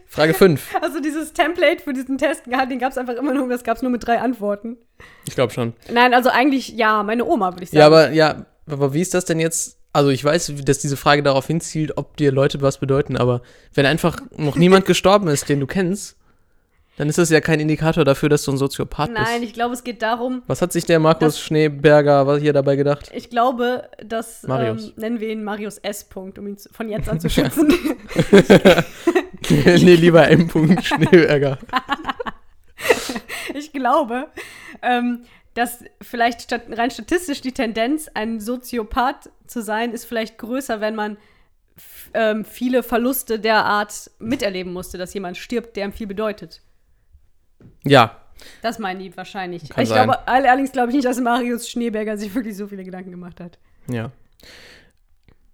Frage 0.10 0.34
5. 0.34 0.76
Also 0.82 1.00
dieses 1.00 1.34
Template 1.34 1.84
für 1.84 1.94
diesen 1.94 2.18
Test, 2.18 2.44
den 2.48 2.80
gab 2.80 2.92
es 2.92 2.98
einfach 2.98 3.16
immer 3.16 3.34
nur, 3.34 3.48
das 3.48 3.64
gab 3.64 3.78
es 3.78 3.84
nur 3.84 3.92
mit 3.92 4.06
drei 4.06 4.20
Antworten. 4.20 4.78
Ich 5.28 5.36
glaube 5.36 5.54
schon. 5.54 5.74
Nein, 5.92 6.14
also 6.14 6.30
eigentlich 6.30 6.70
ja, 6.70 7.04
meine 7.04 7.26
Oma, 7.26 7.54
würde 7.54 7.64
ich 7.64 7.70
sagen. 7.70 7.80
Ja, 7.80 7.86
aber 7.86 8.12
ja, 8.12 8.46
aber 8.68 8.94
wie 8.94 9.02
ist 9.02 9.14
das 9.14 9.26
denn 9.26 9.40
jetzt? 9.40 9.78
Also 9.94 10.10
ich 10.10 10.24
weiß, 10.24 10.54
dass 10.66 10.80
diese 10.80 10.98
Frage 10.98 11.24
darauf 11.24 11.48
hinzielt, 11.48 11.98
ob 11.98 12.18
dir 12.18 12.32
Leute 12.32 12.62
was 12.62 12.80
bedeuten, 12.80 13.18
aber 13.18 13.42
wenn 13.74 13.86
einfach 13.86 14.18
noch 14.36 14.56
niemand 14.58 14.86
gestorben 14.86 15.28
ist, 15.28 15.48
den 15.48 15.60
du 15.60 15.68
kennst, 15.68 16.16
dann 16.98 17.08
ist 17.08 17.18
das 17.18 17.30
ja 17.30 17.40
kein 17.40 17.60
Indikator 17.62 18.04
dafür, 18.04 18.28
dass 18.28 18.44
du 18.44 18.52
ein 18.52 18.58
Soziopath 18.58 19.10
Nein, 19.12 19.26
bist. 19.40 19.44
ich 19.44 19.54
glaube, 19.54 19.74
es 19.74 19.84
geht 19.86 20.02
darum, 20.02 20.42
Was 20.48 20.62
hat 20.62 20.74
sich 20.74 20.86
der 20.86 21.00
Markus 21.00 21.40
Schneeberger 21.40 22.28
was 22.28 22.42
hier 22.42 22.52
dabei 22.52 22.76
gedacht? 22.76 23.10
ich 23.14 23.30
glaube, 23.30 23.90
dass. 24.04 24.44
Ähm, 24.44 24.92
nennen 24.98 25.20
wir 25.20 25.30
ihn 25.30 25.44
Marius 25.44 25.78
S. 25.78 26.04
Punkt, 26.04 26.38
um 26.40 26.48
ihn 26.48 26.58
zu, 26.58 26.68
von 26.74 26.90
jetzt 26.90 27.08
an 27.08 27.20
zu 27.20 27.30
schützen. 27.30 27.74
nee, 29.50 29.96
lieber 29.96 30.28
M. 30.28 30.50
Schneeberger. 30.82 31.58
ich 33.54 33.72
glaube, 33.72 34.28
ähm, 34.82 35.24
dass 35.54 35.84
vielleicht 36.02 36.52
rein 36.52 36.92
statistisch 36.92 37.42
die 37.42 37.52
Tendenz, 37.52 38.10
ein 38.14 38.40
Soziopath 38.40 39.30
zu 39.48 39.62
sein, 39.62 39.92
ist 39.92 40.06
vielleicht 40.06 40.38
größer, 40.38 40.82
wenn 40.82 40.96
man 40.96 41.18
ähm, 42.14 42.46
viele 42.46 42.84
Verluste 42.84 43.40
der 43.40 43.66
Art 43.66 44.12
miterleben 44.20 44.74
musste, 44.74 44.98
dass 44.98 45.14
jemand 45.14 45.38
stirbt, 45.38 45.76
der 45.76 45.86
ihm 45.86 45.94
viel 45.94 46.08
bedeutet. 46.08 46.62
Ja, 47.84 48.18
Das 48.62 48.80
meinen 48.80 49.00
die 49.00 49.16
wahrscheinlich. 49.18 49.70
Kann 49.70 49.84
ich 49.84 49.90
sein. 49.90 50.06
glaube, 50.06 50.28
allerdings 50.28 50.72
glaube 50.72 50.90
ich 50.90 50.96
nicht, 50.96 51.06
dass 51.06 51.20
Marius 51.20 51.70
Schneeberger 51.70 52.18
sich 52.18 52.34
wirklich 52.34 52.56
so 52.56 52.68
viele 52.68 52.84
Gedanken 52.84 53.12
gemacht 53.12 53.40
hat. 53.40 53.58
ja. 53.88 54.12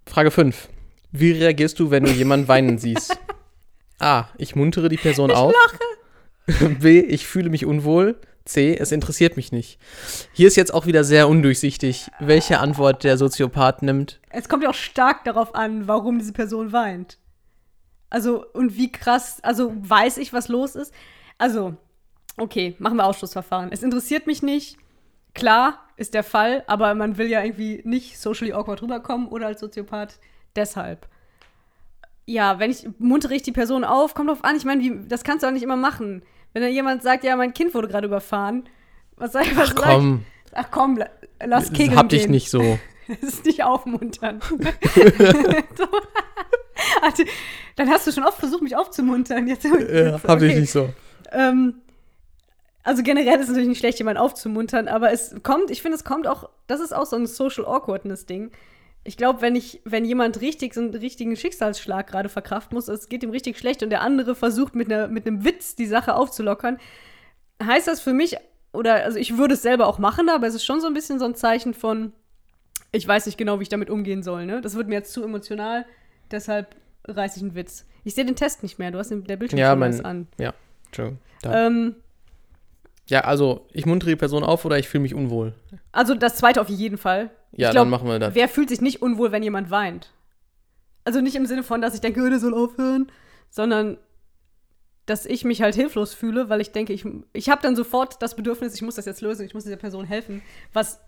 Frage 0.07 0.29
5. 0.29 0.69
Wie 1.11 1.31
reagierst 1.31 1.79
du, 1.79 1.89
wenn 1.89 2.03
du 2.03 2.11
jemanden 2.11 2.47
weinen 2.47 2.77
siehst? 2.77 3.17
A. 3.99 4.25
Ich 4.37 4.55
muntere 4.55 4.89
die 4.89 4.97
Person 4.97 5.31
auf. 5.31 5.53
B. 6.79 6.99
Ich 6.99 7.25
fühle 7.27 7.49
mich 7.49 7.65
unwohl. 7.65 8.19
C. 8.45 8.77
Es 8.77 8.91
interessiert 8.91 9.37
mich 9.37 9.51
nicht. 9.51 9.79
Hier 10.31 10.47
ist 10.47 10.55
jetzt 10.55 10.73
auch 10.73 10.85
wieder 10.85 11.03
sehr 11.03 11.27
undurchsichtig, 11.27 12.11
welche 12.19 12.59
Antwort 12.59 13.03
der 13.03 13.17
Soziopath 13.17 13.81
nimmt. 13.81 14.19
Es 14.29 14.47
kommt 14.47 14.63
ja 14.63 14.69
auch 14.69 14.75
stark 14.75 15.23
darauf 15.23 15.55
an, 15.55 15.87
warum 15.87 16.19
diese 16.19 16.33
Person 16.33 16.71
weint. 16.71 17.17
Also, 18.11 18.45
und 18.53 18.77
wie 18.77 18.91
krass, 18.91 19.39
also 19.41 19.73
weiß 19.75 20.17
ich, 20.17 20.31
was 20.31 20.47
los 20.47 20.75
ist? 20.75 20.93
Also, 21.39 21.75
okay, 22.37 22.75
machen 22.77 22.97
wir 22.97 23.05
Ausschlussverfahren. 23.05 23.71
Es 23.71 23.81
interessiert 23.81 24.27
mich 24.27 24.43
nicht. 24.43 24.77
Klar, 25.33 25.79
ist 25.97 26.13
der 26.13 26.23
Fall, 26.23 26.63
aber 26.67 26.93
man 26.93 27.17
will 27.17 27.27
ja 27.27 27.43
irgendwie 27.43 27.81
nicht 27.83 28.19
socially 28.19 28.53
awkward 28.53 28.81
rüberkommen 28.81 29.27
oder 29.27 29.47
als 29.47 29.59
Soziopath. 29.59 30.19
Deshalb. 30.55 31.07
Ja, 32.25 32.59
wenn 32.59 32.71
ich 32.71 32.87
muntere 32.97 33.35
ich 33.35 33.43
die 33.43 33.51
Person 33.51 33.83
auf, 33.83 34.13
kommt 34.15 34.29
drauf 34.29 34.43
an. 34.43 34.55
Ich 34.55 34.65
meine, 34.65 34.81
wie- 34.81 35.07
das 35.07 35.23
kannst 35.23 35.43
du 35.43 35.47
auch 35.47 35.51
nicht 35.51 35.63
immer 35.63 35.75
machen. 35.77 36.23
Wenn 36.53 36.63
dann 36.63 36.71
jemand 36.71 37.03
sagt, 37.03 37.23
ja, 37.23 37.35
mein 37.35 37.53
Kind 37.53 37.73
wurde 37.73 37.87
gerade 37.87 38.07
überfahren, 38.07 38.67
was 39.17 39.33
soll 39.33 39.43
ich 39.43 39.55
was 39.55 39.69
Ach 39.69 39.73
ich? 39.75 39.81
komm, 39.83 40.23
Ach 40.53 40.65
komm, 40.71 40.97
la- 40.97 41.09
lass 41.45 41.71
Kegeln 41.71 41.97
hab 41.97 42.09
dich 42.09 42.23
gehen. 42.23 42.31
nicht 42.31 42.49
so. 42.49 42.79
Das 43.21 43.33
ist 43.35 43.45
nicht 43.45 43.63
aufmuntern. 43.63 44.39
dann 47.75 47.89
hast 47.89 48.07
du 48.07 48.11
schon 48.11 48.23
oft 48.23 48.37
versucht, 48.39 48.61
mich 48.63 48.75
aufzumuntern. 48.75 49.47
Jetzt, 49.47 49.63
Ja, 49.65 49.71
hab 50.23 50.39
dich 50.39 50.51
okay. 50.51 50.59
nicht 50.61 50.71
so. 50.71 50.89
Ähm, 51.31 51.75
also 52.83 53.03
generell 53.03 53.35
ist 53.35 53.43
es 53.43 53.47
natürlich 53.49 53.69
nicht 53.69 53.79
schlecht, 53.79 53.97
jemanden 53.99 54.21
aufzumuntern, 54.21 54.87
aber 54.87 55.11
es 55.11 55.35
kommt, 55.43 55.71
ich 55.71 55.81
finde, 55.81 55.97
es 55.97 56.03
kommt 56.03 56.27
auch, 56.27 56.49
das 56.67 56.79
ist 56.79 56.93
auch 56.95 57.05
so 57.05 57.15
ein 57.15 57.25
Social 57.27 57.65
Awkwardness-Ding. 57.65 58.51
Ich 59.07 59.17
glaube, 59.17 59.41
wenn 59.41 59.55
ich, 59.55 59.81
wenn 59.85 60.03
jemand 60.03 60.41
richtig 60.41 60.73
so 60.73 60.81
einen 60.81 60.89
richtigen 60.95 61.35
Schicksalsschlag 61.35 62.07
gerade 62.07 62.27
verkraften 62.27 62.75
muss, 62.75 62.87
es 62.87 63.07
geht 63.07 63.21
ihm 63.23 63.29
richtig 63.29 63.57
schlecht 63.59 63.83
und 63.83 63.91
der 63.91 64.01
andere 64.01 64.33
versucht 64.33 64.73
mit, 64.75 64.91
einer, 64.91 65.07
mit 65.07 65.27
einem 65.27 65.45
Witz 65.45 65.75
die 65.75 65.85
Sache 65.85 66.15
aufzulockern, 66.15 66.79
heißt 67.63 67.87
das 67.87 68.01
für 68.01 68.13
mich, 68.13 68.35
oder 68.73 69.03
also 69.03 69.19
ich 69.19 69.37
würde 69.37 69.53
es 69.53 69.61
selber 69.61 69.85
auch 69.87 69.99
machen, 69.99 70.27
aber 70.27 70.47
es 70.47 70.55
ist 70.55 70.65
schon 70.65 70.81
so 70.81 70.87
ein 70.87 70.95
bisschen 70.95 71.19
so 71.19 71.25
ein 71.25 71.35
Zeichen 71.35 71.75
von, 71.75 72.13
ich 72.91 73.07
weiß 73.07 73.27
nicht 73.27 73.37
genau, 73.37 73.59
wie 73.59 73.63
ich 73.63 73.69
damit 73.69 73.91
umgehen 73.91 74.23
soll. 74.23 74.47
Ne? 74.47 74.59
Das 74.61 74.73
wird 74.75 74.87
mir 74.87 74.95
jetzt 74.95 75.13
zu 75.13 75.23
emotional, 75.23 75.85
deshalb 76.31 76.75
reiße 77.07 77.37
ich 77.37 77.43
einen 77.43 77.53
Witz. 77.55 77.85
Ich 78.03 78.15
sehe 78.15 78.25
den 78.25 78.35
Test 78.35 78.63
nicht 78.63 78.79
mehr, 78.79 78.89
du 78.89 78.97
hast 78.97 79.11
den, 79.11 79.23
der 79.23 79.37
Bildschirm 79.37 79.59
Ja, 79.59 79.75
mein- 79.75 80.03
an. 80.03 80.27
Entschuldigung. 80.87 81.19
Da. 81.43 81.67
Ähm, 81.67 81.95
Ja, 83.07 83.21
also 83.21 83.67
ich 83.71 83.85
muntere 83.85 84.11
die 84.11 84.15
Person 84.15 84.43
auf 84.43 84.65
oder 84.65 84.79
ich 84.79 84.87
fühle 84.87 85.03
mich 85.03 85.13
unwohl. 85.13 85.53
Also 85.91 86.15
das 86.15 86.37
zweite 86.37 86.59
auf 86.59 86.69
jeden 86.69 86.97
Fall. 86.97 87.29
Ja, 87.51 87.71
glaub, 87.71 87.83
dann 87.83 87.89
machen 87.89 88.07
wir 88.07 88.19
das. 88.19 88.35
Wer 88.35 88.49
fühlt 88.49 88.69
sich 88.69 88.81
nicht 88.81 89.01
unwohl, 89.01 89.31
wenn 89.31 89.43
jemand 89.43 89.69
weint? 89.69 90.11
Also 91.03 91.21
nicht 91.21 91.35
im 91.35 91.45
Sinne 91.45 91.63
von, 91.63 91.81
dass 91.81 91.93
ich 91.93 92.01
denke, 92.01 92.21
oh, 92.21 92.29
der 92.29 92.39
soll 92.39 92.53
aufhören, 92.53 93.11
sondern 93.49 93.97
dass 95.05 95.27
ich 95.27 95.45
mich 95.45 95.61
halt 95.61 95.75
hilflos 95.75 96.15
fühle, 96.15 96.49
weil 96.49 96.61
ich 96.61 96.71
denke, 96.71 96.93
ich, 96.93 97.05
ich 97.33 97.49
habe 97.49 97.61
dann 97.61 97.75
sofort 97.75 98.21
das 98.23 98.35
Bedürfnis, 98.35 98.73
ich 98.73 98.81
muss 98.81 98.95
das 98.95 99.05
jetzt 99.05 99.21
lösen, 99.21 99.45
ich 99.45 99.53
muss 99.53 99.63
dieser 99.63 99.75
Person 99.75 100.05
helfen, 100.05 100.41
was 100.73 100.99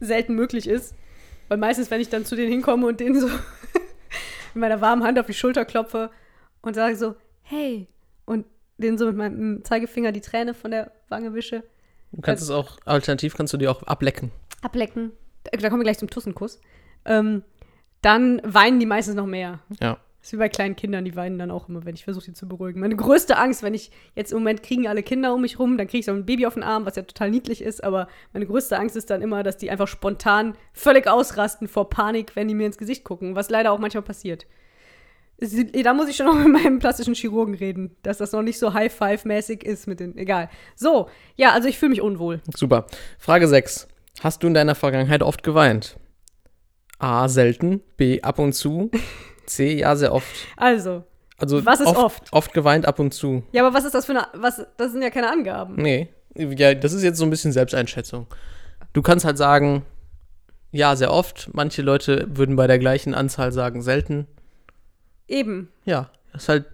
selten 0.00 0.34
möglich 0.34 0.68
ist. 0.68 0.94
Weil 1.46 1.58
meistens, 1.58 1.90
wenn 1.90 2.00
ich 2.00 2.08
dann 2.08 2.24
zu 2.24 2.34
denen 2.34 2.50
hinkomme 2.50 2.86
und 2.86 2.98
denen 2.98 3.20
so 3.20 3.28
mit 4.54 4.56
meiner 4.56 4.80
warmen 4.80 5.04
Hand 5.04 5.18
auf 5.18 5.26
die 5.26 5.34
Schulter 5.34 5.64
klopfe 5.64 6.10
und 6.62 6.74
sage 6.74 6.96
so, 6.96 7.14
hey, 7.42 7.88
und 8.24 8.44
denen 8.78 8.98
so 8.98 9.06
mit 9.06 9.16
meinem 9.16 9.64
Zeigefinger 9.64 10.12
die 10.12 10.20
Träne 10.20 10.54
von 10.54 10.70
der 10.70 10.92
Wange 11.08 11.34
wische, 11.34 11.62
Du 12.12 12.22
kannst 12.22 12.42
es 12.42 12.50
auch, 12.50 12.78
alternativ 12.86 13.36
kannst 13.36 13.52
du 13.52 13.58
die 13.58 13.68
auch 13.68 13.82
ablecken. 13.82 14.30
ablecken. 14.62 15.12
Da, 15.44 15.56
da 15.58 15.68
kommen 15.68 15.80
wir 15.80 15.84
gleich 15.84 15.98
zum 15.98 16.08
Tussenkuss. 16.08 16.58
Ähm, 17.04 17.42
dann 18.00 18.40
weinen 18.44 18.80
die 18.80 18.86
meistens 18.86 19.14
noch 19.14 19.26
mehr. 19.26 19.60
Ja. 19.80 19.98
Das 20.20 20.28
ist 20.28 20.32
wie 20.32 20.36
bei 20.38 20.48
kleinen 20.48 20.74
Kindern, 20.74 21.04
die 21.04 21.14
weinen 21.16 21.38
dann 21.38 21.50
auch 21.50 21.68
immer, 21.68 21.84
wenn 21.84 21.94
ich 21.94 22.04
versuche, 22.04 22.24
sie 22.24 22.32
zu 22.32 22.48
beruhigen. 22.48 22.80
Meine 22.80 22.96
größte 22.96 23.36
Angst, 23.36 23.62
wenn 23.62 23.74
ich 23.74 23.90
jetzt 24.14 24.32
im 24.32 24.38
Moment 24.38 24.62
kriegen 24.62 24.88
alle 24.88 25.02
Kinder 25.02 25.34
um 25.34 25.42
mich 25.42 25.58
rum, 25.58 25.76
dann 25.78 25.86
kriege 25.86 26.00
ich 26.00 26.06
so 26.06 26.12
ein 26.12 26.26
Baby 26.26 26.46
auf 26.46 26.54
den 26.54 26.62
Arm, 26.62 26.86
was 26.86 26.96
ja 26.96 27.02
total 27.02 27.30
niedlich 27.30 27.62
ist, 27.62 27.84
aber 27.84 28.08
meine 28.32 28.46
größte 28.46 28.78
Angst 28.78 28.96
ist 28.96 29.10
dann 29.10 29.22
immer, 29.22 29.42
dass 29.42 29.58
die 29.58 29.70
einfach 29.70 29.86
spontan 29.86 30.56
völlig 30.72 31.06
ausrasten 31.06 31.68
vor 31.68 31.88
Panik, 31.88 32.34
wenn 32.36 32.48
die 32.48 32.54
mir 32.54 32.66
ins 32.66 32.78
Gesicht 32.78 33.04
gucken, 33.04 33.36
was 33.36 33.48
leider 33.50 33.70
auch 33.70 33.78
manchmal 33.78 34.02
passiert. 34.02 34.46
Da 35.40 35.94
muss 35.94 36.08
ich 36.08 36.16
schon 36.16 36.26
noch 36.26 36.34
mit 36.34 36.48
meinem 36.48 36.78
plastischen 36.80 37.14
Chirurgen 37.14 37.54
reden, 37.54 37.94
dass 38.02 38.18
das 38.18 38.32
noch 38.32 38.42
nicht 38.42 38.58
so 38.58 38.74
High-Five-mäßig 38.74 39.62
ist 39.64 39.86
mit 39.86 40.00
den. 40.00 40.16
Egal. 40.16 40.50
So, 40.74 41.08
ja, 41.36 41.52
also 41.52 41.68
ich 41.68 41.78
fühle 41.78 41.90
mich 41.90 42.00
unwohl. 42.00 42.40
Super. 42.56 42.86
Frage 43.18 43.46
6. 43.46 43.86
Hast 44.20 44.42
du 44.42 44.48
in 44.48 44.54
deiner 44.54 44.74
Vergangenheit 44.74 45.22
oft 45.22 45.44
geweint? 45.44 45.96
A. 46.98 47.28
Selten. 47.28 47.80
B. 47.96 48.20
Ab 48.22 48.40
und 48.40 48.52
zu. 48.54 48.90
C. 49.46 49.78
Ja, 49.78 49.94
sehr 49.94 50.12
oft. 50.12 50.26
Also, 50.56 51.04
Also 51.38 51.64
Was 51.64 51.78
ist 51.80 51.86
oft, 51.86 51.98
oft? 51.98 52.32
Oft 52.32 52.52
geweint, 52.52 52.86
ab 52.86 52.98
und 52.98 53.14
zu. 53.14 53.44
ja, 53.52 53.64
aber 53.64 53.72
was 53.76 53.84
ist 53.84 53.94
das 53.94 54.06
für 54.06 54.12
eine. 54.12 54.26
Was, 54.34 54.66
das 54.76 54.90
sind 54.90 55.02
ja 55.02 55.10
keine 55.10 55.30
Angaben. 55.30 55.76
Nee. 55.76 56.08
Ja, 56.34 56.74
das 56.74 56.92
ist 56.92 57.04
jetzt 57.04 57.18
so 57.18 57.24
ein 57.24 57.30
bisschen 57.30 57.52
Selbsteinschätzung. 57.52 58.26
Du 58.92 59.02
kannst 59.02 59.24
halt 59.24 59.38
sagen, 59.38 59.84
ja, 60.72 60.96
sehr 60.96 61.12
oft. 61.12 61.48
Manche 61.52 61.82
Leute 61.82 62.26
würden 62.28 62.56
bei 62.56 62.66
der 62.66 62.80
gleichen 62.80 63.14
Anzahl 63.14 63.52
sagen, 63.52 63.82
selten. 63.82 64.26
Eben. 65.28 65.68
Ja, 65.84 66.10
das 66.32 66.42
ist 66.42 66.48
halt. 66.48 66.64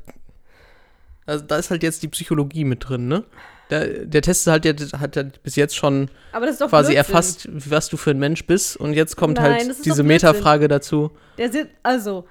Also 1.27 1.45
da 1.45 1.57
ist 1.57 1.71
halt 1.71 1.83
jetzt 1.83 2.03
die 2.03 2.09
Psychologie 2.09 2.65
mit 2.65 2.89
drin, 2.89 3.09
ne? 3.09 3.25
Der, 3.71 4.05
der 4.05 4.21
Test 4.21 4.47
ist 4.47 4.51
halt 4.51 4.65
jetzt, 4.67 4.93
hat 4.93 5.17
ja 5.17 5.23
bis 5.43 5.57
jetzt 5.57 5.75
schon 5.75 6.11
Aber 6.33 6.45
das 6.45 6.57
ist 6.57 6.61
doch 6.61 6.69
quasi 6.69 6.93
Blödsinn. 6.93 7.15
erfasst, 7.15 7.49
was 7.51 7.89
du 7.89 7.97
für 7.97 8.11
ein 8.11 8.19
Mensch 8.19 8.47
bist. 8.47 8.77
Und 8.77 8.93
jetzt 8.93 9.17
kommt 9.17 9.39
Nein, 9.39 9.69
halt 9.69 9.85
diese. 9.87 10.03
Metafrage 10.03 10.69
dazu. 10.69 11.11
Der 11.39 11.51
Sinn, 11.51 11.69
also, 11.83 12.27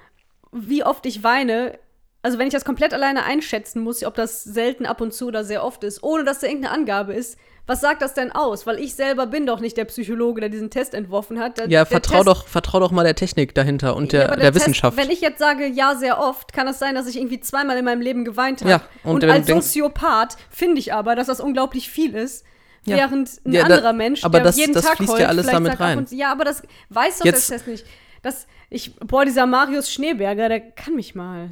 wie 0.52 0.84
oft 0.84 1.04
ich 1.06 1.24
weine, 1.24 1.76
also 2.22 2.38
wenn 2.38 2.46
ich 2.46 2.52
das 2.52 2.64
komplett 2.64 2.94
alleine 2.94 3.24
einschätzen 3.24 3.82
muss, 3.82 4.04
ob 4.04 4.14
das 4.14 4.44
selten 4.44 4.86
ab 4.86 5.00
und 5.00 5.12
zu 5.12 5.26
oder 5.26 5.44
sehr 5.44 5.64
oft 5.64 5.82
ist, 5.82 6.04
ohne 6.04 6.22
dass 6.22 6.38
da 6.38 6.46
irgendeine 6.46 6.72
Angabe 6.72 7.14
ist, 7.14 7.36
was 7.66 7.80
sagt 7.80 8.02
das 8.02 8.12
denn 8.14 8.30
aus? 8.32 8.66
Weil 8.66 8.78
ich 8.78 8.94
selber 8.94 9.26
bin 9.26 9.46
doch 9.46 9.60
nicht 9.60 9.76
der 9.76 9.86
Psychologe, 9.86 10.40
der 10.40 10.50
diesen 10.50 10.70
Test 10.70 10.92
entworfen 10.94 11.38
hat. 11.40 11.56
Der, 11.58 11.64
Ja, 11.68 11.80
der 11.80 11.86
vertrau 11.86 12.16
Test- 12.16 12.26
doch, 12.28 12.46
vertrau 12.46 12.78
doch 12.80 12.90
mal 12.90 13.04
der 13.04 13.14
Technik 13.14 13.54
dahinter 13.54 13.96
und 13.96 14.12
der, 14.12 14.20
Ja, 14.20 14.26
aber 14.28 14.36
der, 14.36 14.52
Test, 14.52 14.62
Wissenschaft. 14.66 14.96
Wenn 14.96 15.10
ich 15.10 15.20
jetzt 15.20 15.38
sage, 15.38 15.66
ja, 15.66 15.94
sehr 15.94 16.18
oft, 16.20 16.52
kann 16.52 16.68
es 16.68 16.78
sein, 16.78 16.94
dass 16.94 17.06
ich 17.06 17.16
irgendwie 17.16 17.40
zweimal 17.40 17.76
in 17.78 17.84
meinem 17.84 18.02
Leben 18.02 18.24
geweint 18.24 18.60
habe. 18.60 18.70
Ja, 18.70 18.80
und 19.02 19.24
und 19.24 19.30
als 19.30 19.46
Soziopath 19.46 20.36
finde 20.50 20.78
ich 20.78 20.92
aber, 20.92 21.14
dass 21.16 21.26
das 21.28 21.40
unglaublich 21.40 21.88
viel 21.90 22.14
ist. 22.14 22.44
Ja. 22.86 22.96
Während 22.98 23.30
ein 23.46 23.52
Ja, 23.54 23.60
da- 23.66 23.74
anderer 23.76 23.92
Mensch, 23.94 24.24
aber 24.24 24.38
der 24.38 24.44
das- 24.44 24.56
jeden 24.58 24.74
das 24.74 24.84
Tag 24.84 24.96
fließt 24.98 25.12
ja 25.12 25.18
heult, 25.20 25.28
alles 25.28 25.44
vielleicht 25.46 25.56
damit 25.56 25.70
sagt 25.72 25.80
ab 25.80 25.86
rein. 25.88 25.98
und 25.98 26.12
ja, 26.12 26.30
aber 26.32 26.44
das 26.44 26.62
weiß 26.90 27.20
doch 27.20 27.24
Jetzt- 27.24 27.48
der 27.48 27.56
Test 27.56 27.66
nicht. 27.68 27.86
Das, 28.20 28.46
ich, 28.68 28.94
boah, 28.96 29.24
dieser 29.24 29.46
Marius 29.46 29.90
Schneeberger, 29.90 30.50
der 30.50 30.60
kann 30.60 30.94
mich 30.94 31.14
mal. 31.14 31.48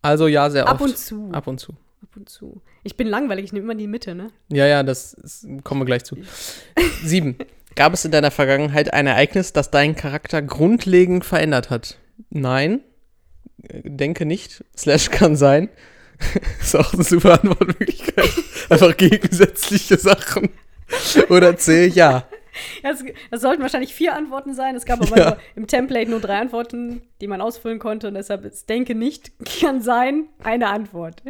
also 0.00 0.26
ja, 0.26 0.48
sehr 0.48 0.66
Ab 0.66 0.80
oft. 0.80 0.90
und 0.90 0.96
zu. 0.98 1.28
Ab 1.32 1.46
und 1.46 1.58
zu. 1.60 1.74
Ab 2.14 2.18
und 2.18 2.28
zu. 2.28 2.62
Ich 2.84 2.96
bin 2.96 3.08
langweilig, 3.08 3.46
ich 3.46 3.52
nehme 3.52 3.64
immer 3.64 3.74
die 3.74 3.88
Mitte, 3.88 4.14
ne? 4.14 4.28
Ja, 4.48 4.66
ja, 4.66 4.84
das 4.84 5.14
ist, 5.14 5.48
kommen 5.64 5.80
wir 5.80 5.84
gleich 5.84 6.04
zu. 6.04 6.16
Sieben. 7.02 7.36
Gab 7.74 7.92
es 7.92 8.04
in 8.04 8.12
deiner 8.12 8.30
Vergangenheit 8.30 8.92
ein 8.94 9.08
Ereignis, 9.08 9.52
das 9.52 9.72
deinen 9.72 9.96
Charakter 9.96 10.40
grundlegend 10.40 11.24
verändert 11.24 11.70
hat? 11.70 11.98
Nein. 12.30 12.82
Denke 13.58 14.26
nicht. 14.26 14.62
Slash 14.76 15.10
kann 15.10 15.34
sein. 15.34 15.70
ist 16.60 16.76
auch 16.76 16.94
eine 16.94 17.02
super 17.02 17.42
Antwortmöglichkeit. 17.42 18.30
Einfach 18.70 18.96
gegensätzliche 18.96 19.98
Sachen. 19.98 20.50
Oder 21.30 21.56
C, 21.56 21.86
ja. 21.88 22.28
Das, 22.84 23.02
das 23.32 23.40
sollten 23.40 23.62
wahrscheinlich 23.62 23.92
vier 23.92 24.14
Antworten 24.14 24.54
sein. 24.54 24.76
Es 24.76 24.84
gab 24.84 25.02
aber 25.02 25.18
Ja. 25.18 25.36
im 25.56 25.66
Template 25.66 26.08
nur 26.08 26.20
drei 26.20 26.38
Antworten, 26.38 27.02
die 27.20 27.26
man 27.26 27.40
ausfüllen 27.40 27.80
konnte. 27.80 28.06
Und 28.06 28.14
deshalb 28.14 28.44
ist 28.44 28.68
denke 28.68 28.94
nicht, 28.94 29.32
kann 29.60 29.82
sein, 29.82 30.26
eine 30.44 30.68
Antwort. 30.68 31.24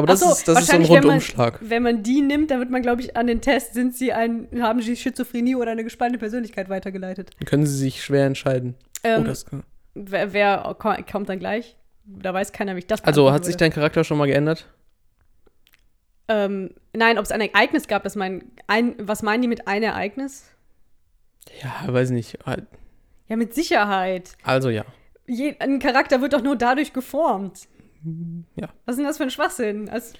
Aber 0.00 0.06
das, 0.08 0.20
so, 0.20 0.26
ist, 0.32 0.48
das 0.48 0.60
ist 0.60 0.66
so 0.66 0.72
ein 0.76 0.80
wahrscheinlich, 0.80 0.88
wenn 0.90 0.94
man- 0.96 1.04
Rundumschlag. 1.04 1.58
Wenn 1.62 1.82
man 1.82 2.02
die 2.02 2.20
nimmt, 2.22 2.50
dann 2.50 2.58
wird 2.58 2.70
man, 2.70 2.82
glaube 2.82 3.02
ich, 3.02 3.16
an 3.16 3.26
den 3.26 3.40
Test, 3.40 3.74
sind 3.74 3.94
sie 3.96 4.12
ein, 4.12 4.48
haben 4.60 4.82
sie 4.82 4.96
Schizophrenie 4.96 5.54
oder 5.56 5.70
eine 5.70 5.84
gespaltene 5.84 6.18
Persönlichkeit 6.18 6.68
weitergeleitet. 6.68 7.30
Dann 7.38 7.46
können 7.46 7.66
sie 7.66 7.76
sich 7.76 8.02
schwer 8.02 8.26
entscheiden. 8.26 8.74
Ähm, 9.04 9.22
oh, 9.22 9.24
das, 9.24 9.46
wer, 9.94 10.32
wer 10.32 10.74
ko- 10.78 10.94
kommt 11.10 11.28
dann 11.28 11.38
gleich? 11.38 11.76
Da 12.04 12.34
weiß 12.34 12.52
keiner, 12.52 12.74
wie 12.74 12.80
ich 12.80 12.86
das 12.86 13.04
also 13.04 13.30
hat 13.32 13.44
sich 13.44 13.52
würde. 13.54 13.58
dein 13.64 13.72
Charakter 13.72 14.02
schon 14.04 14.18
mal 14.18 14.26
geändert? 14.26 14.66
Ähm, 16.28 16.70
nein, 16.92 17.18
ob 17.18 17.24
es 17.24 17.32
ein 17.32 17.40
Ereignis 17.40 17.88
gab, 17.88 18.02
das 18.04 18.14
mein, 18.16 18.44
ein, 18.66 18.94
was 18.98 19.22
meinen 19.22 19.42
die 19.42 19.48
mit 19.48 19.66
ein 19.66 19.82
Ereignis? 19.82 20.44
Ja, 21.62 21.92
weiß 21.92 22.10
nicht. 22.10 22.38
Halt, 22.46 22.66
Ja, 23.28 23.36
mit 23.36 23.54
Sicherheit. 23.54 24.36
Also 24.44 24.70
ja. 24.70 24.84
Je, 25.26 25.56
ein 25.58 25.78
Charakter 25.78 26.20
wird 26.20 26.32
doch 26.32 26.42
nur 26.42 26.56
dadurch 26.56 26.92
geformt. 26.92 27.68
Ja. 28.56 28.68
Was 28.86 28.94
ist 28.94 28.98
denn 28.98 29.06
das 29.06 29.16
für 29.16 29.24
ein 29.24 29.30
Schwachsinn? 29.30 29.88
Als, 29.88 30.14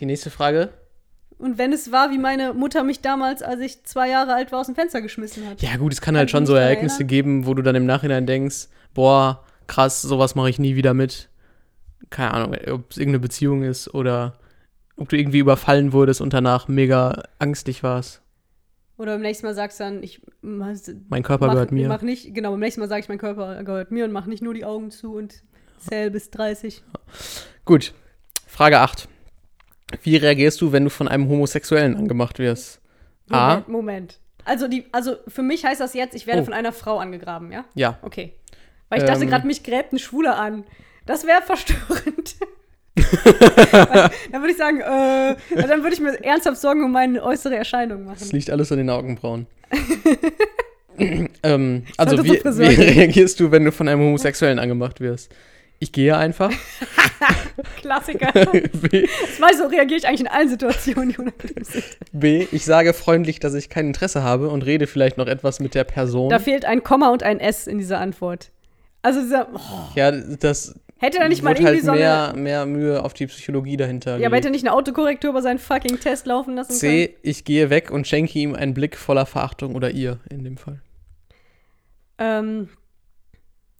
Die 0.00 0.06
nächste 0.06 0.30
Frage. 0.30 0.70
und 1.38 1.58
wenn 1.58 1.72
es 1.72 1.90
war, 1.92 2.10
wie 2.10 2.18
meine 2.18 2.54
Mutter 2.54 2.84
mich 2.84 3.00
damals, 3.00 3.42
als 3.42 3.60
ich 3.60 3.84
zwei 3.84 4.08
Jahre 4.08 4.34
alt 4.34 4.52
war, 4.52 4.60
aus 4.60 4.66
dem 4.66 4.74
Fenster 4.74 5.00
geschmissen 5.02 5.46
hat. 5.48 5.60
Ja, 5.62 5.76
gut, 5.76 5.92
es 5.92 6.00
kann 6.00 6.16
halt 6.16 6.30
Kannst 6.30 6.48
du 6.48 6.52
schon 6.52 6.56
so 6.56 6.60
Ereignisse 6.60 7.04
geben, 7.04 7.46
wo 7.46 7.54
du 7.54 7.62
dann 7.62 7.74
im 7.76 7.86
Nachhinein 7.86 8.26
denkst, 8.26 8.68
boah, 8.94 9.44
krass, 9.66 10.02
sowas 10.02 10.34
mache 10.34 10.50
ich 10.50 10.58
nie 10.58 10.76
wieder 10.76 10.94
mit. 10.94 11.28
Keine 12.10 12.32
Ahnung, 12.34 12.56
ob 12.72 12.90
es 12.90 12.96
irgendeine 12.98 13.20
Beziehung 13.20 13.62
ist 13.64 13.92
oder 13.94 14.38
ob 14.96 15.08
du 15.08 15.16
irgendwie 15.16 15.38
überfallen 15.38 15.92
wurdest 15.92 16.20
und 16.20 16.32
danach 16.32 16.68
mega 16.68 17.22
angstlich 17.38 17.82
warst. 17.82 18.22
Oder 18.96 19.12
beim 19.12 19.20
nächsten 19.22 19.46
Mal 19.46 19.54
sagst 19.54 19.78
du 19.78 19.84
dann, 19.84 20.02
ich 20.02 20.20
Mein 20.42 21.22
Körper 21.22 21.46
mach, 21.46 21.52
gehört 21.52 21.70
mir. 21.70 21.86
mach 21.88 22.02
nicht, 22.02 22.34
genau, 22.34 22.50
beim 22.50 22.60
nächsten 22.60 22.80
Mal 22.80 22.88
sage 22.88 23.00
ich, 23.02 23.08
mein 23.08 23.18
Körper 23.18 23.62
gehört 23.62 23.92
mir 23.92 24.04
und 24.04 24.10
mach 24.12 24.26
nicht 24.26 24.42
nur 24.42 24.54
die 24.54 24.64
Augen 24.64 24.90
zu 24.90 25.14
und 25.14 25.44
zähl 25.78 26.10
bis 26.10 26.30
30. 26.30 26.82
Gut, 27.64 27.92
Frage 28.46 28.80
8. 28.80 29.08
Wie 30.02 30.16
reagierst 30.16 30.60
du, 30.60 30.72
wenn 30.72 30.84
du 30.84 30.90
von 30.90 31.08
einem 31.08 31.28
Homosexuellen 31.28 31.96
angemacht 31.96 32.38
wirst? 32.38 32.80
A. 33.30 33.48
Moment, 33.48 33.68
Moment. 33.68 34.18
Also, 34.44 34.68
die, 34.68 34.86
also 34.92 35.16
für 35.28 35.42
mich 35.42 35.64
heißt 35.64 35.80
das 35.80 35.94
jetzt, 35.94 36.14
ich 36.14 36.26
werde 36.26 36.40
Oh. 36.42 36.44
von 36.44 36.54
einer 36.54 36.72
Frau 36.72 36.98
angegraben, 36.98 37.52
ja? 37.52 37.64
Ja. 37.74 37.98
Okay. 38.02 38.32
Weil 38.88 39.00
ich 39.00 39.04
dachte 39.06 39.22
Ähm. 39.24 39.28
gerade, 39.30 39.46
mich 39.46 39.62
gräbt 39.62 39.92
ein 39.92 39.98
Schwuler 39.98 40.38
an. 40.38 40.64
Das 41.06 41.26
wäre 41.26 41.42
verstörend. 41.42 42.36
Weil, 42.98 44.10
dann 44.32 44.42
würde 44.42 44.50
ich 44.50 44.56
sagen, 44.56 44.80
äh, 44.80 45.36
dann 45.66 45.82
würde 45.82 45.92
ich 45.94 46.00
mir 46.00 46.22
ernsthaft 46.24 46.58
Sorgen 46.58 46.82
um 46.84 46.90
meine 46.92 47.22
äußere 47.22 47.54
Erscheinung 47.56 48.06
Das 48.06 48.20
machen. 48.20 48.32
liegt 48.36 48.50
alles 48.50 48.72
an 48.72 48.78
den 48.78 48.90
Augenbrauen. 48.90 49.46
ähm, 51.42 51.84
also, 51.96 52.24
wie, 52.24 52.30
wie 52.32 52.82
reagierst 52.82 53.38
du, 53.40 53.50
wenn 53.50 53.64
du 53.64 53.72
von 53.72 53.88
einem 53.88 54.00
Homosexuellen 54.00 54.58
angemacht 54.58 55.00
wirst? 55.00 55.32
Ich 55.80 55.92
gehe 55.92 56.16
einfach. 56.16 56.52
Klassiker. 57.76 58.32
B, 58.32 59.02
Das 59.02 59.40
weiß 59.40 59.58
so 59.58 59.66
reagiere 59.66 59.98
ich 59.98 60.08
eigentlich 60.08 60.22
in 60.22 60.26
allen 60.26 60.48
Situationen, 60.48 61.10
die 61.10 61.18
unangenehm 61.18 61.62
sind. 61.64 61.84
B, 62.12 62.46
ich 62.50 62.64
sage 62.64 62.92
freundlich, 62.94 63.38
dass 63.38 63.54
ich 63.54 63.68
kein 63.68 63.86
Interesse 63.86 64.22
habe 64.22 64.48
und 64.48 64.62
rede 64.62 64.86
vielleicht 64.86 65.18
noch 65.18 65.28
etwas 65.28 65.60
mit 65.60 65.74
der 65.74 65.84
Person. 65.84 66.30
Da 66.30 66.40
fehlt 66.40 66.64
ein 66.64 66.82
Komma 66.82 67.10
und 67.10 67.22
ein 67.22 67.38
S 67.38 67.66
in 67.66 67.78
dieser 67.78 68.00
Antwort. 68.00 68.50
Also 69.02 69.20
dieser, 69.20 69.48
oh, 69.54 69.58
ja, 69.94 70.10
das 70.10 70.74
hätte 70.98 71.18
da 71.18 71.28
nicht 71.28 71.42
mal 71.42 71.50
wird 71.50 71.60
irgendwie 71.60 71.76
halt 71.76 71.84
so 71.86 71.92
mehr, 71.92 72.34
mehr 72.34 72.66
Mühe 72.66 73.04
auf 73.04 73.14
die 73.14 73.28
Psychologie 73.28 73.76
dahinter. 73.76 74.18
ja, 74.18 74.26
aber 74.26 74.36
hätte 74.36 74.48
gelegt. 74.48 74.64
nicht 74.64 74.66
eine 74.66 74.76
Autokorrektur 74.76 75.30
über 75.30 75.42
seinen 75.42 75.60
fucking 75.60 76.00
Test 76.00 76.26
laufen 76.26 76.56
lassen 76.56 76.70
können? 76.70 76.80
C, 76.80 77.16
ich 77.22 77.44
gehe 77.44 77.70
weg 77.70 77.92
und 77.92 78.08
schenke 78.08 78.36
ihm 78.38 78.56
einen 78.56 78.74
Blick 78.74 78.96
voller 78.96 79.26
Verachtung 79.26 79.76
oder 79.76 79.92
ihr 79.92 80.18
in 80.28 80.42
dem 80.42 80.56
Fall. 80.56 80.80
Ähm, 82.18 82.68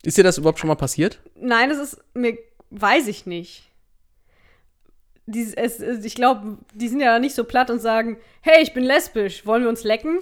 Ist 0.03 0.17
dir 0.17 0.25
das 0.25 0.39
überhaupt 0.39 0.59
schon 0.59 0.69
mal 0.69 0.75
passiert? 0.77 1.21
Nein, 1.35 1.69
das 1.71 1.79
ist 1.79 1.99
mir, 2.15 2.39
weiß 2.71 3.09
ich 3.09 3.27
nicht. 3.27 3.65
Dies, 5.27 5.53
es, 5.55 5.81
es, 5.81 6.05
ich 6.05 6.15
glaube, 6.15 6.57
die 6.75 6.89
sind 6.89 7.01
ja 7.01 7.19
nicht 7.19 7.35
so 7.35 7.45
platt 7.45 7.71
und 7.71 7.81
sagen, 7.81 8.17
hey, 8.41 8.63
ich 8.63 8.73
bin 8.73 8.85
lesbisch, 8.85 9.45
wollen 9.45 9.63
wir 9.63 9.69
uns 9.69 9.85
lecken? 9.85 10.21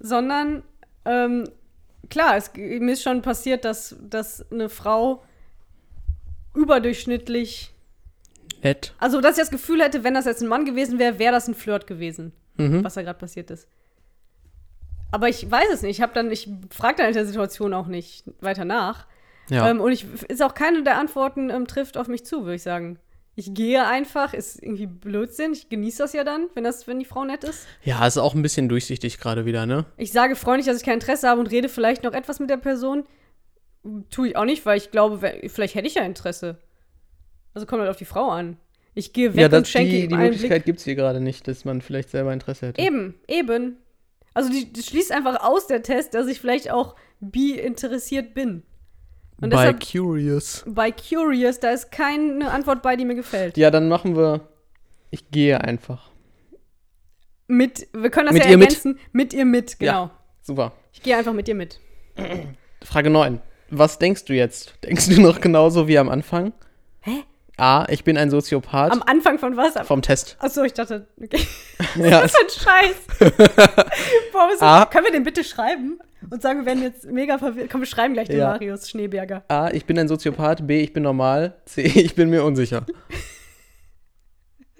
Sondern, 0.00 0.62
ähm, 1.04 1.48
klar, 2.10 2.36
es, 2.36 2.50
mir 2.56 2.92
ist 2.92 3.02
schon 3.02 3.22
passiert, 3.22 3.64
dass, 3.64 3.94
dass 4.00 4.50
eine 4.50 4.68
Frau 4.68 5.22
überdurchschnittlich, 6.54 7.72
Nett. 8.62 8.94
also 8.98 9.20
dass 9.20 9.36
ich 9.36 9.42
das 9.42 9.50
Gefühl 9.50 9.82
hätte, 9.82 10.04
wenn 10.04 10.14
das 10.14 10.24
jetzt 10.24 10.42
ein 10.42 10.48
Mann 10.48 10.64
gewesen 10.64 10.98
wäre, 10.98 11.18
wäre 11.18 11.32
das 11.32 11.48
ein 11.48 11.54
Flirt 11.54 11.86
gewesen, 11.86 12.32
Mhm. 12.56 12.84
was 12.84 12.94
da 12.94 13.02
gerade 13.02 13.18
passiert 13.18 13.50
ist. 13.50 13.68
Aber 15.14 15.28
ich 15.28 15.48
weiß 15.48 15.68
es 15.72 15.82
nicht. 15.82 15.92
Ich 15.92 16.02
habe 16.02 16.12
dann, 16.12 16.32
ich 16.32 16.48
frage 16.70 16.96
dann 16.96 17.06
in 17.06 17.14
der 17.14 17.24
Situation 17.24 17.72
auch 17.72 17.86
nicht 17.86 18.24
weiter 18.40 18.64
nach. 18.64 19.06
Ja. 19.48 19.70
Ähm, 19.70 19.80
und 19.80 19.92
ich 19.92 20.06
ist 20.26 20.42
auch 20.42 20.54
keine 20.54 20.82
der 20.82 20.98
Antworten 20.98 21.50
ähm, 21.50 21.68
trifft 21.68 21.96
auf 21.96 22.08
mich 22.08 22.26
zu, 22.26 22.42
würde 22.42 22.56
ich 22.56 22.64
sagen. 22.64 22.98
Ich 23.36 23.54
gehe 23.54 23.86
einfach, 23.86 24.34
ist 24.34 24.60
irgendwie 24.60 24.88
Blödsinn. 24.88 25.52
Ich 25.52 25.68
genieße 25.68 25.98
das 25.98 26.14
ja 26.14 26.24
dann, 26.24 26.48
wenn 26.54 26.64
das, 26.64 26.88
wenn 26.88 26.98
die 26.98 27.04
Frau 27.04 27.24
nett 27.24 27.44
ist. 27.44 27.64
ja, 27.84 28.04
ist 28.04 28.18
auch 28.18 28.34
ein 28.34 28.42
bisschen 28.42 28.68
durchsichtig 28.68 29.18
gerade 29.18 29.46
wieder, 29.46 29.66
ne? 29.66 29.84
Ich 29.98 30.10
sage 30.10 30.34
freundlich, 30.34 30.66
dass 30.66 30.78
ich 30.78 30.84
kein 30.84 30.94
Interesse 30.94 31.28
habe 31.28 31.38
und 31.38 31.46
rede 31.46 31.68
vielleicht 31.68 32.02
noch 32.02 32.12
etwas 32.12 32.40
mit 32.40 32.50
der 32.50 32.56
Person. 32.56 33.04
Tue 34.10 34.30
ich 34.30 34.36
auch 34.36 34.44
nicht, 34.44 34.66
weil 34.66 34.78
ich 34.78 34.90
glaube, 34.90 35.20
vielleicht 35.46 35.76
hätte 35.76 35.86
ich 35.86 35.94
ja 35.94 36.02
Interesse. 36.02 36.58
Also 37.54 37.68
kommt 37.68 37.82
halt 37.82 37.90
auf 37.90 37.98
die 37.98 38.04
Frau 38.04 38.30
an. 38.30 38.56
Ich 38.94 39.12
gehe 39.12 39.34
weg 39.34 39.40
ja, 39.40 39.46
und 39.46 39.52
das, 39.52 39.70
schenke 39.70 39.92
die, 39.92 40.02
ihm 40.02 40.08
die 40.08 40.16
Möglichkeit 40.16 40.64
gibt 40.64 40.80
es 40.80 40.84
hier 40.84 40.96
gerade 40.96 41.20
nicht, 41.20 41.46
dass 41.46 41.64
man 41.64 41.82
vielleicht 41.82 42.10
selber 42.10 42.32
Interesse 42.32 42.66
hätte. 42.66 42.82
Eben, 42.82 43.14
eben. 43.28 43.76
Also 44.34 44.50
die, 44.50 44.72
die 44.72 44.82
schließt 44.82 45.12
einfach 45.12 45.42
aus 45.42 45.66
der 45.68 45.82
Test, 45.82 46.14
dass 46.14 46.26
ich 46.26 46.40
vielleicht 46.40 46.70
auch 46.70 46.96
bi 47.20 47.52
interessiert 47.52 48.34
bin. 48.34 48.64
Und 49.40 49.50
By 49.50 49.56
deshalb 49.56 49.80
Curious. 49.90 50.64
bei 50.66 50.92
Curious, 50.92 51.60
da 51.60 51.70
ist 51.70 51.90
keine 51.90 52.50
Antwort 52.50 52.82
bei, 52.82 52.96
die 52.96 53.04
mir 53.04 53.14
gefällt. 53.14 53.56
Ja, 53.56 53.70
dann 53.70 53.88
machen 53.88 54.16
wir. 54.16 54.48
Ich 55.10 55.30
gehe 55.30 55.60
einfach. 55.60 56.10
Mit, 57.46 57.86
wir 57.92 58.10
können 58.10 58.26
das 58.26 58.34
Mit 58.34 58.44
ja 58.44 58.50
ihr 58.50 58.58
mit? 58.58 58.68
ergänzen. 58.68 58.98
Mit 59.12 59.32
ihr 59.32 59.44
mit, 59.44 59.78
genau. 59.78 60.10
Super. 60.42 60.72
Ich 60.92 61.02
gehe 61.02 61.16
einfach 61.16 61.32
mit 61.32 61.46
dir 61.48 61.54
mit. 61.54 61.80
Frage 62.82 63.10
9. 63.10 63.40
Was 63.70 63.98
denkst 63.98 64.24
du 64.26 64.34
jetzt? 64.34 64.74
Denkst 64.84 65.08
du 65.08 65.20
noch 65.20 65.40
genauso 65.40 65.88
wie 65.88 65.98
am 65.98 66.08
Anfang? 66.08 66.52
Hä? 67.00 67.24
A, 67.56 67.86
ich 67.88 68.02
bin 68.02 68.16
ein 68.18 68.30
Soziopath. 68.30 68.90
Am 68.92 69.02
Anfang 69.02 69.38
von 69.38 69.56
was? 69.56 69.74
vom 69.86 70.02
Test. 70.02 70.36
Achso, 70.40 70.64
ich 70.64 70.72
dachte, 70.72 71.06
okay. 71.22 71.38
Ja, 71.96 72.24
Was 72.24 72.32
für 72.34 72.42
ein 72.44 72.50
Scheiß. 72.50 72.96
Boah, 74.32 74.48
was 74.52 74.60
Ah. 74.60 74.86
Können 74.86 75.04
wir 75.04 75.12
den 75.12 75.22
bitte 75.22 75.44
schreiben? 75.44 75.98
Und 76.30 76.42
sagen, 76.42 76.60
wir 76.60 76.66
werden 76.66 76.82
jetzt 76.82 77.04
mega 77.04 77.38
verwirrt. 77.38 77.70
Komm, 77.70 77.82
wir 77.82 77.86
schreiben 77.86 78.14
gleich 78.14 78.28
den 78.28 78.38
Ja. 78.38 78.48
Marius 78.48 78.88
Schneeberger. 78.90 79.44
A, 79.48 79.70
ich 79.70 79.84
bin 79.84 79.98
ein 79.98 80.08
Soziopath. 80.08 80.66
B, 80.66 80.80
ich 80.80 80.92
bin 80.92 81.02
normal. 81.04 81.54
C, 81.66 81.82
ich 81.82 82.14
bin 82.16 82.30
mir 82.30 82.42
unsicher. 82.44 82.84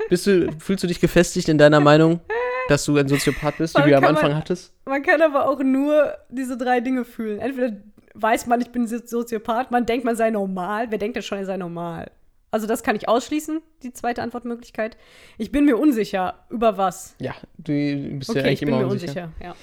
Bist 0.08 0.26
du, 0.26 0.50
fühlst 0.58 0.82
du 0.82 0.88
dich 0.88 1.00
gefestigt 1.00 1.48
in 1.48 1.58
deiner 1.58 1.80
Meinung, 1.80 2.20
dass 2.68 2.84
du 2.84 2.96
ein 2.96 3.08
Soziopath 3.08 3.58
bist, 3.58 3.76
die 3.76 3.82
Voll 3.82 3.90
du 3.90 3.96
am 3.96 4.02
kann 4.02 4.14
man- 4.14 4.22
Anfang 4.24 4.36
hattest? 4.38 4.72
Man 4.84 5.02
kann 5.02 5.22
aber 5.22 5.48
auch 5.48 5.60
nur 5.60 6.12
diese 6.28 6.56
drei 6.56 6.80
Dinge 6.80 7.04
fühlen. 7.04 7.38
Entweder 7.38 7.76
weiß 8.14 8.46
man, 8.46 8.60
ich 8.60 8.70
bin 8.70 8.86
Soziopath, 8.86 9.70
man 9.70 9.86
denkt, 9.86 10.04
man 10.04 10.16
sei 10.16 10.30
normal. 10.30 10.86
Wer 10.90 10.98
denkt 10.98 11.16
denn 11.16 11.22
schon, 11.22 11.38
er 11.38 11.46
sei 11.46 11.56
normal? 11.56 12.10
Also 12.54 12.68
das 12.68 12.84
kann 12.84 12.94
ich 12.94 13.08
ausschließen, 13.08 13.62
die 13.82 13.92
zweite 13.92 14.22
Antwortmöglichkeit. 14.22 14.96
Ich 15.38 15.50
bin 15.50 15.64
mir 15.64 15.76
unsicher. 15.76 16.34
Über 16.50 16.78
was? 16.78 17.16
Ja, 17.18 17.34
du 17.58 17.72
bist 17.72 18.28
ja 18.32 18.34
Okay, 18.34 18.40
eigentlich 18.42 18.52
ich 18.52 18.60
bin 18.60 18.68
immer 18.68 18.78
mir 18.78 18.86
unsicher. 18.86 19.24
unsicher. 19.24 19.32
Ja. 19.42 19.56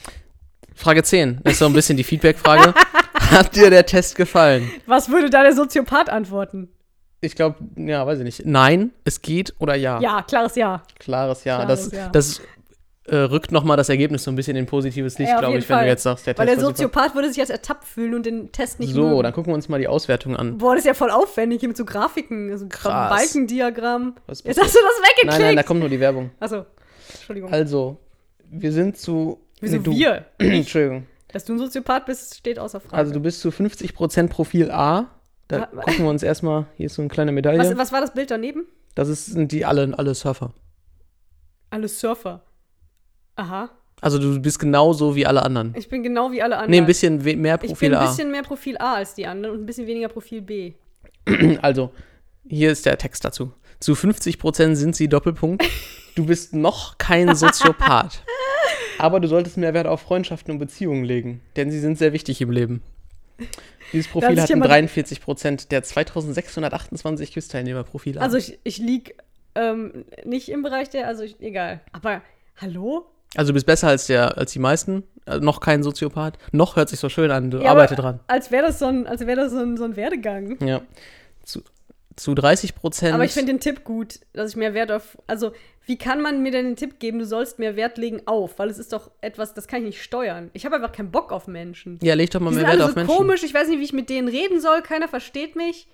Frage 0.76 1.02
10. 1.02 1.40
Das 1.42 1.54
ist 1.54 1.60
so 1.60 1.68
ein 1.68 1.74
bisschen 1.74 1.96
die 1.96 2.04
Feedback-Frage. 2.04 2.74
Hat 3.16 3.56
dir 3.56 3.70
der 3.70 3.86
Test 3.86 4.16
gefallen? 4.18 4.70
Was 4.88 5.08
würde 5.10 5.30
da 5.30 5.42
der 5.42 5.54
Soziopath 5.56 6.10
antworten? 6.10 6.68
Ich 7.22 7.34
glaube, 7.38 7.56
ja, 7.78 8.06
weiß 8.06 8.18
ich 8.20 8.26
nicht. 8.26 8.46
Nein, 8.46 8.92
es 9.06 9.22
geht 9.22 9.54
oder 9.60 9.76
ja? 9.76 10.02
Ja, 10.02 10.22
klares 10.24 10.56
Ja. 10.56 10.84
Klares 11.00 11.46
Ja. 11.46 11.60
Klares 11.64 11.90
das 11.90 11.94
Ja. 11.98 12.10
das 12.10 12.42
äh, 13.06 13.16
rückt 13.16 13.52
nochmal 13.52 13.78
das 13.78 13.90
Ergebnis 13.90 14.24
so 14.24 14.32
ein 14.32 14.36
bisschen 14.36 14.56
in 14.56 14.66
positives 14.68 15.18
Licht, 15.18 15.32
Ja, 15.32 15.40
glaube 15.40 15.58
ich, 15.58 15.68
wenn 15.68 15.76
Fall. 15.78 15.86
du 15.86 15.90
jetzt 15.92 16.04
sagst, 16.04 16.28
der 16.28 16.38
Weil 16.38 16.46
Test 16.46 16.58
der 16.60 16.64
war 16.64 16.70
super. 16.70 16.78
Soziopath 16.90 17.16
würde 17.16 17.30
sich 17.30 17.40
als 17.40 17.50
ertappt 17.50 17.86
fühlen 17.86 18.14
und 18.14 18.26
den 18.26 18.52
Test 18.52 18.80
nicht 18.80 18.94
So, 18.94 19.08
mögen. 19.08 19.24
dann 19.24 19.34
gucken 19.34 19.52
wir 19.52 19.56
uns 19.56 19.68
mal 19.70 19.80
die 19.80 19.88
Auswertung 19.88 20.36
an. 20.36 20.58
Boah, 20.60 20.76
das 20.76 20.82
ist 20.84 20.88
ja 20.88 20.94
voll 20.94 21.10
aufwendig 21.12 21.60
hier 21.62 21.70
mit 21.70 21.78
so 21.78 21.84
Grafiken, 21.86 22.56
so 22.58 22.68
Krass. 22.70 23.10
Balkendiagramm. 23.10 24.16
Was- 24.28 24.44
Jetzt 24.44 24.62
hast 24.62 24.76
du 24.76 24.80
das 24.80 25.10
weggeklickt. 25.10 25.32
Nein, 25.34 25.42
nein, 25.42 25.56
da 25.56 25.64
kommt 25.64 25.80
nur 25.80 25.90
die 25.90 26.00
Werbung. 26.00 26.30
Achso, 26.40 26.66
Entschuldigung. 27.14 27.52
Also, 27.52 27.98
wir 28.50 28.72
sind 28.72 28.98
zu. 28.98 29.40
Wieso 29.60 29.78
nee, 29.78 29.84
du. 29.84 29.92
wir? 29.92 30.26
Entschuldigung. 30.38 31.08
Dass 31.32 31.46
du 31.46 31.54
ein 31.54 31.60
Soziopath 31.60 32.06
bist, 32.06 32.36
steht 32.36 32.60
außer 32.60 32.80
Frage. 32.82 32.96
Also, 32.98 33.14
du 33.14 33.20
bist 33.20 33.42
zu 33.42 33.50
50% 33.50 34.28
Profil 34.28 34.70
A. 34.70 35.08
Da 35.48 35.62
Wa- 35.72 35.82
gucken 35.84 36.04
wir 36.06 36.10
uns 36.10 36.24
erstmal. 36.24 36.66
Hier 36.78 36.86
ist 36.86 36.96
so 36.96 37.02
eine 37.02 37.10
kleine 37.10 37.32
Medaille. 37.32 37.58
was, 37.60 37.76
was 37.78 37.92
war 37.92 38.02
das 38.02 38.14
Bild 38.14 38.30
daneben? 38.32 38.66
Das 38.96 39.08
ist, 39.08 39.26
sind 39.28 39.52
die 39.52 39.66
alle, 39.66 39.98
alle 39.98 40.14
Surfer. 40.14 40.54
Alle 41.70 41.88
Surfer. 41.88 42.44
Aha. 43.36 43.70
Also, 44.02 44.18
du 44.18 44.42
bist 44.42 44.58
genauso 44.60 45.16
wie 45.16 45.26
alle 45.28 45.44
anderen. 45.44 45.74
Ich 45.78 45.88
bin 45.88 46.02
genau 46.04 46.32
wie 46.32 46.42
alle 46.42 46.56
anderen. 46.56 46.72
Nee, 46.72 46.78
ein 46.80 46.86
bisschen 46.88 47.18
mehr 47.42 47.60
ich 47.62 47.68
Profil 47.70 47.90
bin 47.90 47.98
ein 48.00 48.04
A. 48.04 48.10
bisschen 48.10 48.32
mehr 48.32 48.42
Profil 48.44 48.78
A 48.80 48.96
als 48.96 49.14
die 49.14 49.28
anderen 49.28 49.56
und 49.56 49.62
ein 49.64 49.66
bisschen 49.66 49.86
weniger 49.88 50.08
Profil 50.10 50.42
B. 50.42 50.74
Also, 51.62 51.92
hier 52.48 52.72
ist 52.72 52.86
der 52.86 52.98
Text 52.98 53.24
dazu. 53.24 53.54
Zu 53.80 53.94
50% 53.94 54.76
sind 54.76 54.96
sie 54.96 55.08
Doppelpunkt. 55.08 55.64
Du 56.16 56.26
bist 56.26 56.54
noch 56.56 56.98
kein 56.98 57.36
Soziopath. 57.36 58.24
Aber 58.98 59.20
du 59.20 59.28
solltest 59.28 59.58
mehr 59.58 59.74
Wert 59.74 59.88
auf 59.88 60.02
Freundschaften 60.02 60.52
und 60.54 60.60
Beziehungen 60.60 61.04
legen, 61.04 61.42
denn 61.56 61.72
sie 61.72 61.80
sind 61.80 61.98
sehr 61.98 62.14
wichtig 62.14 62.42
im 62.42 62.52
Leben. 62.52 62.82
Dieses 63.94 64.08
Profil 64.08 64.30
hat 64.30 64.48
sich 64.48 64.56
hatten 64.56 64.64
jemand- 64.64 64.92
43% 64.92 65.70
der 65.70 65.82
2628 65.84 67.34
Quiz-Teilnehmer 67.34 67.84
Profile. 67.84 68.22
Also 68.22 68.38
ich, 68.38 68.60
ich 68.64 68.78
lieg 68.78 69.16
ähm, 69.56 70.06
nicht 70.26 70.50
im 70.50 70.62
Bereich 70.62 70.90
der, 70.90 71.08
also 71.08 71.24
ich, 71.24 71.40
egal. 71.42 71.82
Aber 71.92 72.22
hallo? 72.58 73.06
Also 73.36 73.50
du 73.50 73.54
bist 73.54 73.66
besser 73.66 73.88
als, 73.88 74.08
der, 74.08 74.38
als 74.38 74.52
die 74.52 74.60
meisten. 74.60 75.04
Also 75.26 75.44
noch 75.44 75.60
kein 75.60 75.84
Soziopath. 75.84 76.38
Noch 76.52 76.76
hört 76.76 76.90
sich 76.90 77.00
so 77.00 77.08
schön 77.10 77.32
an. 77.32 77.52
Du 77.52 77.60
Ja, 77.60 77.72
arbeite 77.72 77.96
dran. 77.96 78.20
Als 78.28 78.52
wäre 78.52 78.68
das 78.68 78.80
so 78.80 78.86
ein, 78.86 79.08
als 79.08 79.22
wäre 79.22 79.36
das 79.42 79.52
so 79.52 79.60
ein, 79.60 79.78
so 79.78 79.84
ein 79.84 79.96
Werdegang. 79.96 80.58
Ja. 80.66 80.82
Zu, 81.44 81.62
zu 82.16 82.32
30%. 82.32 83.14
Aber 83.14 83.24
ich 83.24 83.32
finde 83.32 83.54
den 83.54 83.60
Tipp 83.60 83.84
gut, 83.84 84.20
dass 84.34 84.52
ich 84.52 84.56
mehr 84.58 84.74
Wert 84.74 84.92
auf. 84.92 85.18
Also, 85.28 85.54
wie 85.86 85.98
kann 85.98 86.22
man 86.22 86.44
mir 86.44 86.52
denn 86.52 86.66
den 86.66 86.76
Tipp 86.76 87.00
geben, 87.00 87.20
du 87.20 87.26
sollst 87.26 87.58
mehr 87.60 87.76
Wert 87.76 87.98
legen 87.98 88.22
auf? 88.26 88.60
Weil 88.60 88.70
es 88.70 88.78
ist 88.80 88.94
doch 88.94 89.12
etwas, 89.22 89.54
das 89.54 89.68
kann 89.68 89.80
ich 89.80 89.86
nicht 89.88 90.04
steuern. 90.04 90.50
Ich 90.54 90.66
habe 90.66 90.76
einfach 90.76 90.92
keinen 90.92 91.12
Bock 91.12 91.32
auf 91.32 91.48
Menschen. 91.48 92.00
ja, 92.02 92.14
leg 92.16 92.30
doch 92.32 92.40
mal 92.40 92.50
Die 92.50 92.58
mehr 92.58 92.66
sind 92.66 92.68
Wert 92.72 92.82
alle 92.82 92.86
auf 92.86 92.92
so 92.92 92.96
Menschen. 93.00 93.16
komisch, 93.18 93.44
ich 93.44 93.54
weiß 93.54 93.68
nicht, 93.70 93.80
wie 93.80 93.84
ich 93.86 93.94
mit 93.94 94.10
denen 94.10 94.28
reden 94.28 94.60
soll, 94.60 94.82
keiner 94.82 95.08
versteht 95.08 95.56
mich. 95.56 95.88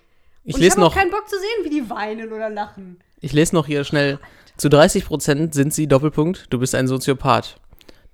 Ich 0.44 0.54
Und 0.54 0.60
ich 0.60 0.64
lese 0.64 0.76
habe 0.76 0.86
auch 0.86 0.94
noch. 0.94 1.00
keinen 1.00 1.10
Bock 1.10 1.28
zu 1.28 1.36
sehen, 1.36 1.64
wie 1.64 1.70
die 1.80 1.88
weinen 1.90 2.32
oder 2.32 2.50
lachen. 2.50 2.98
Ich 3.20 3.32
lese 3.32 3.54
noch 3.54 3.66
hier 3.66 3.84
schnell. 3.84 4.18
Zu 4.58 4.68
30% 4.68 5.54
sind 5.54 5.72
sie 5.72 5.86
Doppelpunkt, 5.86 6.46
du 6.50 6.58
bist 6.58 6.74
ein 6.74 6.88
Soziopath. 6.88 7.60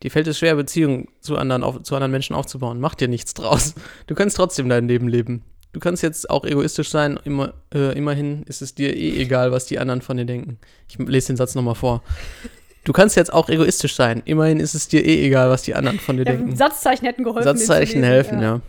Dir 0.03 0.11
fällt 0.11 0.26
es 0.26 0.38
schwer, 0.38 0.55
Beziehungen 0.57 1.09
zu 1.20 1.38
anderen, 1.38 1.64
auf, 1.64 1.82
zu 1.82 1.95
anderen 1.95 2.11
Menschen 2.12 2.36
aufzubauen. 2.36 2.80
Mach 2.80 2.95
dir 2.95 3.09
nichts 3.09 3.32
draus. 3.32 3.74
Du 4.07 4.14
kannst 4.14 4.36
trotzdem 4.36 4.68
dein 4.68 4.86
Leben 4.86 5.09
leben. 5.09 5.42
Du 5.72 5.80
kannst 5.80 6.03
jetzt 6.03 6.28
auch 6.28 6.45
egoistisch 6.45 6.90
sein. 6.90 7.18
Immer, 7.24 7.55
äh, 7.74 7.97
immerhin 7.97 8.42
ist 8.42 8.61
es 8.61 8.74
dir 8.74 8.95
eh 8.95 9.18
egal, 9.20 9.53
was 9.53 9.64
die 9.64 9.78
anderen 9.78 10.03
von 10.03 10.18
dir 10.18 10.26
denken. 10.26 10.59
Ich 10.86 10.99
lese 10.99 11.28
den 11.28 11.36
Satz 11.38 11.55
nochmal 11.55 11.74
vor. 11.74 12.03
Du 12.85 12.93
kannst 12.93 13.16
jetzt 13.16 13.32
auch 13.32 13.49
egoistisch 13.49 13.95
sein. 13.95 14.22
Immerhin 14.26 14.61
ist 14.61 14.74
es 14.74 14.89
dir 14.89 15.05
eh 15.05 15.26
egal, 15.26 15.49
was 15.49 15.62
die 15.62 15.74
anderen 15.74 15.99
von 15.99 16.18
dir 16.18 16.24
Ja, 16.26 16.32
denken. 16.32 16.55
Satzzeichen 16.55 17.07
hätten 17.07 17.24
geholfen. 17.24 17.45
Satzzeichen 17.45 18.03
helfen, 18.03 18.43
ja. 18.43 18.61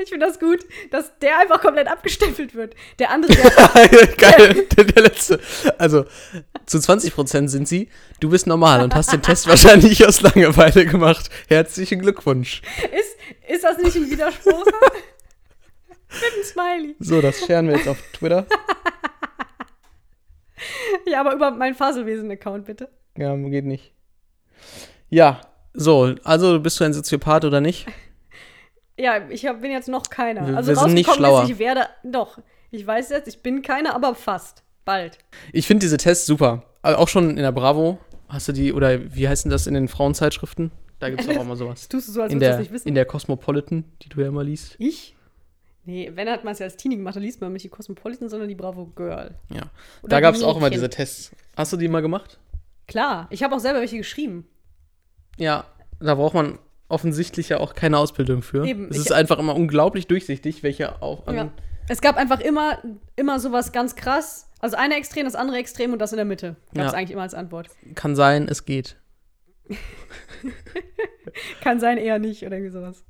Ich 0.00 0.08
finde 0.08 0.26
das 0.26 0.38
gut, 0.38 0.60
dass 0.92 1.18
der 1.18 1.40
einfach 1.40 1.60
komplett 1.60 1.88
abgestempelt 1.88 2.54
wird. 2.54 2.76
Der 3.00 3.10
andere, 3.10 3.32
der, 3.32 4.06
Geil, 4.16 4.66
der, 4.76 4.84
der 4.84 5.02
letzte. 5.02 5.40
Also, 5.78 6.04
zu 6.66 6.78
20% 6.78 7.48
sind 7.48 7.66
sie, 7.66 7.88
du 8.20 8.30
bist 8.30 8.46
normal 8.46 8.82
und 8.84 8.94
hast 8.94 9.12
den 9.12 9.22
Test 9.22 9.46
wahrscheinlich 9.48 10.06
aus 10.06 10.20
Langeweile 10.20 10.86
gemacht. 10.86 11.28
Herzlichen 11.48 12.00
Glückwunsch. 12.00 12.62
ist, 12.96 13.52
ist 13.52 13.64
das 13.64 13.78
nicht 13.78 13.96
ein 13.96 14.08
Widerspruch? 14.08 14.64
Mit 14.64 16.32
einem 16.32 16.44
Smiley. 16.44 16.96
So, 17.00 17.20
das 17.20 17.40
scheren 17.44 17.66
wir 17.66 17.76
jetzt 17.76 17.88
auf 17.88 17.98
Twitter. 18.12 18.46
Ja, 21.06 21.20
aber 21.20 21.34
über 21.34 21.50
meinen 21.50 21.74
Faselwesen-Account, 21.74 22.66
bitte. 22.66 22.88
Ja, 23.16 23.34
geht 23.36 23.64
nicht. 23.64 23.92
Ja, 25.10 25.40
so, 25.72 26.14
also 26.24 26.60
bist 26.60 26.78
du 26.80 26.84
ein 26.84 26.92
Soziopath 26.92 27.44
oder 27.44 27.60
nicht? 27.60 27.86
Ja, 28.96 29.28
ich 29.28 29.44
hab, 29.44 29.60
bin 29.60 29.72
jetzt 29.72 29.88
noch 29.88 30.08
keiner. 30.08 30.46
Wir- 30.46 30.56
also 30.56 30.68
wir 30.70 30.76
sind 30.76 30.94
nicht 30.94 31.08
rausgekommen 31.08 31.30
schlauer. 31.32 31.42
ist, 31.46 31.50
ich 31.50 31.58
werde, 31.58 31.80
doch, 32.04 32.38
ich 32.70 32.86
weiß 32.86 33.08
jetzt, 33.10 33.26
ich 33.26 33.40
bin 33.42 33.60
keiner, 33.60 33.92
aber 33.92 34.14
fast. 34.14 34.62
Bald. 34.84 35.18
Ich 35.52 35.66
finde 35.66 35.80
diese 35.80 35.96
Tests 35.96 36.26
super. 36.26 36.62
Also 36.80 36.98
auch 36.98 37.08
schon 37.08 37.30
in 37.30 37.38
der 37.42 37.50
Bravo 37.50 37.98
hast 38.28 38.46
du 38.46 38.52
die, 38.52 38.72
oder 38.72 39.12
wie 39.12 39.26
heißen 39.28 39.50
das 39.50 39.66
in 39.66 39.74
den 39.74 39.88
Frauenzeitschriften? 39.88 40.70
Da 41.00 41.10
gibt 41.10 41.22
es 41.28 41.36
auch 41.36 41.42
mal 41.44 41.56
sowas. 41.56 41.88
Tust 41.88 42.06
du 42.06 42.12
so, 42.12 42.22
als 42.22 42.32
In 42.32 42.38
du 42.38 42.46
das 42.46 42.52
der, 42.54 42.60
nicht 42.60 42.70
wissen? 42.72 42.86
in 42.86 42.94
der 42.94 43.04
Cosmopolitan, 43.04 43.82
die 44.02 44.10
du 44.10 44.20
ja 44.20 44.28
immer 44.28 44.44
liest. 44.44 44.76
ich? 44.78 45.16
Nee, 45.86 46.12
wenn 46.14 46.28
hat 46.30 46.44
man 46.44 46.52
es 46.52 46.60
ja 46.60 46.66
als 46.66 46.76
Teenie 46.76 46.94
gemacht, 46.96 47.16
dann 47.16 47.24
liest 47.24 47.40
man 47.40 47.52
nicht 47.52 47.64
die 47.64 47.68
Cosmopolitan, 47.70 48.28
sondern 48.28 48.48
die 48.48 48.54
Bravo 48.54 48.86
Girl. 48.94 49.34
Ja. 49.52 49.62
Oder 50.02 50.08
Da 50.10 50.20
gab 50.20 50.36
es 50.36 50.42
auch 50.44 50.56
immer 50.56 50.70
diese 50.70 50.88
Tests. 50.88 51.32
Hast 51.56 51.72
du 51.72 51.76
die 51.76 51.88
mal 51.88 52.00
gemacht? 52.00 52.38
Klar, 52.86 53.26
ich 53.30 53.42
habe 53.42 53.54
auch 53.54 53.60
selber 53.60 53.80
welche 53.80 53.96
geschrieben. 53.98 54.46
Ja, 55.38 55.64
da 56.00 56.14
braucht 56.14 56.34
man 56.34 56.58
offensichtlich 56.88 57.48
ja 57.48 57.58
auch 57.58 57.74
keine 57.74 57.98
Ausbildung 57.98 58.42
für. 58.42 58.66
Eben, 58.66 58.88
Es 58.90 58.98
ist 58.98 59.12
einfach 59.12 59.38
immer 59.38 59.54
unglaublich 59.56 60.06
durchsichtig, 60.06 60.62
welche 60.62 61.00
auch 61.02 61.26
an. 61.26 61.34
Ja. 61.36 61.50
Es 61.88 62.00
gab 62.00 62.16
einfach 62.16 62.40
immer, 62.40 62.78
immer 63.16 63.40
sowas 63.40 63.72
ganz 63.72 63.94
krass. 63.96 64.50
Also 64.60 64.76
eine 64.76 64.96
Extrem, 64.96 65.24
das 65.24 65.34
andere 65.34 65.58
Extrem 65.58 65.92
und 65.92 65.98
das 65.98 66.12
in 66.12 66.16
der 66.16 66.24
Mitte. 66.24 66.56
Gab 66.74 66.86
es 66.86 66.92
Ja. 66.92 66.98
eigentlich 66.98 67.10
immer 67.10 67.22
als 67.22 67.34
Antwort. 67.34 67.68
Kann 67.94 68.14
sein, 68.16 68.48
es 68.48 68.64
geht. 68.64 68.96
Kann 71.62 71.80
sein, 71.80 71.98
eher 71.98 72.18
nicht 72.18 72.42
oder 72.46 72.56
irgendwie 72.56 72.72
sowas. 72.72 73.04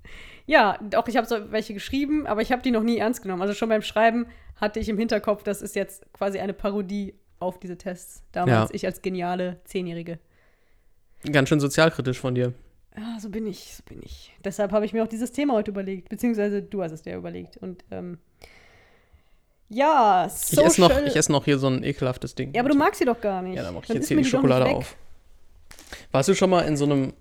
Ja, 0.47 0.79
auch 0.97 1.09
ich 1.09 1.17
habe 1.17 1.27
so 1.27 1.51
welche 1.53 1.75
geschrieben, 1.75 2.27
aber 2.27 2.43
ich 2.43 2.53
habe 2.53 2.63
die 2.63 2.71
noch 2.71 2.83
nie 2.83 2.99
ernst 2.99 3.23
genommen. 3.23 3.43
Also 3.43 3.55
schon 3.55 3.69
beim 3.69 3.83
Schreiben 3.83 4.27
hatte 4.57 4.79
ich 4.81 4.89
im 4.89 4.99
Hinterkopf, 4.99 5.43
das 5.43 5.63
ist 5.63 5.75
jetzt 5.75 6.05
quasi 6.13 6.39
eine 6.39 6.53
Parodie 6.53 7.15
auf 7.45 7.59
diese 7.61 7.77
Tests. 7.79 8.23
Damals 8.33 8.71
Ja. 8.71 8.75
ich 8.75 8.87
als 8.87 9.03
geniale 9.03 9.61
Zehnjährige. 9.65 10.19
Ganz 11.31 11.49
schön 11.49 11.61
sozialkritisch 11.61 12.19
von 12.21 12.35
dir. 12.35 12.53
Ja, 12.97 13.19
so 13.21 13.29
bin 13.29 13.47
ich, 13.47 13.75
so 13.77 13.83
bin 13.89 14.01
ich. 14.05 14.33
Deshalb 14.45 14.73
habe 14.73 14.85
ich 14.85 14.93
mir 14.93 15.03
auch 15.03 15.09
dieses 15.09 15.33
Thema 15.33 15.55
heute 15.55 15.71
überlegt, 15.71 16.09
beziehungsweise 16.11 16.63
du 16.63 16.83
hast 16.83 16.93
es 16.93 17.03
dir 17.03 17.17
überlegt. 17.17 17.57
Und 17.57 17.85
ähm, 17.91 18.19
ja, 19.69 20.27
Ich 20.27 20.33
esse 20.59 20.81
noch, 20.81 20.91
Social- 20.91 21.07
ich 21.09 21.17
esse 21.17 21.33
noch 21.33 21.45
hier 21.45 21.59
so 21.59 21.67
ein 21.69 21.83
ekelhaftes 21.83 22.35
Ding. 22.35 22.53
Ja, 22.55 22.61
aber 22.61 22.69
du 22.71 22.77
magst 22.77 22.99
sie 22.99 23.05
doch 23.05 23.21
gar 23.21 23.43
nicht. 23.43 23.57
Ja, 23.57 23.63
dann 23.65 23.75
mach 23.75 23.83
ich 23.83 23.89
Dann 23.89 23.97
jetzt 23.97 24.09
hier 24.09 24.17
die 24.17 24.25
Schokolade 24.25 24.67
auf. 24.67 24.97
Warst 26.13 26.29
du 26.29 26.35
schon 26.35 26.51
mal 26.51 26.61
in 26.63 26.77
so 26.77 26.85
einem 26.85 27.15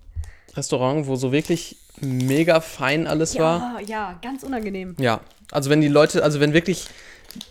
Restaurant, 0.54 1.06
wo 1.08 1.16
so 1.16 1.32
wirklich 1.32 1.76
mega 2.00 2.60
fein 2.60 3.06
alles 3.08 3.36
war? 3.38 3.80
Ja, 3.80 3.86
ja, 3.86 4.18
ganz 4.22 4.42
unangenehm. 4.44 4.94
Ja. 5.00 5.20
Also 5.50 5.70
wenn 5.70 5.80
die 5.80 5.88
Leute, 5.88 6.22
also 6.22 6.38
wenn 6.40 6.52
wirklich 6.52 6.86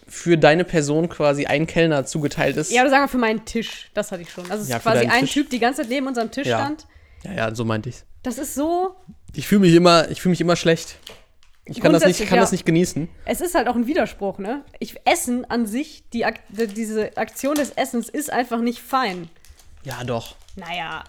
für 0.07 0.37
deine 0.37 0.63
Person 0.63 1.09
quasi 1.09 1.45
ein 1.45 1.67
Kellner 1.67 2.05
zugeteilt 2.05 2.57
ist. 2.57 2.71
Ja, 2.71 2.81
oder 2.81 2.89
sagen 2.91 3.03
wir 3.03 3.07
für 3.09 3.17
meinen 3.17 3.45
Tisch. 3.45 3.89
Das 3.93 4.11
hatte 4.11 4.21
ich 4.23 4.29
schon. 4.31 4.49
Also 4.51 4.63
es 4.63 4.69
Ja, 4.69 4.77
ist 4.77 4.83
quasi 4.83 5.05
ein 5.05 5.21
Tisch. 5.21 5.33
Typ, 5.33 5.49
die 5.49 5.59
ganze 5.59 5.81
Zeit 5.81 5.89
neben 5.89 6.07
unserem 6.07 6.31
Tisch 6.31 6.47
Ja. 6.47 6.59
stand. 6.59 6.87
ja, 7.23 7.33
ja, 7.33 7.55
so 7.55 7.65
meinte 7.65 7.89
ich's. 7.89 8.05
Das 8.23 8.37
ist 8.37 8.55
so. 8.55 8.95
Ich 9.35 9.47
fühle 9.47 9.61
mich 9.61 9.73
immer, 9.73 10.09
ich 10.09 10.21
fühle 10.21 10.31
mich 10.31 10.41
immer 10.41 10.55
schlecht. 10.55 10.97
Ich 11.65 11.79
kann 11.79 11.93
das 11.93 12.05
nicht, 12.05 12.19
kann 12.27 12.35
ja. 12.35 12.41
das 12.41 12.51
nicht 12.51 12.65
genießen. 12.65 13.07
Es 13.25 13.39
ist 13.39 13.55
halt 13.55 13.67
auch 13.69 13.75
ein 13.75 13.87
Widerspruch, 13.87 14.37
ne? 14.37 14.65
Ich, 14.79 14.95
Essen 15.05 15.45
an 15.45 15.65
sich, 15.65 16.03
die, 16.11 16.25
diese 16.49 17.15
Aktion 17.15 17.55
des 17.55 17.71
Essens 17.71 18.09
ist 18.09 18.31
einfach 18.31 18.59
nicht 18.59 18.79
fein. 18.79 19.29
Ja, 19.83 20.03
doch. 20.03 20.35
Naja. 20.57 21.03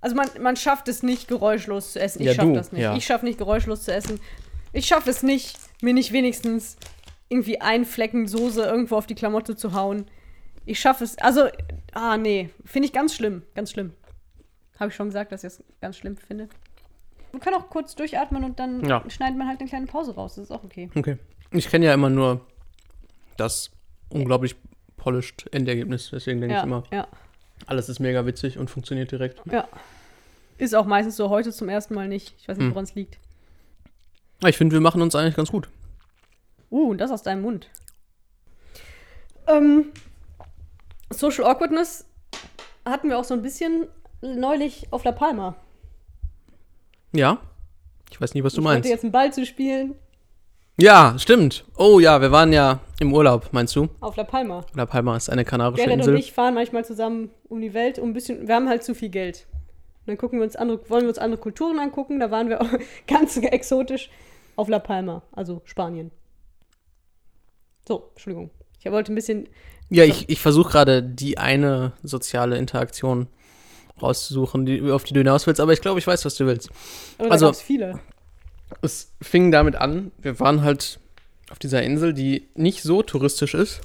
Also 0.00 0.16
man, 0.16 0.28
man 0.40 0.56
schafft 0.56 0.88
es 0.88 1.04
nicht, 1.04 1.28
geräuschlos 1.28 1.92
zu 1.92 2.00
essen. 2.00 2.20
Ich 2.20 2.26
Ja, 2.28 2.34
schaffe 2.34 2.52
das 2.52 2.72
nicht. 2.72 2.88
Ich 2.96 3.06
schaffe 3.06 3.24
nicht, 3.24 3.38
geräuschlos 3.38 3.84
zu 3.84 3.94
essen. 3.94 4.18
Ich 4.72 4.86
schaffe 4.86 5.08
es 5.10 5.22
nicht, 5.22 5.56
mir 5.82 5.94
nicht 5.94 6.12
wenigstens 6.12 6.76
irgendwie 7.32 7.60
einen 7.60 7.84
Flecken 7.84 8.26
Soße 8.28 8.62
irgendwo 8.62 8.96
auf 8.96 9.06
die 9.06 9.14
Klamotte 9.14 9.56
zu 9.56 9.72
hauen. 9.72 10.06
Ich 10.66 10.78
schaffe 10.78 11.02
es. 11.04 11.18
Also, 11.18 11.48
ah, 11.92 12.16
nee. 12.16 12.50
Finde 12.64 12.86
ich 12.86 12.92
ganz 12.92 13.14
schlimm. 13.14 13.42
Ganz 13.54 13.70
schlimm. 13.72 13.92
Habe 14.78 14.90
ich 14.90 14.94
schon 14.96 15.06
gesagt, 15.08 15.32
dass 15.32 15.42
ich 15.44 15.48
es 15.48 15.64
ganz 15.80 15.96
schlimm 15.96 16.16
finde. 16.16 16.48
Man 17.32 17.40
kann 17.40 17.54
auch 17.54 17.68
kurz 17.70 17.94
durchatmen 17.94 18.44
und 18.44 18.58
dann 18.60 18.84
Ja. 18.84 19.02
schneidet 19.08 19.38
man 19.38 19.48
halt 19.48 19.58
eine 19.60 19.68
kleine 19.68 19.86
Pause 19.86 20.14
raus. 20.14 20.34
Das 20.36 20.44
ist 20.44 20.50
auch 20.50 20.62
okay. 20.64 20.90
Okay. 20.94 21.16
Ich 21.50 21.68
kenne 21.68 21.86
ja 21.86 21.94
immer 21.94 22.10
nur 22.10 22.40
das 23.36 23.70
unglaublich 24.10 24.54
polished 24.96 25.48
Endergebnis. 25.52 26.10
Deswegen 26.12 26.40
denke 26.40 26.54
ich 26.54 26.58
Ja, 26.58 26.64
immer, 26.64 26.84
ja, 26.92 27.08
alles 27.66 27.88
ist 27.88 27.98
mega 28.00 28.24
witzig 28.26 28.58
und 28.58 28.68
funktioniert 28.70 29.10
direkt. 29.10 29.40
ja. 29.50 29.66
Ist 30.58 30.74
auch 30.76 30.86
meistens 30.86 31.16
so 31.16 31.28
heute 31.30 31.50
zum 31.50 31.68
ersten 31.68 31.94
Mal 31.94 32.06
nicht. 32.08 32.34
Ich 32.38 32.46
weiß 32.46 32.56
nicht, 32.56 32.66
Hm. 32.66 32.72
woran 32.74 32.84
es 32.84 32.94
liegt. 32.94 33.18
Ich 34.46 34.56
finde, 34.56 34.74
wir 34.74 34.80
machen 34.80 35.02
uns 35.02 35.14
eigentlich 35.16 35.34
ganz 35.34 35.50
gut. 35.50 35.68
Uh, 36.72 36.90
und 36.90 36.98
das 36.98 37.10
aus 37.10 37.22
deinem 37.22 37.42
Mund. 37.42 37.68
Ähm, 39.46 39.92
Social 41.10 41.44
Awkwardness 41.44 42.06
hatten 42.86 43.10
wir 43.10 43.18
auch 43.18 43.24
so 43.24 43.34
ein 43.34 43.42
bisschen 43.42 43.88
neulich 44.22 44.86
auf 44.90 45.04
La 45.04 45.12
Palma. 45.12 45.54
Ja? 47.12 47.38
Ich 48.10 48.18
weiß 48.18 48.32
nie, 48.32 48.42
was 48.42 48.54
du 48.54 48.62
ich 48.62 48.64
meinst. 48.64 48.88
jetzt 48.88 49.04
einen 49.04 49.12
Ball 49.12 49.32
zu 49.32 49.44
spielen 49.44 49.96
Ja, 50.78 51.14
stimmt. 51.18 51.64
Oh 51.76 52.00
ja, 52.00 52.22
wir 52.22 52.32
waren 52.32 52.54
ja 52.54 52.80
im 53.00 53.12
Urlaub, 53.12 53.50
meinst 53.52 53.76
du? 53.76 53.88
auf 54.00 54.16
La 54.16 54.24
Palma. 54.24 54.64
La 54.74 54.86
Palma 54.86 55.14
ist 55.16 55.28
eine 55.28 55.44
kanarische 55.44 55.84
Gerrit 55.84 55.92
und 55.94 56.00
Insel. 56.00 56.16
ich 56.16 56.32
fahren 56.32 56.54
manchmal 56.54 56.86
zusammen 56.86 57.30
um 57.50 57.60
die 57.60 57.74
Welt, 57.74 57.98
um 57.98 58.10
ein 58.10 58.12
bisschen. 58.14 58.48
Wir 58.48 58.54
haben 58.54 58.68
halt 58.68 58.82
zu 58.82 58.94
viel 58.94 59.10
Geld. 59.10 59.46
Und 59.52 60.08
dann 60.08 60.16
gucken 60.16 60.38
wir 60.38 60.44
uns 60.44 60.56
andere, 60.56 60.88
wollen 60.88 61.02
wir 61.02 61.10
uns 61.10 61.18
andere 61.18 61.40
Kulturen 61.40 61.78
angucken. 61.78 62.18
Da 62.18 62.30
waren 62.30 62.48
wir 62.48 62.62
auch 62.62 62.68
ganz 63.06 63.36
exotisch 63.36 64.08
auf 64.56 64.68
La 64.68 64.78
Palma, 64.78 65.22
also 65.32 65.60
Spanien. 65.64 66.10
So, 67.86 68.08
Entschuldigung. 68.10 68.50
Ich 68.80 68.90
wollte 68.90 69.12
ein 69.12 69.14
bisschen. 69.14 69.48
Ja, 69.90 70.04
ich, 70.04 70.28
ich 70.28 70.40
versuche 70.40 70.70
gerade 70.70 71.02
die 71.02 71.38
eine 71.38 71.92
soziale 72.02 72.56
Interaktion 72.56 73.26
rauszusuchen, 74.00 74.64
die, 74.66 74.90
auf 74.90 75.04
die 75.04 75.12
du 75.14 75.20
hinaus 75.20 75.46
willst, 75.46 75.60
aber 75.60 75.72
ich 75.72 75.80
glaube, 75.80 75.98
ich 75.98 76.06
weiß, 76.06 76.24
was 76.24 76.34
du 76.34 76.46
willst. 76.46 76.70
Aber 77.18 77.30
Also- 77.30 77.46
da 77.48 77.52
viele. 77.52 78.00
Es 78.80 79.12
fing 79.20 79.52
damit 79.52 79.76
an, 79.76 80.12
wir 80.22 80.40
waren 80.40 80.62
halt 80.62 80.98
auf 81.50 81.58
dieser 81.58 81.82
Insel, 81.82 82.14
die 82.14 82.48
nicht 82.54 82.82
so 82.82 83.02
touristisch 83.02 83.52
ist, 83.52 83.82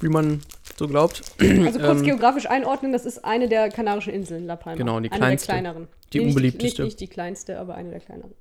wie 0.00 0.08
man 0.08 0.40
so 0.78 0.88
glaubt. 0.88 1.20
Also 1.38 1.78
kurz 1.78 1.98
ähm, 1.98 2.04
geografisch 2.04 2.46
einordnen, 2.46 2.90
das 2.90 3.04
ist 3.04 3.22
eine 3.22 3.48
der 3.48 3.68
kanarischen 3.68 4.14
Inseln, 4.14 4.46
La 4.46 4.56
Palma. 4.56 4.78
Genau, 4.78 4.98
die 4.98 5.10
eine 5.12 5.18
kleinste. 5.18 5.46
der 5.48 5.54
kleineren. 5.56 5.88
Die 6.14 6.20
nicht, 6.20 6.28
unbeliebteste. 6.28 6.82
Nicht, 6.82 6.92
nicht 6.94 7.00
die 7.00 7.06
kleinste, 7.08 7.58
aber 7.58 7.74
eine 7.74 7.90
der 7.90 8.00
kleineren. 8.00 8.32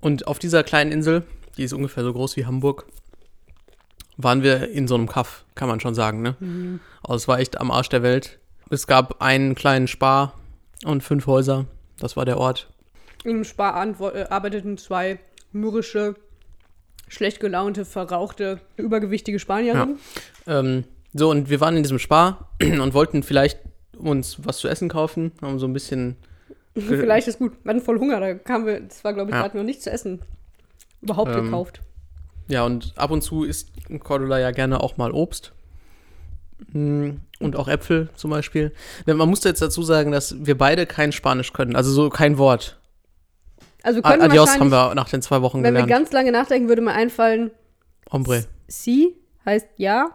Und 0.00 0.26
auf 0.26 0.40
dieser 0.40 0.64
kleinen 0.64 0.90
Insel, 0.90 1.22
die 1.56 1.62
ist 1.62 1.72
ungefähr 1.72 2.02
so 2.02 2.12
groß 2.12 2.36
wie 2.36 2.44
Hamburg, 2.44 2.86
waren 4.16 4.42
wir 4.42 4.70
in 4.70 4.86
so 4.88 4.94
einem 4.94 5.08
Kaff, 5.08 5.44
kann 5.54 5.68
man 5.68 5.80
schon 5.80 5.94
sagen, 5.94 6.22
ne? 6.22 6.80
Also 7.02 7.16
es 7.16 7.28
war 7.28 7.38
echt 7.40 7.60
am 7.60 7.70
Arsch 7.70 7.88
der 7.88 8.02
Welt. 8.02 8.38
Es 8.70 8.86
gab 8.86 9.20
einen 9.22 9.54
kleinen 9.54 9.88
Spar 9.88 10.34
und 10.84 11.02
fünf 11.02 11.26
Häuser. 11.26 11.66
Das 11.98 12.16
war 12.16 12.24
der 12.24 12.38
Ort. 12.38 12.70
Im 13.24 13.44
Spar 13.44 13.74
äh, 14.14 14.24
arbeiteten 14.28 14.76
zwei 14.78 15.18
mürrische, 15.52 16.14
schlecht 17.08 17.40
gelaunte, 17.40 17.84
verrauchte, 17.84 18.60
übergewichtige 18.76 19.38
Spanierinnen. 19.38 19.98
Ähm, 20.46 20.84
so, 21.12 21.30
und 21.30 21.48
wir 21.48 21.60
waren 21.60 21.76
in 21.76 21.82
diesem 21.82 21.98
Spar 21.98 22.50
und 22.62 22.94
wollten 22.94 23.22
vielleicht 23.22 23.58
uns 23.96 24.44
was 24.44 24.58
zu 24.58 24.68
essen 24.68 24.88
kaufen, 24.88 25.32
haben 25.40 25.58
so 25.58 25.66
ein 25.66 25.72
bisschen. 25.72 26.16
Vielleicht 26.74 27.28
ist 27.28 27.38
gut. 27.38 27.52
Wir 27.62 27.70
hatten 27.70 27.80
voll 27.80 28.00
Hunger, 28.00 28.18
da 28.18 28.34
kamen 28.34 28.66
wir, 28.66 28.80
das 28.80 29.04
war 29.04 29.12
glaube 29.12 29.30
ich 29.30 29.36
Ja. 29.36 29.42
gerade 29.42 29.56
noch 29.56 29.62
nichts 29.64 29.84
zu 29.84 29.90
essen. 29.92 30.20
Überhaupt 31.00 31.30
Ähm, 31.30 31.44
gekauft. 31.44 31.80
Ja, 32.48 32.64
und 32.64 32.92
ab 32.96 33.10
und 33.10 33.22
zu 33.22 33.44
isst 33.44 33.70
Cordula 34.02 34.38
ja 34.38 34.50
gerne 34.50 34.80
auch 34.80 34.96
mal 34.96 35.12
Obst. 35.12 35.52
Mm, 36.72 37.10
Und 37.40 37.56
auch 37.56 37.68
Äpfel 37.68 38.08
zum 38.14 38.30
Beispiel. 38.30 38.72
Denn 39.06 39.16
Man 39.16 39.28
musste 39.28 39.48
jetzt 39.48 39.60
dazu 39.62 39.82
sagen, 39.82 40.12
dass 40.12 40.34
wir 40.46 40.56
beide 40.56 40.86
kein 40.86 41.12
Spanisch 41.12 41.52
können, 41.52 41.76
also 41.76 41.90
so 41.90 42.08
kein 42.10 42.38
Wort. 42.38 42.78
Also 43.82 43.98
wir 43.98 44.02
können 44.02 44.22
Adios 44.22 44.58
haben 44.58 44.70
wir 44.70 44.94
nach 44.94 45.08
den 45.10 45.20
zwei 45.20 45.42
Wochen 45.42 45.58
wenn 45.58 45.74
wir 45.74 45.82
gelernt. 45.82 45.90
ganz 45.90 46.12
lange 46.12 46.32
nachdenken, 46.32 46.68
würde 46.68 46.80
mir 46.80 46.92
einfallen, 46.92 47.50
Hombre. 48.10 48.44
si 48.66 49.14
heißt 49.44 49.66
ja. 49.76 50.10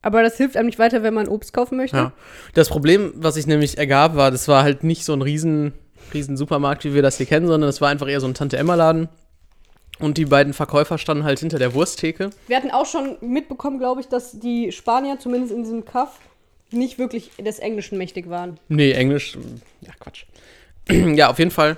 Aber 0.00 0.22
das 0.22 0.36
hilft 0.36 0.56
einem 0.56 0.66
nicht 0.66 0.78
weiter, 0.78 1.02
wenn 1.02 1.12
man 1.12 1.28
Obst 1.28 1.52
kaufen 1.52 1.76
möchte. 1.76 1.96
Ja. 1.96 2.12
Das 2.54 2.68
Problem, 2.68 3.12
was 3.16 3.34
sich 3.34 3.46
nämlich 3.46 3.76
ergab, 3.76 4.14
war, 4.14 4.30
das 4.30 4.46
war 4.48 4.62
halt 4.62 4.84
nicht 4.84 5.04
so 5.04 5.12
ein 5.12 5.20
riesen, 5.20 5.74
riesen 6.14 6.36
Supermarkt, 6.36 6.84
wie 6.84 6.94
wir 6.94 7.02
das 7.02 7.16
hier 7.16 7.26
kennen, 7.26 7.48
sondern 7.48 7.68
es 7.68 7.80
war 7.80 7.88
einfach 7.90 8.08
eher 8.08 8.20
so 8.20 8.26
ein 8.28 8.34
Tante-Emma-Laden. 8.34 9.08
Und 9.98 10.16
die 10.16 10.26
beiden 10.26 10.52
Verkäufer 10.52 10.96
standen 10.98 11.24
halt 11.24 11.40
hinter 11.40 11.58
der 11.58 11.74
Wursttheke. 11.74 12.30
Wir 12.46 12.56
hatten 12.56 12.70
auch 12.70 12.86
schon 12.86 13.16
mitbekommen, 13.20 13.78
glaube 13.78 14.00
ich, 14.00 14.08
dass 14.08 14.38
die 14.38 14.70
Spanier, 14.70 15.18
zumindest 15.18 15.52
in 15.52 15.64
diesem 15.64 15.84
Kaff, 15.84 16.20
nicht 16.70 16.98
wirklich 16.98 17.30
des 17.38 17.58
Englischen 17.58 17.98
mächtig 17.98 18.28
waren. 18.28 18.60
Nee, 18.68 18.92
Englisch. 18.92 19.36
Ja, 19.80 19.92
Quatsch. 19.98 20.24
ja, 20.90 21.30
auf 21.30 21.38
jeden 21.38 21.50
Fall 21.50 21.76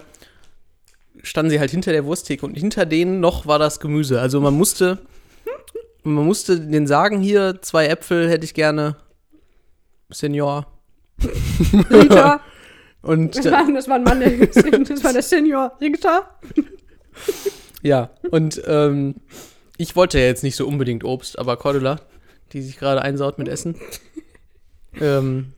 standen 1.23 1.51
sie 1.51 1.61
halt 1.61 1.71
hinter 1.71 1.93
der 1.93 2.05
Wursttheke 2.05 2.45
und 2.45 2.55
hinter 2.55 2.87
denen 2.87 3.21
noch 3.21 3.47
war 3.47 3.59
das 3.59 3.81
Gemüse. 3.81 4.21
Also 4.21 4.41
man 4.41 4.55
musste, 4.55 4.99
man 6.03 6.25
musste 6.25 6.61
den 6.61 6.87
sagen, 6.87 7.21
hier, 7.21 7.61
zwei 7.63 7.87
Äpfel 7.87 8.29
hätte 8.29 8.45
ich 8.45 8.55
gerne. 8.55 8.97
Senior. 10.11 10.67
Rita, 11.91 12.41
Und 13.03 13.37
das 13.37 13.51
war, 13.51 13.73
das 13.73 13.89
war 13.89 13.97
ein 13.97 14.03
Mann, 14.03 14.21
der, 14.21 14.31
das 14.47 15.05
war 15.05 15.13
der 15.13 15.23
Senior 15.23 15.73
Rita. 15.81 16.39
Ja, 17.83 18.11
und 18.31 18.61
ähm, 18.67 19.17
ich 19.77 19.97
wollte 19.97 20.19
ja 20.19 20.27
jetzt 20.27 20.43
nicht 20.43 20.57
so 20.57 20.67
unbedingt 20.67 21.05
Obst, 21.05 21.39
aber 21.39 21.57
Cordula, 21.57 22.01
die 22.53 22.63
sich 22.63 22.79
gerade 22.79 23.03
einsaut 23.03 23.39
mit 23.39 23.49
Essen. 23.49 23.77
ähm, 25.01 25.53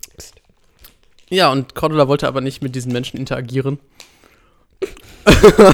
ja, 1.28 1.50
und 1.50 1.74
Cordula 1.74 2.08
wollte 2.08 2.28
aber 2.28 2.40
nicht 2.40 2.62
mit 2.62 2.74
diesen 2.74 2.92
Menschen 2.92 3.16
interagieren. 3.18 3.78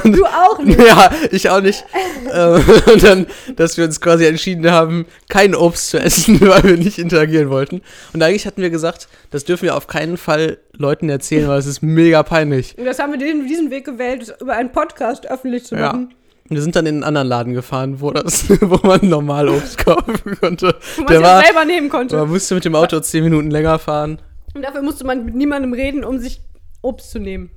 Du 0.05 0.25
auch 0.25 0.59
nicht. 0.59 0.79
Ja, 0.87 1.11
ich 1.31 1.49
auch 1.49 1.61
nicht. 1.61 1.85
ähm, 2.33 2.63
und 2.93 3.03
dann, 3.03 3.27
dass 3.57 3.77
wir 3.77 3.85
uns 3.85 4.01
quasi 4.01 4.27
entschieden 4.27 4.71
haben, 4.71 5.07
kein 5.29 5.55
Obst 5.55 5.91
zu 5.91 5.99
essen, 5.99 6.41
weil 6.43 6.63
wir 6.65 6.77
nicht 6.77 6.99
interagieren 6.99 7.49
wollten. 7.51 7.81
Und 8.13 8.23
eigentlich 8.23 8.47
hatten 8.47 8.61
wir 8.63 8.71
gesagt, 8.71 9.09
das 9.31 9.45
dürfen 9.45 9.65
wir 9.65 9.77
auf 9.77 9.87
keinen 9.87 10.17
Fall 10.19 10.59
Leuten 10.75 11.09
erzählen, 11.09 11.49
weil 11.49 11.59
es 11.59 11.67
ist 11.67 11.83
mega 11.83 12.23
peinlich. 12.23 12.77
Und 12.79 12.85
das 12.85 12.99
haben 12.99 13.13
wir 13.13 13.19
den, 13.19 13.47
diesen 13.49 13.71
Weg 13.71 13.87
gewählt, 13.87 14.35
über 14.41 14.55
einen 14.55 14.71
Podcast 14.71 15.27
öffentlich 15.27 15.65
zu 15.65 15.75
Ja. 15.77 15.87
machen. 15.93 16.05
Und 16.05 16.18
wir 16.49 16.63
sind 16.63 16.77
dann 16.77 16.87
in 16.87 16.97
einen 16.97 17.05
anderen 17.05 17.29
Laden 17.29 17.53
gefahren, 17.55 18.01
wo, 18.01 18.11
das, 18.11 18.49
wo 18.61 18.87
man 18.87 19.07
normal 19.09 19.49
Obst 19.49 19.79
kaufen 19.79 20.37
konnte. 20.41 20.75
Wo 20.97 21.03
man 21.03 21.23
war- 21.23 21.43
selber 21.45 21.65
nehmen 21.65 21.89
konnte. 21.89 22.17
Man 22.17 22.29
musste 22.31 22.55
mit 22.55 22.65
dem 22.65 22.75
Auto 22.75 22.99
zehn 23.01 23.25
Minuten 23.25 23.51
länger 23.51 23.79
fahren. 23.79 24.21
Und 24.55 24.63
dafür 24.63 24.83
musste 24.83 25.05
man 25.05 25.25
mit 25.25 25.35
niemandem 25.35 25.73
reden, 25.73 26.05
um 26.05 26.19
sich 26.19 26.41
Obst 26.83 27.11
zu 27.11 27.19
nehmen. 27.19 27.51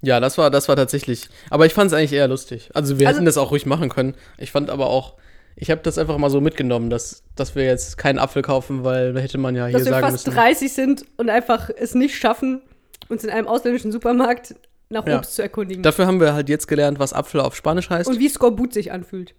Ja, 0.00 0.20
das 0.20 0.38
war, 0.38 0.50
das 0.50 0.68
war 0.68 0.76
tatsächlich. 0.76 1.28
Aber 1.50 1.66
ich 1.66 1.74
fand 1.74 1.90
es 1.90 1.96
eigentlich 1.96 2.12
eher 2.12 2.28
lustig. 2.28 2.70
Also 2.74 2.98
wir 2.98 3.06
Also- 3.08 3.16
hätten 3.18 3.26
das 3.26 3.36
auch 3.38 3.50
ruhig 3.50 3.66
machen 3.66 3.88
können. 3.88 4.14
Ich 4.36 4.52
fand 4.52 4.70
aber 4.70 4.86
auch, 4.88 5.14
ich 5.56 5.70
habe 5.72 5.80
das 5.82 5.98
einfach 5.98 6.16
mal 6.18 6.30
so 6.30 6.40
mitgenommen, 6.40 6.88
dass, 6.88 7.24
dass 7.34 7.56
wir 7.56 7.64
jetzt 7.64 7.98
keinen 7.98 8.18
Apfel 8.20 8.42
kaufen, 8.42 8.84
weil 8.84 9.12
da 9.12 9.20
hätte 9.20 9.38
man 9.38 9.56
ja 9.56 9.66
hier 9.66 9.72
Dass 9.78 9.86
wir 9.86 9.92
sagen 9.92 10.06
fast 10.06 10.26
müssen. 10.26 10.36
30 10.36 10.72
sind 10.72 11.04
und 11.16 11.30
einfach 11.30 11.68
es 11.76 11.94
nicht 11.94 12.14
schaffen, 12.16 12.62
uns 13.08 13.24
in 13.24 13.30
einem 13.30 13.48
ausländischen 13.48 13.90
Supermarkt 13.90 14.54
nach 14.90 15.06
Ja. 15.06 15.18
Obst 15.18 15.34
zu 15.34 15.42
erkundigen. 15.42 15.82
Dafür 15.82 16.06
haben 16.06 16.20
wir 16.20 16.32
halt 16.34 16.48
jetzt 16.48 16.66
gelernt, 16.68 16.98
was 16.98 17.12
Apfel 17.12 17.40
auf 17.40 17.54
Spanisch 17.56 17.90
heißt. 17.90 18.08
und 18.08 18.18
wie 18.18 18.28
Skorbut 18.28 18.72
sich 18.72 18.92
anfühlt. 18.92 19.34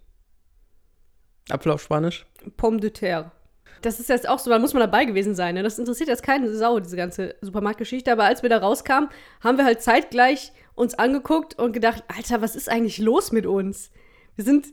Apfel 1.50 1.72
auf 1.72 1.82
Spanisch. 1.82 2.26
Pomme 2.58 2.80
de 2.80 2.92
terre. 2.92 3.32
Das 3.82 4.00
ist 4.00 4.10
jetzt 4.10 4.28
auch 4.28 4.40
so, 4.40 4.50
da 4.50 4.60
muss 4.60 4.74
man 4.74 4.82
dabei 4.82 5.06
gewesen 5.06 5.36
sein. 5.36 5.56
Ne? 5.56 5.64
Das 5.64 5.80
interessiert 5.80 6.10
jetzt 6.10 6.22
keine 6.24 6.54
Sau, 6.54 6.80
diese 6.80 6.98
ganze 6.98 7.36
Supermarktgeschichte. 7.42 8.12
Aber 8.12 8.26
als 8.26 8.44
wir 8.44 8.50
da 8.50 8.58
rauskamen, 8.58 9.10
haben 9.42 9.58
wir 9.58 9.66
halt 9.66 9.82
zeitgleich 9.82 10.52
uns 10.76 10.94
angeguckt 10.96 11.58
und 11.58 11.72
gedacht, 11.72 12.04
Alter, 12.16 12.42
was 12.42 12.56
ist 12.56 12.70
eigentlich 12.70 12.98
los 12.98 13.32
mit 13.32 13.46
uns? 13.46 13.90
Wir 14.36 14.44
sind, 14.44 14.68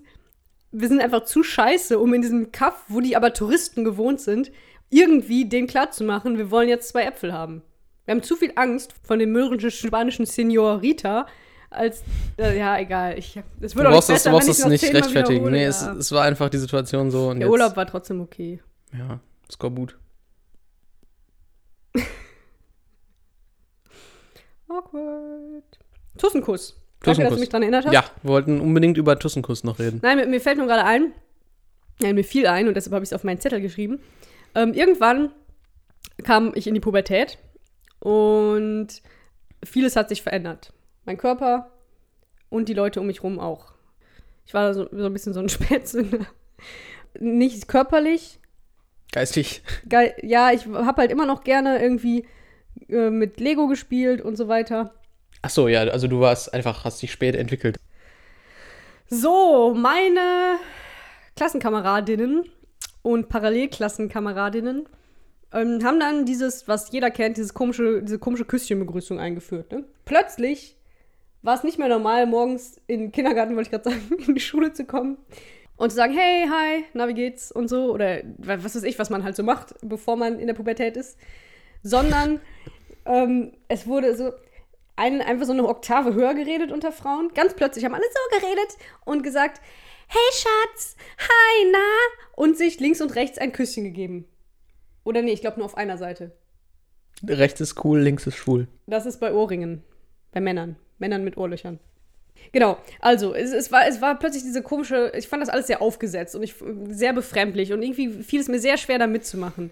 wir 0.72 0.88
sind 0.88 1.00
einfach 1.00 1.24
zu 1.24 1.42
scheiße, 1.42 1.98
um 1.98 2.14
in 2.14 2.22
diesem 2.22 2.50
Kaff, 2.52 2.84
wo 2.88 3.00
die 3.00 3.16
aber 3.16 3.32
Touristen 3.32 3.84
gewohnt 3.84 4.20
sind, 4.20 4.50
irgendwie 4.90 5.48
denen 5.48 5.66
klarzumachen, 5.68 6.36
wir 6.36 6.50
wollen 6.50 6.68
jetzt 6.68 6.88
zwei 6.88 7.02
Äpfel 7.04 7.32
haben. 7.32 7.62
Wir 8.06 8.14
haben 8.14 8.22
zu 8.22 8.36
viel 8.36 8.52
Angst 8.54 8.94
von 9.02 9.18
dem 9.18 9.32
mürrischen 9.32 9.70
spanischen 9.70 10.24
Senorita, 10.26 11.26
als, 11.70 12.04
äh, 12.38 12.56
ja, 12.56 12.78
egal. 12.78 13.18
Ich, 13.18 13.36
es 13.60 13.72
Du 13.72 13.78
wird 13.78 13.88
nicht 13.90 14.26
du 14.26 14.30
brauchst 14.30 14.60
noch 14.60 14.68
nicht 14.68 14.80
zehnmal 14.80 15.02
rechtfertigen. 15.02 15.40
wiederhole, 15.46 15.50
Nee, 15.50 15.64
es, 15.64 15.82
es 15.82 16.12
war 16.12 16.22
einfach 16.24 16.48
die 16.48 16.58
Situation 16.58 17.10
so. 17.10 17.32
Der 17.32 17.40
jetzt, 17.42 17.50
Urlaub 17.50 17.76
war 17.76 17.86
trotzdem 17.86 18.20
okay. 18.20 18.62
Ja, 18.96 19.18
Skorbut. 19.50 19.98
Awkward. 24.68 25.64
Tussenkuss. 26.16 26.76
Danke, 27.00 27.06
dass 27.06 27.16
du 27.16 27.22
Tussenkuss. 27.22 27.40
mich 27.40 27.48
dran 27.48 27.62
erinnert 27.62 27.86
hast. 27.86 27.92
Ja, 27.92 28.04
wir 28.22 28.30
wollten 28.30 28.60
unbedingt 28.60 28.96
über 28.96 29.18
Tussenkuss 29.18 29.64
noch 29.64 29.80
reden. 29.80 29.98
Nein, 30.02 30.16
mir, 30.18 30.26
mir 30.26 30.40
fällt 30.40 30.58
nur 30.58 30.66
gerade 30.66 30.84
ein, 30.84 31.12
nein, 32.00 32.14
mir 32.14 32.24
fiel 32.24 32.46
ein 32.46 32.68
und 32.68 32.74
deshalb 32.74 32.94
habe 32.94 33.02
ich 33.04 33.08
es 33.10 33.12
auf 33.12 33.24
meinen 33.24 33.40
Zettel 33.40 33.60
geschrieben. 33.60 33.98
Ähm, 34.54 34.72
irgendwann 34.74 35.32
kam 36.22 36.52
ich 36.54 36.66
in 36.68 36.74
die 36.74 36.80
Pubertät 36.80 37.38
und 38.00 38.88
vieles 39.64 39.96
hat 39.96 40.08
sich 40.08 40.22
verändert. 40.22 40.72
Mein 41.04 41.16
Körper 41.16 41.70
und 42.48 42.68
die 42.68 42.74
Leute 42.74 43.00
um 43.00 43.06
mich 43.06 43.22
rum 43.22 43.38
auch. 43.38 43.72
Ich 44.46 44.54
war 44.54 44.72
so, 44.74 44.88
so 44.90 45.06
ein 45.06 45.12
bisschen 45.12 45.34
so 45.34 45.40
ein 45.40 45.48
Spätzünder. 45.48 46.26
Nicht 47.18 47.68
körperlich. 47.68 48.38
Geistig. 49.12 49.62
Geil. 49.88 50.14
Ja, 50.22 50.52
ich 50.52 50.66
habe 50.66 51.00
halt 51.00 51.10
immer 51.10 51.26
noch 51.26 51.44
gerne 51.44 51.80
irgendwie 51.80 52.26
äh, 52.88 53.10
mit 53.10 53.40
Lego 53.40 53.66
gespielt 53.66 54.20
und 54.20 54.36
so 54.36 54.48
weiter. 54.48 54.94
Ach 55.42 55.50
so, 55.50 55.68
ja, 55.68 55.80
also 55.80 56.08
du 56.08 56.20
warst 56.20 56.52
einfach, 56.52 56.84
hast 56.84 57.02
dich 57.02 57.12
spät 57.12 57.34
entwickelt. 57.34 57.76
So, 59.08 59.74
meine 59.74 60.58
Klassenkameradinnen 61.36 62.44
und 63.02 63.28
Parallelklassenkameradinnen 63.28 64.88
ähm, 65.52 65.82
haben 65.84 66.00
dann 66.00 66.24
dieses, 66.24 66.66
was 66.68 66.90
jeder 66.90 67.10
kennt, 67.10 67.36
dieses 67.36 67.54
komische, 67.54 68.02
diese 68.02 68.18
komische 68.18 68.44
Küsschenbegrüßung 68.44 69.18
eingeführt. 69.18 69.72
Ne? 69.72 69.84
Plötzlich 70.04 70.76
war 71.42 71.54
es 71.54 71.64
nicht 71.64 71.78
mehr 71.78 71.88
normal, 71.88 72.26
morgens 72.26 72.80
in 72.86 73.00
den 73.00 73.12
Kindergarten, 73.12 73.54
wollte 73.56 73.68
ich 73.68 73.70
gerade 73.70 73.90
sagen, 73.90 74.24
in 74.26 74.34
die 74.34 74.40
Schule 74.40 74.72
zu 74.72 74.84
kommen 74.84 75.18
und 75.76 75.90
zu 75.90 75.96
sagen, 75.96 76.14
hey, 76.14 76.48
hi, 76.48 76.84
na, 76.94 77.08
wie 77.08 77.14
geht's 77.14 77.52
und 77.52 77.68
so. 77.68 77.92
Oder 77.92 78.22
was 78.38 78.74
weiß 78.74 78.82
ich, 78.82 78.98
was 78.98 79.10
man 79.10 79.24
halt 79.24 79.36
so 79.36 79.42
macht, 79.42 79.74
bevor 79.82 80.16
man 80.16 80.38
in 80.38 80.46
der 80.46 80.54
Pubertät 80.54 80.96
ist. 80.96 81.18
Sondern 81.82 82.40
ähm, 83.06 83.52
es 83.68 83.86
wurde 83.86 84.16
so 84.16 84.32
ein, 84.96 85.20
einfach 85.20 85.46
so 85.46 85.52
eine 85.52 85.68
Oktave 85.68 86.14
höher 86.14 86.34
geredet 86.34 86.72
unter 86.72 86.90
Frauen. 86.92 87.30
Ganz 87.34 87.54
plötzlich 87.54 87.84
haben 87.84 87.94
alle 87.94 88.04
so 88.04 88.40
geredet 88.40 88.76
und 89.04 89.22
gesagt, 89.22 89.60
hey 90.08 90.32
Schatz, 90.32 90.96
hi, 91.18 91.70
na? 91.70 91.78
Und 92.34 92.56
sich 92.56 92.80
links 92.80 93.00
und 93.00 93.14
rechts 93.14 93.38
ein 93.38 93.52
Küsschen 93.52 93.84
gegeben. 93.84 94.26
Oder 95.06 95.22
nee, 95.22 95.32
ich 95.32 95.40
glaube 95.40 95.58
nur 95.58 95.66
auf 95.66 95.76
einer 95.76 95.96
Seite. 95.98 96.32
Rechts 97.26 97.60
ist 97.60 97.84
cool, 97.84 98.00
links 98.00 98.26
ist 98.26 98.34
schwul. 98.34 98.66
Das 98.88 99.06
ist 99.06 99.20
bei 99.20 99.32
Ohrringen. 99.32 99.84
Bei 100.32 100.40
Männern. 100.40 100.74
Männern 100.98 101.22
mit 101.22 101.36
Ohrlöchern. 101.36 101.78
Genau, 102.50 102.76
also 103.00 103.32
es, 103.32 103.52
es, 103.52 103.70
war, 103.70 103.86
es 103.86 104.02
war 104.02 104.18
plötzlich 104.18 104.42
diese 104.42 104.62
komische, 104.62 105.12
ich 105.16 105.28
fand 105.28 105.42
das 105.42 105.48
alles 105.48 105.68
sehr 105.68 105.80
aufgesetzt 105.80 106.34
und 106.34 106.42
ich, 106.42 106.56
sehr 106.88 107.12
befremdlich 107.12 107.72
und 107.72 107.82
irgendwie 107.82 108.22
fiel 108.22 108.40
es 108.40 108.48
mir 108.48 108.58
sehr 108.58 108.76
schwer, 108.76 108.98
da 108.98 109.06
mitzumachen. 109.06 109.70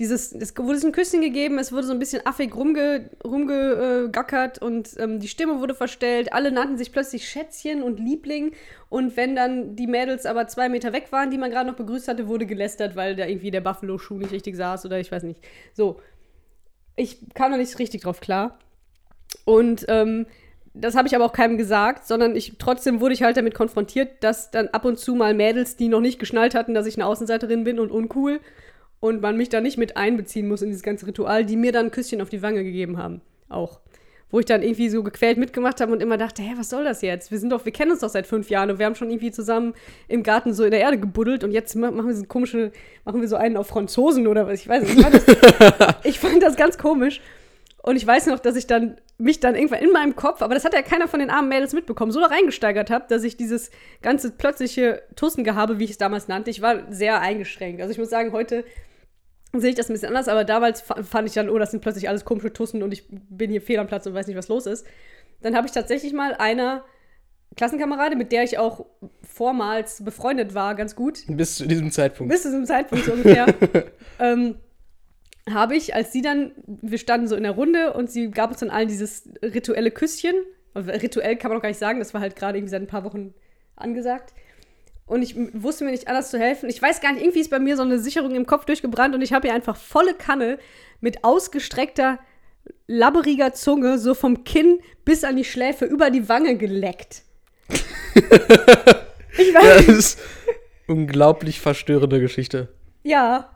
Dieses, 0.00 0.32
es 0.32 0.56
wurde 0.56 0.84
ein 0.84 0.92
Küsschen 0.92 1.20
gegeben, 1.20 1.58
es 1.58 1.70
wurde 1.70 1.86
so 1.86 1.92
ein 1.92 2.00
bisschen 2.00 2.26
affig 2.26 2.54
rumge, 2.56 3.10
rumgegackert 3.24 4.60
und 4.60 4.90
ähm, 4.98 5.20
die 5.20 5.28
Stimme 5.28 5.60
wurde 5.60 5.74
verstellt. 5.74 6.32
Alle 6.32 6.50
nannten 6.50 6.76
sich 6.76 6.90
plötzlich 6.90 7.28
Schätzchen 7.28 7.82
und 7.82 8.00
Liebling. 8.00 8.54
Und 8.88 9.16
wenn 9.16 9.36
dann 9.36 9.76
die 9.76 9.86
Mädels 9.86 10.26
aber 10.26 10.48
zwei 10.48 10.68
Meter 10.68 10.92
weg 10.92 11.12
waren, 11.12 11.30
die 11.30 11.38
man 11.38 11.50
gerade 11.52 11.70
noch 11.70 11.76
begrüßt 11.76 12.08
hatte, 12.08 12.26
wurde 12.26 12.44
gelästert, 12.44 12.96
weil 12.96 13.14
da 13.14 13.26
irgendwie 13.26 13.52
der 13.52 13.60
Buffalo-Schuh 13.60 14.18
nicht 14.18 14.32
richtig 14.32 14.56
saß 14.56 14.84
oder 14.84 14.98
ich 14.98 15.12
weiß 15.12 15.22
nicht. 15.22 15.40
So. 15.74 16.00
Ich 16.96 17.18
kam 17.34 17.52
da 17.52 17.58
nicht 17.58 17.78
richtig 17.78 18.02
drauf 18.02 18.20
klar. 18.20 18.58
Und 19.44 19.84
ähm, 19.88 20.26
das 20.74 20.96
habe 20.96 21.06
ich 21.06 21.14
aber 21.14 21.24
auch 21.24 21.32
keinem 21.32 21.56
gesagt, 21.56 22.06
sondern 22.06 22.34
ich 22.34 22.54
trotzdem 22.58 23.00
wurde 23.00 23.14
ich 23.14 23.22
halt 23.22 23.36
damit 23.36 23.54
konfrontiert, 23.54 24.24
dass 24.24 24.50
dann 24.50 24.68
ab 24.68 24.84
und 24.84 24.98
zu 24.98 25.14
mal 25.14 25.34
Mädels, 25.34 25.76
die 25.76 25.86
noch 25.86 26.00
nicht 26.00 26.18
geschnallt 26.18 26.54
hatten, 26.56 26.74
dass 26.74 26.86
ich 26.86 26.96
eine 26.96 27.06
Außenseiterin 27.06 27.62
bin 27.62 27.78
und 27.78 27.92
uncool 27.92 28.40
und 29.04 29.20
man 29.20 29.36
mich 29.36 29.50
da 29.50 29.60
nicht 29.60 29.76
mit 29.76 29.98
einbeziehen 29.98 30.48
muss 30.48 30.62
in 30.62 30.70
dieses 30.70 30.82
ganze 30.82 31.06
Ritual, 31.06 31.44
die 31.44 31.56
mir 31.56 31.72
dann 31.72 31.88
ein 31.88 31.90
Küsschen 31.90 32.22
auf 32.22 32.30
die 32.30 32.40
Wange 32.40 32.64
gegeben 32.64 32.96
haben. 32.96 33.20
Auch. 33.50 33.80
Wo 34.30 34.40
ich 34.40 34.46
dann 34.46 34.62
irgendwie 34.62 34.88
so 34.88 35.02
gequält 35.02 35.36
mitgemacht 35.36 35.82
habe 35.82 35.92
und 35.92 36.00
immer 36.00 36.16
dachte, 36.16 36.40
hä, 36.40 36.54
was 36.56 36.70
soll 36.70 36.84
das 36.84 37.02
jetzt? 37.02 37.30
Wir 37.30 37.38
sind 37.38 37.50
doch, 37.50 37.66
wir 37.66 37.72
kennen 37.72 37.90
uns 37.90 38.00
doch 38.00 38.08
seit 38.08 38.26
fünf 38.26 38.48
Jahren 38.48 38.70
und 38.70 38.78
wir 38.78 38.86
haben 38.86 38.94
schon 38.94 39.10
irgendwie 39.10 39.30
zusammen 39.30 39.74
im 40.08 40.22
Garten 40.22 40.54
so 40.54 40.64
in 40.64 40.70
der 40.70 40.80
Erde 40.80 40.98
gebuddelt 40.98 41.44
und 41.44 41.50
jetzt 41.50 41.76
machen 41.76 42.06
wir 42.06 42.14
so 42.14 42.24
komische, 42.24 42.72
machen 43.04 43.20
wir 43.20 43.28
so 43.28 43.36
einen 43.36 43.58
auf 43.58 43.66
Franzosen 43.66 44.26
oder 44.26 44.46
was, 44.46 44.60
ich 44.60 44.68
weiß 44.68 44.84
nicht. 44.84 44.96
Ich 44.96 45.02
fand 45.02 45.14
das, 45.14 45.94
ich 46.04 46.18
fand 46.18 46.42
das 46.42 46.56
ganz 46.56 46.78
komisch. 46.78 47.20
Und 47.82 47.96
ich 47.96 48.06
weiß 48.06 48.28
noch, 48.28 48.38
dass 48.38 48.56
ich 48.56 48.66
dann 48.66 48.96
mich 49.18 49.38
dann 49.38 49.54
irgendwann 49.54 49.80
in 49.80 49.92
meinem 49.92 50.16
Kopf, 50.16 50.40
aber 50.40 50.54
das 50.54 50.64
hat 50.64 50.72
ja 50.72 50.80
keiner 50.80 51.08
von 51.08 51.20
den 51.20 51.28
armen 51.28 51.50
Mädels 51.50 51.74
mitbekommen, 51.74 52.10
so 52.10 52.20
da 52.20 52.28
reingesteigert 52.28 52.88
habe, 52.88 53.04
dass 53.10 53.22
ich 53.22 53.36
dieses 53.36 53.70
ganze 54.00 54.30
plötzliche 54.30 55.02
Tussengehabe, 55.14 55.78
wie 55.78 55.84
ich 55.84 55.90
es 55.90 55.98
damals 55.98 56.26
nannte, 56.26 56.48
ich 56.48 56.62
war 56.62 56.90
sehr 56.90 57.20
eingeschränkt. 57.20 57.82
Also 57.82 57.92
ich 57.92 57.98
muss 57.98 58.08
sagen, 58.08 58.32
heute 58.32 58.64
sehe 59.60 59.70
ich 59.70 59.76
das 59.76 59.88
ein 59.88 59.92
bisschen 59.92 60.08
anders, 60.08 60.28
aber 60.28 60.44
damals 60.44 60.80
fand 60.80 61.28
ich 61.28 61.34
dann, 61.34 61.50
oh, 61.50 61.58
das 61.58 61.70
sind 61.70 61.80
plötzlich 61.80 62.08
alles 62.08 62.24
komische 62.24 62.52
Tussen 62.52 62.82
und 62.82 62.92
ich 62.92 63.04
bin 63.08 63.50
hier 63.50 63.62
fehl 63.62 63.78
am 63.78 63.86
Platz 63.86 64.06
und 64.06 64.14
weiß 64.14 64.26
nicht, 64.26 64.36
was 64.36 64.48
los 64.48 64.66
ist. 64.66 64.86
Dann 65.42 65.56
habe 65.56 65.66
ich 65.66 65.72
tatsächlich 65.72 66.12
mal 66.12 66.34
einer 66.34 66.84
Klassenkamerade, 67.56 68.16
mit 68.16 68.32
der 68.32 68.42
ich 68.42 68.58
auch 68.58 68.86
vormals 69.22 70.04
befreundet 70.04 70.54
war, 70.54 70.74
ganz 70.74 70.96
gut. 70.96 71.20
Bis 71.28 71.56
zu 71.56 71.66
diesem 71.66 71.90
Zeitpunkt. 71.90 72.32
Bis 72.32 72.42
zu 72.42 72.48
diesem 72.48 72.66
Zeitpunkt 72.66 73.04
so 73.04 73.12
ungefähr. 73.12 73.46
ähm, 74.18 74.56
habe 75.48 75.76
ich, 75.76 75.94
als 75.94 76.12
sie 76.12 76.22
dann, 76.22 76.52
wir 76.66 76.98
standen 76.98 77.28
so 77.28 77.36
in 77.36 77.42
der 77.42 77.52
Runde 77.52 77.92
und 77.92 78.10
sie 78.10 78.30
gab 78.30 78.50
uns 78.50 78.60
dann 78.60 78.70
allen 78.70 78.88
dieses 78.88 79.28
rituelle 79.42 79.90
Küsschen. 79.90 80.34
Rituell 80.74 81.36
kann 81.36 81.50
man 81.50 81.58
auch 81.58 81.62
gar 81.62 81.68
nicht 81.68 81.78
sagen, 81.78 81.98
das 81.98 82.14
war 82.14 82.20
halt 82.20 82.34
gerade 82.34 82.58
irgendwie 82.58 82.70
seit 82.70 82.82
ein 82.82 82.88
paar 82.88 83.04
Wochen 83.04 83.34
angesagt. 83.76 84.34
Und 85.06 85.22
ich 85.22 85.36
wusste 85.52 85.84
mir 85.84 85.90
nicht 85.90 86.08
anders 86.08 86.30
zu 86.30 86.38
helfen. 86.38 86.68
Ich 86.68 86.80
weiß 86.80 87.00
gar 87.00 87.12
nicht, 87.12 87.22
irgendwie 87.22 87.40
ist 87.40 87.50
bei 87.50 87.58
mir 87.58 87.76
so 87.76 87.82
eine 87.82 87.98
Sicherung 87.98 88.34
im 88.34 88.46
Kopf 88.46 88.64
durchgebrannt 88.64 89.14
und 89.14 89.20
ich 89.22 89.32
habe 89.32 89.48
ihr 89.48 89.54
einfach 89.54 89.76
volle 89.76 90.14
Kanne 90.14 90.58
mit 91.00 91.24
ausgestreckter, 91.24 92.18
labberiger 92.86 93.52
Zunge 93.52 93.98
so 93.98 94.14
vom 94.14 94.44
Kinn 94.44 94.78
bis 95.04 95.24
an 95.24 95.36
die 95.36 95.44
Schläfe 95.44 95.84
über 95.84 96.10
die 96.10 96.28
Wange 96.28 96.56
geleckt. 96.56 97.22
ich 97.68 99.54
weiß. 99.54 99.86
Das 99.86 99.96
ist 99.96 100.18
unglaublich 100.86 101.60
verstörende 101.60 102.20
Geschichte. 102.20 102.68
Ja, 103.02 103.50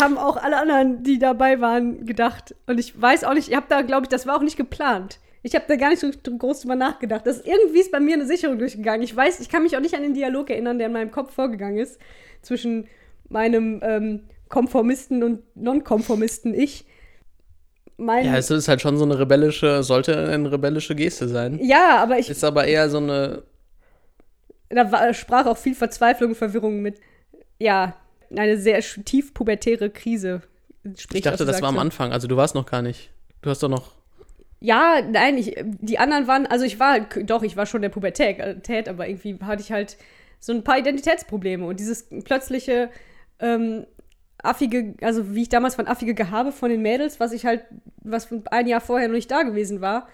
haben 0.00 0.18
auch 0.18 0.36
alle 0.36 0.56
anderen, 0.56 1.02
die 1.02 1.18
dabei 1.18 1.60
waren, 1.60 2.06
gedacht. 2.06 2.54
Und 2.66 2.80
ich 2.80 3.00
weiß 3.00 3.24
auch 3.24 3.34
nicht, 3.34 3.48
ich 3.48 3.56
habe 3.56 3.66
da, 3.68 3.82
glaube 3.82 4.04
ich, 4.04 4.08
das 4.08 4.26
war 4.26 4.36
auch 4.36 4.42
nicht 4.42 4.56
geplant. 4.56 5.20
Ich 5.42 5.54
habe 5.54 5.64
da 5.68 5.76
gar 5.76 5.90
nicht 5.90 6.00
so 6.00 6.10
groß 6.10 6.60
drüber 6.60 6.76
nachgedacht. 6.76 7.26
Das 7.26 7.40
irgendwie 7.40 7.80
ist 7.80 7.90
bei 7.90 8.00
mir 8.00 8.14
eine 8.14 8.26
Sicherung 8.26 8.58
durchgegangen. 8.58 9.02
Ich 9.02 9.14
weiß, 9.14 9.40
ich 9.40 9.48
kann 9.48 9.62
mich 9.62 9.76
auch 9.76 9.80
nicht 9.80 9.94
an 9.94 10.02
den 10.02 10.14
Dialog 10.14 10.50
erinnern, 10.50 10.78
der 10.78 10.88
in 10.88 10.92
meinem 10.92 11.10
Kopf 11.10 11.32
vorgegangen 11.32 11.78
ist 11.78 11.98
zwischen 12.42 12.86
meinem 13.28 13.80
ähm, 13.82 14.20
Konformisten 14.48 15.22
und 15.22 15.42
Nonkonformisten 15.56 16.54
ich. 16.54 16.84
Mein 17.96 18.24
ja, 18.24 18.36
es 18.36 18.50
ist 18.50 18.68
halt 18.68 18.80
schon 18.80 18.96
so 18.96 19.04
eine 19.04 19.18
rebellische, 19.18 19.82
sollte 19.82 20.16
eine 20.28 20.50
rebellische 20.50 20.94
Geste 20.94 21.28
sein. 21.28 21.58
Ja, 21.62 21.98
aber 22.02 22.18
ich. 22.18 22.28
Ist 22.28 22.44
aber 22.44 22.66
eher 22.66 22.88
so 22.90 22.98
eine. 22.98 23.42
Da 24.68 24.90
war, 24.90 25.12
sprach 25.14 25.46
auch 25.46 25.58
viel 25.58 25.74
Verzweiflung 25.74 26.30
und 26.30 26.36
Verwirrung 26.36 26.80
mit. 26.80 27.00
Ja, 27.58 27.96
eine 28.34 28.58
sehr 28.58 28.80
tief 28.80 29.34
pubertäre 29.34 29.90
Krise. 29.90 30.42
Spricht, 30.96 31.14
ich 31.14 31.22
dachte, 31.22 31.44
das 31.44 31.60
war 31.60 31.68
am 31.68 31.78
Anfang. 31.78 32.12
Also 32.12 32.26
du 32.26 32.36
warst 32.36 32.54
noch 32.54 32.66
gar 32.66 32.80
nicht. 32.80 33.10
Du 33.42 33.50
hast 33.50 33.62
doch 33.62 33.68
noch 33.68 33.99
ja, 34.60 35.00
nein, 35.02 35.38
ich, 35.38 35.56
die 35.64 35.98
anderen 35.98 36.26
waren, 36.26 36.46
also 36.46 36.64
ich 36.64 36.78
war, 36.78 37.00
doch, 37.00 37.42
ich 37.42 37.56
war 37.56 37.66
schon 37.66 37.82
der 37.82 37.88
Pubertät, 37.88 38.88
aber 38.88 39.08
irgendwie 39.08 39.38
hatte 39.42 39.62
ich 39.62 39.72
halt 39.72 39.96
so 40.38 40.52
ein 40.52 40.64
paar 40.64 40.78
Identitätsprobleme 40.78 41.66
und 41.66 41.80
dieses 41.80 42.08
plötzliche 42.24 42.90
ähm, 43.38 43.86
affige, 44.42 44.94
also 45.00 45.34
wie 45.34 45.42
ich 45.42 45.48
damals 45.48 45.74
von 45.74 45.86
affige 45.86 46.14
Gehabe 46.14 46.52
von 46.52 46.70
den 46.70 46.82
Mädels, 46.82 47.20
was 47.20 47.32
ich 47.32 47.46
halt, 47.46 47.64
was 48.02 48.28
ein 48.50 48.66
Jahr 48.66 48.80
vorher 48.80 49.08
noch 49.08 49.14
nicht 49.14 49.30
da 49.30 49.42
gewesen 49.42 49.80
war, 49.80 50.08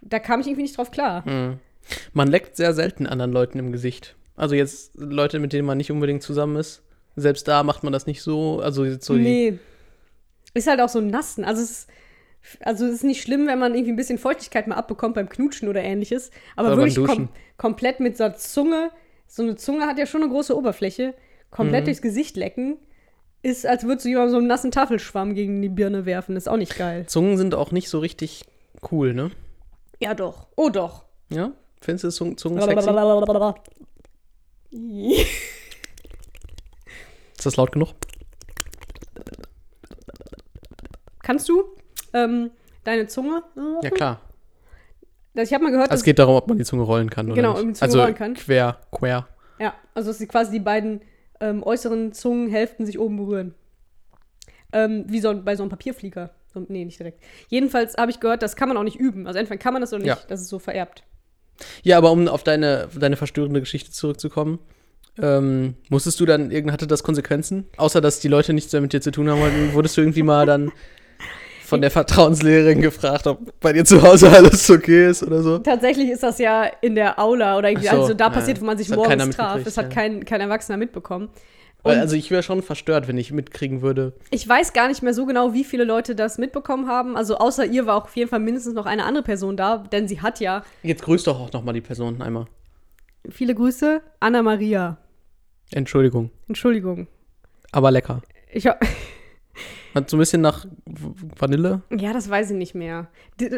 da 0.00 0.18
kam 0.18 0.40
ich 0.40 0.46
irgendwie 0.46 0.62
nicht 0.62 0.76
drauf 0.76 0.90
klar. 0.90 1.24
Hm. 1.24 1.58
Man 2.12 2.28
leckt 2.28 2.56
sehr 2.56 2.74
selten 2.74 3.06
anderen 3.06 3.32
Leuten 3.32 3.58
im 3.58 3.72
Gesicht. 3.72 4.16
Also 4.36 4.54
jetzt 4.54 4.92
Leute, 4.96 5.38
mit 5.38 5.52
denen 5.52 5.66
man 5.66 5.78
nicht 5.78 5.92
unbedingt 5.92 6.22
zusammen 6.22 6.56
ist. 6.56 6.82
Selbst 7.16 7.46
da 7.46 7.62
macht 7.62 7.84
man 7.84 7.92
das 7.92 8.06
nicht 8.06 8.22
so, 8.22 8.60
also 8.60 8.84
so 8.98 9.14
Nee. 9.14 9.58
Ist 10.52 10.66
halt 10.66 10.80
auch 10.80 10.88
so 10.88 11.00
nassen. 11.00 11.44
Also 11.44 11.62
es 11.62 11.70
ist, 11.70 11.88
also 12.60 12.86
es 12.86 12.94
ist 12.94 13.04
nicht 13.04 13.22
schlimm, 13.22 13.46
wenn 13.46 13.58
man 13.58 13.74
irgendwie 13.74 13.92
ein 13.92 13.96
bisschen 13.96 14.18
Feuchtigkeit 14.18 14.66
mal 14.66 14.76
abbekommt 14.76 15.14
beim 15.14 15.28
Knutschen 15.28 15.68
oder 15.68 15.82
ähnliches. 15.82 16.30
Aber 16.56 16.68
oder 16.68 16.78
wirklich 16.78 17.06
kom 17.06 17.28
komplett 17.56 18.00
mit 18.00 18.16
so 18.16 18.24
einer 18.24 18.34
Zunge, 18.34 18.90
so 19.26 19.42
eine 19.42 19.56
Zunge 19.56 19.86
hat 19.86 19.98
ja 19.98 20.06
schon 20.06 20.22
eine 20.22 20.30
große 20.30 20.56
Oberfläche, 20.56 21.14
komplett 21.50 21.82
mhm. 21.82 21.86
durchs 21.86 22.02
Gesicht 22.02 22.36
lecken, 22.36 22.78
ist, 23.42 23.66
als 23.66 23.84
würdest 23.84 24.06
du 24.06 24.08
jemand 24.08 24.30
so 24.30 24.38
einen 24.38 24.46
nassen 24.46 24.70
Tafelschwamm 24.70 25.34
gegen 25.34 25.60
die 25.62 25.68
Birne 25.68 26.06
werfen. 26.06 26.36
ist 26.36 26.48
auch 26.48 26.56
nicht 26.56 26.76
geil. 26.76 27.06
Zungen 27.06 27.36
sind 27.36 27.54
auch 27.54 27.72
nicht 27.72 27.88
so 27.88 27.98
richtig 27.98 28.44
cool, 28.90 29.14
ne? 29.14 29.30
Ja, 30.00 30.14
doch. 30.14 30.48
Oh, 30.56 30.70
doch. 30.70 31.04
Ja? 31.30 31.52
Findest 31.80 32.04
du 32.04 32.10
Zungen, 32.10 32.38
Zungen 32.38 32.60
sexy? 32.60 32.88
ist 37.36 37.46
das 37.46 37.56
laut 37.56 37.72
genug? 37.72 37.90
Kannst 41.22 41.48
du? 41.48 41.64
Ähm, 42.14 42.50
deine 42.84 43.06
Zunge. 43.06 43.42
Ja, 43.82 43.90
klar. 43.90 44.20
Also 45.36 45.50
ich 45.50 45.54
habe 45.54 45.64
mal 45.64 45.70
gehört, 45.70 45.90
also 45.90 46.00
es 46.00 46.04
geht 46.04 46.18
darum, 46.18 46.36
ob 46.36 46.48
man 46.48 46.58
die 46.58 46.64
Zunge 46.64 46.84
rollen 46.84 47.10
kann 47.10 47.26
oder 47.26 47.34
genau, 47.34 47.52
nicht. 47.52 47.60
Genau, 47.60 47.70
die 47.70 47.74
Zunge 47.74 47.86
also 47.86 48.00
rollen 48.00 48.14
kann. 48.14 48.34
quer, 48.34 48.78
quer. 48.92 49.28
Ja, 49.58 49.74
also 49.92 50.10
dass 50.10 50.18
sie 50.18 50.28
quasi 50.28 50.52
die 50.52 50.60
beiden 50.60 51.00
ähm, 51.40 51.62
äußeren 51.62 52.12
Zungenhälften 52.12 52.86
sich 52.86 52.98
oben 52.98 53.16
berühren. 53.16 53.54
Ähm, 54.72 55.04
wie 55.08 55.20
so 55.20 55.34
bei 55.42 55.56
so 55.56 55.62
einem 55.62 55.70
Papierflieger. 55.70 56.30
So, 56.52 56.64
nee, 56.68 56.84
nicht 56.84 56.98
direkt. 57.00 57.20
Jedenfalls 57.48 57.96
habe 57.96 58.12
ich 58.12 58.20
gehört, 58.20 58.42
das 58.42 58.54
kann 58.54 58.68
man 58.68 58.76
auch 58.76 58.84
nicht 58.84 58.96
üben. 58.96 59.26
Also 59.26 59.40
entweder 59.40 59.58
kann 59.58 59.72
man 59.72 59.82
das 59.82 59.92
oder 59.92 60.02
nicht. 60.02 60.08
Ja. 60.08 60.18
Das 60.28 60.40
ist 60.40 60.48
so 60.48 60.60
vererbt. 60.60 61.02
Ja, 61.82 61.98
aber 61.98 62.12
um 62.12 62.28
auf 62.28 62.44
deine, 62.44 62.88
deine 62.96 63.16
verstörende 63.16 63.60
Geschichte 63.60 63.90
zurückzukommen, 63.90 64.60
ähm, 65.20 65.74
musstest 65.90 66.18
du 66.18 66.26
dann, 66.26 66.52
hatte 66.72 66.86
das 66.86 67.02
Konsequenzen? 67.02 67.66
Außer, 67.76 68.00
dass 68.00 68.20
die 68.20 68.28
Leute 68.28 68.52
nichts 68.52 68.72
mehr 68.72 68.82
mit 68.82 68.92
dir 68.92 69.00
zu 69.00 69.10
tun 69.10 69.28
haben 69.28 69.40
wollten, 69.40 69.72
wurdest 69.74 69.96
du 69.96 70.00
irgendwie 70.00 70.22
mal 70.22 70.46
dann 70.46 70.72
von 71.64 71.80
der 71.80 71.90
Vertrauenslehrerin 71.90 72.82
gefragt, 72.82 73.26
ob 73.26 73.58
bei 73.60 73.72
dir 73.72 73.84
zu 73.84 74.02
Hause 74.02 74.30
alles 74.30 74.68
okay 74.70 75.08
ist 75.08 75.22
oder 75.22 75.42
so. 75.42 75.58
Tatsächlich 75.58 76.10
ist 76.10 76.22
das 76.22 76.38
ja 76.38 76.64
in 76.82 76.94
der 76.94 77.18
Aula 77.18 77.56
oder 77.56 77.70
irgendwie, 77.70 77.88
Ach 77.88 77.94
so, 77.94 78.02
also 78.02 78.14
da 78.14 78.26
ja, 78.26 78.30
passiert, 78.30 78.60
wo 78.60 78.66
man 78.66 78.76
sich 78.76 78.90
morgens 78.90 79.30
traf. 79.34 79.62
Das 79.64 79.76
hat 79.76 79.86
ja. 79.86 79.90
kein, 79.90 80.24
kein 80.24 80.40
Erwachsener 80.40 80.76
mitbekommen. 80.76 81.30
Weil, 81.82 82.00
also 82.00 82.16
ich 82.16 82.30
wäre 82.30 82.42
schon 82.42 82.62
verstört, 82.62 83.08
wenn 83.08 83.18
ich 83.18 83.30
mitkriegen 83.30 83.82
würde. 83.82 84.14
Ich 84.30 84.48
weiß 84.48 84.72
gar 84.72 84.88
nicht 84.88 85.02
mehr 85.02 85.12
so 85.12 85.26
genau, 85.26 85.52
wie 85.52 85.64
viele 85.64 85.84
Leute 85.84 86.14
das 86.14 86.38
mitbekommen 86.38 86.88
haben. 86.88 87.14
Also 87.14 87.36
außer 87.36 87.66
ihr 87.66 87.86
war 87.86 87.96
auch 87.96 88.04
auf 88.04 88.16
jeden 88.16 88.30
Fall 88.30 88.40
mindestens 88.40 88.74
noch 88.74 88.86
eine 88.86 89.04
andere 89.04 89.22
Person 89.22 89.56
da, 89.56 89.78
denn 89.78 90.08
sie 90.08 90.22
hat 90.22 90.40
ja 90.40 90.64
Jetzt 90.82 91.02
grüß 91.02 91.24
doch 91.24 91.38
auch 91.38 91.52
nochmal 91.52 91.74
die 91.74 91.82
Person 91.82 92.22
einmal. 92.22 92.46
viele 93.28 93.54
Grüße, 93.54 94.00
Anna 94.18 94.42
Maria. 94.42 94.96
Entschuldigung, 95.72 96.30
Entschuldigung. 96.48 97.06
aber 97.70 97.90
lecker. 97.90 98.22
Ich 98.50 98.66
hab, 98.66 98.80
Hat 99.94 100.10
so 100.10 100.16
ein 100.16 100.20
bisschen 100.20 100.40
nach 100.40 100.66
Vanille. 101.38 101.82
ja, 101.90 102.12
das 102.12 102.28
weiß 102.28 102.50
ich 102.50 102.56
nicht 102.56 102.74
mehr. 102.74 103.08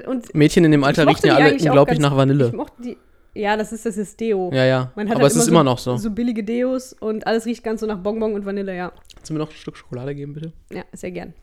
Und 0.07 0.35
Mädchen 0.35 0.65
in 0.65 0.71
dem 0.71 0.85
Alter 0.85 1.07
riechen 1.07 1.27
ja 1.27 1.37
alle 1.37 1.53
unglaublich 1.53 1.99
nach 1.99 2.17
Vanille. 2.17 2.49
ich 2.49 2.53
mochte 2.53 2.83
die. 2.83 2.97
Ja, 3.35 3.57
das 3.57 3.71
ist 3.73 3.85
das 3.85 3.99
ist 3.99 4.19
Deo. 4.19 4.51
Ja, 4.53 4.65
ja. 4.65 4.93
Aber 4.95 5.09
halt 5.11 5.23
es 5.23 5.37
ist 5.37 5.45
so, 5.45 5.51
immer 5.51 5.63
noch 5.63 5.79
so. 5.79 5.97
So 5.99 6.11
billige 6.11 6.43
Deos 6.43 6.95
und 6.95 7.27
alles 7.27 7.45
riecht 7.45 7.63
ganz 7.63 7.81
so 7.81 7.87
nach 7.87 7.99
Bonbon 7.99 8.33
und 8.33 8.47
Vanille, 8.47 8.75
ja. 8.75 8.93
Kannst 9.15 9.29
du 9.29 9.35
mir 9.35 9.41
noch 9.41 9.51
ein 9.51 9.57
Stück 9.57 9.77
Schokolade 9.77 10.15
geben, 10.15 10.33
bitte? 10.33 10.53
Ja, 10.73 10.85
sehr 10.93 11.11
gern. 11.11 11.35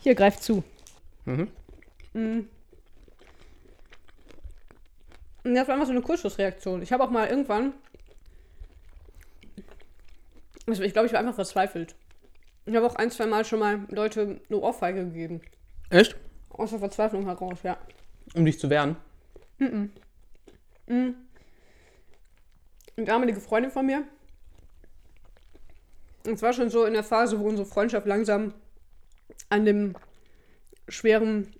Hier, 0.00 0.14
greift 0.16 0.42
zu. 0.42 0.64
Mhm. 1.26 1.48
Mm. 2.12 2.40
Und 5.44 5.54
Das 5.54 5.68
war 5.68 5.74
einfach 5.74 5.86
so 5.86 5.92
eine 5.92 6.02
Kurzschlussreaktion. 6.02 6.82
Ich 6.82 6.92
habe 6.92 7.04
auch 7.04 7.10
mal 7.10 7.28
irgendwann. 7.28 7.72
Also 10.66 10.82
ich 10.82 10.92
glaube, 10.92 11.06
ich 11.06 11.12
war 11.12 11.20
einfach 11.20 11.34
verzweifelt. 11.34 11.94
Ich 12.70 12.76
habe 12.76 12.86
auch 12.86 12.94
ein, 12.94 13.10
zwei 13.10 13.26
Mal 13.26 13.44
schon 13.44 13.58
mal 13.58 13.80
Leute 13.88 14.40
eine 14.48 14.58
Ohrfeige 14.58 15.04
gegeben. 15.04 15.40
Echt? 15.90 16.14
Aus 16.50 16.70
der 16.70 16.78
Verzweiflung 16.78 17.24
heraus, 17.24 17.58
ja. 17.64 17.76
Um 18.36 18.44
dich 18.44 18.60
zu 18.60 18.70
wehren? 18.70 18.94
Eine 20.86 21.12
damalige 22.96 23.40
Freundin 23.40 23.72
von 23.72 23.86
mir. 23.86 24.04
Und 26.24 26.34
es 26.34 26.42
war 26.42 26.52
schon 26.52 26.70
so 26.70 26.84
in 26.84 26.92
der 26.92 27.02
Phase, 27.02 27.40
wo 27.40 27.48
unsere 27.48 27.66
Freundschaft 27.66 28.06
langsam 28.06 28.54
an 29.48 29.64
dem 29.64 29.96
schweren, 30.86 31.52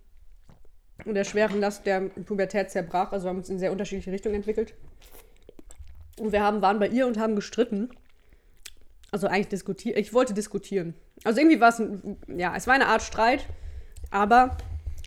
der 1.04 1.24
schweren 1.24 1.58
Last 1.58 1.86
der 1.86 2.02
Pubertät 2.02 2.70
zerbrach. 2.70 3.10
Also 3.10 3.24
wir 3.26 3.30
haben 3.30 3.38
uns 3.38 3.50
in 3.50 3.58
sehr 3.58 3.72
unterschiedliche 3.72 4.12
Richtungen 4.12 4.36
entwickelt. 4.36 4.74
Und 6.20 6.30
wir 6.30 6.44
haben, 6.44 6.62
waren 6.62 6.78
bei 6.78 6.86
ihr 6.86 7.08
und 7.08 7.18
haben 7.18 7.34
gestritten. 7.34 7.90
Also 9.12 9.26
eigentlich 9.26 9.48
diskutiert. 9.48 9.98
Ich 9.98 10.14
wollte 10.14 10.34
diskutieren. 10.34 10.94
Also 11.24 11.40
irgendwie 11.40 11.60
war 11.60 11.70
es, 11.70 11.78
ein, 11.78 12.16
ja, 12.28 12.54
es 12.56 12.66
war 12.66 12.74
eine 12.74 12.86
Art 12.86 13.02
Streit. 13.02 13.46
Aber 14.10 14.56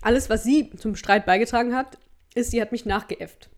alles, 0.02 0.30
was 0.30 0.44
sie 0.44 0.72
zum 0.72 0.96
Streit 0.96 1.26
beigetragen 1.26 1.76
hat, 1.76 1.98
ist, 2.36 2.52
sie 2.52 2.62
hat 2.62 2.72
mich 2.72 2.86
nachgeäfft. 2.86 3.50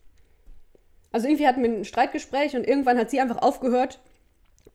Also 1.12 1.28
irgendwie 1.28 1.48
hatten 1.48 1.64
wir 1.64 1.70
ein 1.70 1.86
Streitgespräch 1.86 2.56
und 2.56 2.68
irgendwann 2.68 2.98
hat 2.98 3.10
sie 3.10 3.22
einfach 3.22 3.42
aufgehört, 3.42 4.00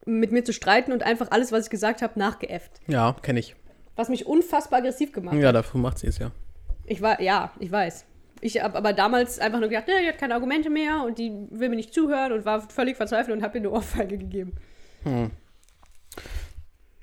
mit 0.05 0.31
mir 0.31 0.43
zu 0.43 0.53
streiten 0.53 0.91
und 0.91 1.03
einfach 1.03 1.29
alles, 1.29 1.51
was 1.51 1.65
ich 1.65 1.69
gesagt 1.69 2.01
habe, 2.01 2.17
nachgeäfft. 2.17 2.81
Ja, 2.87 3.15
kenne 3.21 3.39
ich. 3.39 3.55
Was 3.95 4.09
mich 4.09 4.25
unfassbar 4.25 4.79
aggressiv 4.79 5.11
gemacht 5.11 5.35
hat. 5.35 5.41
Ja, 5.41 5.51
dafür 5.51 5.79
macht 5.79 5.99
sie 5.99 6.07
es 6.07 6.17
ja. 6.17 6.31
Ich 6.85 7.01
war, 7.01 7.21
ja, 7.21 7.51
ich 7.59 7.71
weiß. 7.71 8.05
Ich 8.41 8.61
habe 8.63 8.75
aber 8.75 8.93
damals 8.93 9.37
einfach 9.37 9.59
nur 9.59 9.69
gedacht, 9.69 9.85
nee, 9.87 10.01
die 10.01 10.07
hat 10.07 10.17
keine 10.17 10.33
Argumente 10.33 10.71
mehr 10.71 11.03
und 11.05 11.19
die 11.19 11.31
will 11.51 11.69
mir 11.69 11.75
nicht 11.75 11.93
zuhören 11.93 12.31
und 12.31 12.43
war 12.43 12.61
völlig 12.69 12.97
verzweifelt 12.97 13.37
und 13.37 13.43
habe 13.43 13.59
ihr 13.59 13.61
eine 13.61 13.69
Ohrfeige 13.69 14.17
gegeben. 14.17 14.53
Hm. 15.03 15.29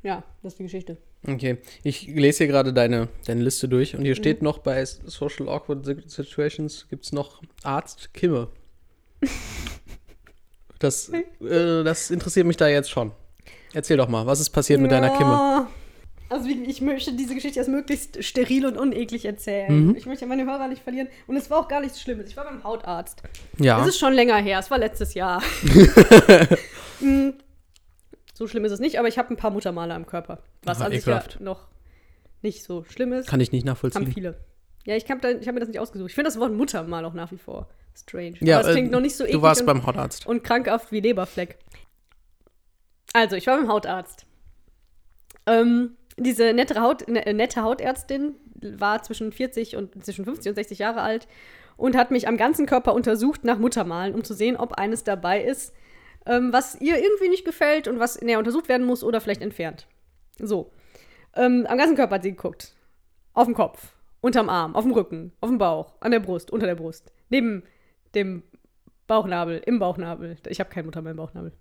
Ja, 0.02 0.22
das 0.42 0.52
ist 0.52 0.58
die 0.58 0.64
Geschichte. 0.64 0.96
Okay, 1.26 1.58
ich 1.82 2.06
lese 2.06 2.38
hier 2.38 2.46
gerade 2.46 2.72
deine, 2.72 3.08
deine 3.26 3.42
Liste 3.42 3.68
durch 3.68 3.96
und 3.96 4.04
hier 4.04 4.14
steht 4.14 4.42
noch 4.42 4.58
bei 4.58 4.84
Social 4.84 5.48
Awkward 5.48 5.84
Situations 6.08 6.86
gibt 6.88 7.04
es 7.04 7.12
noch 7.12 7.42
Arzt 7.62 8.14
Kimme. 8.14 8.48
Das, 10.80 11.08
äh, 11.08 11.24
das 11.40 12.12
interessiert 12.12 12.46
mich 12.46 12.56
da 12.56 12.68
jetzt 12.68 12.88
schon. 12.88 13.10
Erzähl 13.74 13.96
doch 13.96 14.06
mal, 14.06 14.26
was 14.26 14.38
ist 14.38 14.50
passiert 14.50 14.80
mit 14.80 14.92
deiner 14.92 15.10
Kimme? 15.10 15.32
Ja. 15.32 15.68
Also 16.30 16.48
ich 16.48 16.80
möchte 16.80 17.14
diese 17.14 17.34
Geschichte 17.34 17.58
erst 17.58 17.70
möglichst 17.70 18.22
steril 18.22 18.66
und 18.66 18.76
uneklig 18.76 19.24
erzählen. 19.24 19.88
Mhm. 19.88 19.96
Ich 19.96 20.06
möchte 20.06 20.26
meine 20.26 20.44
Hörer 20.44 20.68
nicht 20.68 20.82
verlieren. 20.82 21.08
Und 21.26 21.36
es 21.36 21.50
war 21.50 21.58
auch 21.58 21.68
gar 21.68 21.80
nichts 21.80 22.00
Schlimmes. 22.00 22.28
Ich 22.28 22.36
war 22.36 22.44
beim 22.44 22.62
Hautarzt. 22.62 23.22
Ja, 23.58 23.80
Es 23.80 23.88
ist 23.88 23.98
schon 23.98 24.12
länger 24.12 24.36
her, 24.36 24.58
es 24.58 24.70
war 24.70 24.78
letztes 24.78 25.14
Jahr. 25.14 25.42
So 28.38 28.46
schlimm 28.46 28.64
ist 28.64 28.70
es 28.70 28.78
nicht, 28.78 29.00
aber 29.00 29.08
ich 29.08 29.18
habe 29.18 29.34
ein 29.34 29.36
paar 29.36 29.50
Muttermale 29.50 29.92
am 29.92 30.06
Körper. 30.06 30.38
Was 30.62 30.78
Aha, 30.78 30.84
an 30.86 30.92
sich 30.92 31.04
ja 31.04 31.14
ekelhaft. 31.14 31.40
noch 31.40 31.66
nicht 32.40 32.62
so 32.62 32.84
schlimm 32.84 33.12
ist. 33.12 33.28
kann 33.28 33.40
ich 33.40 33.50
nicht 33.50 33.62
haben 33.62 33.72
nachvollziehen. 33.72 34.12
viele. 34.12 34.38
Ja, 34.86 34.94
ich 34.94 35.10
habe 35.10 35.26
hab 35.44 35.54
mir 35.54 35.58
das 35.58 35.68
nicht 35.68 35.80
ausgesucht. 35.80 36.10
Ich 36.10 36.14
finde 36.14 36.28
das 36.30 36.38
Wort 36.38 36.52
Muttermal 36.52 37.04
auch 37.04 37.14
nach 37.14 37.32
wie 37.32 37.36
vor 37.36 37.68
strange. 37.96 38.34
Ja, 38.38 38.60
aber 38.60 38.68
es 38.68 38.74
klingt 38.74 38.90
äh, 38.90 38.92
noch 38.92 39.00
nicht 39.00 39.16
so 39.16 39.24
Du 39.24 39.30
eklig 39.30 39.42
warst 39.42 39.62
und, 39.62 39.66
beim 39.66 39.84
Hautarzt. 39.84 40.24
und 40.24 40.44
krankhaft 40.44 40.92
wie 40.92 41.00
Leberfleck. 41.00 41.58
Also, 43.12 43.34
ich 43.34 43.48
war 43.48 43.58
beim 43.58 43.66
Hautarzt. 43.66 44.24
Ähm, 45.46 45.96
diese 46.16 46.52
nette, 46.52 46.80
Haut, 46.80 47.08
ne, 47.08 47.24
nette 47.34 47.64
Hautärztin 47.64 48.36
war 48.54 49.02
zwischen 49.02 49.32
40 49.32 49.74
und 49.74 50.04
zwischen 50.04 50.24
50 50.24 50.50
und 50.50 50.54
60 50.54 50.78
Jahre 50.78 51.00
alt 51.00 51.26
und 51.76 51.96
hat 51.96 52.12
mich 52.12 52.28
am 52.28 52.36
ganzen 52.36 52.66
Körper 52.66 52.94
untersucht 52.94 53.42
nach 53.42 53.58
Muttermalen, 53.58 54.14
um 54.14 54.22
zu 54.22 54.32
sehen, 54.32 54.56
ob 54.56 54.74
eines 54.74 55.02
dabei 55.02 55.42
ist, 55.42 55.74
ähm, 56.26 56.52
was 56.52 56.80
ihr 56.80 56.96
irgendwie 57.02 57.28
nicht 57.28 57.44
gefällt 57.44 57.88
und 57.88 57.98
was 57.98 58.20
näher 58.20 58.38
untersucht 58.38 58.68
werden 58.68 58.86
muss 58.86 59.02
oder 59.04 59.20
vielleicht 59.20 59.42
entfernt. 59.42 59.86
So. 60.38 60.70
Ähm, 61.34 61.66
am 61.68 61.78
ganzen 61.78 61.96
Körper 61.96 62.16
hat 62.16 62.22
sie 62.22 62.30
geguckt. 62.30 62.74
Auf 63.34 63.44
dem 63.46 63.54
Kopf, 63.54 63.92
unterm 64.20 64.48
Arm, 64.48 64.74
auf 64.74 64.84
dem 64.84 64.92
Rücken, 64.92 65.32
auf 65.40 65.48
dem 65.48 65.58
Bauch, 65.58 65.94
an 66.00 66.10
der 66.10 66.20
Brust, 66.20 66.50
unter 66.50 66.66
der 66.66 66.74
Brust, 66.74 67.12
neben 67.28 67.62
dem 68.14 68.42
Bauchnabel, 69.06 69.62
im 69.64 69.78
Bauchnabel. 69.78 70.36
Ich 70.48 70.60
habe 70.60 70.70
keinen 70.70 70.86
Muttermal 70.86 71.12
im 71.12 71.16
Bauchnabel. 71.16 71.52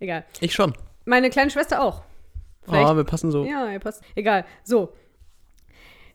Egal. 0.00 0.24
Ich 0.40 0.52
schon. 0.54 0.72
Meine 1.04 1.30
kleine 1.30 1.50
Schwester 1.50 1.82
auch. 1.82 2.02
Vielleicht 2.62 2.88
Ah, 2.88 2.96
wir 2.96 3.04
passen 3.04 3.30
so. 3.30 3.44
ja, 3.44 3.70
ja, 3.70 3.78
passt. 3.78 4.02
Egal. 4.14 4.44
So. 4.64 4.92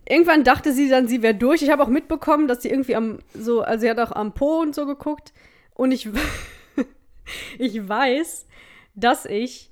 Irgendwann 0.07 0.43
dachte 0.43 0.73
sie 0.73 0.89
dann, 0.89 1.07
sie 1.07 1.21
wäre 1.21 1.35
durch. 1.35 1.61
Ich 1.61 1.69
habe 1.69 1.81
auch 1.83 1.87
mitbekommen, 1.87 2.47
dass 2.47 2.61
sie 2.63 2.69
irgendwie 2.69 2.95
am, 2.95 3.19
so, 3.33 3.61
also 3.61 3.81
sie 3.81 3.89
hat 3.89 3.99
auch 3.99 4.11
am 4.11 4.33
Po 4.33 4.59
und 4.61 4.75
so 4.75 4.85
geguckt. 4.85 5.31
Und 5.73 5.91
ich, 5.91 6.09
ich 7.57 7.87
weiß, 7.87 8.45
dass 8.95 9.25
ich, 9.25 9.71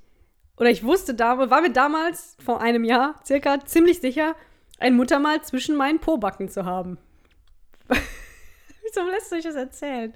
oder 0.58 0.70
ich 0.70 0.84
wusste 0.84 1.14
damals, 1.14 1.50
war 1.52 1.62
mir 1.62 1.72
damals, 1.72 2.36
vor 2.44 2.62
einem 2.62 2.84
Jahr 2.84 3.16
circa, 3.26 3.64
ziemlich 3.66 4.00
sicher, 4.00 4.36
ein 4.80 4.96
Muttermal 4.96 5.42
zwischen 5.44 5.76
meinen 5.76 6.00
Pobacken 6.00 6.50
zu 6.50 6.66
haben. 6.66 6.98
Wieso 7.88 9.08
lässt 9.10 9.32
du 9.32 9.36
euch 9.36 9.44
das 9.44 9.56
erzählen? 9.56 10.14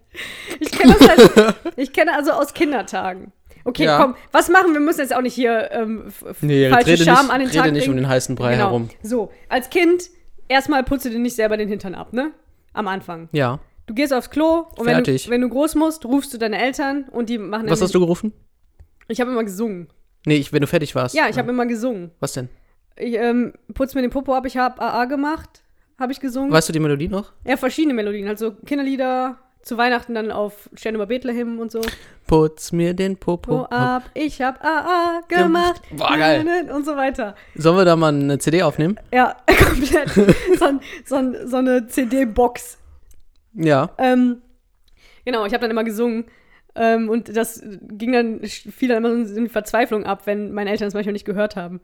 Ich 0.59 0.71
kenne 0.71 0.95
das 0.97 1.07
halt, 1.07 1.55
ich 1.77 1.93
kenne 1.93 2.13
also 2.13 2.31
aus 2.31 2.53
Kindertagen. 2.53 3.31
Okay, 3.63 3.85
Ja. 3.85 3.97
komm, 3.99 4.15
was 4.31 4.49
machen? 4.49 4.73
Wir 4.73 4.79
müssen 4.79 4.99
jetzt 5.01 5.15
auch 5.15 5.21
nicht 5.21 5.33
hier 5.33 5.71
ähm, 5.71 6.11
Nee, 6.41 6.69
falsche 6.69 6.91
rede 6.91 7.03
Scham 7.03 7.25
nicht, 7.25 7.33
an 7.33 7.39
den 7.39 7.47
rede 7.49 7.59
Tag 7.59 7.71
nicht 7.71 7.89
um 7.89 7.95
den 7.95 8.07
heißen 8.07 8.35
Brei 8.35 8.51
genau. 8.53 8.65
herum. 8.65 8.89
So, 9.01 9.31
als 9.49 9.69
Kind, 9.69 10.09
erstmal 10.47 10.83
putze 10.83 11.09
dir 11.09 11.19
nicht 11.19 11.35
selber 11.35 11.57
den 11.57 11.67
Hintern 11.67 11.95
ab, 11.95 12.13
ne? 12.13 12.31
Am 12.73 12.87
Anfang. 12.87 13.29
Ja. 13.31 13.59
Du 13.87 13.93
gehst 13.93 14.13
aufs 14.13 14.29
Klo 14.29 14.65
und 14.77 14.85
wenn 14.85 15.03
du, 15.03 15.11
wenn 15.29 15.41
du 15.41 15.49
groß 15.49 15.75
musst, 15.75 16.05
rufst 16.05 16.33
du 16.33 16.37
deine 16.37 16.57
Eltern 16.57 17.05
und 17.11 17.29
die 17.29 17.37
machen 17.37 17.69
Was 17.69 17.81
hast 17.81 17.93
du 17.93 17.99
gerufen? 17.99 18.33
Ich 19.07 19.21
habe 19.21 19.31
immer 19.31 19.43
gesungen. 19.43 19.87
Nee, 20.25 20.37
ich, 20.37 20.51
wenn 20.51 20.61
du 20.61 20.67
fertig 20.67 20.95
warst. 20.95 21.13
Ja, 21.13 21.29
ich 21.29 21.37
habe 21.37 21.51
immer 21.51 21.67
gesungen. 21.67 22.09
Was 22.19 22.33
denn? 22.33 22.49
Ich 22.97 23.13
ähm, 23.13 23.53
putz 23.73 23.93
mir 23.93 24.01
den 24.01 24.09
Popo 24.09 24.33
ab, 24.33 24.45
ich 24.45 24.57
habe 24.57 24.81
AA 24.81 25.05
gemacht, 25.05 25.61
habe 25.99 26.11
ich 26.11 26.19
gesungen. 26.19 26.51
Weißt 26.51 26.67
du 26.69 26.73
die 26.73 26.79
Melodie 26.79 27.09
noch? 27.09 27.33
Ja, 27.45 27.57
verschiedene 27.57 27.93
Melodien, 27.93 28.27
also 28.27 28.53
Kinderlieder, 28.65 29.37
zu 29.61 29.77
Weihnachten 29.77 30.15
dann 30.15 30.31
auf 30.31 30.69
Stern 30.75 30.95
über 30.95 31.05
Bethlehem 31.05 31.59
und 31.59 31.71
so. 31.71 31.81
Putz 32.25 32.71
mir 32.71 32.93
den 32.93 33.17
Popo 33.17 33.63
Po 33.63 33.63
ab, 33.65 34.09
ich 34.13 34.41
hab 34.41 34.63
AA 34.63 35.21
gemacht. 35.27 35.81
Boah, 35.91 36.17
geil. 36.17 36.71
Und 36.73 36.85
so 36.85 36.95
weiter. 36.95 37.35
Sollen 37.55 37.77
wir 37.77 37.85
da 37.85 37.95
mal 37.95 38.13
eine 38.13 38.39
CD 38.39 38.63
aufnehmen? 38.63 38.99
Ja, 39.13 39.35
komplett. 39.67 40.09
so, 40.09 40.79
so, 41.05 41.47
so 41.47 41.57
eine 41.57 41.87
CD-Box. 41.87 42.77
Ja. 43.55 43.91
Ähm, 43.97 44.41
genau, 45.25 45.45
ich 45.45 45.53
habe 45.53 45.61
dann 45.61 45.71
immer 45.71 45.83
gesungen. 45.83 46.25
Ähm, 46.75 47.09
und 47.09 47.35
das 47.35 47.63
ging 47.81 48.11
dann, 48.11 48.41
fiel 48.43 48.89
dann 48.89 48.97
immer 49.03 49.25
so 49.25 49.35
in 49.35 49.47
Verzweiflung 49.49 50.03
ab, 50.05 50.23
wenn 50.25 50.51
meine 50.51 50.69
Eltern 50.71 50.87
es 50.89 50.93
manchmal 50.93 51.13
nicht 51.13 51.25
gehört 51.25 51.55
haben. 51.55 51.79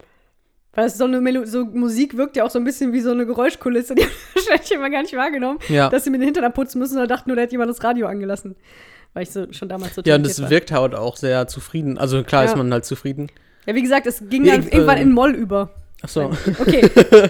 Weil 0.74 0.90
so 0.90 1.04
eine 1.06 1.20
Melo 1.22 1.46
so 1.46 1.66
Musik 1.66 2.16
wirkt 2.18 2.36
ja 2.38 2.44
auch 2.46 2.50
so 2.50 2.60
ein 2.60 2.64
bisschen 2.66 2.92
wie 2.94 3.02
so 3.02 3.12
eine 3.12 3.26
Geräuschkulisse, 3.26 3.96
die 3.96 4.04
haben 4.04 4.12
wahrscheinlich 4.36 4.72
immer 4.72 4.90
gar 4.90 5.02
nicht 5.02 5.16
wahrgenommen, 5.16 5.60
Ja. 5.70 5.90
dass 5.90 6.04
sie 6.04 6.10
mir 6.10 6.18
den 6.18 6.26
Hintern 6.26 6.44
abputzen 6.46 6.80
müssen 6.80 6.98
oder 6.98 7.08
dachten 7.08 7.30
nur, 7.30 7.36
da 7.36 7.42
hätte 7.44 7.52
jemand 7.54 7.70
das 7.70 7.84
Radio 7.84 8.08
angelassen. 8.08 8.56
Weil 9.14 9.24
ich 9.24 9.32
so 9.32 9.52
schon 9.52 9.68
damals 9.70 9.96
so 9.96 10.02
Ja, 10.06 10.16
und 10.16 10.26
das 10.26 10.42
war. 10.42 10.50
wirkt 10.50 10.72
halt 10.72 10.96
auch 10.96 11.18
sehr 11.18 11.48
zufrieden. 11.48 11.98
Also 11.98 12.24
klar 12.24 12.44
Ja. 12.46 12.50
ist 12.52 12.56
man 12.58 12.72
halt 12.72 12.86
zufrieden. 12.86 13.28
Ja, 13.66 13.76
wie 13.76 13.82
gesagt, 13.82 14.08
es 14.08 14.24
ging 14.30 14.46
Ja, 14.46 14.56
dann 14.58 14.68
irgendwann 14.68 14.98
äh, 14.98 15.02
in 15.02 15.12
Moll 15.14 15.32
über. 15.36 15.72
Ach 16.04 16.10
so. 16.10 16.32
Okay. 16.60 16.90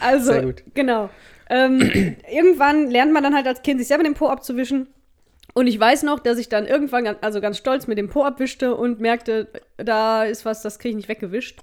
Also, 0.00 0.32
Sehr 0.32 0.42
gut. 0.44 0.62
genau. 0.74 1.10
Ähm, 1.50 2.16
irgendwann 2.30 2.90
lernt 2.90 3.12
man 3.12 3.22
dann 3.22 3.34
halt 3.34 3.46
als 3.46 3.62
Kind, 3.62 3.78
sich 3.80 3.88
selber 3.88 4.04
den 4.04 4.14
Po 4.14 4.28
abzuwischen. 4.28 4.88
Und 5.54 5.66
ich 5.66 5.80
weiß 5.80 6.02
noch, 6.04 6.20
dass 6.20 6.38
ich 6.38 6.48
dann 6.48 6.66
irgendwann, 6.66 7.04
ganz- 7.04 7.18
also 7.22 7.40
ganz 7.40 7.56
stolz 7.58 7.86
mit 7.86 7.98
dem 7.98 8.08
Po 8.08 8.22
abwischte 8.24 8.74
und 8.74 9.00
merkte, 9.00 9.48
da 9.76 10.24
ist 10.24 10.44
was, 10.44 10.62
das 10.62 10.78
kriege 10.78 10.90
ich 10.90 10.96
nicht 10.96 11.08
weggewischt. 11.08 11.60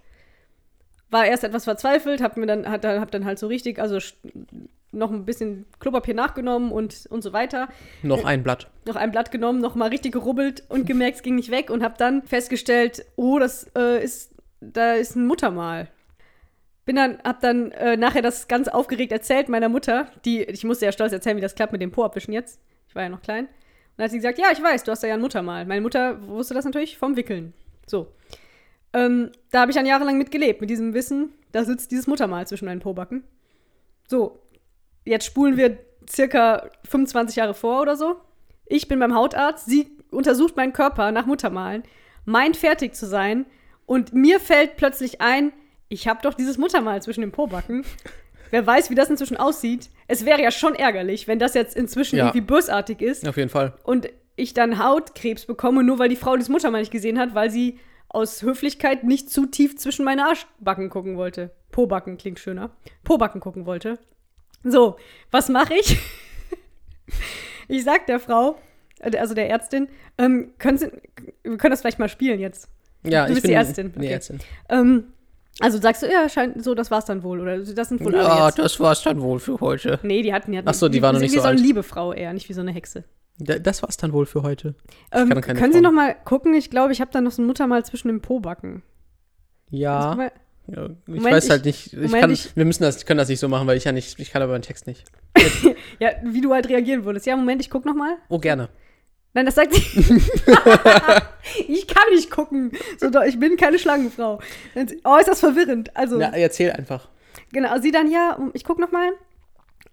war 1.11 1.25
erst 1.25 1.43
etwas 1.43 1.63
verzweifelt, 1.65 2.21
hab 2.21 2.35
mir 2.35 2.47
dann, 2.47 2.67
hat, 2.69 2.83
hab 2.83 3.11
dann 3.11 3.23
halt 3.25 3.39
so 3.39 3.47
richtig, 3.47 3.79
also 3.79 3.99
noch 4.91 5.11
ein 5.11 5.23
bisschen 5.23 5.65
Klopapier 5.79 6.13
nachgenommen 6.15 6.71
und, 6.71 7.05
und 7.09 7.21
so 7.21 7.31
weiter. 7.31 7.67
Noch 8.01 8.25
ein 8.25 8.43
Blatt. 8.43 8.69
Noch 8.85 8.95
ein 8.95 9.11
Blatt 9.11 9.31
genommen, 9.31 9.59
noch 9.61 9.75
mal 9.75 9.89
richtig 9.89 10.11
gerubbelt 10.13 10.63
und 10.67 10.85
gemerkt, 10.87 11.17
es 11.17 11.23
ging 11.23 11.35
nicht 11.35 11.51
weg 11.51 11.69
und 11.69 11.83
hab 11.83 11.97
dann 11.97 12.23
festgestellt, 12.23 13.05
oh, 13.15 13.39
das 13.39 13.67
äh, 13.77 14.03
ist, 14.03 14.31
da 14.61 14.93
ist 14.93 15.15
ein 15.15 15.27
Muttermal. 15.27 15.89
Bin 16.85 16.95
dann, 16.95 17.17
hab 17.23 17.41
dann 17.41 17.71
äh, 17.71 17.97
nachher 17.97 18.21
das 18.21 18.47
ganz 18.47 18.67
aufgeregt 18.67 19.11
erzählt 19.11 19.49
meiner 19.49 19.69
Mutter, 19.69 20.07
die, 20.23 20.43
ich 20.43 20.63
musste 20.63 20.85
ja 20.85 20.91
stolz 20.91 21.11
erzählen, 21.13 21.35
wie 21.35 21.41
das 21.41 21.55
klappt 21.55 21.73
mit 21.73 21.81
dem 21.81 21.91
Po 21.91 22.03
abwischen 22.03 22.31
jetzt. 22.31 22.59
Ich 22.87 22.95
war 22.95 23.03
ja 23.03 23.09
noch 23.09 23.21
klein. 23.21 23.45
Und 23.45 23.51
dann 23.97 24.05
hat 24.05 24.11
sie 24.11 24.17
gesagt, 24.17 24.37
ja, 24.37 24.47
ich 24.51 24.61
weiß, 24.61 24.83
du 24.83 24.91
hast 24.91 25.01
da 25.01 25.07
ja 25.07 25.15
ein 25.15 25.21
Muttermal. 25.21 25.65
Meine 25.65 25.81
Mutter 25.81 26.21
wusste 26.27 26.53
das 26.53 26.65
natürlich 26.65 26.97
vom 26.97 27.15
Wickeln. 27.15 27.53
So. 27.87 28.13
Ähm, 28.93 29.31
da 29.51 29.61
habe 29.61 29.71
ich 29.71 29.75
dann 29.75 29.85
jahrelang 29.85 30.17
mit 30.17 30.31
gelebt, 30.31 30.61
mit 30.61 30.69
diesem 30.69 30.93
Wissen, 30.93 31.33
da 31.51 31.63
sitzt 31.63 31.91
dieses 31.91 32.07
Muttermal 32.07 32.47
zwischen 32.47 32.65
meinen 32.65 32.79
Pobacken. 32.79 33.23
So, 34.07 34.39
jetzt 35.05 35.25
spulen 35.25 35.57
wir 35.57 35.77
circa 36.09 36.69
25 36.87 37.35
Jahre 37.35 37.53
vor 37.53 37.81
oder 37.81 37.95
so. 37.95 38.17
Ich 38.65 38.87
bin 38.87 38.99
beim 38.99 39.15
Hautarzt, 39.15 39.65
sie 39.65 39.87
untersucht 40.11 40.55
meinen 40.55 40.73
Körper 40.73 41.11
nach 41.11 41.25
Muttermalen, 41.25 41.83
meint 42.25 42.57
fertig 42.57 42.93
zu 42.95 43.05
sein 43.05 43.45
und 43.85 44.13
mir 44.13 44.39
fällt 44.39 44.77
plötzlich 44.77 45.21
ein, 45.21 45.51
ich 45.95 46.07
habe 46.07 46.19
doch 46.21 46.33
dieses 46.33 46.57
Muttermal 46.57 47.01
zwischen 47.01 47.21
den 47.21 47.31
Pobacken. 47.31 47.85
Wer 48.51 48.67
weiß, 48.67 48.89
wie 48.89 48.95
das 48.95 49.09
inzwischen 49.09 49.37
aussieht. 49.37 49.89
Es 50.07 50.23
wäre 50.25 50.41
ja 50.41 50.51
schon 50.51 50.75
ärgerlich, 50.75 51.27
wenn 51.27 51.39
das 51.39 51.53
jetzt 51.55 51.75
inzwischen 51.75 52.17
Ja. 52.17 52.25
irgendwie 52.25 52.41
bösartig 52.41 53.01
ist 53.01 53.27
Auf 53.27 53.37
jeden 53.37 53.49
Fall. 53.49 53.73
und 53.83 54.07
ich 54.35 54.53
dann 54.53 54.83
Hautkrebs 54.83 55.45
bekomme, 55.45 55.83
nur 55.83 55.97
weil 55.97 56.09
die 56.09 56.15
Frau 56.17 56.35
das 56.35 56.49
Muttermal 56.49 56.81
nicht 56.81 56.91
gesehen 56.91 57.17
hat, 57.17 57.33
weil 57.33 57.49
sie 57.49 57.79
aus 58.09 58.43
Höflichkeit 58.43 59.03
nicht 59.03 59.29
zu 59.31 59.45
tief 59.45 59.77
zwischen 59.77 60.05
meine 60.05 60.25
Arschbacken 60.27 60.89
gucken 60.89 61.17
wollte. 61.17 61.51
Pobacken 61.71 62.17
klingt 62.17 62.39
schöner. 62.39 62.69
Pobacken 63.03 63.41
gucken 63.41 63.65
wollte. 63.65 63.97
So, 64.63 64.97
was 65.31 65.49
mache 65.49 65.73
ich? 65.75 65.97
ich 67.67 67.83
sag 67.83 68.05
der 68.07 68.19
Frau, 68.19 68.57
äh, 68.99 69.17
also 69.17 69.33
der 69.33 69.49
Ärztin, 69.49 69.87
ähm, 70.17 70.51
können 70.59 70.77
Sie, 70.77 70.87
wir 71.43 71.57
können 71.57 71.71
das 71.71 71.81
vielleicht 71.81 71.99
mal 71.99 72.09
spielen 72.09 72.39
jetzt. 72.39 72.69
Ja, 73.03 73.23
Du 73.25 73.29
ich 73.31 73.35
bist 73.35 73.43
bin 73.43 73.49
die 73.51 73.55
Ärztin, 73.55 73.91
Die 73.93 73.99
okay. 73.99 74.07
Ärztin. 74.13 74.39
Ähm, 74.69 75.03
also 75.59 75.77
sagst 75.79 76.03
du, 76.03 76.07
ja, 76.11 76.27
scheint 76.29 76.63
so, 76.63 76.75
das 76.75 76.91
war's 76.91 77.05
dann 77.05 77.23
wohl. 77.23 77.39
Oder 77.39 77.59
das 77.59 77.89
sind 77.89 78.01
wohl 78.03 78.13
alle 78.15 78.23
Ja, 78.27 78.45
jetzt. 78.47 78.59
das 78.59 78.79
war's 78.79 79.03
dann 79.03 79.21
wohl 79.21 79.39
für 79.39 79.59
heute. 79.61 79.99
Nee, 80.03 80.21
die 80.21 80.33
hatten, 80.33 80.51
die 80.51 80.57
hatten 80.57 80.67
Ach 80.67 80.73
so, 80.73 80.89
die 80.89 81.01
war 81.01 81.13
noch 81.13 81.19
nicht 81.19 81.31
wie 81.31 81.35
so 81.37 81.41
so 81.43 81.47
eine 81.47 81.57
alt. 81.57 81.65
liebe 81.65 81.83
Frau 81.83 82.11
eher, 82.13 82.33
nicht 82.33 82.49
wie 82.49 82.53
so 82.53 82.61
eine 82.61 82.71
Hexe. 82.71 83.03
Da- 83.37 83.59
Das 83.59 83.83
war's 83.83 83.97
dann 83.97 84.13
wohl 84.13 84.25
für 84.25 84.43
heute. 84.43 84.75
Ähm, 85.11 85.29
können 85.29 85.57
Sie 85.57 85.79
Frauen. 85.79 85.83
noch 85.83 85.91
mal 85.91 86.15
gucken? 86.25 86.53
Ich 86.55 86.69
glaube, 86.69 86.93
ich 86.93 87.01
habe 87.01 87.11
da 87.11 87.21
noch 87.21 87.31
so 87.31 87.41
ein 87.41 87.45
Muttermal 87.45 87.83
zwischen 87.85 88.07
den 88.09 88.21
Pobacken. 88.21 88.81
Ja. 89.69 90.15
Mal- 90.15 90.31
ja 90.67 90.85
ich 90.85 91.07
Moment, 91.07 91.35
weiß 91.35 91.49
halt 91.49 91.65
nicht. 91.65 91.87
Ich 91.87 91.99
Moment, 91.99 92.21
kann, 92.21 92.31
ich- 92.31 92.55
wir 92.55 92.65
müssen 92.65 92.83
das, 92.83 93.05
können 93.05 93.17
das 93.17 93.29
nicht 93.29 93.39
so 93.39 93.47
machen, 93.47 93.67
weil 93.67 93.77
ich 93.77 93.83
ja 93.83 93.91
nicht, 93.91 94.19
ich 94.19 94.31
kann 94.31 94.41
aber 94.41 94.57
den 94.57 94.61
Text 94.61 94.87
nicht. 94.87 95.03
Ja, 95.99 96.09
wie 96.25 96.41
du 96.41 96.53
halt 96.53 96.67
reagieren 96.67 97.05
würdest. 97.05 97.25
Ja, 97.25 97.37
Moment, 97.37 97.61
ich 97.61 97.69
guck 97.69 97.85
noch 97.85 97.95
mal. 97.95 98.17
Oh, 98.27 98.37
gerne. 98.39 98.67
Nein, 99.35 99.45
das 99.45 99.55
sagt 99.55 99.73
sie. 99.73 99.81
ich 101.67 101.87
kann 101.87 102.03
nicht 102.13 102.31
gucken. 102.31 102.71
So, 102.97 103.21
ich 103.21 103.37
bin 103.37 103.57
keine 103.57 103.77
Schlangenfrau. 103.77 104.39
Oh, 105.03 105.17
ist 105.17 105.27
das 105.27 105.41
verwirrend. 105.41 105.95
Also, 105.95 106.19
Ja, 106.21 106.29
erzähl 106.29 106.71
einfach. 106.71 107.09
genau. 107.51 107.77
Sie 107.79 107.91
dann, 107.91 108.09
ja, 108.09 108.39
ich 108.53 108.63
guck 108.63 108.79
noch 108.79 108.93
mal. 108.93 109.11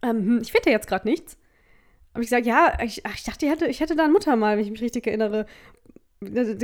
Ähm, 0.01 0.18
hm, 0.18 0.38
ich 0.43 0.53
finde 0.53 0.70
jetzt 0.70 0.86
gerade 0.86 1.09
nichts. 1.09 1.36
Habe 2.14 2.22
ich 2.22 2.30
gesagt, 2.30 2.47
ja, 2.47 2.78
ich, 2.84 3.05
ach, 3.05 3.14
ich 3.16 3.24
dachte, 3.24 3.45
ich 3.45 3.51
hätte, 3.51 3.66
ich 3.66 3.80
hätte 3.80 3.97
da 3.97 4.05
ein 4.05 4.12
Muttermal, 4.12 4.57
wenn 4.57 4.64
ich 4.64 4.70
mich 4.70 4.80
richtig 4.80 5.09
erinnere. 5.09 5.47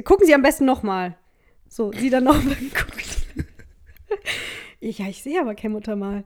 Gucken 0.04 0.24
Sie 0.26 0.34
am 0.34 0.42
besten 0.42 0.64
noch 0.64 0.84
mal. 0.84 1.16
So, 1.68 1.90
sie 1.92 2.10
dann 2.10 2.24
noch 2.24 2.40
mal 2.44 2.54
geguckt. 2.54 3.26
ja, 4.80 5.06
ich 5.08 5.20
sehe 5.24 5.40
aber 5.40 5.56
kein 5.56 5.72
Muttermal. 5.72 6.22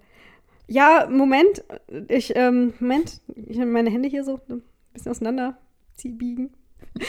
Ja, 0.66 1.08
Moment. 1.10 1.64
Ich, 2.08 2.36
ähm, 2.36 2.74
Moment. 2.78 3.22
Ich 3.46 3.58
habe 3.58 3.70
meine 3.70 3.88
Hände 3.90 4.10
hier 4.10 4.22
so 4.22 4.38
ein 4.50 4.62
bisschen 4.92 5.12
auseinander 5.12 5.56
zieh- 5.98 6.16
biegen. 6.16 6.52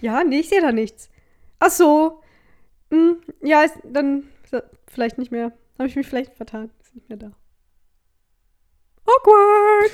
Ja, 0.00 0.22
nee, 0.22 0.40
ich 0.40 0.50
sehe 0.50 0.60
da 0.60 0.70
nichts. 0.70 1.08
Ach 1.60 1.70
so. 1.70 2.20
Hm, 2.90 3.16
ja, 3.42 3.62
ist, 3.62 3.74
dann 3.84 4.24
vielleicht 4.86 5.16
nicht 5.16 5.30
mehr. 5.32 5.52
Habe 5.78 5.88
ich 5.88 5.96
mich 5.96 6.06
vielleicht 6.06 6.34
vertan. 6.34 6.70
Ist 6.82 6.94
nicht 6.94 7.08
mehr 7.08 7.16
da. 7.16 7.32
Awkward. 9.06 9.92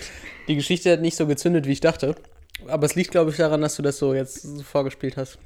Die 0.48 0.56
Geschichte 0.56 0.90
hat 0.92 1.00
nicht 1.00 1.16
so 1.16 1.26
gezündet, 1.28 1.66
wie 1.66 1.72
ich 1.72 1.80
dachte. 1.80 2.16
Aber 2.66 2.86
es 2.86 2.94
liegt, 2.96 3.12
glaube 3.12 3.30
ich, 3.30 3.36
daran, 3.36 3.60
dass 3.62 3.76
du 3.76 3.82
das 3.82 3.98
so 3.98 4.12
jetzt 4.14 4.42
so 4.42 4.62
vorgespielt 4.64 5.16
hast. 5.16 5.38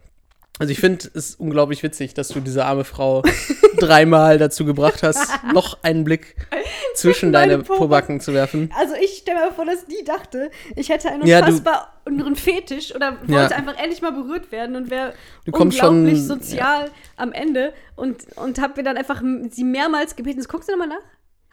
Also 0.61 0.71
ich 0.71 0.79
finde 0.79 1.11
es 1.15 1.35
unglaublich 1.35 1.83
witzig, 1.83 2.15
dass 2.15 2.29
du 2.29 2.39
diese 2.39 2.65
arme 2.65 2.85
Frau 2.85 3.23
dreimal 3.79 4.39
dazu 4.39 4.65
gebracht 4.65 5.03
hast, 5.03 5.29
noch 5.53 5.79
einen 5.83 6.05
Blick 6.05 6.37
zwischen 6.95 7.33
deine 7.33 7.59
Pobacken 7.59 8.21
zu 8.21 8.33
werfen. 8.35 8.71
Also 8.79 8.95
ich 8.95 9.19
stelle 9.19 9.47
mir 9.47 9.53
vor, 9.53 9.65
dass 9.65 9.85
die 9.87 10.05
dachte, 10.05 10.53
ich 10.77 10.91
hätte 10.91 11.09
einen 11.11 11.27
Ja, 11.27 11.41
unfassbar 11.41 12.01
einen 12.07 12.37
Fetisch 12.37 12.95
oder 12.95 13.19
wollte 13.27 13.33
Ja. 13.33 13.47
einfach 13.49 13.77
endlich 13.79 14.01
mal 14.01 14.13
berührt 14.13 14.53
werden 14.53 14.77
und 14.77 14.91
wäre 14.91 15.13
kommst 15.51 15.79
schon- 15.79 16.05
unglaublich 16.05 16.23
sozial 16.25 16.89
am 17.17 17.33
Ende 17.33 17.73
und, 17.97 18.19
und 18.37 18.61
habe 18.61 18.75
mir 18.77 18.85
dann 18.85 18.97
einfach 18.97 19.23
sie 19.51 19.65
mehrmals 19.65 20.15
gebeten, 20.15 20.41
so, 20.41 20.47
guckst 20.49 20.69
du 20.69 20.73
nochmal 20.73 20.89
nach? 20.89 21.03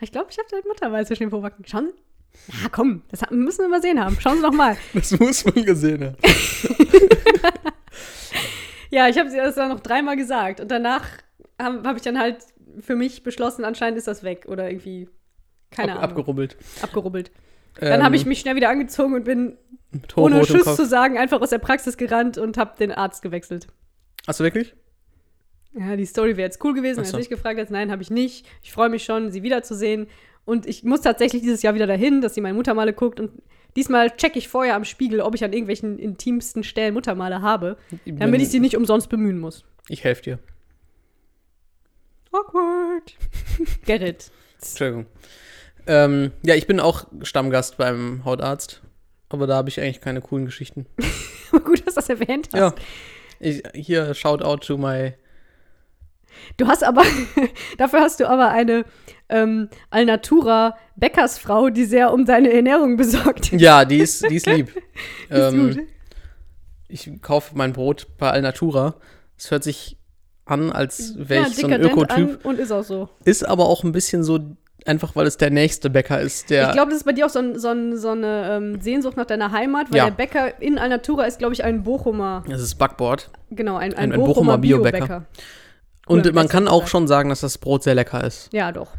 Ich 0.01 0.11
glaube, 0.11 0.27
ich 0.29 0.37
habe 0.37 0.47
halt 0.53 0.67
Muttermal 0.67 1.07
zwischen 1.07 1.23
den 1.23 1.29
Pobacken. 1.31 1.65
Schauen 1.67 1.87
Sie. 1.87 2.51
Ja, 2.63 2.69
komm, 2.71 3.01
das 3.09 3.21
müssen 3.31 3.61
wir 3.63 3.69
mal 3.69 3.81
sehen 3.81 3.99
haben. 4.03 4.15
Schauen 4.19 4.37
Sie 4.37 4.43
doch 4.43 4.51
mal. 4.53 4.77
Das 4.93 5.11
muss 5.19 5.43
man 5.45 5.65
gesehen 5.65 6.03
haben. 6.05 6.17
Ja, 8.91 9.07
ich 9.07 9.17
habe 9.17 9.29
sie 9.29 9.37
das 9.37 9.55
dann 9.55 9.69
noch 9.69 9.79
dreimal 9.79 10.15
gesagt 10.15 10.59
und 10.59 10.69
danach 10.69 11.07
habe 11.59 11.81
hab 11.87 11.95
ich 11.95 12.03
dann 12.03 12.19
halt 12.19 12.37
für 12.79 12.95
mich 12.95 13.23
beschlossen, 13.23 13.65
anscheinend 13.65 13.97
ist 13.97 14.07
das 14.07 14.23
weg 14.23 14.45
oder 14.47 14.69
irgendwie, 14.69 15.09
keine 15.71 15.93
Ab, 15.93 15.97
Ahnung, 15.97 16.09
abgerubbelt. 16.11 16.57
abgerubbelt. 16.81 17.31
Dann 17.79 18.03
habe 18.03 18.15
ich 18.15 18.25
mich 18.25 18.39
schnell 18.39 18.55
wieder 18.55 18.69
angezogen 18.69 19.13
und 19.13 19.23
bin 19.23 19.57
ohne 20.15 20.45
Schuss 20.45 20.75
zu 20.75 20.85
sagen 20.85 21.17
einfach 21.17 21.41
aus 21.41 21.49
der 21.49 21.57
Praxis 21.57 21.97
gerannt 21.97 22.37
und 22.37 22.57
habe 22.57 22.77
den 22.77 22.91
Arzt 22.91 23.21
gewechselt. 23.21 23.67
Hast 24.27 24.39
du 24.39 24.43
wirklich? 24.43 24.75
Ja, 25.73 25.95
die 25.95 26.05
Story 26.05 26.31
wäre 26.35 26.47
jetzt 26.47 26.63
cool 26.63 26.73
gewesen, 26.73 26.97
wenn 26.97 27.03
Ach 27.03 27.07
du 27.07 27.11
so. 27.11 27.17
nicht 27.17 27.29
gefragt 27.29 27.57
hättest. 27.57 27.71
Nein, 27.71 27.91
habe 27.91 28.01
ich 28.01 28.11
nicht. 28.11 28.45
Ich 28.61 28.73
freue 28.73 28.89
mich 28.89 29.05
schon, 29.05 29.31
sie 29.31 29.41
wiederzusehen. 29.41 30.07
Und 30.43 30.65
ich 30.65 30.83
muss 30.83 31.01
tatsächlich 31.01 31.41
dieses 31.41 31.61
Jahr 31.61 31.75
wieder 31.75 31.87
dahin, 31.87 32.19
dass 32.21 32.33
sie 32.33 32.41
meine 32.41 32.55
Muttermale 32.55 32.93
guckt. 32.93 33.19
Und 33.19 33.31
diesmal 33.75 34.11
checke 34.15 34.39
ich 34.39 34.47
vorher 34.47 34.75
am 34.75 34.85
Spiegel, 34.85 35.21
ob 35.21 35.35
ich 35.35 35.43
an 35.43 35.53
irgendwelchen 35.53 35.99
intimsten 35.99 36.63
Stellen 36.63 36.93
Muttermale 36.93 37.41
habe, 37.41 37.77
damit 38.05 38.41
ich 38.41 38.49
sie 38.49 38.59
nicht 38.59 38.77
umsonst 38.77 39.09
bemühen 39.09 39.39
muss. 39.39 39.63
Ich 39.87 40.03
helfe 40.03 40.23
dir. 40.23 40.39
Awkward. 42.31 43.15
Gerrit. 43.85 44.31
Entschuldigung. 44.59 45.05
Ähm, 45.87 46.31
ja, 46.43 46.55
ich 46.55 46.67
bin 46.67 46.79
auch 46.79 47.05
Stammgast 47.23 47.77
beim 47.77 48.23
Hautarzt. 48.23 48.81
Aber 49.29 49.47
da 49.47 49.55
habe 49.55 49.69
ich 49.69 49.79
eigentlich 49.79 50.01
keine 50.01 50.21
coolen 50.21 50.45
Geschichten. 50.45 50.85
Gut, 51.51 51.85
dass 51.87 51.95
du 51.95 52.01
das 52.01 52.09
erwähnt 52.09 52.49
hast. 52.53 52.59
Ja. 52.59 52.73
Ich, 53.39 53.63
hier, 53.73 54.13
shout 54.13 54.41
out 54.41 54.65
to 54.65 54.77
my. 54.77 55.13
Du 56.57 56.67
hast 56.67 56.83
aber, 56.83 57.03
dafür 57.77 58.01
hast 58.01 58.19
du 58.19 58.29
aber 58.29 58.49
eine 58.49 58.85
ähm, 59.29 59.69
Alnatura 59.89 60.75
Bäckersfrau, 60.95 61.69
die 61.69 61.85
sehr 61.85 62.13
um 62.13 62.25
deine 62.25 62.51
Ernährung 62.51 62.97
besorgt. 62.97 63.51
Ja, 63.53 63.85
die 63.85 63.97
ist, 63.99 64.29
die 64.29 64.35
ist 64.35 64.45
lieb. 64.47 64.69
Ist 65.29 65.53
ähm. 65.53 65.87
Ich 66.87 67.09
kaufe 67.21 67.55
mein 67.55 67.71
Brot 67.73 68.07
bei 68.17 68.29
Alnatura. 68.29 68.95
Es 69.37 69.49
hört 69.51 69.63
sich 69.63 69.97
an, 70.45 70.71
als 70.71 71.13
wäre 71.17 71.43
Ja, 71.43 71.47
ich 71.47 71.55
so 71.55 71.67
ein 71.67 71.81
Ökotyp. 71.81 72.43
Und 72.45 72.59
ist 72.59 72.71
auch 72.71 72.83
so. 72.83 73.07
Ist 73.23 73.47
aber 73.47 73.67
auch 73.69 73.83
ein 73.85 73.93
bisschen 73.93 74.23
so, 74.25 74.39
einfach 74.85 75.15
weil 75.15 75.25
es 75.25 75.37
der 75.37 75.51
nächste 75.51 75.89
Bäcker 75.89 76.19
ist, 76.19 76.49
der. 76.49 76.67
Ich 76.67 76.73
glaube, 76.73 76.89
das 76.91 76.97
ist 76.99 77.05
bei 77.05 77.13
dir 77.13 77.27
auch 77.27 77.29
so, 77.29 77.39
ein, 77.39 77.57
so, 77.57 77.69
ein, 77.69 77.97
so 77.97 78.09
eine 78.09 78.57
ähm, 78.57 78.81
Sehnsucht 78.81 79.15
nach 79.15 79.25
deiner 79.25 79.51
Heimat, 79.53 79.89
weil 79.91 79.99
Ja. 79.99 80.05
der 80.05 80.11
Bäcker 80.11 80.61
in 80.61 80.77
Alnatura 80.77 81.23
ist, 81.23 81.39
glaube 81.39 81.53
ich, 81.53 81.63
ein 81.63 81.83
Bochumer, 81.83 82.43
das 82.49 82.61
ist 82.61 82.75
Backboard. 82.75 83.29
genau, 83.51 83.77
ein, 83.77 83.93
Ein- 83.93 84.11
ein, 84.11 84.19
Bochumer, 84.19 84.27
Bochumer 84.33 84.57
Biobäcker. 84.57 84.97
Biobäcker. 84.97 85.25
Und 86.07 86.33
man 86.33 86.47
kann 86.47 86.67
auch 86.67 86.87
schon 86.87 87.07
sagen, 87.07 87.29
dass 87.29 87.41
das 87.41 87.57
Brot 87.57 87.83
sehr 87.83 87.95
lecker 87.95 88.23
ist. 88.23 88.51
Ja, 88.51 88.71
doch. 88.71 88.89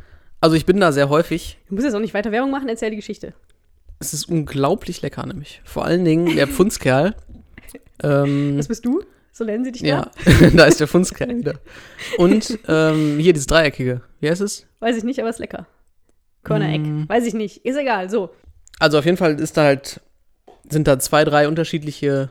Also 0.40 0.56
ich 0.56 0.66
bin 0.66 0.80
da 0.80 0.92
sehr 0.92 1.08
häufig. 1.08 1.58
Du 1.68 1.74
musst 1.74 1.84
jetzt 1.84 1.94
auch 1.94 2.00
nicht 2.00 2.14
weiter 2.14 2.32
Werbung 2.32 2.50
machen, 2.50 2.68
erzähl 2.68 2.90
die 2.90 2.96
Geschichte. 2.96 3.34
Es 4.00 4.12
ist 4.12 4.28
unglaublich 4.28 5.02
lecker, 5.02 5.24
nämlich. 5.24 5.60
Vor 5.64 5.84
allen 5.84 6.04
Dingen 6.04 6.34
der 6.34 6.48
Pfundskerl. 6.48 7.14
ähm, 8.02 8.56
Das 8.56 8.68
bist 8.68 8.84
du? 8.84 9.02
So 9.32 9.44
nennen 9.44 9.64
sie 9.64 9.72
dich 9.72 9.82
ja, 9.82 10.10
da? 10.24 10.50
da 10.54 10.64
ist 10.64 10.80
der 10.80 10.88
Pfundskerl 10.88 11.38
wieder. 11.38 11.54
Und 12.18 12.58
ähm, 12.68 13.18
hier 13.18 13.32
dieses 13.32 13.46
Dreieckige. 13.46 14.02
Wie 14.20 14.28
heißt 14.28 14.40
es? 14.42 14.66
Weiß 14.80 14.96
ich 14.96 15.04
nicht, 15.04 15.20
aber 15.20 15.30
ist 15.30 15.38
lecker. 15.38 15.66
Körnereck. 16.42 16.80
Mm. 16.82 17.08
Weiß 17.08 17.24
ich 17.24 17.34
nicht. 17.34 17.64
Ist 17.64 17.78
egal. 17.78 18.10
So, 18.10 18.30
Also 18.78 18.98
auf 18.98 19.04
jeden 19.04 19.16
Fall 19.16 19.38
ist 19.40 19.56
da 19.56 19.62
halt, 19.64 20.00
sind 20.72 20.88
da 20.88 20.98
zwei, 20.98 21.24
drei 21.24 21.48
unterschiedliche. 21.48 22.30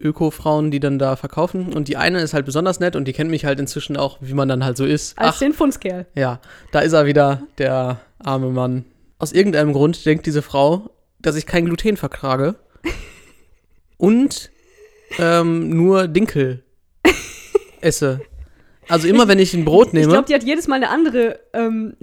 Öko-Frauen, 0.00 0.70
die 0.70 0.80
dann 0.80 0.98
da 0.98 1.16
verkaufen. 1.16 1.72
Und 1.72 1.88
die 1.88 1.96
eine 1.96 2.20
ist 2.20 2.34
halt 2.34 2.44
besonders 2.46 2.80
nett 2.80 2.96
und 2.96 3.06
die 3.06 3.12
kennt 3.12 3.30
mich 3.30 3.44
halt 3.44 3.58
inzwischen 3.60 3.96
auch, 3.96 4.18
wie 4.20 4.34
man 4.34 4.48
dann 4.48 4.64
halt 4.64 4.76
so 4.76 4.84
ist. 4.84 5.18
Als 5.18 5.36
Ach, 5.36 5.38
den 5.38 5.52
Fundskerl. 5.52 6.06
ja, 6.14 6.40
da 6.72 6.80
ist 6.80 6.92
er 6.92 7.06
wieder, 7.06 7.42
der 7.58 8.00
arme 8.18 8.50
Mann. 8.50 8.84
Aus 9.18 9.32
irgendeinem 9.32 9.72
Grund 9.72 10.04
denkt 10.04 10.26
diese 10.26 10.42
Frau, 10.42 10.90
dass 11.20 11.36
ich 11.36 11.46
kein 11.46 11.64
Gluten 11.64 11.96
vertrage. 11.96 12.56
und 13.96 14.50
ähm, 15.18 15.70
nur 15.70 16.08
Dinkel 16.08 16.62
esse. 17.80 18.20
Also 18.88 19.08
immer, 19.08 19.26
wenn 19.26 19.38
ich 19.38 19.54
ein 19.54 19.64
Brot 19.64 19.88
Ich 19.88 19.92
nehme, 19.94 20.12
glaube, 20.12 20.28
die 20.28 20.34
hat 20.34 20.44
jedes 20.44 20.68
Mal 20.68 20.76
eine 20.76 20.90
andere 20.90 21.40
ähm, 21.52 21.96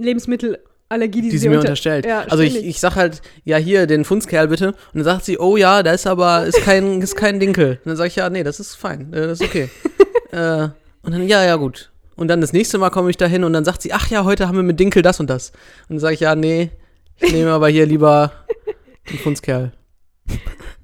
Lebensmittelallergie, 0.90 1.22
die, 1.22 1.30
die 1.30 1.38
sie 1.38 1.48
mir 1.48 1.56
unter- 1.56 1.68
unterstellt. 1.68 2.06
Ja, 2.06 2.20
also 2.28 2.42
ich, 2.42 2.56
ich 2.64 2.80
sag 2.80 2.96
halt, 2.96 3.22
ja, 3.44 3.56
hier, 3.56 3.86
den 3.86 4.04
Funzkerl 4.04 4.48
bitte. 4.48 4.68
Und 4.68 4.76
dann 4.94 5.04
sagt 5.04 5.24
sie, 5.24 5.38
oh 5.38 5.56
ja, 5.56 5.82
da 5.82 5.92
ist 5.92 6.06
aber, 6.06 6.44
ist 6.46 6.62
kein, 6.62 7.00
ist 7.02 7.16
kein 7.16 7.40
Dinkel. 7.40 7.78
Und 7.84 7.86
dann 7.90 7.96
sage 7.96 8.08
ich, 8.08 8.16
ja, 8.16 8.30
nee, 8.30 8.42
das 8.44 8.60
ist 8.60 8.74
fein, 8.74 9.12
äh, 9.12 9.26
das 9.26 9.40
ist 9.40 9.46
okay. 9.46 9.68
äh, 10.32 10.68
und 11.02 11.12
dann, 11.12 11.26
ja, 11.28 11.44
ja, 11.44 11.56
gut. 11.56 11.90
Und 12.16 12.28
dann 12.28 12.40
das 12.40 12.52
nächste 12.52 12.78
Mal 12.78 12.90
komme 12.90 13.10
ich 13.10 13.16
da 13.16 13.26
hin 13.26 13.42
und 13.44 13.52
dann 13.52 13.64
sagt 13.64 13.82
sie, 13.82 13.92
ach 13.92 14.08
ja, 14.08 14.24
heute 14.24 14.46
haben 14.46 14.56
wir 14.56 14.62
mit 14.62 14.78
Dinkel 14.78 15.02
das 15.02 15.18
und 15.20 15.28
das. 15.28 15.50
Und 15.88 15.96
dann 15.96 15.98
sage 15.98 16.14
ich, 16.14 16.20
ja, 16.20 16.34
nee, 16.36 16.70
ich 17.18 17.32
nehme 17.32 17.50
aber 17.50 17.68
hier 17.68 17.86
lieber 17.86 18.32
den 19.10 19.18
Funzkerl. 19.18 19.72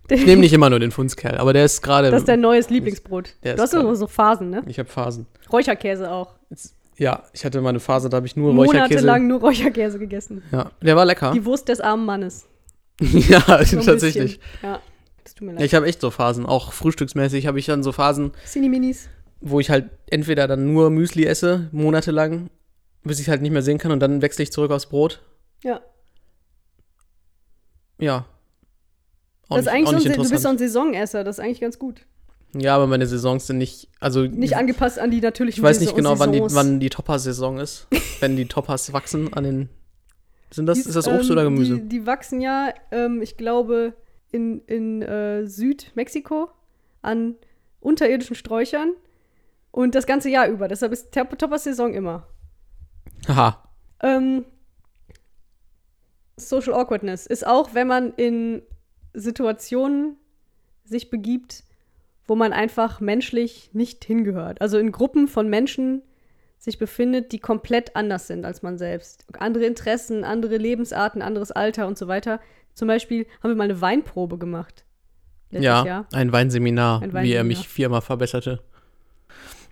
Ich 0.08 0.26
nehme 0.26 0.40
nicht 0.40 0.52
immer 0.52 0.70
nur 0.70 0.80
den 0.80 0.90
Funzkerl, 0.90 1.38
aber 1.38 1.52
der 1.52 1.64
ist 1.64 1.82
gerade. 1.82 2.10
Das 2.10 2.20
ist 2.22 2.28
dein 2.28 2.40
neues 2.40 2.68
Lieblingsbrot. 2.68 3.34
Du 3.42 3.56
hast 3.56 3.74
immer 3.74 3.94
so 3.94 4.08
Phasen, 4.08 4.50
ne? 4.50 4.62
Ich 4.66 4.78
habe 4.80 4.88
Phasen. 4.88 5.26
Räucherkäse 5.52 6.10
auch. 6.10 6.34
Ja, 7.00 7.22
ich 7.32 7.46
hatte 7.46 7.62
mal 7.62 7.70
eine 7.70 7.80
Phase, 7.80 8.10
da 8.10 8.18
habe 8.18 8.26
ich 8.26 8.36
nur 8.36 8.52
Räucherkäse. 8.54 8.80
Monatelang 9.00 9.26
nur 9.26 9.40
Räucherkäse 9.40 9.98
gegessen. 9.98 10.42
Ja, 10.52 10.70
der 10.82 10.96
war 10.96 11.06
lecker. 11.06 11.32
Die 11.32 11.46
Wurst 11.46 11.66
des 11.70 11.80
armen 11.80 12.04
Mannes. 12.04 12.46
ja, 13.00 13.64
So 13.64 13.80
tatsächlich. 13.84 14.38
bisschen. 14.38 14.58
Ja, 14.62 14.80
das 15.24 15.34
tut 15.34 15.46
mir 15.46 15.52
Ja, 15.54 15.58
leid. 15.60 15.64
ich 15.66 15.74
habe 15.74 15.86
echt 15.86 16.02
so 16.02 16.10
Phasen. 16.10 16.44
Auch 16.44 16.74
frühstücksmäßig 16.74 17.46
habe 17.46 17.58
ich 17.58 17.64
dann 17.64 17.82
so 17.82 17.92
Phasen, 17.92 18.32
Cinni-Minis. 18.46 19.08
wo 19.40 19.60
ich 19.60 19.70
halt 19.70 19.88
entweder 20.10 20.46
dann 20.46 20.74
nur 20.74 20.90
Müsli 20.90 21.24
esse, 21.24 21.70
monatelang, 21.72 22.50
bis 23.02 23.18
ich 23.18 23.30
halt 23.30 23.40
nicht 23.40 23.52
mehr 23.52 23.62
sehen 23.62 23.78
kann 23.78 23.92
und 23.92 24.00
dann 24.00 24.20
wechsle 24.20 24.42
ich 24.42 24.52
zurück 24.52 24.70
aufs 24.70 24.84
Brot. 24.86 25.22
Ja. 25.64 25.80
Ja. 27.98 28.26
Auch 29.48 29.56
Das 29.56 29.66
ist 29.66 29.72
nicht, 29.72 29.88
eigentlich 29.88 30.02
so 30.02 30.10
ein, 30.10 30.22
du 30.22 30.28
bist 30.30 30.42
so 30.42 30.48
ein 30.50 30.58
Saisonesser, 30.58 31.24
das 31.24 31.38
ist 31.38 31.44
eigentlich 31.44 31.60
ganz 31.62 31.78
gut. 31.78 32.06
Ja, 32.52 32.74
aber 32.74 32.86
meine 32.88 33.06
Saisons 33.06 33.46
sind 33.46 33.58
nicht, 33.58 33.88
also 34.00 34.22
Nicht 34.22 34.56
angepasst 34.56 34.98
an 34.98 35.10
die 35.10 35.20
natürlichen 35.20 35.60
ich 35.60 35.62
weiß 35.62 35.78
nicht 35.80 35.94
genau, 35.94 36.18
wann 36.18 36.32
die, 36.32 36.40
wann 36.40 36.80
die 36.80 36.90
Topper-Saison 36.90 37.58
ist, 37.58 37.86
wenn 38.20 38.36
die 38.36 38.46
Toppers 38.46 38.92
wachsen 38.92 39.32
an 39.34 39.44
den, 39.44 39.68
sind 40.50 40.66
das, 40.66 40.82
Die- 40.82 40.88
ist 40.88 40.96
das 40.96 41.06
Obst 41.06 41.26
ähm, 41.26 41.32
oder 41.32 41.44
Gemüse? 41.44 41.76
Die, 41.78 41.88
die 41.88 42.06
wachsen 42.06 42.40
ja, 42.40 42.74
ähm, 42.90 43.22
ich 43.22 43.36
glaube, 43.36 43.94
in, 44.32 44.60
in 44.66 45.02
äh, 45.02 45.46
Südmexiko 45.46 46.48
an 47.02 47.36
unterirdischen 47.80 48.34
Sträuchern 48.34 48.92
und 49.70 49.94
das 49.94 50.06
ganze 50.06 50.28
Jahr 50.28 50.48
über. 50.48 50.66
Deshalb 50.66 50.92
ist 50.92 51.12
Top- 51.12 51.38
Topper-Saison 51.38 51.94
immer. 51.94 52.26
Haha. 53.28 53.62
Ähm, 54.02 54.44
Social 56.36 56.74
Awkwardness 56.74 57.26
ist 57.26 57.46
auch, 57.46 57.74
wenn 57.74 57.86
man 57.86 58.12
in 58.14 58.62
Situationen 59.14 60.16
sich 60.84 61.10
begibt, 61.10 61.64
wo 62.26 62.36
man 62.36 62.52
einfach 62.52 63.00
menschlich 63.00 63.70
nicht 63.72 64.04
hingehört. 64.04 64.60
Also 64.60 64.78
in 64.78 64.92
Gruppen 64.92 65.28
von 65.28 65.48
Menschen 65.48 66.02
sich 66.58 66.78
befindet, 66.78 67.32
die 67.32 67.38
komplett 67.38 67.96
anders 67.96 68.26
sind 68.26 68.44
als 68.44 68.62
man 68.62 68.76
selbst. 68.78 69.24
Andere 69.38 69.64
Interessen, 69.64 70.24
andere 70.24 70.58
Lebensarten, 70.58 71.22
anderes 71.22 71.50
Alter 71.50 71.86
und 71.86 71.96
so 71.96 72.06
weiter. 72.06 72.40
Zum 72.74 72.86
Beispiel 72.86 73.26
haben 73.42 73.50
wir 73.50 73.56
mal 73.56 73.64
eine 73.64 73.80
Weinprobe 73.80 74.38
gemacht. 74.38 74.84
Ja, 75.50 75.84
Jahr. 75.84 76.06
ein 76.12 76.30
Weinseminar, 76.32 77.02
Ein 77.02 77.10
wie 77.10 77.14
er 77.14 77.14
Weinseminar. 77.14 77.44
mich 77.44 77.68
viermal 77.68 78.02
verbesserte. 78.02 78.60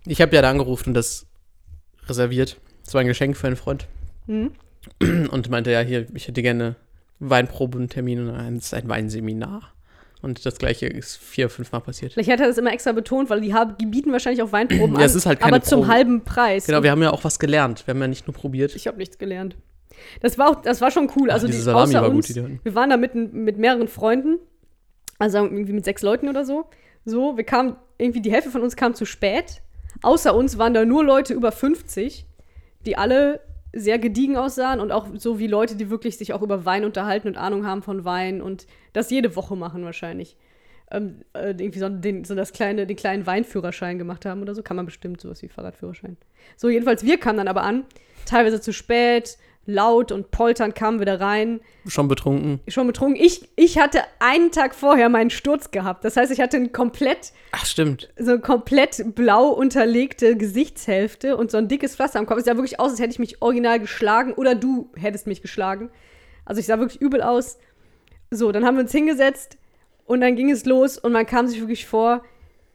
Ich 0.07 0.21
habe 0.21 0.35
ja 0.35 0.43
da 0.43 0.51
angerufen 0.51 0.91
und 0.91 0.95
das 0.95 1.27
reserviert. 2.07 2.59
Das 2.85 2.95
war 2.95 3.03
ein 3.03 3.07
Geschenk 3.07 3.37
für 3.37 3.47
einen 3.47 3.57
Freund. 3.57 3.87
Mhm. 4.27 4.53
Und 5.31 5.51
meinte, 5.51 5.71
ja, 5.71 5.81
hier, 5.81 6.07
ich 6.15 6.27
hätte 6.27 6.43
gerne 6.43 6.77
Weinprobentermin 7.19 8.21
und 8.21 8.35
dann 8.35 8.57
ist 8.57 8.73
ein 8.73 8.89
Weinseminar. 8.89 9.73
Und 10.21 10.45
das 10.45 10.57
gleiche 10.59 10.87
ist 10.87 11.17
vier, 11.17 11.49
fünfmal 11.49 11.81
passiert. 11.81 12.13
Vielleicht 12.13 12.31
hat 12.31 12.41
er 12.41 12.49
das 12.49 12.59
immer 12.59 12.73
extra 12.73 12.93
betont, 12.93 13.31
weil 13.31 13.41
die, 13.41 13.55
haben, 13.55 13.77
die 13.81 13.87
bieten 13.87 14.11
wahrscheinlich 14.11 14.43
auch 14.43 14.51
Weinproben 14.51 14.95
Ja, 14.95 15.01
an, 15.01 15.05
es 15.05 15.15
ist 15.15 15.27
halt 15.27 15.39
keine 15.41 15.57
aber 15.57 15.65
zum 15.65 15.87
halben 15.87 16.25
Preis. 16.25 16.67
Genau, 16.67 16.83
wir 16.83 16.91
haben 16.91 17.03
ja 17.03 17.13
auch 17.13 17.23
was 17.23 17.39
gelernt. 17.39 17.87
Wir 17.87 17.95
haben 17.95 18.01
ja 18.01 18.09
nicht 18.09 18.27
nur 18.27 18.35
probiert. 18.35 18.75
Ich 18.75 18.87
habe 18.87 18.99
nichts 18.99 19.19
gelernt. 19.19 19.57
Das 20.21 20.39
war 20.39 20.51
auch, 20.51 20.63
das 20.63 20.81
war 20.81 20.91
schon 20.91 21.11
cool. 21.17 21.31
Ach, 21.31 21.35
Also 21.35 21.47
diese 21.47 21.59
die, 21.59 21.65
Salami 21.65 21.91
außer 21.91 22.03
war 22.03 22.09
gut, 22.11 22.17
uns, 22.17 22.27
die 22.27 22.35
die 22.35 22.61
wir 22.63 22.75
waren 22.75 22.91
da 22.91 22.97
mit, 22.97 23.15
mit 23.15 23.59
mehreren 23.59 23.89
Freunden, 23.89 24.39
also 25.19 25.39
irgendwie 25.39 25.73
mit 25.73 25.85
sechs 25.85 26.03
Leuten 26.03 26.29
oder 26.29 26.45
so. 26.45 26.67
So, 27.05 27.37
wir 27.37 27.45
kamen 27.45 27.77
irgendwie 27.97 28.21
die 28.21 28.33
Hälfte 28.33 28.51
von 28.51 28.63
uns 28.63 28.77
kam 28.77 28.95
zu 28.95 29.05
spät. 29.05 29.63
Außer 30.03 30.35
uns 30.35 30.59
waren 30.59 30.75
da 30.75 30.85
nur 30.85 31.05
Leute 31.05 31.35
über 31.35 31.53
50, 31.53 32.27
die 32.87 32.97
alle 32.97 33.41
sehr 33.81 33.99
gediegen 33.99 34.37
aussahen 34.37 34.81
und 34.81 34.93
auch 34.93 35.09
so 35.15 35.39
wie 35.39 35.47
Leute, 35.47 35.77
die 35.77 35.91
wirklich 35.91 36.19
sich 36.19 36.33
auch 36.33 36.43
über 36.43 36.65
Wein 36.65 36.85
unterhalten 36.85 37.29
und 37.29 37.37
Ahnung 37.37 37.67
haben 37.67 37.83
von 37.83 38.05
Wein 38.05 38.43
und 38.43 38.67
das 38.93 39.11
jede 39.11 39.37
Woche 39.37 39.57
machen 39.57 39.85
wahrscheinlich. 39.85 40.37
Ähm, 40.91 41.23
äh, 41.35 41.51
irgendwie 41.51 41.79
so, 41.79 41.89
den, 41.89 42.25
so 42.25 42.35
das 42.35 42.53
kleine, 42.53 42.87
den 42.87 42.97
kleinen 42.97 43.27
Weinführerschein 43.27 43.99
gemacht 43.99 44.25
haben 44.25 44.41
oder 44.41 44.55
so. 44.55 44.63
Kann 44.63 44.77
man 44.77 44.87
bestimmt 44.87 45.21
sowas 45.21 45.43
wie 45.43 45.49
Fahrradführerschein. 45.49 46.17
So, 46.57 46.69
jedenfalls, 46.71 47.05
wir 47.05 47.19
kamen 47.19 47.37
dann 47.39 47.49
aber 47.49 47.63
an, 47.63 47.85
teilweise 48.25 48.61
zu 48.61 48.73
spät, 48.73 49.37
laut 49.71 50.13
und 50.13 50.31
polternd 50.31 50.75
kamen 50.75 50.99
wir 50.99 51.05
da 51.05 51.17
rein 51.17 51.61
Schon 51.87 52.09
betrunken. 52.09 52.61
schon 52.69 52.87
betrunken. 52.87 53.23
Ich, 53.23 53.47
ich 53.55 53.79
hatte 53.79 54.01
einen 54.19 54.51
Tag 54.51 54.75
vorher 54.75 55.11
meinen 55.11 55.29
Sturz 55.29 55.71
gehabt. 55.71 56.05
Das 56.05 56.17
heißt, 56.17 56.33
ich 56.33 56.41
hatte 56.41 56.57
ein 56.57 56.73
komplett, 56.73 57.33
Ach, 57.53 57.67
stimmt. 57.67 58.09
so 58.19 58.31
eine 58.33 58.41
komplett 58.41 59.15
blau 59.15 59.49
unterlegte 59.51 60.37
Gesichtshälfte 60.39 61.37
und 61.37 61.51
so 61.51 61.59
ein 61.59 61.69
dickes 61.69 61.97
Pflaster 61.97 62.19
am 62.19 62.25
Kopf. 62.25 62.39
Es 62.39 62.47
sah 62.47 62.57
wirklich 62.57 62.81
aus, 62.81 62.93
als 62.93 63.01
hätte 63.01 63.11
ich 63.13 63.19
mich 63.19 63.43
original 63.43 63.79
geschlagen 63.79 64.33
oder 64.33 64.55
du 64.55 64.91
hättest 64.97 65.27
mich 65.27 65.43
geschlagen. 65.43 65.91
Also 66.47 66.61
ich 66.61 66.67
sah 66.67 66.79
wirklich 66.79 67.03
übel 67.03 67.21
aus. 67.21 67.59
So, 68.31 68.53
dann 68.53 68.65
haben 68.65 68.77
wir 68.77 68.83
uns 68.85 68.93
hingesetzt 68.93 69.59
und 70.07 70.23
dann 70.23 70.35
ging 70.35 70.51
es 70.51 70.65
los 70.65 70.97
und 70.97 71.13
man 71.13 71.27
kam 71.27 71.47
sich 71.47 71.61
wirklich 71.61 71.87
vor 71.87 72.25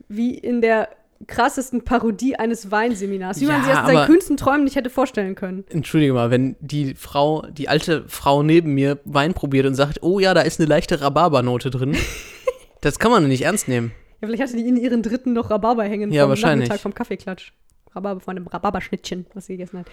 wie 0.08 0.38
in 0.38 0.62
der 0.62 0.90
krassesten 1.28 1.84
Parodie 1.84 2.36
eines 2.36 2.72
Weinseminars, 2.72 3.40
wie 3.42 3.46
man 3.46 3.58
Ja, 3.58 3.64
sich 3.64 3.74
das 3.74 3.90
in 3.90 3.96
seinen 3.96 4.08
kühnsten 4.08 4.38
Träumen 4.38 4.64
nicht 4.64 4.76
hätte 4.76 4.90
vorstellen 4.90 5.36
können. 5.36 5.64
Entschuldige 5.70 6.14
mal, 6.14 6.32
wenn 6.32 6.56
die 6.60 6.96
Frau, 6.96 7.44
die 7.52 7.70
alte 7.70 8.04
Frau 8.08 8.44
neben 8.44 8.74
mir 8.74 9.00
Wein 9.06 9.34
probiert 9.34 9.66
und 9.66 9.76
sagt, 9.76 10.00
oh 10.02 10.20
ja, 10.20 10.34
da 10.34 10.42
ist 10.42 10.60
eine 10.60 10.68
leichte 10.70 11.02
Rhabarbernote 11.02 11.70
drin, 11.70 11.96
das 12.82 13.00
kann 13.00 13.12
man 13.12 13.28
nicht 13.28 13.44
ernst 13.44 13.68
nehmen. 13.68 13.92
Ja, 14.22 14.28
vielleicht 14.28 14.44
hatte 14.44 14.56
die 14.56 14.68
in 14.68 14.78
ihren 14.78 15.02
dritten 15.02 15.34
noch 15.34 15.50
Rhabarber 15.50 15.84
hängen 15.84 16.12
Ja, 16.12 16.24
vom 16.24 16.30
wahrscheinlich. 16.30 16.70
Nachmittag 16.70 16.82
vom 16.82 16.94
Kaffeeklatsch. 16.94 17.52
Rhabarber 17.96 18.22
von 18.22 18.38
einem 18.38 18.48
Rhabarberschnittchen, 18.48 19.26
was 19.34 19.46
sie 19.48 19.54
gegessen 19.58 19.80
hat. 19.80 19.88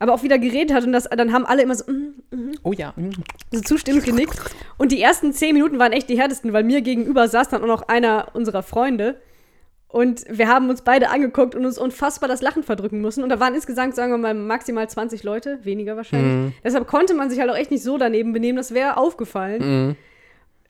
Aber 0.00 0.12
auch 0.12 0.22
wieder 0.24 0.38
geredet 0.38 0.74
hat 0.74 0.84
und 0.84 0.92
das, 0.92 1.04
dann 1.04 1.32
haben 1.32 1.46
alle 1.46 1.62
immer 1.62 1.74
so, 1.76 1.84
mm, 1.90 2.14
mm, 2.36 2.52
Oh 2.64 2.72
ja. 2.72 2.92
so 3.52 3.60
zustimmend 3.60 4.04
genickt. 4.04 4.38
Und 4.76 4.90
die 4.92 5.00
ersten 5.00 5.32
zehn 5.32 5.54
Minuten 5.54 5.78
waren 5.78 5.92
echt 5.92 6.08
die 6.08 6.18
härtesten, 6.18 6.52
weil 6.52 6.64
mir 6.64 6.82
gegenüber 6.82 7.28
saß 7.28 7.48
dann 7.48 7.62
auch 7.62 7.66
noch 7.68 7.88
einer 7.88 8.28
unserer 8.34 8.62
Freunde. 8.62 9.20
Und 9.88 10.24
wir 10.28 10.48
haben 10.48 10.68
uns 10.70 10.82
beide 10.82 11.10
angeguckt 11.10 11.54
und 11.54 11.64
uns 11.64 11.78
unfassbar 11.78 12.28
das 12.28 12.42
Lachen 12.42 12.64
verdrücken 12.64 13.00
müssen. 13.00 13.22
Und 13.22 13.28
da 13.28 13.38
waren 13.38 13.54
insgesamt, 13.54 13.94
sagen 13.94 14.10
wir 14.12 14.18
mal, 14.18 14.34
maximal 14.34 14.88
20 14.88 15.22
Leute, 15.22 15.60
weniger 15.62 15.96
wahrscheinlich. 15.96 16.32
Mhm. 16.32 16.52
Deshalb 16.64 16.86
konnte 16.88 17.14
man 17.14 17.30
sich 17.30 17.38
halt 17.38 17.48
auch 17.50 17.56
echt 17.56 17.70
nicht 17.70 17.84
so 17.84 17.96
daneben 17.96 18.32
benehmen, 18.32 18.56
das 18.56 18.74
wäre 18.74 18.96
aufgefallen. 18.96 19.62
Mhm. 19.88 19.96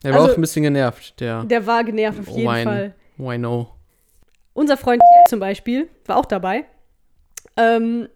Der 0.03 0.13
war 0.13 0.19
Also- 0.21 0.33
auch 0.33 0.37
ein 0.37 0.41
bisschen 0.41 0.61
genervt, 0.63 1.19
der 1.19 1.43
Der 1.45 1.65
war 1.65 1.83
genervt 1.83 2.19
auf 2.19 2.27
jeden 2.27 2.47
Wine. 2.51 2.63
Fall. 2.63 2.95
Wino. 3.17 3.69
Unser 4.53 4.77
Freund 4.77 5.01
zum 5.27 5.39
Beispiel 5.39 5.89
war 6.05 6.17
auch 6.17 6.25
dabei. 6.25 6.65
Ähm, 7.57 8.07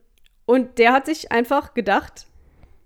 und 0.45 0.77
der 0.77 0.93
hat 0.93 1.05
sich 1.07 1.31
einfach 1.31 1.73
gedacht, 1.73 2.27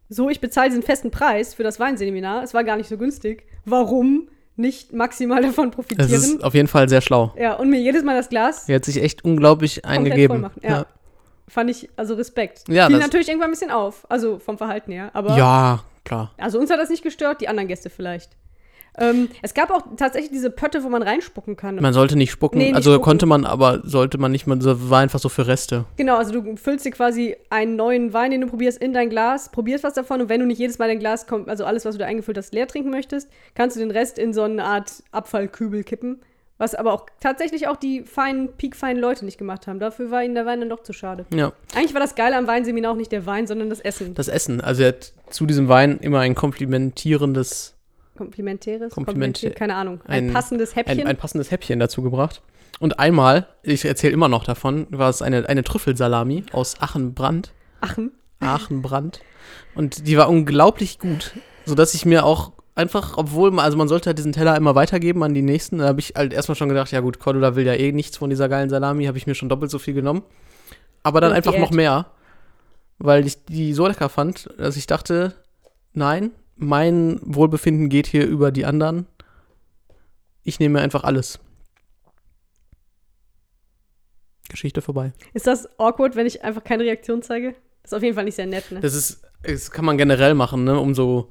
so, 0.09 0.30
ich 0.30 0.39
bezahle 0.39 0.70
diesen 0.70 0.84
festen 0.84 1.11
Preis 1.11 1.53
für 1.55 1.64
das 1.64 1.80
Weinseminar. 1.80 2.43
Es 2.43 2.53
war 2.53 2.64
gar 2.64 2.78
nicht 2.78 2.88
so 2.88 2.97
günstig. 2.97 3.43
Warum 3.66 4.30
nicht 4.56 4.94
maximal 4.94 5.41
davon 5.41 5.69
Das 5.69 5.76
profitieren? 5.76 6.10
ist 6.11 6.44
auf 6.44 6.53
jeden 6.53 6.68
Fall 6.68 6.88
sehr 6.90 7.02
schlau. 7.02 7.34
Ja, 7.38 7.53
und 7.56 7.69
mir 7.69 7.80
jedes 7.80 8.03
Mal 8.03 8.15
das 8.15 8.30
Glas 8.30 8.69
Er 8.69 8.76
hat 8.76 8.86
sich 8.86 9.02
echt 9.02 9.23
unglaublich 9.26 9.84
eingegeben. 9.86 10.41
machen. 10.41 10.60
Ja. 10.64 10.86
Fand 11.48 11.69
ich, 11.69 11.90
also 11.98 12.14
Respekt. 12.15 12.64
Ja, 12.69 12.88
Fiel 12.88 12.95
das- 12.98 13.06
natürlich 13.06 13.28
irgendwann 13.28 13.49
ein 13.49 13.53
bisschen 13.53 13.72
auf. 13.72 14.06
Also 14.10 14.40
vom 14.40 14.57
Verhalten 14.57 14.91
her. 14.91 15.10
Aber 15.14 15.36
ja, 15.38 15.84
klar. 16.06 16.32
also 16.38 16.60
uns 16.60 16.69
hat 16.69 16.80
das 16.80 16.90
nicht 16.90 17.03
gestört, 17.03 17.41
die 17.41 17.48
anderen 17.48 17.68
Gäste 17.68 17.90
vielleicht. 17.90 18.32
Ähm, 18.98 19.30
es 19.41 19.53
gab 19.56 19.72
auch 19.72 19.82
tatsächlich 19.98 20.32
diese 20.32 20.49
Pötte, 20.52 20.84
wo 20.84 20.90
man 20.90 21.02
reinspucken 21.02 21.56
kann. 21.57 21.76
Man 21.78 21.94
sollte 21.94 22.15
nicht 22.15 22.30
spucken. 22.32 22.60
Nee, 22.60 22.65
nicht 22.65 22.76
also 22.76 22.91
spucken. 22.91 23.03
konnte 23.03 23.26
man, 23.26 23.45
aber 23.45 23.82
sollte 23.84 24.18
man 24.20 24.32
nicht. 24.32 24.45
Man 24.45 24.61
so- 24.61 24.90
war 24.90 24.99
einfach 25.02 25.20
so 25.20 25.30
für 25.30 25.48
Reste. 25.48 25.86
Genau, 25.98 26.18
also 26.18 26.32
du 26.32 26.56
füllst 26.57 26.86
dir 26.86 26.91
quasi 26.91 27.36
einen 27.49 27.76
neuen 27.76 28.14
Wein, 28.14 28.32
den 28.32 28.41
du 28.41 28.48
probierst, 28.48 28.80
in 28.82 28.94
dein 28.94 29.10
Glas, 29.10 29.49
probierst 29.52 29.84
was 29.84 29.94
davon 29.94 30.22
und 30.22 30.30
wenn 30.30 30.40
du 30.40 30.45
nicht 30.45 30.60
jedes 30.60 30.78
Mal 30.78 30.88
dein 30.88 30.99
Glas 30.99 31.26
kommt, 31.26 31.49
also 31.49 31.65
alles, 31.65 31.86
was 31.86 31.95
du 31.95 31.99
da 31.99 32.06
eingefüllt 32.06 32.38
hast, 32.38 32.53
leer 32.53 32.68
trinken 32.68 32.91
möchtest, 32.91 33.30
kannst 33.56 33.76
du 33.76 33.80
den 33.80 33.90
Rest 33.91 34.20
in 34.20 34.34
so 34.34 34.44
eine 34.44 34.64
Art 34.64 34.91
Abfallkübel 35.11 35.84
kippen. 35.84 36.20
Was 36.60 36.76
aber 36.76 36.94
auch 36.94 37.07
tatsächlich 37.20 37.68
auch 37.68 37.76
die 37.78 38.03
feinen, 38.03 38.49
piekfeinen 38.53 39.02
Leute 39.02 39.26
nicht 39.26 39.40
gemacht 39.40 39.65
haben. 39.65 39.80
Dafür 39.80 40.11
war 40.11 40.24
ihnen 40.24 40.36
der 40.36 40.45
Wein 40.45 40.60
dann 40.60 40.70
doch 40.70 40.84
zu 40.84 40.94
schade. 40.94 41.26
Ja, 41.34 41.52
Eigentlich 41.76 41.95
war 41.95 41.99
das 41.99 42.14
Geile 42.14 42.38
am 42.38 42.45
Weinseminar 42.45 42.91
auch 42.91 42.95
nicht 42.95 43.11
der 43.11 43.26
Wein, 43.26 43.48
sondern 43.48 43.72
das 43.72 43.80
Essen. 43.80 44.14
das 44.14 44.28
Essen. 44.28 44.61
Also 44.61 44.84
er 44.84 44.90
hat 44.90 45.14
zu 45.32 45.48
diesem 45.48 45.68
Wein 45.68 45.98
immer 45.99 46.20
ein 46.20 46.36
komplimentierendes, 46.36 47.73
Komplimentäres? 48.18 48.91
Kompliment- 48.94 49.38
Komplimentiert- 49.38 49.56
Keine 49.56 49.76
Ahnung. 49.76 50.02
Ein, 50.06 50.27
ein- 50.27 50.34
passendes 50.34 50.76
Häppchen. 50.76 50.99
ein, 51.02 51.07
ein 51.07 51.18
passendes 51.18 51.52
Häppchen 51.52 51.80
dazu 51.80 52.02
gebracht. 52.02 52.41
Und 52.80 52.99
einmal, 52.99 53.48
ich 53.61 53.85
erzähle 53.85 54.14
immer 54.14 54.27
noch 54.27 54.44
davon, 54.44 54.88
war 54.90 55.10
es 55.10 55.22
eine, 55.22 55.48
eine 55.48 55.64
Trüffelsalami 55.64 56.45
aus 56.52 56.81
Achenbrand. 56.81 57.53
Achen. 57.81 58.11
Aachenbrand. 58.40 59.22
Und 59.76 60.07
die 60.07 60.18
war 60.18 60.30
unglaublich 60.30 60.99
gut, 60.99 61.31
sodass 61.65 61.94
ich 61.94 62.06
mir 62.06 62.26
auch 62.26 62.52
einfach, 62.76 63.18
obwohl, 63.18 63.52
man, 63.52 63.64
also 63.64 63.77
man 63.77 63.88
sollte 63.88 64.07
halt 64.07 64.18
diesen 64.18 64.34
Teller 64.34 64.56
immer 64.57 64.76
weitergeben 64.76 65.23
an 65.23 65.34
die 65.34 65.41
nächsten, 65.44 65.77
da 65.77 65.85
habe 65.88 65.99
ich 65.99 66.14
halt 66.15 66.34
erstmal 66.34 66.56
schon 66.56 66.69
gedacht, 66.69 66.91
ja 66.91 66.99
gut, 67.02 67.19
Cordula 67.19 67.56
will 67.56 67.65
ja 67.65 67.73
eh 67.73 67.91
nichts 67.91 68.18
von 68.18 68.30
dieser 68.30 68.49
geilen 68.49 68.69
Salami, 68.69 69.06
habe 69.06 69.18
ich 69.18 69.27
mir 69.27 69.35
schon 69.35 69.49
doppelt 69.49 69.69
so 69.72 69.80
viel 69.80 69.94
genommen. 69.94 70.23
aber 71.03 71.22
dann 71.22 71.31
Auf 71.31 71.38
einfach 71.38 71.57
noch 71.57 71.72
mehr, 71.72 72.07
weil 72.98 73.26
ich 73.27 73.45
die 73.45 73.73
so 73.73 73.88
lecker 73.88 74.10
fand, 74.10 74.49
dass 74.57 74.76
ich 74.77 74.88
dachte, 74.88 75.34
nein, 75.94 76.31
mein 76.56 77.20
Wohlbefinden 77.24 77.90
geht 77.90 78.08
hier 78.08 78.26
über 78.26 78.52
die 78.52 78.66
anderen. 78.66 79.08
Ich 80.44 80.60
nehme 80.60 80.82
einfach 80.82 81.04
alles. 81.04 81.40
Geschichte 84.50 84.82
vorbei. 84.82 85.14
Ist 85.34 85.48
das 85.48 85.68
awkward, 85.80 86.16
wenn 86.16 86.28
ich 86.28 86.44
einfach 86.44 86.64
keine 86.64 86.84
Reaktion 86.84 87.22
zeige? 87.24 87.56
Das 87.82 87.92
ist 87.92 87.98
auf 87.98 88.04
jeden 88.04 88.16
Fall 88.16 88.26
nicht 88.26 88.36
sehr 88.36 88.46
nett, 88.46 88.72
ne? 88.72 88.80
Das 88.82 88.94
ist, 88.94 89.22
das 89.42 89.72
kann 89.72 89.86
man 89.86 89.98
generell 89.98 90.34
machen, 90.36 90.64
ne, 90.64 90.80
um 90.80 90.94
so 90.94 91.30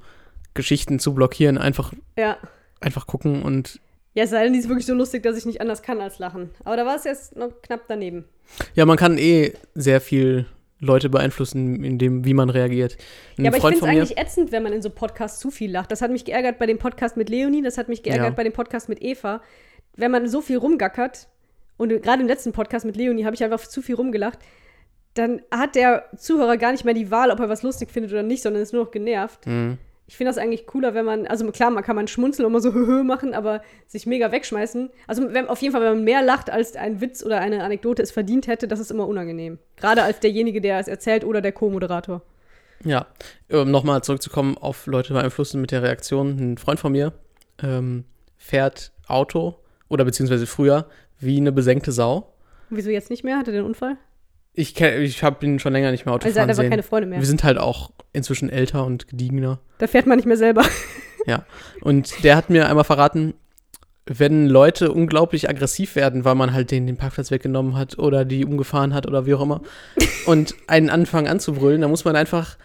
Geschichten 0.53 0.99
zu 0.99 1.13
blockieren. 1.13 1.57
Einfach, 1.57 1.93
Ja. 2.17 2.37
einfach 2.81 3.07
gucken 3.07 3.43
und 3.43 3.79
Ja, 4.13 4.23
es 4.25 4.29
sei 4.31 4.43
denn, 4.43 4.53
die 4.53 4.59
ist 4.59 4.67
wirklich 4.67 4.85
so 4.85 4.93
lustig, 4.93 5.23
dass 5.23 5.37
ich 5.37 5.45
nicht 5.45 5.61
anders 5.61 5.81
kann 5.81 6.01
als 6.01 6.19
lachen. 6.19 6.49
Aber 6.63 6.75
da 6.75 6.85
war 6.85 6.95
es 6.95 7.03
jetzt 7.05 7.35
noch 7.35 7.49
knapp 7.61 7.81
daneben. 7.87 8.25
ja, 8.75 8.85
man 8.85 8.97
kann 8.97 9.17
eh 9.17 9.53
sehr 9.73 10.01
viel 10.01 10.45
Leute 10.83 11.09
beeinflussen, 11.09 11.83
in 11.83 11.97
dem, 11.97 12.25
wie 12.25 12.33
man 12.33 12.49
reagiert. 12.49 12.97
Ein 13.37 13.45
ja, 13.45 13.49
aber 13.49 13.57
ich 13.57 13.61
Freund 13.61 13.77
finde 13.79 13.91
es 13.91 13.97
eigentlich 14.11 14.17
ätzend, 14.17 14.51
wenn 14.51 14.63
man 14.63 14.73
in 14.73 14.81
so 14.81 14.89
Podcasts 14.89 15.39
zu 15.39 15.49
viel 15.51 15.71
lacht. 15.71 15.91
Das 15.91 16.01
hat 16.01 16.11
mich 16.11 16.25
geärgert 16.25 16.59
bei 16.59 16.65
dem 16.65 16.77
Podcast 16.77 17.17
mit 17.17 17.29
Leonie, 17.29 17.61
das 17.61 17.77
hat 17.77 17.87
mich 17.89 18.03
geärgert 18.03 18.25
Ja. 18.27 18.31
bei 18.31 18.43
dem 18.43 18.53
Podcast 18.53 18.89
mit 18.89 19.01
Eva. 19.01 19.41
Wenn 19.95 20.11
man 20.11 20.27
so 20.27 20.41
viel 20.41 20.57
rumgackert, 20.57 21.27
und 21.77 21.89
gerade 22.03 22.21
im 22.21 22.27
letzten 22.27 22.51
Podcast 22.51 22.85
mit 22.85 22.95
Leonie 22.95 23.25
habe 23.25 23.35
ich 23.35 23.43
einfach 23.43 23.59
zu 23.59 23.81
viel 23.81 23.95
rumgelacht, 23.95 24.39
dann 25.15 25.41
hat 25.51 25.75
der 25.75 26.05
Zuhörer 26.17 26.57
gar 26.57 26.71
nicht 26.71 26.85
mehr 26.85 26.93
die 26.93 27.11
Wahl, 27.11 27.31
ob 27.31 27.39
er 27.39 27.49
was 27.49 27.63
lustig 27.63 27.91
findet 27.91 28.11
oder 28.11 28.23
nicht, 28.23 28.41
sondern 28.43 28.61
ist 28.63 28.73
nur 28.73 28.83
noch 28.85 28.91
genervt. 28.91 29.45
Mhm. 29.45 29.77
Ich 30.05 30.17
finde 30.17 30.29
das 30.29 30.37
eigentlich 30.37 30.67
cooler, 30.67 30.93
wenn 30.93 31.05
man, 31.05 31.27
also 31.27 31.49
klar, 31.51 31.71
man 31.71 31.83
kann 31.83 31.95
man 31.95 32.07
schmunzeln 32.07 32.45
und 32.45 32.51
mal 32.51 32.61
so 32.61 32.73
höhö 32.73 33.03
machen, 33.03 33.33
aber 33.33 33.61
sich 33.87 34.05
mega 34.05 34.31
wegschmeißen. 34.31 34.89
Also 35.07 35.33
wenn, 35.33 35.47
auf 35.47 35.61
jeden 35.61 35.71
Fall, 35.71 35.81
wenn 35.81 35.95
man 35.95 36.03
mehr 36.03 36.21
lacht, 36.21 36.49
als 36.49 36.75
ein 36.75 37.01
Witz 37.01 37.23
oder 37.23 37.39
eine 37.39 37.63
Anekdote 37.63 38.01
es 38.01 38.11
verdient 38.11 38.47
hätte, 38.47 38.67
das 38.67 38.79
ist 38.79 38.91
immer 38.91 39.07
unangenehm. 39.07 39.59
Gerade 39.77 40.03
als 40.03 40.19
derjenige, 40.19 40.61
der 40.61 40.79
es 40.79 40.87
erzählt 40.87 41.23
oder 41.23 41.41
der 41.41 41.53
Co-Moderator. 41.53 42.21
Ja, 42.83 43.07
um 43.49 43.71
nochmal 43.71 44.03
zurückzukommen 44.03 44.57
auf 44.57 44.87
Leute 44.87 45.13
beeinflussen 45.13 45.61
mit 45.61 45.71
der 45.71 45.83
Reaktion. 45.83 46.37
Ein 46.53 46.57
Freund 46.57 46.79
von 46.79 46.91
mir 46.91 47.13
ähm, 47.61 48.03
fährt 48.37 48.91
Auto 49.07 49.55
oder 49.87 50.03
beziehungsweise 50.03 50.47
früher 50.47 50.87
wie 51.19 51.37
eine 51.37 51.51
besenkte 51.51 51.91
Sau. 51.91 52.33
Wieso 52.69 52.89
jetzt 52.89 53.09
nicht 53.09 53.23
mehr? 53.23 53.37
Hat 53.37 53.47
er 53.47 53.53
den 53.53 53.63
Unfall? 53.63 53.97
Ich, 54.53 54.75
kenn- 54.75 54.99
ich 54.99 55.23
habe 55.23 55.45
ihn 55.45 55.59
schon 55.59 55.73
länger 55.73 55.91
nicht 55.91 56.05
mehr 56.05 56.13
Auto 56.13 56.27
Also 56.27 56.39
er 56.39 56.53
sehen. 56.53 56.69
keine 56.69 56.83
Freunde 56.83 57.07
mehr. 57.09 57.19
Wir 57.19 57.25
sind 57.25 57.43
halt 57.43 57.57
auch 57.57 57.91
inzwischen 58.13 58.49
älter 58.49 58.85
und 58.85 59.07
gediegener. 59.07 59.59
Da 59.79 59.87
fährt 59.87 60.05
man 60.05 60.17
nicht 60.17 60.25
mehr 60.27 60.37
selber. 60.37 60.63
Und 61.81 62.23
der 62.23 62.35
hat 62.35 62.49
mir 62.49 62.67
einmal 62.67 62.83
verraten, 62.83 63.33
wenn 64.05 64.47
Leute 64.47 64.91
unglaublich 64.91 65.49
aggressiv 65.49 65.95
werden, 65.95 66.25
weil 66.25 66.35
man 66.35 66.51
halt 66.53 66.71
denen 66.71 66.85
den 66.87 66.97
Parkplatz 66.97 67.31
weggenommen 67.31 67.75
hat 67.77 67.97
oder 67.97 68.25
die 68.25 68.43
umgefahren 68.45 68.93
hat 68.93 69.07
oder 69.07 69.25
wie 69.25 69.33
auch 69.33 69.41
immer 69.41 69.61
und 70.25 70.55
einen 70.67 70.89
anfangen 70.89 71.27
anzubrüllen, 71.27 71.79
dann 71.81 71.89
muss 71.89 72.03
man 72.03 72.15
einfach 72.17 72.57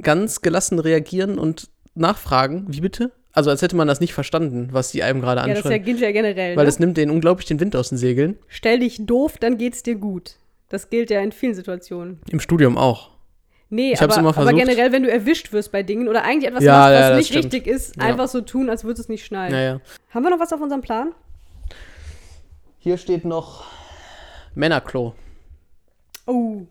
ganz 0.00 0.40
gelassen 0.40 0.78
reagieren 0.78 1.38
und 1.38 1.68
nachfragen, 1.94 2.64
wie 2.68 2.80
bitte? 2.80 3.12
Also 3.32 3.50
als 3.50 3.60
hätte 3.60 3.76
man 3.76 3.86
das 3.88 4.00
nicht 4.00 4.14
verstanden, 4.14 4.68
was 4.72 4.92
die 4.92 5.02
einem 5.02 5.20
gerade 5.20 5.42
Ja, 5.42 5.46
das 5.48 5.58
ja, 5.58 5.64
anschreien. 5.64 5.84
gilt 5.84 6.00
ja 6.00 6.10
generell. 6.12 6.56
weil 6.56 6.64
ne? 6.64 6.66
das 6.66 6.78
nimmt 6.78 6.96
denen 6.96 7.10
unglaublich 7.12 7.46
den 7.46 7.60
Wind 7.60 7.76
aus 7.76 7.90
den 7.90 7.98
Segeln. 7.98 8.38
Stell 8.48 8.78
dich 8.80 9.04
doof, 9.04 9.36
dann 9.38 9.58
geht's 9.58 9.82
dir 9.82 9.96
gut. 9.96 10.36
Das 10.68 10.90
gilt 10.90 11.10
ja 11.10 11.20
in 11.20 11.32
vielen 11.32 11.54
Situationen. 11.54 12.20
Im 12.30 12.40
Studium 12.40 12.76
auch. 12.76 13.10
Nee, 13.68 13.92
Ich 13.92 14.00
hab's 14.00 14.16
aber, 14.16 14.30
immer 14.30 14.38
aber 14.38 14.52
generell, 14.52 14.92
wenn 14.92 15.02
du 15.02 15.10
erwischt 15.10 15.52
wirst 15.52 15.72
bei 15.72 15.82
Dingen 15.82 16.06
oder 16.08 16.22
eigentlich 16.22 16.48
etwas 16.48 16.62
Ja, 16.62 16.72
machst, 16.78 16.92
was 16.94 17.00
ja, 17.10 17.16
nicht 17.16 17.26
stimmt. 17.28 17.44
richtig 17.46 17.66
ist, 17.66 17.96
Ja. 17.96 18.02
einfach 18.04 18.28
so 18.28 18.40
tun, 18.40 18.70
als 18.70 18.84
würdest 18.84 18.98
du 19.00 19.02
es 19.02 19.08
nicht 19.08 19.24
schneiden. 19.24 19.52
Naja. 19.56 19.80
Haben 20.10 20.22
wir 20.24 20.30
noch 20.30 20.38
was 20.38 20.52
auf 20.52 20.60
unserem 20.60 20.82
Plan? 20.82 21.14
Hier 22.78 22.96
steht 22.96 23.24
noch 23.24 23.64
Männerklo. 24.54 25.14
Oh. 26.26 26.62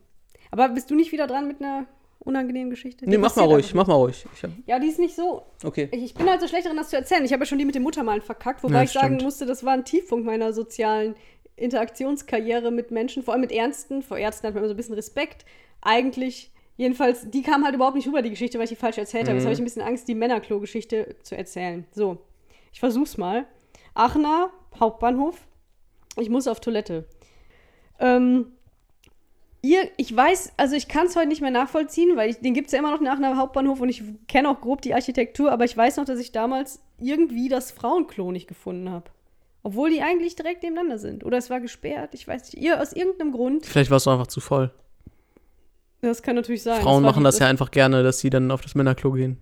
Aber 0.51 0.69
bist 0.69 0.89
du 0.89 0.95
nicht 0.95 1.11
wieder 1.11 1.27
dran 1.27 1.47
mit 1.47 1.59
einer 1.61 1.85
unangenehmen 2.19 2.69
Geschichte? 2.69 3.07
Nee, 3.09 3.17
mach 3.17 3.35
mal 3.35 3.43
ruhig, 3.45 3.73
mach 3.73 3.87
mal 3.87 3.95
ruhig. 3.95 4.25
Hab. 4.41 4.51
Ja, 4.65 4.79
die 4.79 4.87
ist 4.87 4.99
nicht 4.99 5.15
so. 5.15 5.43
okay. 5.63 5.89
Ich, 5.91 6.03
ich 6.03 6.13
bin 6.13 6.29
halt 6.29 6.39
so 6.41 6.47
schlecht 6.47 6.65
darin, 6.65 6.77
das 6.77 6.89
zu 6.89 6.95
erzählen. 6.95 7.25
Ich 7.25 7.33
habe 7.33 7.41
ja 7.43 7.45
schon 7.45 7.57
die 7.57 7.65
mit 7.65 7.75
dem 7.75 7.83
Muttermalen 7.83 8.21
verkackt, 8.21 8.63
wobei 8.63 8.75
Ja, 8.77 8.83
ich 8.83 8.91
sagen 8.91 9.07
stimmt. 9.07 9.23
musste, 9.23 9.45
das 9.45 9.63
war 9.65 9.73
ein 9.73 9.83
Tiefpunkt 9.85 10.25
meiner 10.25 10.53
sozialen 10.53 11.15
Interaktionskarriere 11.57 12.71
mit 12.71 12.91
Menschen, 12.91 13.23
vor 13.23 13.33
allem 13.33 13.41
mit 13.41 13.51
Ärzten. 13.51 14.01
Vor 14.01 14.17
Ärzten 14.17 14.47
hat 14.47 14.53
man 14.53 14.63
immer 14.63 14.69
so 14.69 14.73
ein 14.73 14.77
bisschen 14.77 14.95
Respekt. 14.95 15.45
Eigentlich, 15.81 16.51
jedenfalls, 16.77 17.29
die 17.29 17.41
kam 17.41 17.63
halt 17.63 17.75
überhaupt 17.75 17.95
nicht 17.95 18.07
rüber, 18.07 18.21
die 18.21 18.29
Geschichte, 18.29 18.57
weil 18.57 18.65
ich 18.65 18.71
die 18.71 18.75
falsch 18.75 18.97
erzählt 18.97 19.27
habe. 19.27 19.35
Jetzt 19.35 19.43
Mhm. 19.43 19.47
habe 19.47 19.53
ich 19.53 19.61
ein 19.61 19.65
bisschen 19.65 19.81
Angst, 19.81 20.07
die 20.07 20.15
Männerklo-Geschichte 20.15 21.15
zu 21.23 21.37
erzählen. 21.37 21.85
So, 21.91 22.17
ich 22.73 22.79
versuch's 22.79 23.17
mal. 23.17 23.45
Aachener 23.93 24.51
Hauptbahnhof. 24.79 25.47
Ich 26.17 26.29
muss 26.29 26.47
auf 26.47 26.59
Toilette. 26.59 27.05
Ähm, 27.99 28.51
ihr, 29.61 29.89
ich 29.97 30.13
weiß, 30.15 30.53
also 30.57 30.75
ich 30.75 30.87
kann 30.87 31.07
es 31.07 31.15
heute 31.15 31.27
nicht 31.27 31.41
mehr 31.41 31.51
nachvollziehen, 31.51 32.15
weil 32.17 32.29
ich, 32.29 32.37
den 32.39 32.53
gibt 32.53 32.67
es 32.67 32.73
ja 32.73 32.79
immer 32.79 32.91
noch 32.91 33.01
nach 33.01 33.17
einem 33.17 33.37
Hauptbahnhof 33.37 33.79
und 33.79 33.89
ich 33.89 34.03
kenne 34.27 34.49
auch 34.49 34.59
grob 34.61 34.81
die 34.81 34.93
Architektur, 34.93 35.51
aber 35.51 35.63
ich 35.65 35.75
weiß 35.75 35.97
noch, 35.97 36.05
dass 36.05 36.19
ich 36.19 36.31
damals 36.31 36.81
irgendwie 36.99 37.47
das 37.49 37.71
Frauenklo 37.71 38.31
nicht 38.31 38.47
gefunden 38.47 38.89
habe. 38.89 39.11
Obwohl 39.65 39.89
die 39.89 40.03
eigentlich 40.03 40.35
direkt 40.35 40.61
nebeneinander 40.61 40.99
sind. 40.99 41.25
Oder 41.25 41.39
es 41.39 41.49
war 41.49 41.59
gesperrt, 41.59 42.11
ich 42.13 42.27
weiß 42.27 42.53
nicht. 42.53 42.63
Ihr, 42.63 42.79
aus 42.79 42.93
irgendeinem 42.93 43.31
Grund. 43.31 43.65
Vielleicht 43.65 43.89
warst 43.89 44.05
du 44.05 44.11
einfach 44.11 44.27
zu 44.27 44.39
voll. 44.39 44.69
Das 46.01 46.21
kann 46.21 46.35
natürlich 46.35 46.61
sein. 46.61 46.83
Frauen 46.83 47.03
war 47.03 47.09
machen 47.09 47.21
die- 47.21 47.23
das 47.23 47.39
ja 47.39 47.47
einfach 47.47 47.71
gerne, 47.71 48.03
dass 48.03 48.19
sie 48.19 48.29
dann 48.29 48.51
auf 48.51 48.61
das 48.61 48.75
Männerklo 48.75 49.13
gehen, 49.13 49.39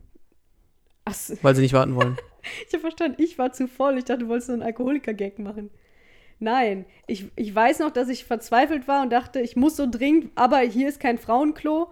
Ach, 1.04 1.14
so. 1.14 1.34
weil 1.42 1.56
sie 1.56 1.62
nicht 1.62 1.74
warten 1.74 1.96
wollen. 1.96 2.16
ich 2.68 2.72
habe 2.74 2.80
verstanden, 2.80 3.22
ich 3.22 3.38
war 3.38 3.52
zu 3.52 3.68
voll. 3.68 3.98
Ich 3.98 4.06
dachte, 4.06 4.22
du 4.22 4.30
wolltest 4.30 4.48
so 4.48 4.54
einen 4.54 4.62
Alkoholiker-Gag 4.62 5.40
machen. 5.40 5.70
Nein, 6.40 6.86
ich, 7.06 7.26
ich 7.36 7.54
weiß 7.54 7.80
noch, 7.80 7.92
dass 7.92 8.08
ich 8.08 8.24
verzweifelt 8.24 8.88
war 8.88 9.02
und 9.04 9.12
dachte, 9.12 9.42
ich 9.42 9.58
muss 9.58 9.76
so 9.76 9.88
dringend, 9.92 10.32
aber 10.36 10.60
hier 10.60 10.88
ist 10.88 11.02
kein 11.02 11.18
Frauenklo. 11.18 11.92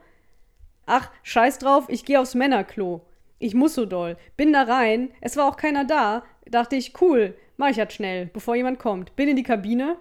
Ach, 0.85 1.11
scheiß 1.23 1.59
drauf, 1.59 1.85
ich 1.89 2.05
gehe 2.05 2.17
aufs 2.21 2.33
Männerklo. 2.35 3.01
Ich 3.39 3.55
muss 3.55 3.75
so 3.75 3.85
doll. 3.85 4.15
Bin 4.37 4.53
da 4.53 4.63
rein, 4.63 5.09
es 5.19 5.35
war 5.35 5.49
auch 5.49 5.57
keiner 5.57 5.83
da. 5.83 6.23
Dachte 6.49 6.77
ich, 6.77 6.93
cool, 7.01 7.35
mach 7.61 7.69
ich 7.69 7.77
halt 7.79 7.93
schnell, 7.93 8.25
bevor 8.33 8.55
jemand 8.55 8.79
kommt. 8.79 9.15
Bin 9.15 9.29
in 9.29 9.35
die 9.35 9.43
Kabine, 9.43 9.97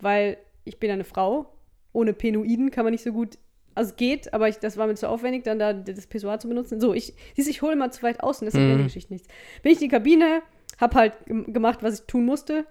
weil 0.00 0.36
ich 0.64 0.78
bin 0.78 0.90
eine 0.90 1.04
Frau. 1.04 1.46
Ohne 1.92 2.12
Penoiden 2.12 2.70
kann 2.70 2.84
man 2.84 2.92
nicht 2.92 3.02
so 3.04 3.12
gut. 3.12 3.38
Also 3.74 3.90
es 3.92 3.96
geht, 3.96 4.34
aber 4.34 4.48
ich, 4.48 4.58
das 4.58 4.76
war 4.76 4.86
mir 4.88 4.94
zu 4.96 5.08
aufwendig, 5.08 5.44
dann 5.44 5.58
da 5.60 5.72
das 5.72 6.06
Pissoir 6.08 6.38
zu 6.40 6.48
benutzen. 6.48 6.80
So, 6.80 6.92
ich, 6.94 7.14
siehst, 7.36 7.48
ich 7.48 7.62
hole 7.62 7.76
mal 7.76 7.92
zu 7.92 8.02
weit 8.02 8.20
außen, 8.22 8.44
deshalb 8.44 8.64
Mhm. 8.66 8.72
mhm. 8.72 8.78
die 8.78 8.84
Geschichte 8.84 9.12
nichts. 9.12 9.28
Bin 9.62 9.72
ich 9.72 9.78
in 9.78 9.84
die 9.84 9.94
Kabine, 9.94 10.42
hab 10.80 10.94
halt 10.96 11.12
gem- 11.26 11.52
gemacht, 11.52 11.78
was 11.82 12.00
ich 12.00 12.06
tun 12.06 12.24
musste, 12.24 12.66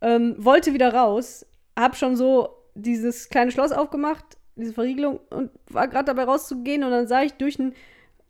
ähm, 0.00 0.34
wollte 0.38 0.72
wieder 0.72 0.92
raus, 0.94 1.44
hab 1.78 1.96
schon 1.96 2.16
so 2.16 2.48
dieses 2.74 3.28
kleine 3.28 3.50
Schloss 3.50 3.72
aufgemacht, 3.72 4.24
diese 4.56 4.72
Verriegelung 4.72 5.20
und 5.30 5.50
war 5.68 5.86
gerade 5.88 6.06
dabei 6.06 6.24
rauszugehen 6.24 6.82
und 6.82 6.90
dann 6.90 7.06
sah 7.06 7.22
ich 7.22 7.34
durch 7.34 7.56
den, 7.58 7.74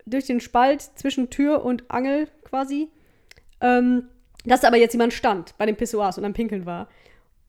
durch 0.05 0.25
den 0.25 0.41
Spalt 0.41 0.81
zwischen 0.81 1.29
Tür 1.29 1.63
und 1.63 1.89
Angel 1.89 2.27
quasi, 2.43 2.89
ähm, 3.61 4.09
dass 4.45 4.61
da 4.61 4.67
aber 4.67 4.77
jetzt 4.77 4.93
jemand 4.93 5.13
stand 5.13 5.57
bei 5.57 5.65
den 5.65 5.75
Pissoirs 5.75 6.17
und 6.17 6.25
am 6.25 6.33
Pinkeln 6.33 6.65
war. 6.65 6.87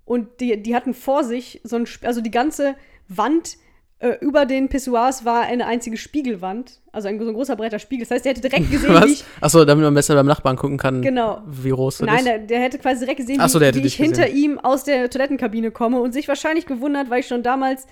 Und 0.04 0.40
die, 0.40 0.60
die 0.62 0.74
hatten 0.74 0.92
vor 0.94 1.22
sich 1.24 1.60
so 1.62 1.76
ein, 1.76 1.84
Sp- 1.86 2.06
also 2.06 2.20
die 2.20 2.30
ganze 2.32 2.74
Wand 3.08 3.56
äh, 4.00 4.16
über 4.20 4.46
den 4.46 4.68
Pissoirs 4.68 5.24
war 5.24 5.42
eine 5.42 5.66
einzige 5.66 5.96
Spiegelwand, 5.96 6.80
also 6.90 7.06
ein 7.06 7.20
so 7.20 7.28
ein 7.28 7.34
großer 7.34 7.54
breiter 7.54 7.78
Spiegel. 7.78 8.06
Das 8.06 8.10
heißt, 8.16 8.24
der 8.24 8.32
hätte 8.32 8.40
direkt 8.40 8.70
gesehen, 8.70 8.90
wie 8.90 8.94
Was? 8.94 9.10
ich, 9.10 9.24
Achso, 9.40 9.64
damit 9.64 9.84
man 9.84 9.94
besser 9.94 10.14
beim 10.14 10.26
Nachbarn 10.26 10.56
gucken 10.56 10.78
kann, 10.78 11.02
Genau. 11.02 11.42
wie 11.46 11.70
groß 11.70 11.98
das 11.98 12.06
Nein, 12.06 12.18
ist. 12.18 12.24
der, 12.24 12.38
der 12.38 12.60
hätte 12.60 12.78
quasi 12.78 13.00
direkt 13.00 13.18
gesehen, 13.20 13.46
so, 13.46 13.60
wie, 13.60 13.64
wie 13.74 13.78
ich 13.78 13.82
dich 13.82 13.94
hinter 13.96 14.24
gesehen. 14.24 14.36
ihm 14.52 14.58
aus 14.58 14.84
der 14.84 15.08
Toilettenkabine 15.10 15.70
komme 15.70 16.00
und 16.00 16.12
sich 16.12 16.26
wahrscheinlich 16.28 16.66
gewundert, 16.66 17.10
weil 17.10 17.20
ich 17.20 17.26
schon 17.28 17.42
damals 17.42 17.86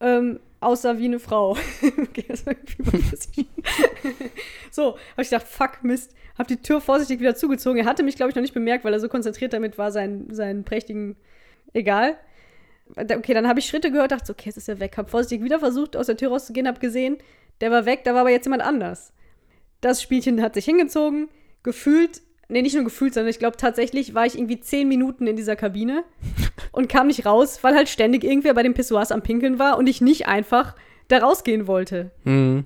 ähm, 0.00 0.40
aussah 0.60 0.98
wie 0.98 1.06
eine 1.06 1.18
Frau. 1.18 1.50
okay, 2.02 2.24
das 2.28 2.46
war 2.46 2.54
so, 4.70 4.96
habe 5.12 5.22
ich 5.22 5.30
gedacht, 5.30 5.46
fuck, 5.46 5.82
Mist. 5.82 6.14
Hab 6.38 6.48
die 6.48 6.56
Tür 6.56 6.80
vorsichtig 6.80 7.20
wieder 7.20 7.34
zugezogen. 7.34 7.78
Er 7.78 7.84
hatte 7.84 8.02
mich, 8.02 8.16
glaube 8.16 8.30
ich, 8.30 8.36
noch 8.36 8.42
nicht 8.42 8.54
bemerkt, 8.54 8.84
weil 8.84 8.94
er 8.94 9.00
so 9.00 9.08
konzentriert 9.08 9.52
damit 9.52 9.76
war, 9.76 9.92
seinen, 9.92 10.32
seinen 10.32 10.64
prächtigen. 10.64 11.16
Egal. 11.74 12.16
Okay, 12.96 13.34
dann 13.34 13.46
habe 13.46 13.60
ich 13.60 13.66
Schritte 13.66 13.90
gehört, 13.90 14.12
dachte 14.12 14.26
so, 14.26 14.32
okay, 14.32 14.46
jetzt 14.46 14.56
ist 14.56 14.68
er 14.68 14.80
weg. 14.80 14.96
Hab 14.96 15.10
vorsichtig 15.10 15.44
wieder 15.44 15.58
versucht, 15.58 15.96
aus 15.96 16.06
der 16.06 16.16
Tür 16.16 16.30
rauszugehen, 16.30 16.66
hab 16.66 16.80
gesehen, 16.80 17.18
der 17.60 17.70
war 17.70 17.84
weg, 17.84 18.04
da 18.04 18.14
war 18.14 18.22
aber 18.22 18.30
jetzt 18.30 18.46
jemand 18.46 18.62
anders. 18.62 19.12
Das 19.80 20.02
Spielchen 20.02 20.42
hat 20.42 20.54
sich 20.54 20.64
hingezogen, 20.64 21.28
gefühlt, 21.62 22.22
nee, 22.50 22.62
nicht 22.62 22.74
nur 22.74 22.84
gefühlt, 22.84 23.14
sondern 23.14 23.30
ich 23.30 23.38
glaube 23.38 23.56
tatsächlich 23.56 24.14
war 24.14 24.26
ich 24.26 24.36
irgendwie 24.36 24.60
zehn 24.60 24.88
Minuten 24.88 25.26
in 25.26 25.36
dieser 25.36 25.56
Kabine 25.56 26.04
und 26.72 26.88
kam 26.88 27.06
nicht 27.06 27.24
raus, 27.26 27.58
weil 27.62 27.74
halt 27.74 27.88
ständig 27.88 28.24
irgendwer 28.24 28.54
bei 28.54 28.62
den 28.62 28.74
Pissoirs 28.74 29.12
am 29.12 29.22
Pinkeln 29.22 29.58
war 29.58 29.78
und 29.78 29.86
ich 29.88 30.00
nicht 30.00 30.26
einfach 30.28 30.74
da 31.08 31.18
rausgehen 31.18 31.66
wollte. 31.66 32.10
Mhm. 32.24 32.64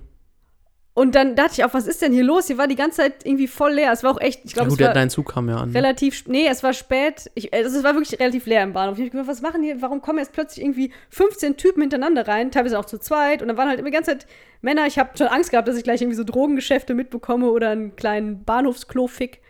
Und 0.97 1.13
dann 1.13 1.35
dachte 1.35 1.51
ich 1.57 1.65
auch, 1.65 1.73
was 1.73 1.87
ist 1.87 2.01
denn 2.01 2.13
hier 2.13 2.23
los? 2.23 2.47
Hier 2.47 2.57
war 2.57 2.67
die 2.67 2.77
ganze 2.77 3.01
Zeit 3.01 3.25
irgendwie 3.25 3.47
voll 3.47 3.73
leer. 3.73 3.91
Es 3.91 4.01
war 4.01 4.11
auch 4.11 4.21
echt, 4.21 4.45
ich 4.45 4.51
Ja, 4.51 4.55
glaube, 4.55 4.69
gut, 4.69 4.79
es 4.79 4.87
war 4.87 4.93
dein 4.93 5.09
Zug 5.09 5.29
kam 5.33 5.49
ja 5.49 5.57
an. 5.57 5.71
ne? 5.71 5.75
relativ, 5.75 6.25
nee, 6.27 6.47
es 6.47 6.63
war 6.63 6.71
spät. 6.71 7.29
Ich, 7.35 7.53
also 7.53 7.77
es 7.79 7.83
war 7.83 7.95
wirklich 7.95 8.17
relativ 8.17 8.45
leer 8.45 8.63
im 8.63 8.71
Bahnhof. 8.71 8.95
Ich 8.97 9.01
habe 9.01 9.09
gedacht, 9.11 9.27
was 9.27 9.41
machen 9.41 9.61
hier? 9.61 9.81
Warum 9.81 10.01
kommen 10.01 10.19
jetzt 10.19 10.31
plötzlich 10.31 10.63
irgendwie 10.63 10.93
15 11.09 11.57
Typen 11.57 11.81
hintereinander 11.81 12.29
rein? 12.29 12.49
Teilweise 12.49 12.79
auch 12.79 12.85
zu 12.85 12.97
zweit. 12.97 13.41
Und 13.41 13.49
dann 13.49 13.57
waren 13.57 13.67
halt 13.67 13.79
immer 13.79 13.89
die 13.89 13.93
ganze 13.93 14.11
Zeit 14.11 14.25
Männer. 14.61 14.87
Ich 14.87 14.97
habe 14.97 15.09
schon 15.17 15.27
Angst 15.27 15.51
gehabt, 15.51 15.67
dass 15.67 15.75
ich 15.75 15.83
gleich 15.83 16.01
irgendwie 16.01 16.15
so 16.15 16.23
Drogengeschäfte 16.23 16.93
mitbekomme 16.93 17.49
oder 17.51 17.71
einen 17.71 17.97
kleinen 17.97 18.45
Bahnhofsklo-Fick. 18.45 19.41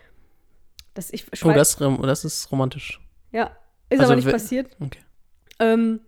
Das, 0.95 1.13
ich, 1.13 1.25
Oh, 1.43 1.51
das, 1.51 1.77
das 1.77 2.25
ist 2.25 2.51
romantisch. 2.51 2.99
ja, 3.31 3.51
ist 3.89 3.99
Also 3.99 4.13
aber 4.13 4.15
nicht 4.15 4.31
passiert. 4.31 4.75
Okay. 4.79 4.99
Ähm, 5.59 5.99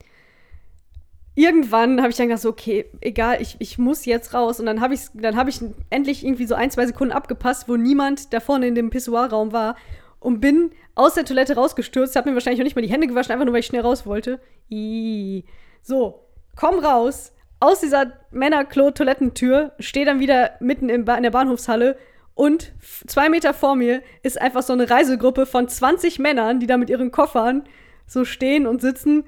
irgendwann 1.35 1.99
habe 2.01 2.09
ich 2.09 2.15
dann 2.17 2.27
gedacht, 2.27 2.41
so, 2.41 2.49
okay, 2.49 2.85
egal, 3.01 3.41
ich, 3.41 3.57
ich 3.59 3.77
muss 3.77 4.05
jetzt 4.05 4.33
raus. 4.33 4.59
Und 4.59 4.65
dann 4.65 4.81
habe 4.81 4.95
ich, 4.95 5.01
dann 5.13 5.35
hab 5.37 5.47
ich 5.47 5.59
endlich 5.89 6.25
irgendwie 6.25 6.47
so 6.47 6.55
ein, 6.55 6.71
zwei 6.71 6.87
Sekunden 6.87 7.13
abgepasst, 7.13 7.69
wo 7.69 7.75
niemand 7.75 8.33
da 8.33 8.39
vorne 8.39 8.67
in 8.67 8.75
dem 8.75 8.89
Pissoir-Raum 8.89 9.51
war 9.53 9.75
und 10.19 10.39
bin 10.39 10.71
aus 10.95 11.13
der 11.13 11.25
Toilette 11.25 11.55
rausgestürzt, 11.55 12.15
habe 12.15 12.29
mir 12.29 12.35
wahrscheinlich 12.35 12.59
noch 12.59 12.63
nicht 12.65 12.75
mal 12.75 12.81
die 12.81 12.91
Hände 12.91 13.05
gewaschen, 13.07 13.31
einfach 13.31 13.45
nur, 13.45 13.53
weil 13.53 13.59
ich 13.59 13.67
schnell 13.67 13.81
raus 13.83 14.05
wollte. 14.07 14.39
Ii. 14.71 15.45
So, 15.83 16.25
komm 16.55 16.79
raus, 16.79 17.33
aus 17.59 17.81
dieser 17.81 18.13
Männerklo-Toilettentür, 18.31 19.73
stehe 19.79 20.05
dann 20.05 20.19
wieder 20.19 20.51
mitten 20.59 20.89
in, 20.89 21.05
in 21.05 21.23
der 21.23 21.31
Bahnhofshalle 21.31 21.97
und 22.37 22.71
zwei 23.07 23.29
Meter 23.29 23.53
vor 23.53 23.75
mir 23.75 24.01
ist 24.23 24.39
einfach 24.39 24.61
so 24.63 24.71
eine 24.73 24.89
Reisegruppe 24.89 25.45
von 25.45 25.67
20 25.67 26.19
Männern, 26.19 26.59
die 26.59 26.67
da 26.67 26.77
mit 26.77 26.89
ihren 26.89 27.11
Koffern 27.11 27.63
so 28.05 28.23
stehen 28.25 28.67
und 28.67 28.79
sitzen 28.79 29.25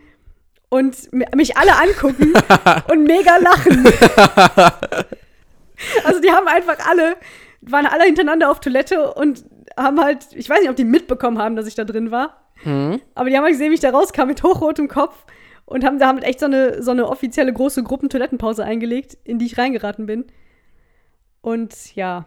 und 0.70 0.96
mi- 1.12 1.26
mich 1.36 1.58
alle 1.58 1.76
angucken 1.78 2.34
und 2.92 3.04
mega 3.06 3.38
lachen. 3.38 3.86
also 6.06 6.22
die 6.22 6.32
haben 6.32 6.48
einfach 6.48 6.78
alle, 6.88 7.16
waren 7.62 7.86
alle 7.88 8.04
hintereinander 8.06 8.50
auf 8.52 8.60
Toilette 8.60 9.14
und 9.14 9.44
haben 9.78 10.00
halt, 10.00 10.28
ich 10.36 10.50
weiß 10.50 10.60
nicht, 10.62 10.70
ob 10.70 10.76
die 10.76 10.84
mitbekommen 10.86 11.40
haben, 11.40 11.56
dass 11.56 11.68
ich 11.68 11.76
da 11.76 11.84
drin 11.86 12.12
war. 12.12 12.52
Mhm. 12.64 13.02
Aber 13.16 13.30
die 13.30 13.36
haben 13.38 13.44
halt 13.44 13.54
gesehen, 13.54 13.72
wie 13.72 13.76
ich 13.76 13.80
da 13.80 13.90
rauskam 13.92 14.28
mit 14.28 14.44
hochrotem 14.44 14.88
Kopf 14.88 15.26
und 15.66 15.84
haben 15.84 15.98
damit 16.00 16.24
echt 16.24 16.40
so 16.40 16.46
eine, 16.46 16.84
so 16.84 16.92
eine 16.92 17.08
offizielle 17.08 17.54
große 17.54 17.82
Gruppentoilettenpause 17.84 18.64
eingelegt, 18.64 19.18
in 19.24 19.40
die 19.40 19.46
ich 19.46 19.58
reingeraten 19.58 20.06
bin. 20.06 20.26
Und 21.42 21.96
ja. 21.96 22.26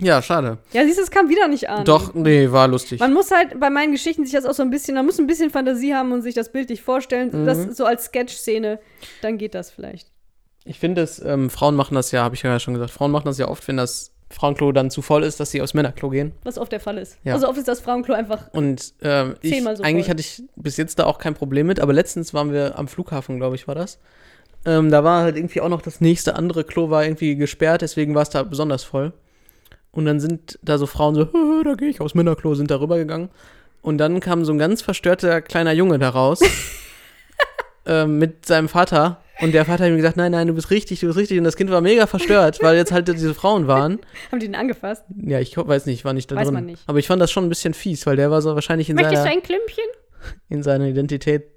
Ja, 0.00 0.20
schade. 0.22 0.58
Ja, 0.72 0.84
siehst 0.84 0.98
du, 0.98 1.02
es 1.02 1.10
kam 1.10 1.28
wieder 1.28 1.46
nicht 1.46 1.68
an. 1.68 1.84
Doch, 1.84 2.14
nee, 2.14 2.50
war 2.50 2.66
lustig. 2.66 3.00
Man 3.00 3.12
muss 3.12 3.30
halt 3.30 3.58
bei 3.60 3.70
meinen 3.70 3.92
Geschichten 3.92 4.24
sich 4.24 4.34
das 4.34 4.44
auch 4.44 4.54
so 4.54 4.62
ein 4.62 4.70
bisschen, 4.70 4.94
man 4.96 5.06
muss 5.06 5.18
ein 5.18 5.26
bisschen 5.26 5.50
Fantasie 5.50 5.94
haben 5.94 6.12
und 6.12 6.22
sich 6.22 6.34
das 6.34 6.50
bildlich 6.50 6.82
vorstellen. 6.82 7.30
Mhm. 7.32 7.46
Das 7.46 7.76
so 7.76 7.84
als 7.84 8.06
Sketch-Szene, 8.06 8.80
dann 9.22 9.38
geht 9.38 9.54
das 9.54 9.70
vielleicht. 9.70 10.08
Ich 10.64 10.78
finde 10.78 11.02
es, 11.02 11.22
ähm, 11.22 11.50
Frauen 11.50 11.76
machen 11.76 11.94
das 11.94 12.10
ja, 12.10 12.22
habe 12.22 12.34
ich 12.34 12.42
ja 12.42 12.58
schon 12.58 12.74
gesagt, 12.74 12.90
Frauen 12.90 13.10
machen 13.10 13.26
das 13.26 13.38
ja 13.38 13.48
oft, 13.48 13.68
wenn 13.68 13.76
das 13.76 14.12
Frauenklo 14.30 14.72
dann 14.72 14.90
zu 14.90 15.02
voll 15.02 15.22
ist, 15.22 15.38
dass 15.38 15.50
sie 15.50 15.62
aufs 15.62 15.74
Männerklo 15.74 16.08
gehen. 16.10 16.32
Was 16.42 16.58
oft 16.58 16.72
der 16.72 16.80
Fall 16.80 16.98
ist. 16.98 17.18
Ja. 17.22 17.34
Also 17.34 17.48
oft 17.48 17.58
ist 17.58 17.68
das 17.68 17.80
Frauenklo 17.80 18.14
einfach. 18.14 18.52
Und 18.52 18.94
ähm, 19.02 19.36
ich, 19.42 19.52
Zehnmal 19.52 19.76
so 19.76 19.84
eigentlich 19.84 20.06
voll. 20.06 20.10
hatte 20.10 20.20
ich 20.20 20.42
bis 20.56 20.76
jetzt 20.76 20.98
da 20.98 21.04
auch 21.04 21.18
kein 21.18 21.34
Problem 21.34 21.66
mit, 21.66 21.78
aber 21.78 21.92
letztens 21.92 22.34
waren 22.34 22.52
wir 22.52 22.78
am 22.78 22.88
Flughafen, 22.88 23.36
glaube 23.36 23.54
ich, 23.54 23.68
war 23.68 23.74
das. 23.74 24.00
Ähm, 24.66 24.90
da 24.90 25.04
war 25.04 25.22
halt 25.22 25.36
irgendwie 25.36 25.60
auch 25.60 25.68
noch 25.68 25.82
das 25.82 26.00
nächste 26.00 26.36
andere 26.36 26.64
Klo 26.64 26.90
war 26.90 27.04
irgendwie 27.04 27.36
gesperrt, 27.36 27.82
deswegen 27.82 28.14
war 28.14 28.22
es 28.22 28.30
da 28.30 28.42
besonders 28.42 28.82
voll. 28.82 29.12
Und 29.94 30.04
dann 30.06 30.20
sind 30.20 30.58
da 30.62 30.76
so 30.78 30.86
Frauen 30.86 31.14
so, 31.14 31.28
"Hö, 31.32 31.62
da 31.64 31.74
gehe 31.74 31.88
ich 31.88 32.00
aufs 32.00 32.14
Männerklo, 32.14 32.54
sind 32.54 32.70
da 32.70 32.80
rübergegangen. 32.80 33.28
Und 33.80 33.98
dann 33.98 34.20
kam 34.20 34.44
so 34.44 34.52
ein 34.52 34.58
ganz 34.58 34.82
verstörter 34.82 35.40
kleiner 35.42 35.72
Junge 35.72 35.98
da 35.98 36.08
raus 36.08 36.40
ähm, 37.86 38.18
mit 38.18 38.46
seinem 38.46 38.68
Vater. 38.68 39.20
Und 39.40 39.52
der 39.52 39.64
Vater 39.64 39.84
hat 39.84 39.90
ihm 39.90 39.96
gesagt, 39.96 40.16
nein, 40.16 40.30
nein, 40.32 40.46
du 40.46 40.54
bist 40.54 40.70
richtig, 40.70 41.00
du 41.00 41.06
bist 41.08 41.18
richtig. 41.18 41.38
Und 41.38 41.44
das 41.44 41.56
Kind 41.56 41.70
war 41.70 41.80
mega 41.80 42.06
verstört, 42.06 42.58
weil 42.62 42.76
jetzt 42.76 42.92
halt 42.92 43.08
diese 43.08 43.34
Frauen 43.34 43.66
waren. 43.66 43.98
Haben 44.30 44.40
die 44.40 44.46
den 44.46 44.54
angefasst? 44.54 45.04
Ja, 45.16 45.40
ich 45.40 45.56
weiß 45.56 45.86
nicht, 45.86 46.04
war 46.04 46.12
nicht 46.12 46.30
da 46.30 46.36
Weiß 46.36 46.44
drin. 46.46 46.54
man 46.54 46.66
nicht. 46.66 46.82
Aber 46.86 46.98
ich 46.98 47.06
fand 47.08 47.20
das 47.20 47.32
schon 47.32 47.44
ein 47.44 47.48
bisschen 47.48 47.74
fies, 47.74 48.06
weil 48.06 48.16
der 48.16 48.30
war 48.30 48.42
so 48.42 48.54
wahrscheinlich 48.54 48.88
in 48.90 48.96
Möchtest 48.96 49.16
du 49.16 49.22
seiner, 49.24 49.32
ein 49.32 49.42
Klümpchen? 49.42 49.84
in 50.48 50.62
seiner 50.62 50.86
Identität. 50.86 51.48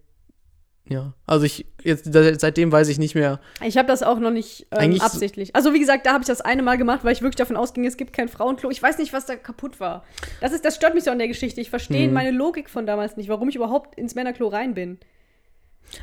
Ja, 0.89 1.13
also 1.25 1.45
ich, 1.45 1.65
jetzt, 1.83 2.09
seitdem 2.13 2.71
weiß 2.71 2.87
ich 2.87 2.97
nicht 2.97 3.13
mehr. 3.15 3.39
Ich 3.65 3.77
habe 3.77 3.87
das 3.87 4.03
auch 4.03 4.19
noch 4.19 4.31
nicht 4.31 4.67
ähm, 4.71 4.99
absichtlich. 5.01 5.55
Also 5.55 5.73
wie 5.73 5.79
gesagt, 5.79 6.05
da 6.05 6.13
habe 6.13 6.21
ich 6.21 6.27
das 6.27 6.41
eine 6.41 6.61
Mal 6.63 6.77
gemacht, 6.77 7.03
weil 7.03 7.11
ich 7.13 7.21
wirklich 7.21 7.35
davon 7.35 7.57
ausging, 7.57 7.85
es 7.85 7.97
gibt 7.97 8.13
kein 8.13 8.27
Frauenklo. 8.29 8.69
Ich 8.71 8.81
weiß 8.81 8.97
nicht, 8.97 9.11
was 9.13 9.25
da 9.25 9.35
kaputt 9.35 9.79
war. 9.79 10.03
Das, 10.39 10.53
ist, 10.53 10.63
das 10.63 10.75
stört 10.75 10.93
mich 10.95 11.03
so 11.03 11.11
an 11.11 11.19
der 11.19 11.27
Geschichte. 11.27 11.59
Ich 11.61 11.69
verstehe 11.69 12.07
Hm. 12.07 12.13
meine 12.13 12.31
Logik 12.31 12.69
von 12.69 12.85
damals 12.85 13.17
nicht, 13.17 13.27
warum 13.29 13.49
ich 13.49 13.55
überhaupt 13.55 13.95
ins 13.97 14.15
Männerklo 14.15 14.47
rein 14.47 14.73
bin. 14.73 14.97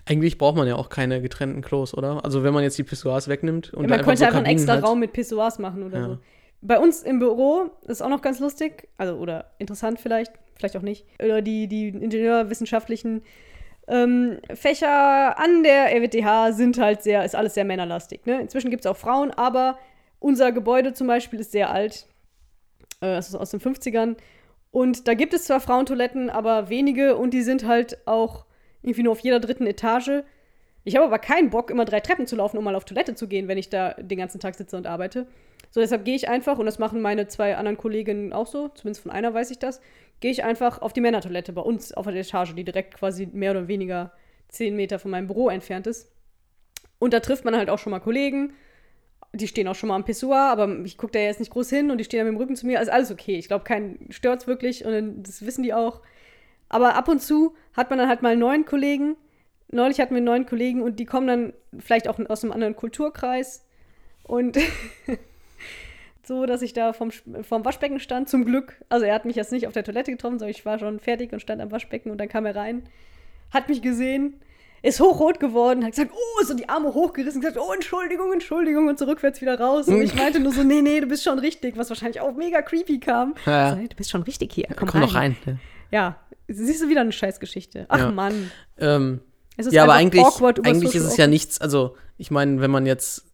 Eigentlich 0.06 0.39
braucht 0.39 0.56
man 0.56 0.66
ja 0.66 0.77
auch 0.77 0.89
keine 0.89 1.20
getrennten 1.20 1.61
Klos, 1.62 1.94
oder? 1.94 2.24
Also 2.24 2.43
wenn 2.43 2.55
man 2.55 2.62
jetzt 2.62 2.78
die 2.78 2.85
Pissoirs 2.85 3.28
wegnimmt 3.28 3.73
und 3.74 3.85
Ja, 3.85 3.89
man 3.90 4.02
könnte 4.02 4.19
so 4.19 4.24
einfach 4.24 4.39
einen 4.39 4.47
extra 4.47 4.74
hat. 4.74 4.85
Raum 4.85 5.01
mit 5.01 5.12
Pissoirs 5.12 5.59
machen 5.59 5.82
oder 5.82 5.98
Ja. 5.98 6.06
so. 6.06 6.19
Bei 6.62 6.78
uns 6.78 7.02
im 7.02 7.19
Büro 7.19 7.70
ist 7.86 8.02
auch 8.02 8.09
noch 8.09 8.23
ganz 8.23 8.40
lustig, 8.40 8.89
also 8.97 9.16
oder 9.16 9.51
interessant 9.59 10.01
vielleicht, 10.01 10.32
vielleicht 10.59 10.77
auch 10.78 10.82
nicht. 10.82 11.05
Oder 11.23 11.43
die, 11.43 11.66
die 11.69 11.89
ingenieurwissenschaftlichen 11.89 13.23
ähm, 13.86 14.39
Fächer 14.55 15.39
an 15.39 15.62
der 15.62 15.94
RWTH 15.94 16.52
sind 16.52 16.78
halt 16.78 17.02
sehr, 17.02 17.24
ist 17.24 17.35
alles 17.35 17.55
sehr 17.55 17.65
männerlastig. 17.65 18.24
Ne? 18.27 18.40
Inzwischen 18.40 18.70
gibt 18.70 18.85
es 18.85 18.90
auch 18.90 18.97
Frauen, 18.97 19.31
aber 19.31 19.78
unser 20.20 20.52
Gebäude 20.52 20.94
zum 20.94 21.06
Beispiel 21.06 21.40
ist 21.40 21.52
sehr 21.52 21.70
alt. 21.70 22.06
Äh, 23.01 23.15
das 23.15 23.28
ist 23.28 23.35
aus 23.35 23.51
den 23.51 23.61
50ern. 23.61 24.16
Und 24.70 25.06
da 25.06 25.15
gibt 25.15 25.35
es 25.35 25.44
zwar 25.44 25.61
Frauentoiletten, 25.61 26.31
aber 26.31 26.69
wenige 26.69 27.16
und 27.16 27.31
die 27.31 27.43
sind 27.43 27.66
halt 27.66 27.98
auch 28.06 28.44
irgendwie 28.82 29.02
nur 29.02 29.12
auf 29.12 29.20
jeder 29.20 29.39
dritten 29.39 29.66
Etage. 29.66 30.24
Ich 30.82 30.97
habe 30.97 31.06
aber 31.06 31.19
keinen 31.19 31.51
Bock, 31.51 31.70
immer 31.70 31.85
drei 31.85 32.01
Treppen 32.01 32.27
zu 32.27 32.36
laufen, 32.36 32.59
um 32.59 32.65
mal 32.65 32.74
auf 32.74 32.85
Toilette 32.85 33.15
zu 33.15 33.28
gehen, 33.28 33.48
wenn 33.48 33.56
ich 33.56 33.70
da 33.70 33.94
den 33.94 34.19
ganzen 34.19 34.40
Tag 34.40 34.55
sitze 34.55 34.77
und 34.77 34.86
arbeite. 34.86 35.27
So, 35.70 35.81
deshalb 35.81 36.05
gehe 36.05 36.15
ich 36.15 36.28
einfach, 36.28 36.59
und 36.59 36.66
das 36.66 36.78
machen 36.78 37.01
meine 37.01 37.27
zwei 37.27 37.56
anderen 37.56 37.78
Kolleginnen 37.78 38.32
auch 38.32 38.47
so, 38.47 38.69
zumindest 38.69 39.02
von 39.02 39.11
einer 39.11 39.32
weiß 39.32 39.51
ich 39.51 39.59
das, 39.59 39.81
gehe 40.20 40.31
ich 40.31 40.45
einfach 40.45 40.81
auf 40.81 40.93
die 40.93 41.01
Männertoilette 41.01 41.53
bei 41.53 41.62
uns 41.62 41.93
auf 41.93 42.07
der 42.07 42.16
Etage, 42.16 42.55
die 42.55 42.65
direkt 42.65 42.95
quasi 42.95 43.27
mehr 43.27 43.51
oder 43.51 43.69
weniger 43.69 44.12
zehn 44.49 44.77
Meter 44.77 44.99
von 44.99 45.11
meinem 45.11 45.27
Büro 45.27 45.49
entfernt 45.49 45.86
ist. 45.86 46.12
Und 46.99 47.12
da 47.12 47.20
trifft 47.20 47.45
man 47.45 47.57
halt 47.57 47.70
auch 47.70 47.78
schon 47.78 47.91
mal 47.91 48.01
Kollegen. 48.01 48.55
Die 49.32 49.49
stehen 49.49 49.66
auch 49.69 49.74
schon 49.74 49.89
mal 49.89 49.97
am 49.97 50.05
Pissoir, 50.05 50.51
aber 50.51 50.69
ich 50.85 50.97
gucke 50.97 51.12
da 51.12 51.19
jetzt 51.19 51.41
nicht 51.41 51.53
groß 51.53 51.69
hin 51.69 51.91
und 51.91 51.99
die 51.99 52.05
stehen 52.05 52.19
da 52.19 52.24
mit 52.24 52.35
dem 52.35 52.39
Rücken 52.39 52.57
zu 52.57 52.66
mir. 52.66 52.78
Also 52.78 52.93
alles 52.93 53.11
okay. 53.11 53.36
Ich 53.36 53.49
glaube, 53.49 53.65
keinen 53.65 54.11
stört's 54.11 54.47
wirklich 54.47 54.85
und 54.85 55.23
das 55.24 55.45
wissen 55.45 55.62
die 55.62 55.74
auch. 55.74 56.01
Aber 56.69 56.95
ab 56.95 57.09
und 57.09 57.20
zu 57.20 57.55
hat 57.73 57.91
man 57.91 57.99
dann 57.99 58.09
halt 58.09 58.23
mal 58.23 58.31
einen 58.31 58.41
neuen 58.41 58.65
Kollegen. 58.65 59.16
Neulich 59.70 60.01
hatten 60.01 60.11
wir 60.15 60.19
einen 60.19 60.27
neuen 60.27 60.47
Kollegen 60.47 60.82
und 60.82 61.01
die 61.01 61.05
kommen 61.05 61.27
dann 61.27 61.53
vielleicht 61.78 62.09
auch 62.09 62.19
aus 62.28 62.45
einem 62.45 62.53
anderen 62.53 62.77
Kulturkreis. 62.77 63.66
Und 64.23 64.59
so, 66.26 66.46
dass 66.46 66.62
ich 66.62 66.72
da 66.72 66.92
vom, 66.92 67.10
vom 67.10 67.64
Waschbecken 67.64 68.01
stand, 68.01 68.28
zum 68.28 68.44
Glück. 68.44 68.74
Also 68.88 69.06
er 69.06 69.14
hat 69.14 69.24
mich 69.24 69.36
jetzt 69.36 69.52
nicht 69.52 69.66
auf 69.66 69.72
der 69.72 69.84
Toilette 69.84 70.10
getroffen, 70.12 70.38
sondern 70.38 70.51
ich 70.51 70.64
war 70.64 70.78
schon 70.78 71.01
fertig 71.01 71.32
und 71.32 71.40
stand 71.40 71.60
am 71.60 71.70
Waschbecken 71.70 72.10
und 72.10 72.18
dann 72.18 72.28
kam 72.28 72.46
er 72.46 72.56
rein, 72.56 72.82
hat 73.52 73.68
mich 73.68 73.82
gesehen, 73.82 74.34
ist 74.82 75.01
hochrot 75.01 75.40
geworden, 75.40 75.82
hat 75.84 75.92
gesagt, 75.92 76.10
oh, 76.12 76.44
so 76.44 76.55
die 76.55 76.68
Arme 76.68 76.92
hochgerissen, 76.92 77.40
gesagt, 77.40 77.59
oh, 77.59 77.72
Entschuldigung, 77.72 78.32
Entschuldigung 78.32 78.88
und 78.88 78.98
so 78.98 79.06
rückwärts 79.06 79.40
wieder 79.40 79.59
raus. 79.59 79.88
Und 79.88 80.02
ich 80.02 80.14
meinte 80.16 80.40
nur 80.40 80.52
so, 80.52 80.62
nee, 80.62 80.82
nee, 80.82 81.01
du 81.01 81.06
bist 81.06 81.24
schon 81.24 81.38
richtig, 81.38 81.76
was 81.78 81.88
wahrscheinlich 81.88 82.20
auch 82.20 82.34
mega 82.34 82.60
creepy 82.62 83.01
kam. 83.01 83.34
Ja. 83.46 83.70
So, 83.70 83.76
hey, 83.76 83.88
du 83.88 83.96
bist 83.96 84.10
schon 84.10 84.22
richtig 84.22 84.52
hier, 84.52 84.68
komm, 84.76 84.88
Komm 84.88 85.01
rein. 85.01 85.09
doch 85.09 85.14
rein. 85.14 85.36
Ja. 85.46 85.56
Ja, 85.90 86.16
siehst 86.48 86.82
du 86.82 86.88
wieder 86.88 87.01
eine 87.02 87.12
Scheißgeschichte. 87.12 87.86
Ach 87.88 87.98
Ja. 87.98 88.10
Mann. 88.10 88.51
Ähm, 88.78 89.20
Es 89.56 89.66
ist 89.66 89.72
ja, 89.72 89.84
aber 89.84 89.94
eigentlich, 89.94 90.24
eigentlich 90.64 90.94
ist 90.94 91.05
es 91.05 91.16
ja 91.16 91.28
nichts, 91.28 91.60
also 91.60 91.96
ich 92.18 92.30
meine, 92.30 92.60
wenn 92.60 92.70
man 92.70 92.84
jetzt 92.84 93.24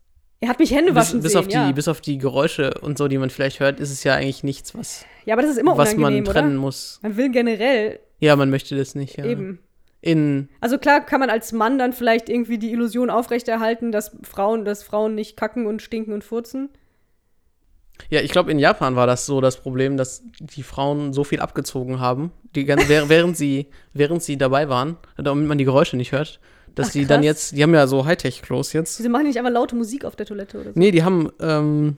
Er 0.43 0.49
hat 0.49 0.59
mich 0.59 0.71
Hände 0.73 0.93
bis, 0.93 0.97
waschen 0.97 1.21
bis, 1.23 1.33
sehen, 1.33 1.41
auf 1.41 1.49
die, 1.49 1.55
ja. 1.55 1.71
bis 1.73 1.87
auf 1.89 2.01
die 2.01 2.17
Geräusche 2.19 2.73
und 2.81 2.97
so, 2.97 3.09
die 3.09 3.19
man 3.19 3.29
vielleicht 3.31 3.61
hört, 3.61 3.79
ist 3.79 3.91
es 3.91 4.05
ja 4.05 4.15
eigentlich 4.15 4.43
nichts, 4.43 4.75
was, 4.75 5.05
ja, 5.27 5.35
aber 5.35 5.43
das 5.43 5.51
ist 5.51 5.59
immer 5.59 5.77
was 5.77 5.95
man 5.97 6.25
trennen 6.25 6.53
oder? 6.53 6.61
muss. 6.61 6.99
Man 7.03 7.17
will 7.17 7.31
generell 7.31 8.01
Ja, 8.21 8.37
man 8.37 8.49
möchte 8.51 8.75
das 8.77 8.95
nicht. 8.95 9.19
Ja. 9.19 9.25
eben. 9.27 9.59
In, 10.03 10.49
Also 10.63 10.79
klar 10.79 11.05
kann 11.05 11.21
man 11.21 11.29
als 11.29 11.53
Mann 11.53 11.79
dann 11.79 11.93
vielleicht 11.93 12.31
irgendwie 12.31 12.57
die 12.57 12.73
Illusion 12.73 13.11
aufrechterhalten, 13.11 13.93
dass 13.93 14.17
Frauen, 14.23 14.65
dass 14.65 14.83
Frauen 14.83 15.15
nicht 15.15 15.37
kacken 15.37 15.67
und 15.67 15.83
stinken 15.83 16.15
und 16.15 16.25
furzen. 16.25 16.71
ja, 18.09 18.21
ich 18.23 18.31
glaube, 18.31 18.51
in 18.51 18.59
Japan 18.59 18.97
war 18.97 19.07
das 19.07 19.27
so 19.27 19.43
das 19.43 19.59
Problem, 19.61 19.99
dass 19.99 20.23
die 20.39 20.63
Frauen 20.63 21.13
so 21.13 21.23
viel 21.23 21.41
abgezogen 21.41 22.01
haben, 22.01 22.33
die, 22.55 22.65
gan- 22.65 22.79
währ- 22.89 23.11
während, 23.11 23.37
sie, 23.37 23.67
während 23.93 24.23
sie 24.23 24.39
dabei 24.39 24.71
waren, 24.71 24.97
damit 25.19 25.47
man 25.47 25.59
die 25.59 25.67
Geräusche 25.67 25.99
nicht 25.99 26.13
hört, 26.13 26.41
dass 26.75 26.89
Ach, 26.89 26.93
die 26.93 27.07
dann 27.07 27.21
krass. 27.21 27.27
jetzt, 27.27 27.57
die 27.57 27.63
haben 27.63 27.75
ja 27.75 27.87
so 27.87 28.05
Hightech-Klos 28.05 28.73
jetzt. 28.73 28.99
Wieso 28.99 29.09
machen 29.09 29.23
die 29.23 29.29
nicht 29.29 29.39
einfach 29.39 29.53
laute 29.53 29.77
Musik 29.77 30.05
auf 30.05 30.17
der 30.17 30.27
Toilette 30.27 30.59
oder 30.61 30.73
so? 30.73 30.79
Nee, 30.79 30.91
die 30.91 31.03
haben 31.03 31.31
ähm, 31.41 31.97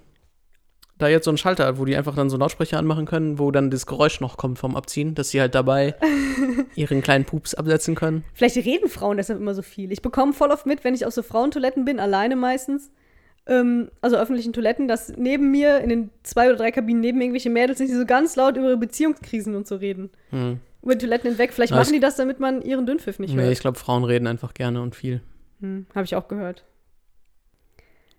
da 0.99 1.09
jetzt 1.09 1.25
so 1.25 1.31
einen 1.31 1.39
Schalter, 1.39 1.79
wo 1.79 1.85
die 1.85 1.97
einfach 1.97 2.15
dann 2.15 2.31
so 2.31 2.37
Lautsprecher 2.37 2.79
anmachen 2.79 3.07
können, 3.07 3.39
wo 3.39 3.51
dann 3.51 3.71
das 3.71 3.87
Geräusch 3.87 4.21
noch 4.21 4.37
kommt 4.37 4.59
vom 4.59 4.77
Abziehen, 4.77 5.15
dass 5.15 5.31
sie 5.31 5.41
halt 5.41 5.55
dabei 5.55 5.95
ihren 6.75 7.03
kleinen 7.03 7.25
Pups 7.25 7.55
absetzen 7.55 7.95
können. 7.95 8.25
Vielleicht 8.35 8.57
reden 8.57 8.89
Frauen 8.89 9.17
deshalb 9.17 9.39
immer 9.41 9.55
so 9.55 9.63
viel. 9.63 9.93
Ich 9.93 10.03
bekomme 10.03 10.33
voll 10.33 10.51
oft 10.51 10.67
mit, 10.67 10.85
wenn 10.85 10.95
ich 10.95 11.05
auf 11.05 11.13
so 11.13 11.23
Frauentoiletten 11.23 11.85
bin, 11.85 12.01
alleine 12.01 12.37
meistens, 12.37 12.91
ähm, 13.47 13.91
also 14.01 14.17
öffentlichen 14.17 14.53
Toiletten, 14.53 14.87
dass 14.87 15.13
neben 15.17 15.51
mir, 15.51 15.79
in 15.81 15.89
den 15.89 16.11
zwei 16.23 16.49
oder 16.49 16.57
drei 16.57 16.71
Kabinen 16.71 17.01
neben 17.01 17.21
irgendwelche 17.21 17.51
Mädels 17.51 17.79
sind, 17.79 17.91
die 17.91 17.95
so 17.95 18.07
ganz 18.07 18.37
laut 18.37 18.57
über 18.57 18.69
ihre 18.69 18.77
Beziehungskrisen 18.77 19.55
und 19.57 19.67
so 19.67 19.77
reden. 19.77 20.11
Hm. 20.31 20.61
Über 20.83 20.95
die 20.95 20.99
Toiletten 21.07 21.31
hinweg. 21.31 21.53
Vielleicht 21.53 21.71
Ja, 21.73 21.79
machen 21.79 21.93
die 21.93 22.01
das, 22.01 22.17
damit 22.17 22.41
man 22.41 22.61
ihren 22.63 22.87
Dünnpfiff 22.87 23.19
nicht 23.19 23.35
Nee, 23.35 23.43
hört. 23.43 23.53
ich 23.53 23.61
glaube, 23.61 23.79
Frauen 23.79 24.05
reden 24.05 24.27
einfach 24.27 24.53
gerne 24.55 24.83
und 24.83 24.95
viel. 24.97 25.23
Hm, 25.61 25.87
Habe 25.95 26.05
ich 26.05 26.15
auch 26.17 26.29
gehört. 26.29 26.65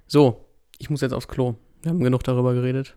So, 0.07 0.45
ich 0.77 0.90
muss 0.90 1.02
jetzt 1.02 1.14
aufs 1.14 1.27
Klo. 1.27 1.56
Wir 1.81 1.90
haben 1.91 1.99
genug 2.03 2.23
darüber 2.23 2.53
geredet. 2.53 2.95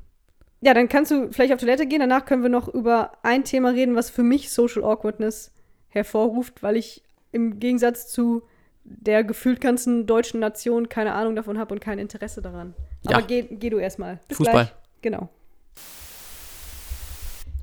Ja, 0.61 0.73
dann 0.75 0.89
kannst 0.89 1.11
du 1.11 1.33
vielleicht 1.33 1.53
auf 1.53 1.61
Toilette 1.61 1.87
gehen. 1.87 2.01
Danach 2.01 2.25
können 2.25 2.43
wir 2.43 2.49
noch 2.49 2.69
über 2.69 3.13
ein 3.23 3.45
Thema 3.45 3.71
reden, 3.71 3.95
was 3.97 4.11
für 4.11 4.23
mich 4.23 4.51
Social 4.51 4.85
Awkwardness 4.85 5.53
hervorruft, 5.89 6.63
weil 6.63 6.77
ich 6.77 7.03
im 7.33 7.59
Gegensatz 7.59 8.09
zu 8.09 8.43
der 8.85 9.25
gefühlt 9.25 9.61
ganzen 9.61 10.07
deutschen 10.07 10.39
Nation 10.41 10.89
keine 10.89 11.13
Ahnung 11.15 11.35
davon 11.35 11.59
habe 11.59 11.75
und 11.75 11.81
kein 11.81 11.99
Interesse 11.99 12.41
daran. 12.41 12.75
Ja. 13.03 13.17
Aber 13.17 13.27
geh, 13.27 13.43
geh 13.43 13.69
du 13.71 13.79
erstmal. 13.79 14.21
Bis 14.29 14.37
Fußball. 14.39 14.55
Gleich. 14.67 14.75
Genau. 15.03 15.29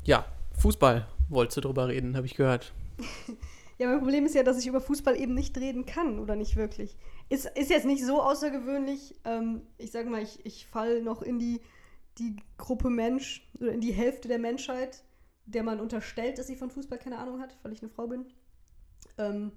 Ja, 0.04 0.26
Fußball 0.60 1.08
wolltest 1.30 1.58
du 1.58 1.62
drüber 1.62 1.88
reden, 1.88 2.16
habe 2.16 2.26
ich 2.26 2.36
gehört. 2.36 2.74
Ja, 3.80 3.88
mein 3.88 4.00
Problem 4.00 4.26
ist 4.26 4.36
ja, 4.36 4.44
dass 4.44 4.60
ich 4.60 4.68
über 4.68 4.80
Fußball 4.80 5.20
eben 5.20 5.34
nicht 5.34 5.58
reden 5.58 5.86
kann 5.86 6.20
oder 6.20 6.36
nicht 6.36 6.56
wirklich. 6.56 6.96
Ist, 7.30 7.46
ist 7.58 7.72
jetzt 7.72 7.86
nicht 7.86 8.06
so 8.06 8.22
außergewöhnlich. 8.22 9.16
Ähm, 9.26 9.64
ich 9.78 9.92
sag 9.92 10.08
mal, 10.08 10.22
ich, 10.22 10.46
ich 10.46 10.68
falle 10.68 11.02
noch 11.02 11.22
in 11.22 11.40
die, 11.40 11.60
die 12.20 12.36
Gruppe 12.58 12.90
Mensch 12.90 13.50
oder 13.60 13.72
in 13.72 13.82
die 13.82 13.92
Hälfte 13.92 14.28
der 14.28 14.40
Menschheit, 14.40 15.04
der 15.46 15.64
man 15.64 15.80
unterstellt, 15.80 16.38
dass 16.38 16.48
sie 16.48 16.56
von 16.56 16.70
Fußball 16.70 17.00
keine 17.00 17.18
Ahnung 17.18 17.42
hat, 17.42 17.58
weil 17.64 17.74
ich 17.74 17.82
eine 17.82 17.90
Frau 17.90 18.08
bin. 18.08 18.26
Ähm, 19.18 19.52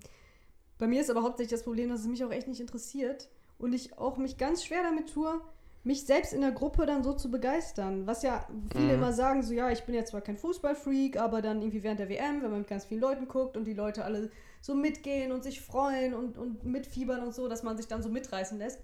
bei 0.79 0.87
mir 0.87 1.01
ist 1.01 1.11
aber 1.11 1.23
hauptsächlich 1.23 1.53
das 1.53 1.65
Problem, 1.65 1.91
dass 1.91 2.01
es 2.01 2.07
mich 2.07 2.25
auch 2.25 2.33
echt 2.33 2.49
nicht 2.49 2.61
interessiert 2.61 3.29
und 3.59 3.75
ich 3.75 3.99
auch 3.99 4.17
mich 4.17 4.39
ganz 4.39 4.65
schwer 4.65 4.83
damit 4.83 5.13
tue, 5.13 5.41
mich 5.87 6.05
selbst 6.05 6.33
in 6.33 6.41
der 6.41 6.51
Gruppe 6.51 6.85
dann 6.85 7.05
so 7.05 7.13
zu 7.15 7.31
begeistern. 7.31 8.07
Was 8.07 8.23
ja 8.23 8.47
viele 8.73 8.85
Mhm. 8.89 8.91
immer 8.95 9.13
sagen, 9.13 9.43
so 9.43 9.53
ja, 9.55 9.71
ich 9.71 9.85
bin 9.85 9.95
jetzt 9.95 10.11
zwar 10.11 10.21
kein 10.21 10.37
Fußballfreak, 10.37 11.17
aber 11.17 11.43
dann 11.43 11.63
irgendwie 11.63 11.83
während 11.85 12.01
der 12.01 12.09
WM, 12.09 12.43
wenn 12.43 12.51
man 12.51 12.59
mit 12.61 12.69
ganz 12.69 12.85
vielen 12.87 13.01
Leuten 13.01 13.29
guckt 13.29 13.57
und 13.57 13.65
die 13.65 13.73
Leute 13.75 14.05
alle 14.05 14.31
so 14.61 14.75
mitgehen 14.75 15.31
und 15.31 15.45
sich 15.45 15.61
freuen 15.61 16.13
und, 16.15 16.39
und 16.39 16.65
mitfiebern 16.65 17.23
und 17.23 17.33
so, 17.35 17.47
dass 17.49 17.63
man 17.63 17.77
sich 17.77 17.87
dann 17.87 18.03
so 18.03 18.09
mitreißen 18.09 18.59
lässt. 18.59 18.81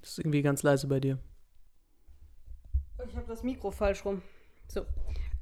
Das 0.00 0.12
ist 0.12 0.18
irgendwie 0.18 0.40
ganz 0.40 0.62
leise 0.62 0.86
bei 0.86 0.98
dir. 0.98 1.18
Ich 3.06 3.16
habe 3.16 3.26
das 3.28 3.42
Mikro 3.42 3.70
falsch 3.70 4.04
rum. 4.04 4.22
So. 4.68 4.82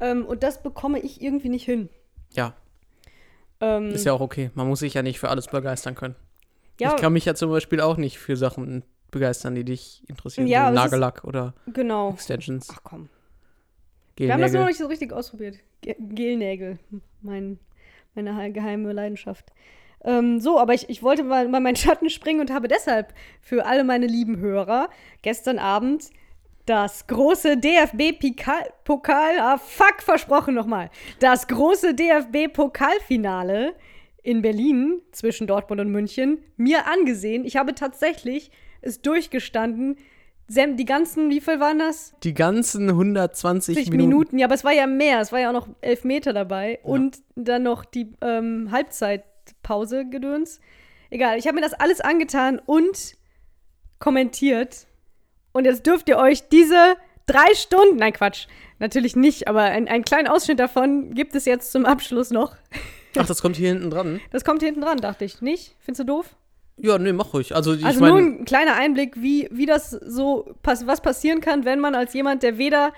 Ähm, 0.00 0.24
und 0.26 0.42
das 0.42 0.62
bekomme 0.62 0.98
ich 1.00 1.20
irgendwie 1.22 1.48
nicht 1.48 1.64
hin. 1.64 1.88
Ja, 2.32 2.54
Ähm, 3.60 3.90
ist 3.90 4.04
ja 4.04 4.12
auch 4.12 4.20
okay. 4.20 4.50
Man 4.54 4.68
muss 4.68 4.80
sich 4.80 4.94
ja 4.94 5.02
nicht 5.02 5.18
für 5.18 5.28
alles 5.28 5.46
begeistern 5.48 5.94
können. 5.94 6.14
ja, 6.80 6.94
Ich 6.94 7.00
kann 7.00 7.12
mich 7.12 7.24
ja 7.24 7.34
zum 7.34 7.50
Beispiel 7.50 7.80
auch 7.80 7.96
nicht 7.96 8.18
für 8.18 8.36
Sachen 8.36 8.84
begeistern, 9.10 9.54
die 9.54 9.64
dich 9.64 10.02
interessieren. 10.08 10.46
Ja, 10.46 10.68
so 10.68 10.74
Nagellack 10.74 11.24
oder 11.24 11.54
genau. 11.72 12.10
Extensions, 12.12 12.68
Ach 12.72 12.80
komm. 12.84 13.08
Wir 14.16 14.32
haben 14.32 14.40
das 14.40 14.52
noch 14.52 14.58
Gelnägel. 14.60 14.66
nicht 14.70 14.78
so 14.78 14.86
richtig 14.86 15.12
ausprobiert. 15.12 15.56
Ge 15.80 15.94
Gelnägel. 15.98 16.78
Mein, 17.22 17.58
meine 18.14 18.40
he- 18.42 18.50
geheime 18.52 18.92
Leidenschaft. 18.92 19.46
Ähm, 20.04 20.40
so, 20.40 20.58
aber 20.58 20.74
ich, 20.74 20.88
ich 20.90 21.02
wollte 21.02 21.22
mal, 21.24 21.48
mal 21.48 21.60
meinen 21.60 21.76
Schatten 21.76 22.10
springen 22.10 22.40
und 22.40 22.50
habe 22.52 22.68
deshalb 22.68 23.14
für 23.40 23.64
alle 23.66 23.84
meine 23.84 24.06
lieben 24.06 24.38
Hörer 24.38 24.90
gestern 25.22 25.58
Abend 25.58 26.10
das 26.66 27.06
große 27.06 27.56
DFB-Pokal, 27.56 29.38
ah 29.40 29.56
fuck, 29.58 30.02
versprochen 30.02 30.54
nochmal, 30.54 30.90
das 31.20 31.46
große 31.48 31.94
DFB-Pokalfinale 31.94 33.74
in 34.22 34.42
Berlin 34.42 35.00
zwischen 35.12 35.46
Dortmund 35.46 35.80
und 35.80 35.90
München 35.90 36.38
mir 36.56 36.86
angesehen. 36.86 37.44
Ich 37.44 37.56
habe 37.56 37.74
tatsächlich 37.74 38.50
es 38.80 39.00
durchgestanden. 39.02 39.96
Sam, 40.46 40.76
die 40.76 40.86
ganzen, 40.86 41.28
wie 41.28 41.40
viel 41.40 41.60
waren 41.60 41.78
das? 41.78 42.14
Die 42.22 42.32
ganzen 42.32 42.88
120 42.88 43.74
60 43.74 43.90
Minuten. 43.92 44.08
Minuten. 44.08 44.38
Ja, 44.38 44.46
aber 44.46 44.54
es 44.54 44.64
war 44.64 44.72
ja 44.72 44.86
mehr. 44.86 45.20
Es 45.20 45.30
war 45.30 45.40
ja 45.40 45.50
auch 45.50 45.54
noch 45.54 45.68
elf 45.82 46.04
Meter 46.04 46.32
dabei. 46.32 46.78
Und 46.82 47.18
dann 47.36 47.64
noch 47.64 47.84
die 47.84 48.12
ähm, 48.22 48.70
Halbzeitpause 48.70 50.08
gedöns. 50.08 50.60
Egal, 51.10 51.38
ich 51.38 51.46
habe 51.46 51.56
mir 51.56 51.62
das 51.62 51.74
alles 51.74 52.00
angetan 52.00 52.60
und 52.64 53.14
kommentiert. 53.98 54.86
Und 55.52 55.64
jetzt 55.64 55.86
dürft 55.86 56.08
ihr 56.08 56.18
euch 56.18 56.48
diese 56.48 56.96
drei 57.26 57.54
Stunden, 57.54 57.96
nein 57.96 58.12
Quatsch, 58.12 58.46
natürlich 58.78 59.16
nicht, 59.16 59.48
aber 59.48 59.62
ein, 59.62 59.88
einen 59.88 60.04
kleinen 60.04 60.28
Ausschnitt 60.28 60.60
davon 60.60 61.14
gibt 61.14 61.34
es 61.34 61.44
jetzt 61.44 61.72
zum 61.72 61.84
Abschluss 61.84 62.30
noch. 62.30 62.54
Ach, 63.16 63.26
das 63.26 63.42
kommt 63.42 63.56
hier 63.56 63.68
hinten 63.68 63.90
dran. 63.90 64.20
Das 64.30 64.44
kommt 64.44 64.62
hinten 64.62 64.80
dran, 64.80 64.98
dachte 64.98 65.24
ich. 65.24 65.40
Nicht? 65.40 65.74
Findest 65.80 66.00
du 66.00 66.04
doof? 66.04 66.36
Ja, 66.80 66.98
nee, 66.98 67.12
mach 67.12 67.32
ruhig. 67.34 67.54
Also, 67.54 67.74
ich 67.74 67.84
Also 67.84 68.00
nur 68.04 68.14
meine, 68.14 68.26
ein 68.26 68.44
kleiner 68.44 68.74
Einblick, 68.74 69.14
wie, 69.20 69.48
wie 69.50 69.66
das 69.66 69.90
so, 69.90 70.54
pass 70.62 70.86
was 70.86 71.00
passieren 71.00 71.40
kann, 71.40 71.64
wenn 71.64 71.80
man 71.80 71.94
als 71.94 72.14
jemand, 72.14 72.42
der 72.42 72.58
weder 72.58 72.92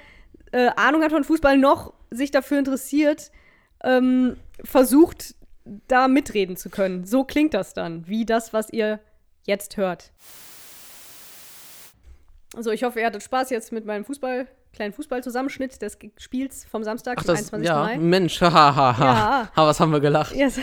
äh, 0.52 0.68
Ahnung 0.76 1.02
hat 1.02 1.12
von 1.12 1.24
Fußball 1.24 1.56
noch 1.56 1.92
sich 2.10 2.30
dafür 2.30 2.58
interessiert, 2.58 3.30
ähm, 3.84 4.36
versucht, 4.64 5.34
da 5.88 6.08
mitreden 6.08 6.56
zu 6.56 6.68
können. 6.70 7.04
So 7.06 7.24
klingt 7.24 7.54
das 7.54 7.72
dann, 7.74 8.06
wie 8.08 8.26
das, 8.26 8.52
was 8.52 8.70
ihr 8.70 8.98
jetzt 9.46 9.76
hört. 9.76 10.10
Also 12.56 12.70
ich 12.72 12.82
hoffe, 12.82 13.00
ihr 13.00 13.06
hattet 13.06 13.22
Spaß 13.22 13.50
jetzt 13.50 13.70
mit 13.70 13.86
meinem 13.86 14.04
Fußball, 14.04 14.48
kleinen 14.72 14.92
Fußballzusammenschnitt 14.92 15.80
des 15.82 15.96
Spiels 16.18 16.64
vom 16.64 16.82
Samstag, 16.82 17.18
ach, 17.20 17.24
das, 17.24 17.38
21. 17.52 17.66
ja, 17.68 17.76
Mai. 17.80 17.98
Mensch, 17.98 18.40
hahaha. 18.40 19.04
Ja. 19.04 19.50
Ha, 19.54 19.66
was 19.66 19.78
haben 19.78 19.92
wir 19.92 20.00
gelacht. 20.00 20.34
Ja, 20.34 20.46
s- 20.46 20.58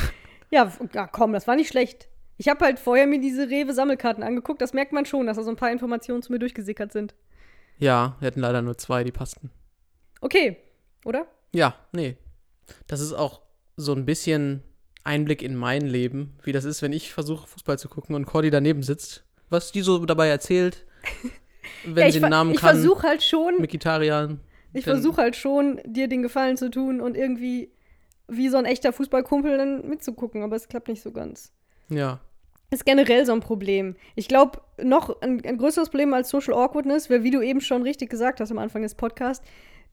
ja, 0.50 0.64
f- 0.66 0.80
ja, 0.92 1.06
komm, 1.06 1.32
das 1.32 1.46
war 1.46 1.56
nicht 1.56 1.68
schlecht. 1.68 2.08
Ich 2.40 2.48
habe 2.48 2.64
halt 2.64 2.78
vorher 2.78 3.06
mir 3.06 3.20
diese 3.20 3.50
Rewe-Sammelkarten 3.50 4.22
angeguckt. 4.22 4.62
Das 4.62 4.72
merkt 4.72 4.94
man 4.94 5.04
schon, 5.04 5.26
dass 5.26 5.36
da 5.36 5.42
so 5.42 5.50
ein 5.50 5.56
paar 5.56 5.70
Informationen 5.70 6.22
zu 6.22 6.32
mir 6.32 6.38
durchgesickert 6.38 6.90
sind. 6.90 7.14
Ja, 7.76 8.16
wir 8.18 8.28
hatten 8.28 8.40
leider 8.40 8.62
nur 8.62 8.78
zwei, 8.78 9.04
die 9.04 9.12
passten. 9.12 9.50
Okay, 10.22 10.56
oder? 11.04 11.26
Ja, 11.52 11.74
nee. 11.92 12.16
Das 12.86 13.02
ist 13.02 13.12
auch 13.12 13.42
so 13.76 13.92
ein 13.92 14.06
bisschen 14.06 14.62
Einblick 15.04 15.42
in 15.42 15.54
mein 15.54 15.82
Leben, 15.82 16.38
wie 16.42 16.52
das 16.52 16.64
ist, 16.64 16.80
wenn 16.80 16.94
ich 16.94 17.12
versuche, 17.12 17.46
Fußball 17.46 17.78
zu 17.78 17.90
gucken 17.90 18.16
und 18.16 18.24
Cordy 18.24 18.48
daneben 18.48 18.82
sitzt. 18.82 19.22
Was 19.50 19.70
die 19.70 19.82
so 19.82 20.06
dabei 20.06 20.28
erzählt, 20.28 20.86
wenn 21.84 22.06
ja, 22.06 22.10
sie 22.10 22.16
ich, 22.16 22.22
den 22.22 22.30
Namen 22.30 22.52
ich 22.52 22.60
kann. 22.60 22.70
versuche 22.70 23.06
halt 23.06 23.22
schon, 23.22 23.60
Mikitarian. 23.60 24.40
ich 24.72 24.84
versuche 24.84 25.20
halt 25.20 25.36
schon, 25.36 25.78
dir 25.84 26.08
den 26.08 26.22
Gefallen 26.22 26.56
zu 26.56 26.70
tun 26.70 27.02
und 27.02 27.18
irgendwie 27.18 27.70
wie 28.28 28.48
so 28.48 28.56
ein 28.56 28.64
echter 28.64 28.94
Fußballkumpel 28.94 29.58
dann 29.58 29.86
mitzugucken, 29.86 30.42
aber 30.42 30.56
es 30.56 30.68
klappt 30.68 30.88
nicht 30.88 31.02
so 31.02 31.12
ganz. 31.12 31.52
Ja. 31.90 32.20
Ist 32.70 32.84
generell 32.86 33.26
so 33.26 33.32
ein 33.32 33.40
Problem. 33.40 33.96
Ich 34.14 34.28
glaube, 34.28 34.60
noch 34.80 35.20
ein, 35.22 35.44
ein 35.44 35.58
größeres 35.58 35.90
Problem 35.90 36.14
als 36.14 36.28
Social 36.30 36.54
Awkwardness 36.54 37.10
wäre, 37.10 37.24
wie 37.24 37.30
du 37.32 37.40
eben 37.42 37.60
schon 37.60 37.82
richtig 37.82 38.10
gesagt 38.10 38.40
hast 38.40 38.50
am 38.52 38.58
Anfang 38.58 38.82
des 38.82 38.94
Podcasts, 38.94 39.44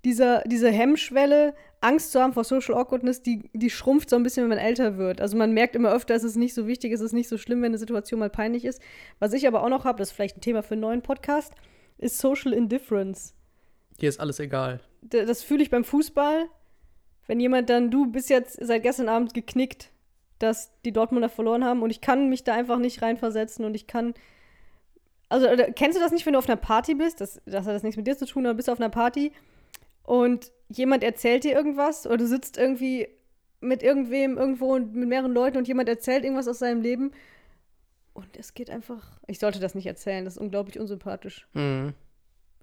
dieser, 0.06 0.44
diese 0.44 0.70
Hemmschwelle, 0.70 1.56
Angst 1.82 2.12
zu 2.12 2.22
haben 2.22 2.34
vor 2.34 2.44
Social 2.44 2.76
Awkwardness, 2.76 3.24
die, 3.24 3.50
die 3.54 3.72
schrumpft 3.72 4.10
so 4.12 4.16
ein 4.16 4.22
bisschen, 4.24 4.44
wenn 4.44 4.50
man 4.50 4.60
älter 4.60 4.98
wird. 4.98 5.22
Also 5.22 5.36
man 5.38 5.54
merkt 5.54 5.76
immer 5.76 5.92
öfter, 5.92 6.14
es 6.14 6.24
ist 6.24 6.36
nicht 6.36 6.54
so 6.54 6.68
wichtig, 6.68 6.92
es 6.94 7.02
ist 7.02 7.14
nicht 7.14 7.28
so 7.30 7.38
schlimm, 7.40 7.62
wenn 7.64 7.72
eine 7.72 7.78
Situation 7.80 8.20
mal 8.20 8.30
peinlich 8.30 8.64
ist. 8.64 8.80
Was 9.20 9.34
ich 9.34 9.48
aber 9.48 9.64
auch 9.64 9.70
noch 9.70 9.86
habe, 9.86 9.98
das 9.98 10.10
ist 10.10 10.16
vielleicht 10.16 10.38
ein 10.38 10.42
Thema 10.42 10.62
für 10.62 10.74
einen 10.76 10.82
neuen 10.82 11.02
Podcast, 11.02 11.54
ist 11.98 12.20
Social 12.20 12.54
Indifference. 12.54 13.34
Hier 14.00 14.10
ist 14.10 14.20
alles 14.20 14.40
egal. 14.40 14.82
D- 15.02 15.26
Das 15.26 15.42
fühle 15.42 15.64
ich 15.64 15.72
beim 15.72 15.84
Fußball. 15.84 16.46
Wenn 17.26 17.40
jemand 17.40 17.70
dann, 17.72 17.90
du 17.90 18.06
bist 18.06 18.30
jetzt 18.30 18.60
seit 18.64 18.84
gestern 18.84 19.10
Abend 19.10 19.34
geknickt, 19.34 19.90
dass 20.40 20.72
die 20.84 20.92
Dortmunder 20.92 21.30
verloren 21.30 21.64
haben 21.64 21.82
und 21.82 21.90
ich 21.90 22.02
kann 22.02 22.30
mich 22.30 22.44
da 22.44 22.54
einfach 22.54 22.78
nicht 22.78 23.02
reinversetzen 23.02 23.66
und 23.66 23.76
ich 23.76 23.88
kann. 23.88 24.14
Also, 25.30 25.50
oder, 25.50 25.72
kennst 25.72 25.98
du 25.98 26.02
das 26.02 26.12
nicht, 26.12 26.26
wenn 26.26 26.34
du 26.34 26.40
auf 26.40 26.48
einer 26.48 26.56
Party 26.56 26.96
bist? 26.96 27.20
Das, 27.20 27.42
das 27.46 27.66
hat 27.66 27.76
das 27.76 27.84
nichts 27.84 27.98
mit 27.98 28.08
dir 28.08 28.18
zu 28.18 28.26
tun, 28.26 28.46
aber 28.46 28.56
bist 28.56 28.70
auf 28.70 28.80
einer 28.80 28.90
Party 28.90 29.32
und 30.04 30.52
jemand 30.70 31.04
erzählt 31.04 31.44
dir 31.44 31.54
irgendwas 31.54 32.06
oder 32.06 32.18
du 32.18 32.28
sitzt 32.28 32.58
irgendwie 32.58 33.08
mit 33.60 33.84
irgendwem 33.84 34.38
irgendwo 34.38 34.76
und 34.76 34.96
mit 34.96 35.10
mehreren 35.10 35.34
Leuten 35.34 35.58
und 35.58 35.68
jemand 35.68 35.90
erzählt 35.90 36.24
irgendwas 36.24 36.48
aus 36.48 36.60
seinem 36.60 36.82
Leben 36.82 37.12
und 38.18 38.36
es 38.36 38.54
geht 38.54 38.70
einfach. 38.70 39.20
Ich 39.28 39.40
sollte 39.40 39.60
das 39.60 39.76
nicht 39.76 39.86
erzählen, 39.86 40.26
das 40.26 40.36
ist 40.36 40.42
unglaublich 40.42 40.80
unsympathisch. 40.80 41.48
Mhm. 41.54 41.94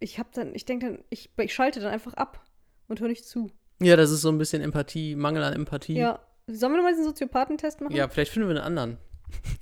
Ich 0.01 0.19
hab 0.19 0.33
dann, 0.33 0.55
ich 0.55 0.65
denke 0.65 0.87
dann, 0.87 1.05
ich, 1.11 1.31
ich 1.37 1.55
schalte 1.55 1.81
dann 1.81 1.93
einfach 1.93 2.15
ab 2.15 2.45
und 2.89 3.01
höre 3.01 3.09
nicht 3.09 3.25
zu. 3.25 3.51
Ja, 3.81 3.95
das 3.97 4.11
ist 4.11 4.23
so 4.23 4.31
ein 4.31 4.39
bisschen 4.39 4.63
Empathie, 4.63 5.15
Mangel 5.15 5.43
an 5.43 5.53
Empathie. 5.53 5.95
Ja. 5.95 6.19
Sollen 6.47 6.73
wir 6.73 6.77
nochmal 6.77 6.93
diesen 6.93 7.07
Soziopathentest 7.07 7.81
machen? 7.81 7.95
Ja, 7.95 8.09
vielleicht 8.09 8.33
finden 8.33 8.49
wir 8.49 8.57
einen 8.57 8.65
anderen. 8.65 8.99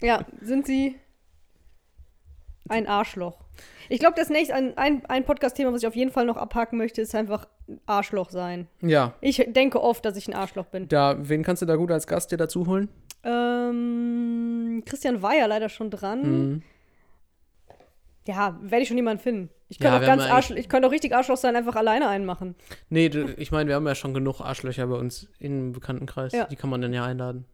Ja, 0.00 0.26
sind 0.40 0.66
sie 0.66 0.96
ein 2.68 2.86
Arschloch? 2.86 3.38
Ich 3.88 4.00
glaube, 4.00 4.14
das 4.16 4.30
nächste, 4.30 4.54
ein, 4.54 4.76
ein, 4.76 5.04
ein 5.06 5.24
Podcast-Thema, 5.24 5.72
was 5.72 5.82
ich 5.82 5.86
auf 5.86 5.96
jeden 5.96 6.10
Fall 6.10 6.24
noch 6.24 6.36
abhaken 6.36 6.78
möchte, 6.78 7.00
ist 7.00 7.14
einfach 7.14 7.46
Arschloch 7.86 8.30
sein. 8.30 8.66
Ja. 8.80 9.14
Ich 9.20 9.44
denke 9.48 9.82
oft, 9.82 10.04
dass 10.04 10.16
ich 10.16 10.28
ein 10.28 10.34
Arschloch 10.34 10.66
bin. 10.66 10.88
Da, 10.88 11.16
wen 11.18 11.42
kannst 11.42 11.62
du 11.62 11.66
da 11.66 11.76
gut 11.76 11.90
als 11.90 12.06
Gast 12.06 12.32
dir 12.32 12.36
dazu 12.36 12.66
holen? 12.66 12.88
Ähm, 13.24 14.82
Christian 14.84 15.22
war 15.22 15.34
ja 15.34 15.46
leider 15.46 15.68
schon 15.68 15.90
dran. 15.90 16.22
Mhm. 16.22 16.62
Ja, 18.26 18.58
werde 18.62 18.82
ich 18.82 18.88
schon 18.88 18.96
jemanden 18.96 19.22
finden. 19.22 19.50
Ich 19.68 19.78
Ja, 19.78 19.90
könnte 19.90 19.96
auch 19.96 20.00
wir 20.02 20.06
ganz 20.06 20.24
ja 20.24 20.34
Arschloch, 20.34 20.56
ich 20.56 20.72
auch 20.72 20.90
richtig 20.90 21.14
Arschloch 21.14 21.36
sein, 21.36 21.56
einfach 21.56 21.74
alleine 21.74 22.08
einen 22.08 22.24
machen. 22.24 22.54
Nee, 22.88 23.08
du, 23.08 23.34
ich 23.36 23.50
meine, 23.50 23.68
wir 23.68 23.74
haben 23.74 23.86
ja 23.86 23.94
schon 23.94 24.14
genug 24.14 24.40
Arschlöcher 24.40 24.86
bei 24.86 24.96
uns 24.96 25.28
im 25.38 25.72
Bekanntenkreis. 25.72 26.32
Ja. 26.32 26.44
Die 26.44 26.56
kann 26.56 26.70
man 26.70 26.80
dann 26.80 26.92
ja 26.92 27.04
einladen. 27.04 27.46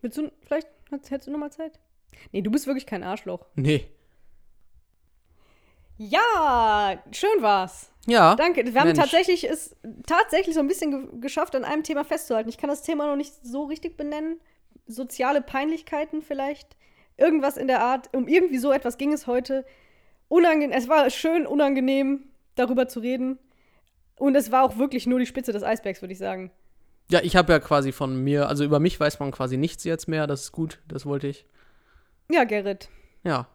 Willst 0.00 0.18
du, 0.18 0.30
vielleicht, 0.42 0.68
hättest 0.90 1.26
du 1.26 1.32
noch 1.32 1.38
mal 1.38 1.50
Zeit? 1.50 1.80
Nee, 2.30 2.42
du 2.42 2.50
bist 2.50 2.66
wirklich 2.66 2.86
kein 2.86 3.02
Arschloch. 3.02 3.46
Nee. 3.54 3.88
Ja, 5.96 7.02
schön 7.12 7.40
war's. 7.40 7.92
Ja. 8.06 8.34
Danke. 8.34 8.64
Wir 8.64 8.80
haben 8.80 8.88
Mensch. 8.88 8.98
tatsächlich 8.98 9.48
es 9.48 9.76
tatsächlich 10.06 10.54
so 10.54 10.60
ein 10.60 10.66
bisschen 10.66 10.90
ge 10.90 11.20
geschafft, 11.20 11.54
an 11.54 11.64
einem 11.64 11.84
Thema 11.84 12.04
festzuhalten. 12.04 12.48
Ich 12.48 12.58
kann 12.58 12.68
das 12.68 12.82
Thema 12.82 13.06
noch 13.06 13.16
nicht 13.16 13.32
so 13.44 13.64
richtig 13.64 13.96
benennen. 13.96 14.40
Soziale 14.86 15.40
Peinlichkeiten 15.40 16.22
vielleicht. 16.22 16.76
Irgendwas 17.16 17.56
in 17.56 17.66
der 17.66 17.82
Art. 17.82 18.08
Um 18.14 18.28
irgendwie 18.28 18.58
so 18.58 18.72
etwas 18.72 18.98
ging 18.98 19.12
es 19.12 19.26
heute. 19.26 19.64
Unangenehm. 20.28 20.76
Es 20.76 20.88
war 20.88 21.08
schön 21.10 21.46
unangenehm, 21.46 22.24
darüber 22.54 22.88
zu 22.88 23.00
reden. 23.00 23.38
Und 24.16 24.34
es 24.34 24.50
war 24.50 24.64
auch 24.64 24.78
wirklich 24.78 25.06
nur 25.06 25.18
die 25.18 25.26
Spitze 25.26 25.52
des 25.52 25.62
Eisbergs, 25.62 26.00
würde 26.02 26.12
ich 26.12 26.18
sagen. 26.18 26.50
Ja, 27.10 27.20
ich 27.22 27.36
habe 27.36 27.52
ja 27.52 27.58
quasi 27.58 27.92
von 27.92 28.22
mir, 28.22 28.48
also 28.48 28.64
über 28.64 28.80
mich 28.80 28.98
weiß 28.98 29.20
man 29.20 29.32
quasi 29.32 29.56
nichts 29.56 29.84
jetzt 29.84 30.08
mehr. 30.08 30.26
Das 30.26 30.42
ist 30.42 30.52
gut, 30.52 30.80
das 30.88 31.04
wollte 31.04 31.26
ich. 31.28 31.46
Ja, 32.30 32.44
Gerrit. 32.44 32.88
Ja, 33.24 33.48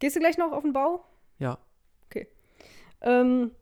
Gehst 0.00 0.14
du 0.16 0.20
gleich 0.20 0.38
noch 0.38 0.52
auf 0.52 0.62
den 0.62 0.72
Bau? 0.72 1.04
ja. 1.38 1.58
Ähm, 3.00 3.52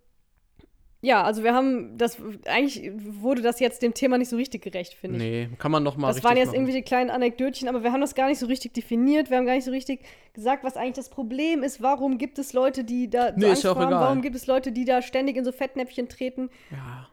Ja, 1.03 1.23
also 1.23 1.45
wir 1.45 1.53
haben 1.55 1.97
das, 1.99 2.17
eigentlich 2.47 2.91
wurde 2.97 3.43
das 3.43 3.61
jetzt 3.61 3.83
dem 3.83 3.93
Thema 3.95 4.19
nicht 4.19 4.31
so 4.31 4.37
richtig 4.37 4.63
gerecht, 4.63 4.95
finde 4.95 5.17
ich. 5.19 5.23
Nee, 5.23 5.57
kann 5.59 5.71
man 5.71 5.83
noch 5.83 5.97
mal 5.97 6.09
Das 6.09 6.25
waren 6.25 6.37
jetzt 6.37 6.47
machen. 6.49 6.57
irgendwelche 6.57 6.83
kleinen 6.83 7.11
Anekdötchen, 7.11 7.69
aber 7.69 7.83
wir 7.85 7.93
haben 7.93 8.01
das 8.01 8.15
gar 8.15 8.29
nicht 8.29 8.39
so 8.39 8.47
richtig 8.47 8.73
definiert. 8.75 9.31
Wir 9.31 9.37
haben 9.37 9.47
gar 9.47 9.55
nicht 9.55 9.65
so 9.67 9.71
richtig 9.71 10.01
gesagt, 10.33 10.65
was 10.65 10.77
eigentlich 10.77 10.95
das 10.95 11.11
Problem 11.11 11.63
ist. 11.63 11.83
Warum 11.83 12.19
gibt 12.19 12.39
es 12.39 12.55
Leute, 12.55 12.83
die 12.83 13.09
da 13.11 13.29
so 13.29 13.35
Nee, 13.37 13.47
Angst 13.51 13.63
ja 13.65 13.73
auch 13.73 13.77
haben? 13.77 13.93
Warum 13.93 14.23
gibt 14.23 14.35
es 14.37 14.47
Leute, 14.47 14.73
die 14.73 14.85
da 14.85 15.03
ständig 15.03 15.37
in 15.37 15.45
so 15.45 15.53
Fettnäpfchen 15.53 16.09
treten? 16.09 16.51
Ja. 16.71 17.09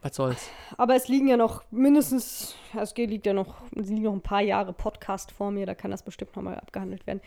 Was 0.00 0.14
soll's? 0.16 0.48
Aber 0.76 0.94
es 0.94 1.08
liegen 1.08 1.28
ja 1.28 1.36
noch 1.36 1.64
mindestens, 1.70 2.54
es 2.80 2.94
geht- 2.94 3.10
liegt 3.10 3.26
ja 3.26 3.32
noch, 3.32 3.56
es 3.76 3.88
liegen 3.88 4.02
noch 4.02 4.12
ein 4.12 4.20
paar 4.22 4.42
Jahre 4.42 4.72
Podcast 4.72 5.32
vor 5.32 5.50
mir, 5.50 5.66
da 5.66 5.74
kann 5.74 5.90
das 5.90 6.02
bestimmt 6.04 6.34
nochmal 6.36 6.54
abgehandelt 6.54 7.06
werden. 7.06 7.20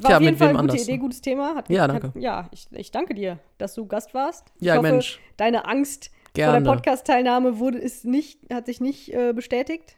War 0.00 0.08
Tja, 0.10 0.16
auf 0.16 0.22
jeden 0.22 0.32
mit 0.34 0.38
Fall 0.38 0.48
eine 0.48 0.58
gute 0.58 0.72
anders, 0.72 0.88
Idee, 0.88 0.96
gutes 0.98 1.20
Thema. 1.20 1.54
Hat, 1.56 1.68
Ja, 1.70 1.82
hat, 1.82 1.90
danke. 1.90 2.12
Ja, 2.18 2.48
ich, 2.52 2.66
ich 2.70 2.90
danke 2.90 3.14
dir, 3.14 3.38
dass 3.58 3.74
du 3.74 3.86
Gast 3.86 4.14
warst. 4.14 4.46
Ja, 4.60 4.74
ich 4.74 4.78
hoffe, 4.78 4.90
Mensch. 4.92 5.20
deine 5.36 5.64
Angst 5.66 6.06
vor 6.10 6.14
Gerne. 6.34 6.62
der 6.62 6.70
Podcast-Teilnahme 6.72 7.58
wurde, 7.58 7.78
ist 7.78 8.04
nicht, 8.04 8.52
hat 8.52 8.66
sich 8.66 8.80
nicht 8.80 9.12
äh, 9.12 9.32
bestätigt. 9.32 9.96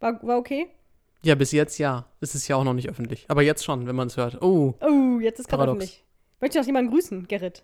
War, 0.00 0.22
war 0.22 0.36
okay? 0.38 0.66
Ja, 1.24 1.34
bis 1.34 1.52
jetzt 1.52 1.78
ja. 1.78 2.06
Es 2.20 2.34
ist 2.34 2.46
ja 2.48 2.56
auch 2.56 2.64
noch 2.64 2.74
nicht 2.74 2.88
öffentlich. 2.90 3.24
Aber 3.28 3.42
jetzt 3.42 3.64
schon, 3.64 3.86
wenn 3.86 3.94
man 3.96 4.08
es 4.08 4.16
hört. 4.16 4.42
Oh, 4.42 4.74
Oh, 4.80 5.20
jetzt 5.20 5.38
ist 5.40 5.48
gerade 5.48 5.64
öffentlich. 5.70 6.04
Möchte 6.40 6.58
noch 6.58 6.66
jemanden 6.66 6.90
grüßen, 6.90 7.26
Gerrit? 7.28 7.62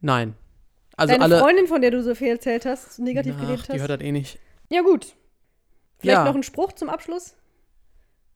nein. 0.00 0.34
Also 0.98 1.12
Deine 1.12 1.24
alle. 1.24 1.38
Freundin, 1.40 1.66
von 1.66 1.82
der 1.82 1.90
du 1.90 2.02
so 2.02 2.14
viel 2.14 2.28
erzählt 2.28 2.64
hast, 2.64 2.98
negativ 2.98 3.34
Ach, 3.38 3.46
die 3.46 3.52
hast? 3.52 3.68
hört 3.80 3.90
das 3.90 4.00
eh 4.00 4.12
nicht. 4.12 4.38
Ja, 4.70 4.80
gut. 4.80 5.14
Vielleicht 5.98 6.16
Ja. 6.18 6.24
noch 6.24 6.34
ein 6.34 6.42
Spruch 6.42 6.72
zum 6.72 6.88
Abschluss? 6.88 7.36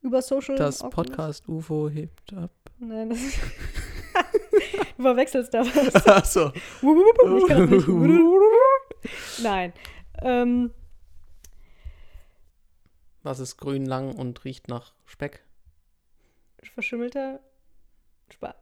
Über 0.02 0.22
Social 0.22 0.56
Das 0.56 0.82
Awkwardness? 0.82 1.40
Podcast 1.40 1.48
UFO 1.48 1.88
hebt 1.88 2.32
ab. 2.32 2.50
Nein, 2.78 3.10
das 3.10 3.18
Du 4.96 5.02
verwechselst 5.02 5.52
da 5.54 5.60
was. 5.60 5.94
Achso. 6.06 6.52
ich 6.54 7.46
kann 7.48 7.70
das 7.70 7.86
nicht. 7.86 9.42
Nein. 9.42 9.72
Ähm, 10.22 10.72
Was 13.22 13.38
ist 13.38 13.56
grün 13.56 13.86
lang 13.86 14.14
und 14.14 14.44
riecht 14.44 14.68
nach 14.68 14.92
Speck? 15.06 15.44
verschimmelter 16.74 17.40
Spa. 18.30 18.54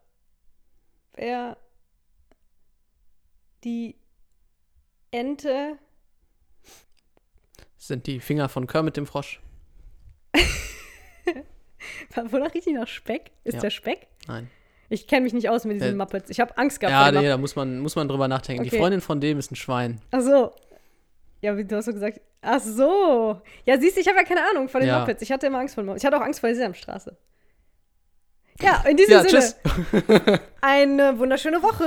Wer 1.15 1.57
die 3.65 3.97
Ente 5.11 5.79
sind 7.77 8.07
die 8.07 8.21
Finger 8.21 8.49
von 8.49 8.67
Kermit 8.69 8.97
dem 8.97 9.07
Frosch. 9.07 9.41
Wonach 12.31 12.55
riecht 12.55 12.67
die 12.67 12.73
nach 12.73 12.89
Speck? 12.89 13.31
Ist 13.45 13.55
Ja. 13.55 13.61
der 13.61 13.71
Speck? 13.71 14.07
Nein. 14.27 14.51
Ich 14.91 15.07
kenne 15.07 15.23
mich 15.25 15.33
nicht 15.35 15.49
aus 15.51 15.65
mit 15.65 15.77
diesen 15.77 15.95
Äh, 15.95 15.97
Muppets. 15.97 16.31
Ich 16.31 16.41
habe 16.41 16.57
Angst 16.57 16.81
gehabt 16.81 17.15
Ja, 17.15 17.21
nee, 17.21 17.29
da 17.29 17.37
muss 17.37 17.57
man, 17.57 17.79
muss 17.79 17.95
man 17.95 18.09
drüber 18.09 18.27
nachdenken. 18.27 18.63
Okay. 18.63 18.71
Die 18.71 18.77
Freundin 18.79 19.01
von 19.03 19.21
dem 19.21 19.39
ist 19.39 19.51
ein 19.53 19.57
Schwein. 19.57 20.01
Ach 20.11 20.21
so. 20.23 20.55
Ja, 21.43 21.57
wie 21.57 21.65
du 21.65 21.77
hast 21.77 21.85
so 21.85 21.93
gesagt. 21.93 22.21
Ach 22.41 22.61
so. 22.61 23.41
Ja, 23.67 23.79
siehst 23.79 23.97
du, 23.97 24.01
ich 24.01 24.09
habe 24.09 24.17
ja 24.19 24.25
keine 24.25 24.41
Ahnung 24.51 24.69
von 24.69 24.81
den 24.81 24.89
Ja. 24.89 25.01
Muppets. 25.01 25.21
Ich 25.23 25.31
hatte 25.31 25.47
immer 25.47 25.59
Angst 25.59 25.75
vor 25.75 25.83
den 25.83 25.87
Muppets. 25.89 26.03
Ich 26.03 26.07
hatte 26.07 26.17
auch 26.17 26.23
Angst 26.25 26.41
vor 26.41 26.49
der 26.49 26.57
Sesamstraße. 26.57 27.17
Ja, 28.61 28.83
in 28.89 28.97
diesem 28.97 29.13
Ja, 29.13 29.23
Sinne. 29.23 29.39
tschüss. 29.41 30.41
Eine 30.61 31.19
wunderschöne 31.19 31.63
Woche. 31.63 31.85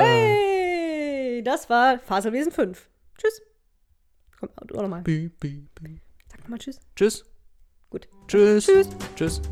Äh. 0.00 0.02
Hey, 0.02 1.42
das 1.42 1.68
war 1.68 1.98
Faselwesen 1.98 2.52
5. 2.52 2.88
Tschüss. 3.18 3.42
Komm, 4.38 4.48
du 4.66 4.76
auch 4.76 4.82
nochmal. 4.82 5.02
Sag 5.06 6.40
nochmal 6.42 6.58
Tschüss. 6.58 6.80
Tschüss. 6.96 7.24
Gut. 7.94 8.08
Tschüss. 8.26 8.64
Tschüss. 8.64 8.88
Tschüss. 9.14 9.42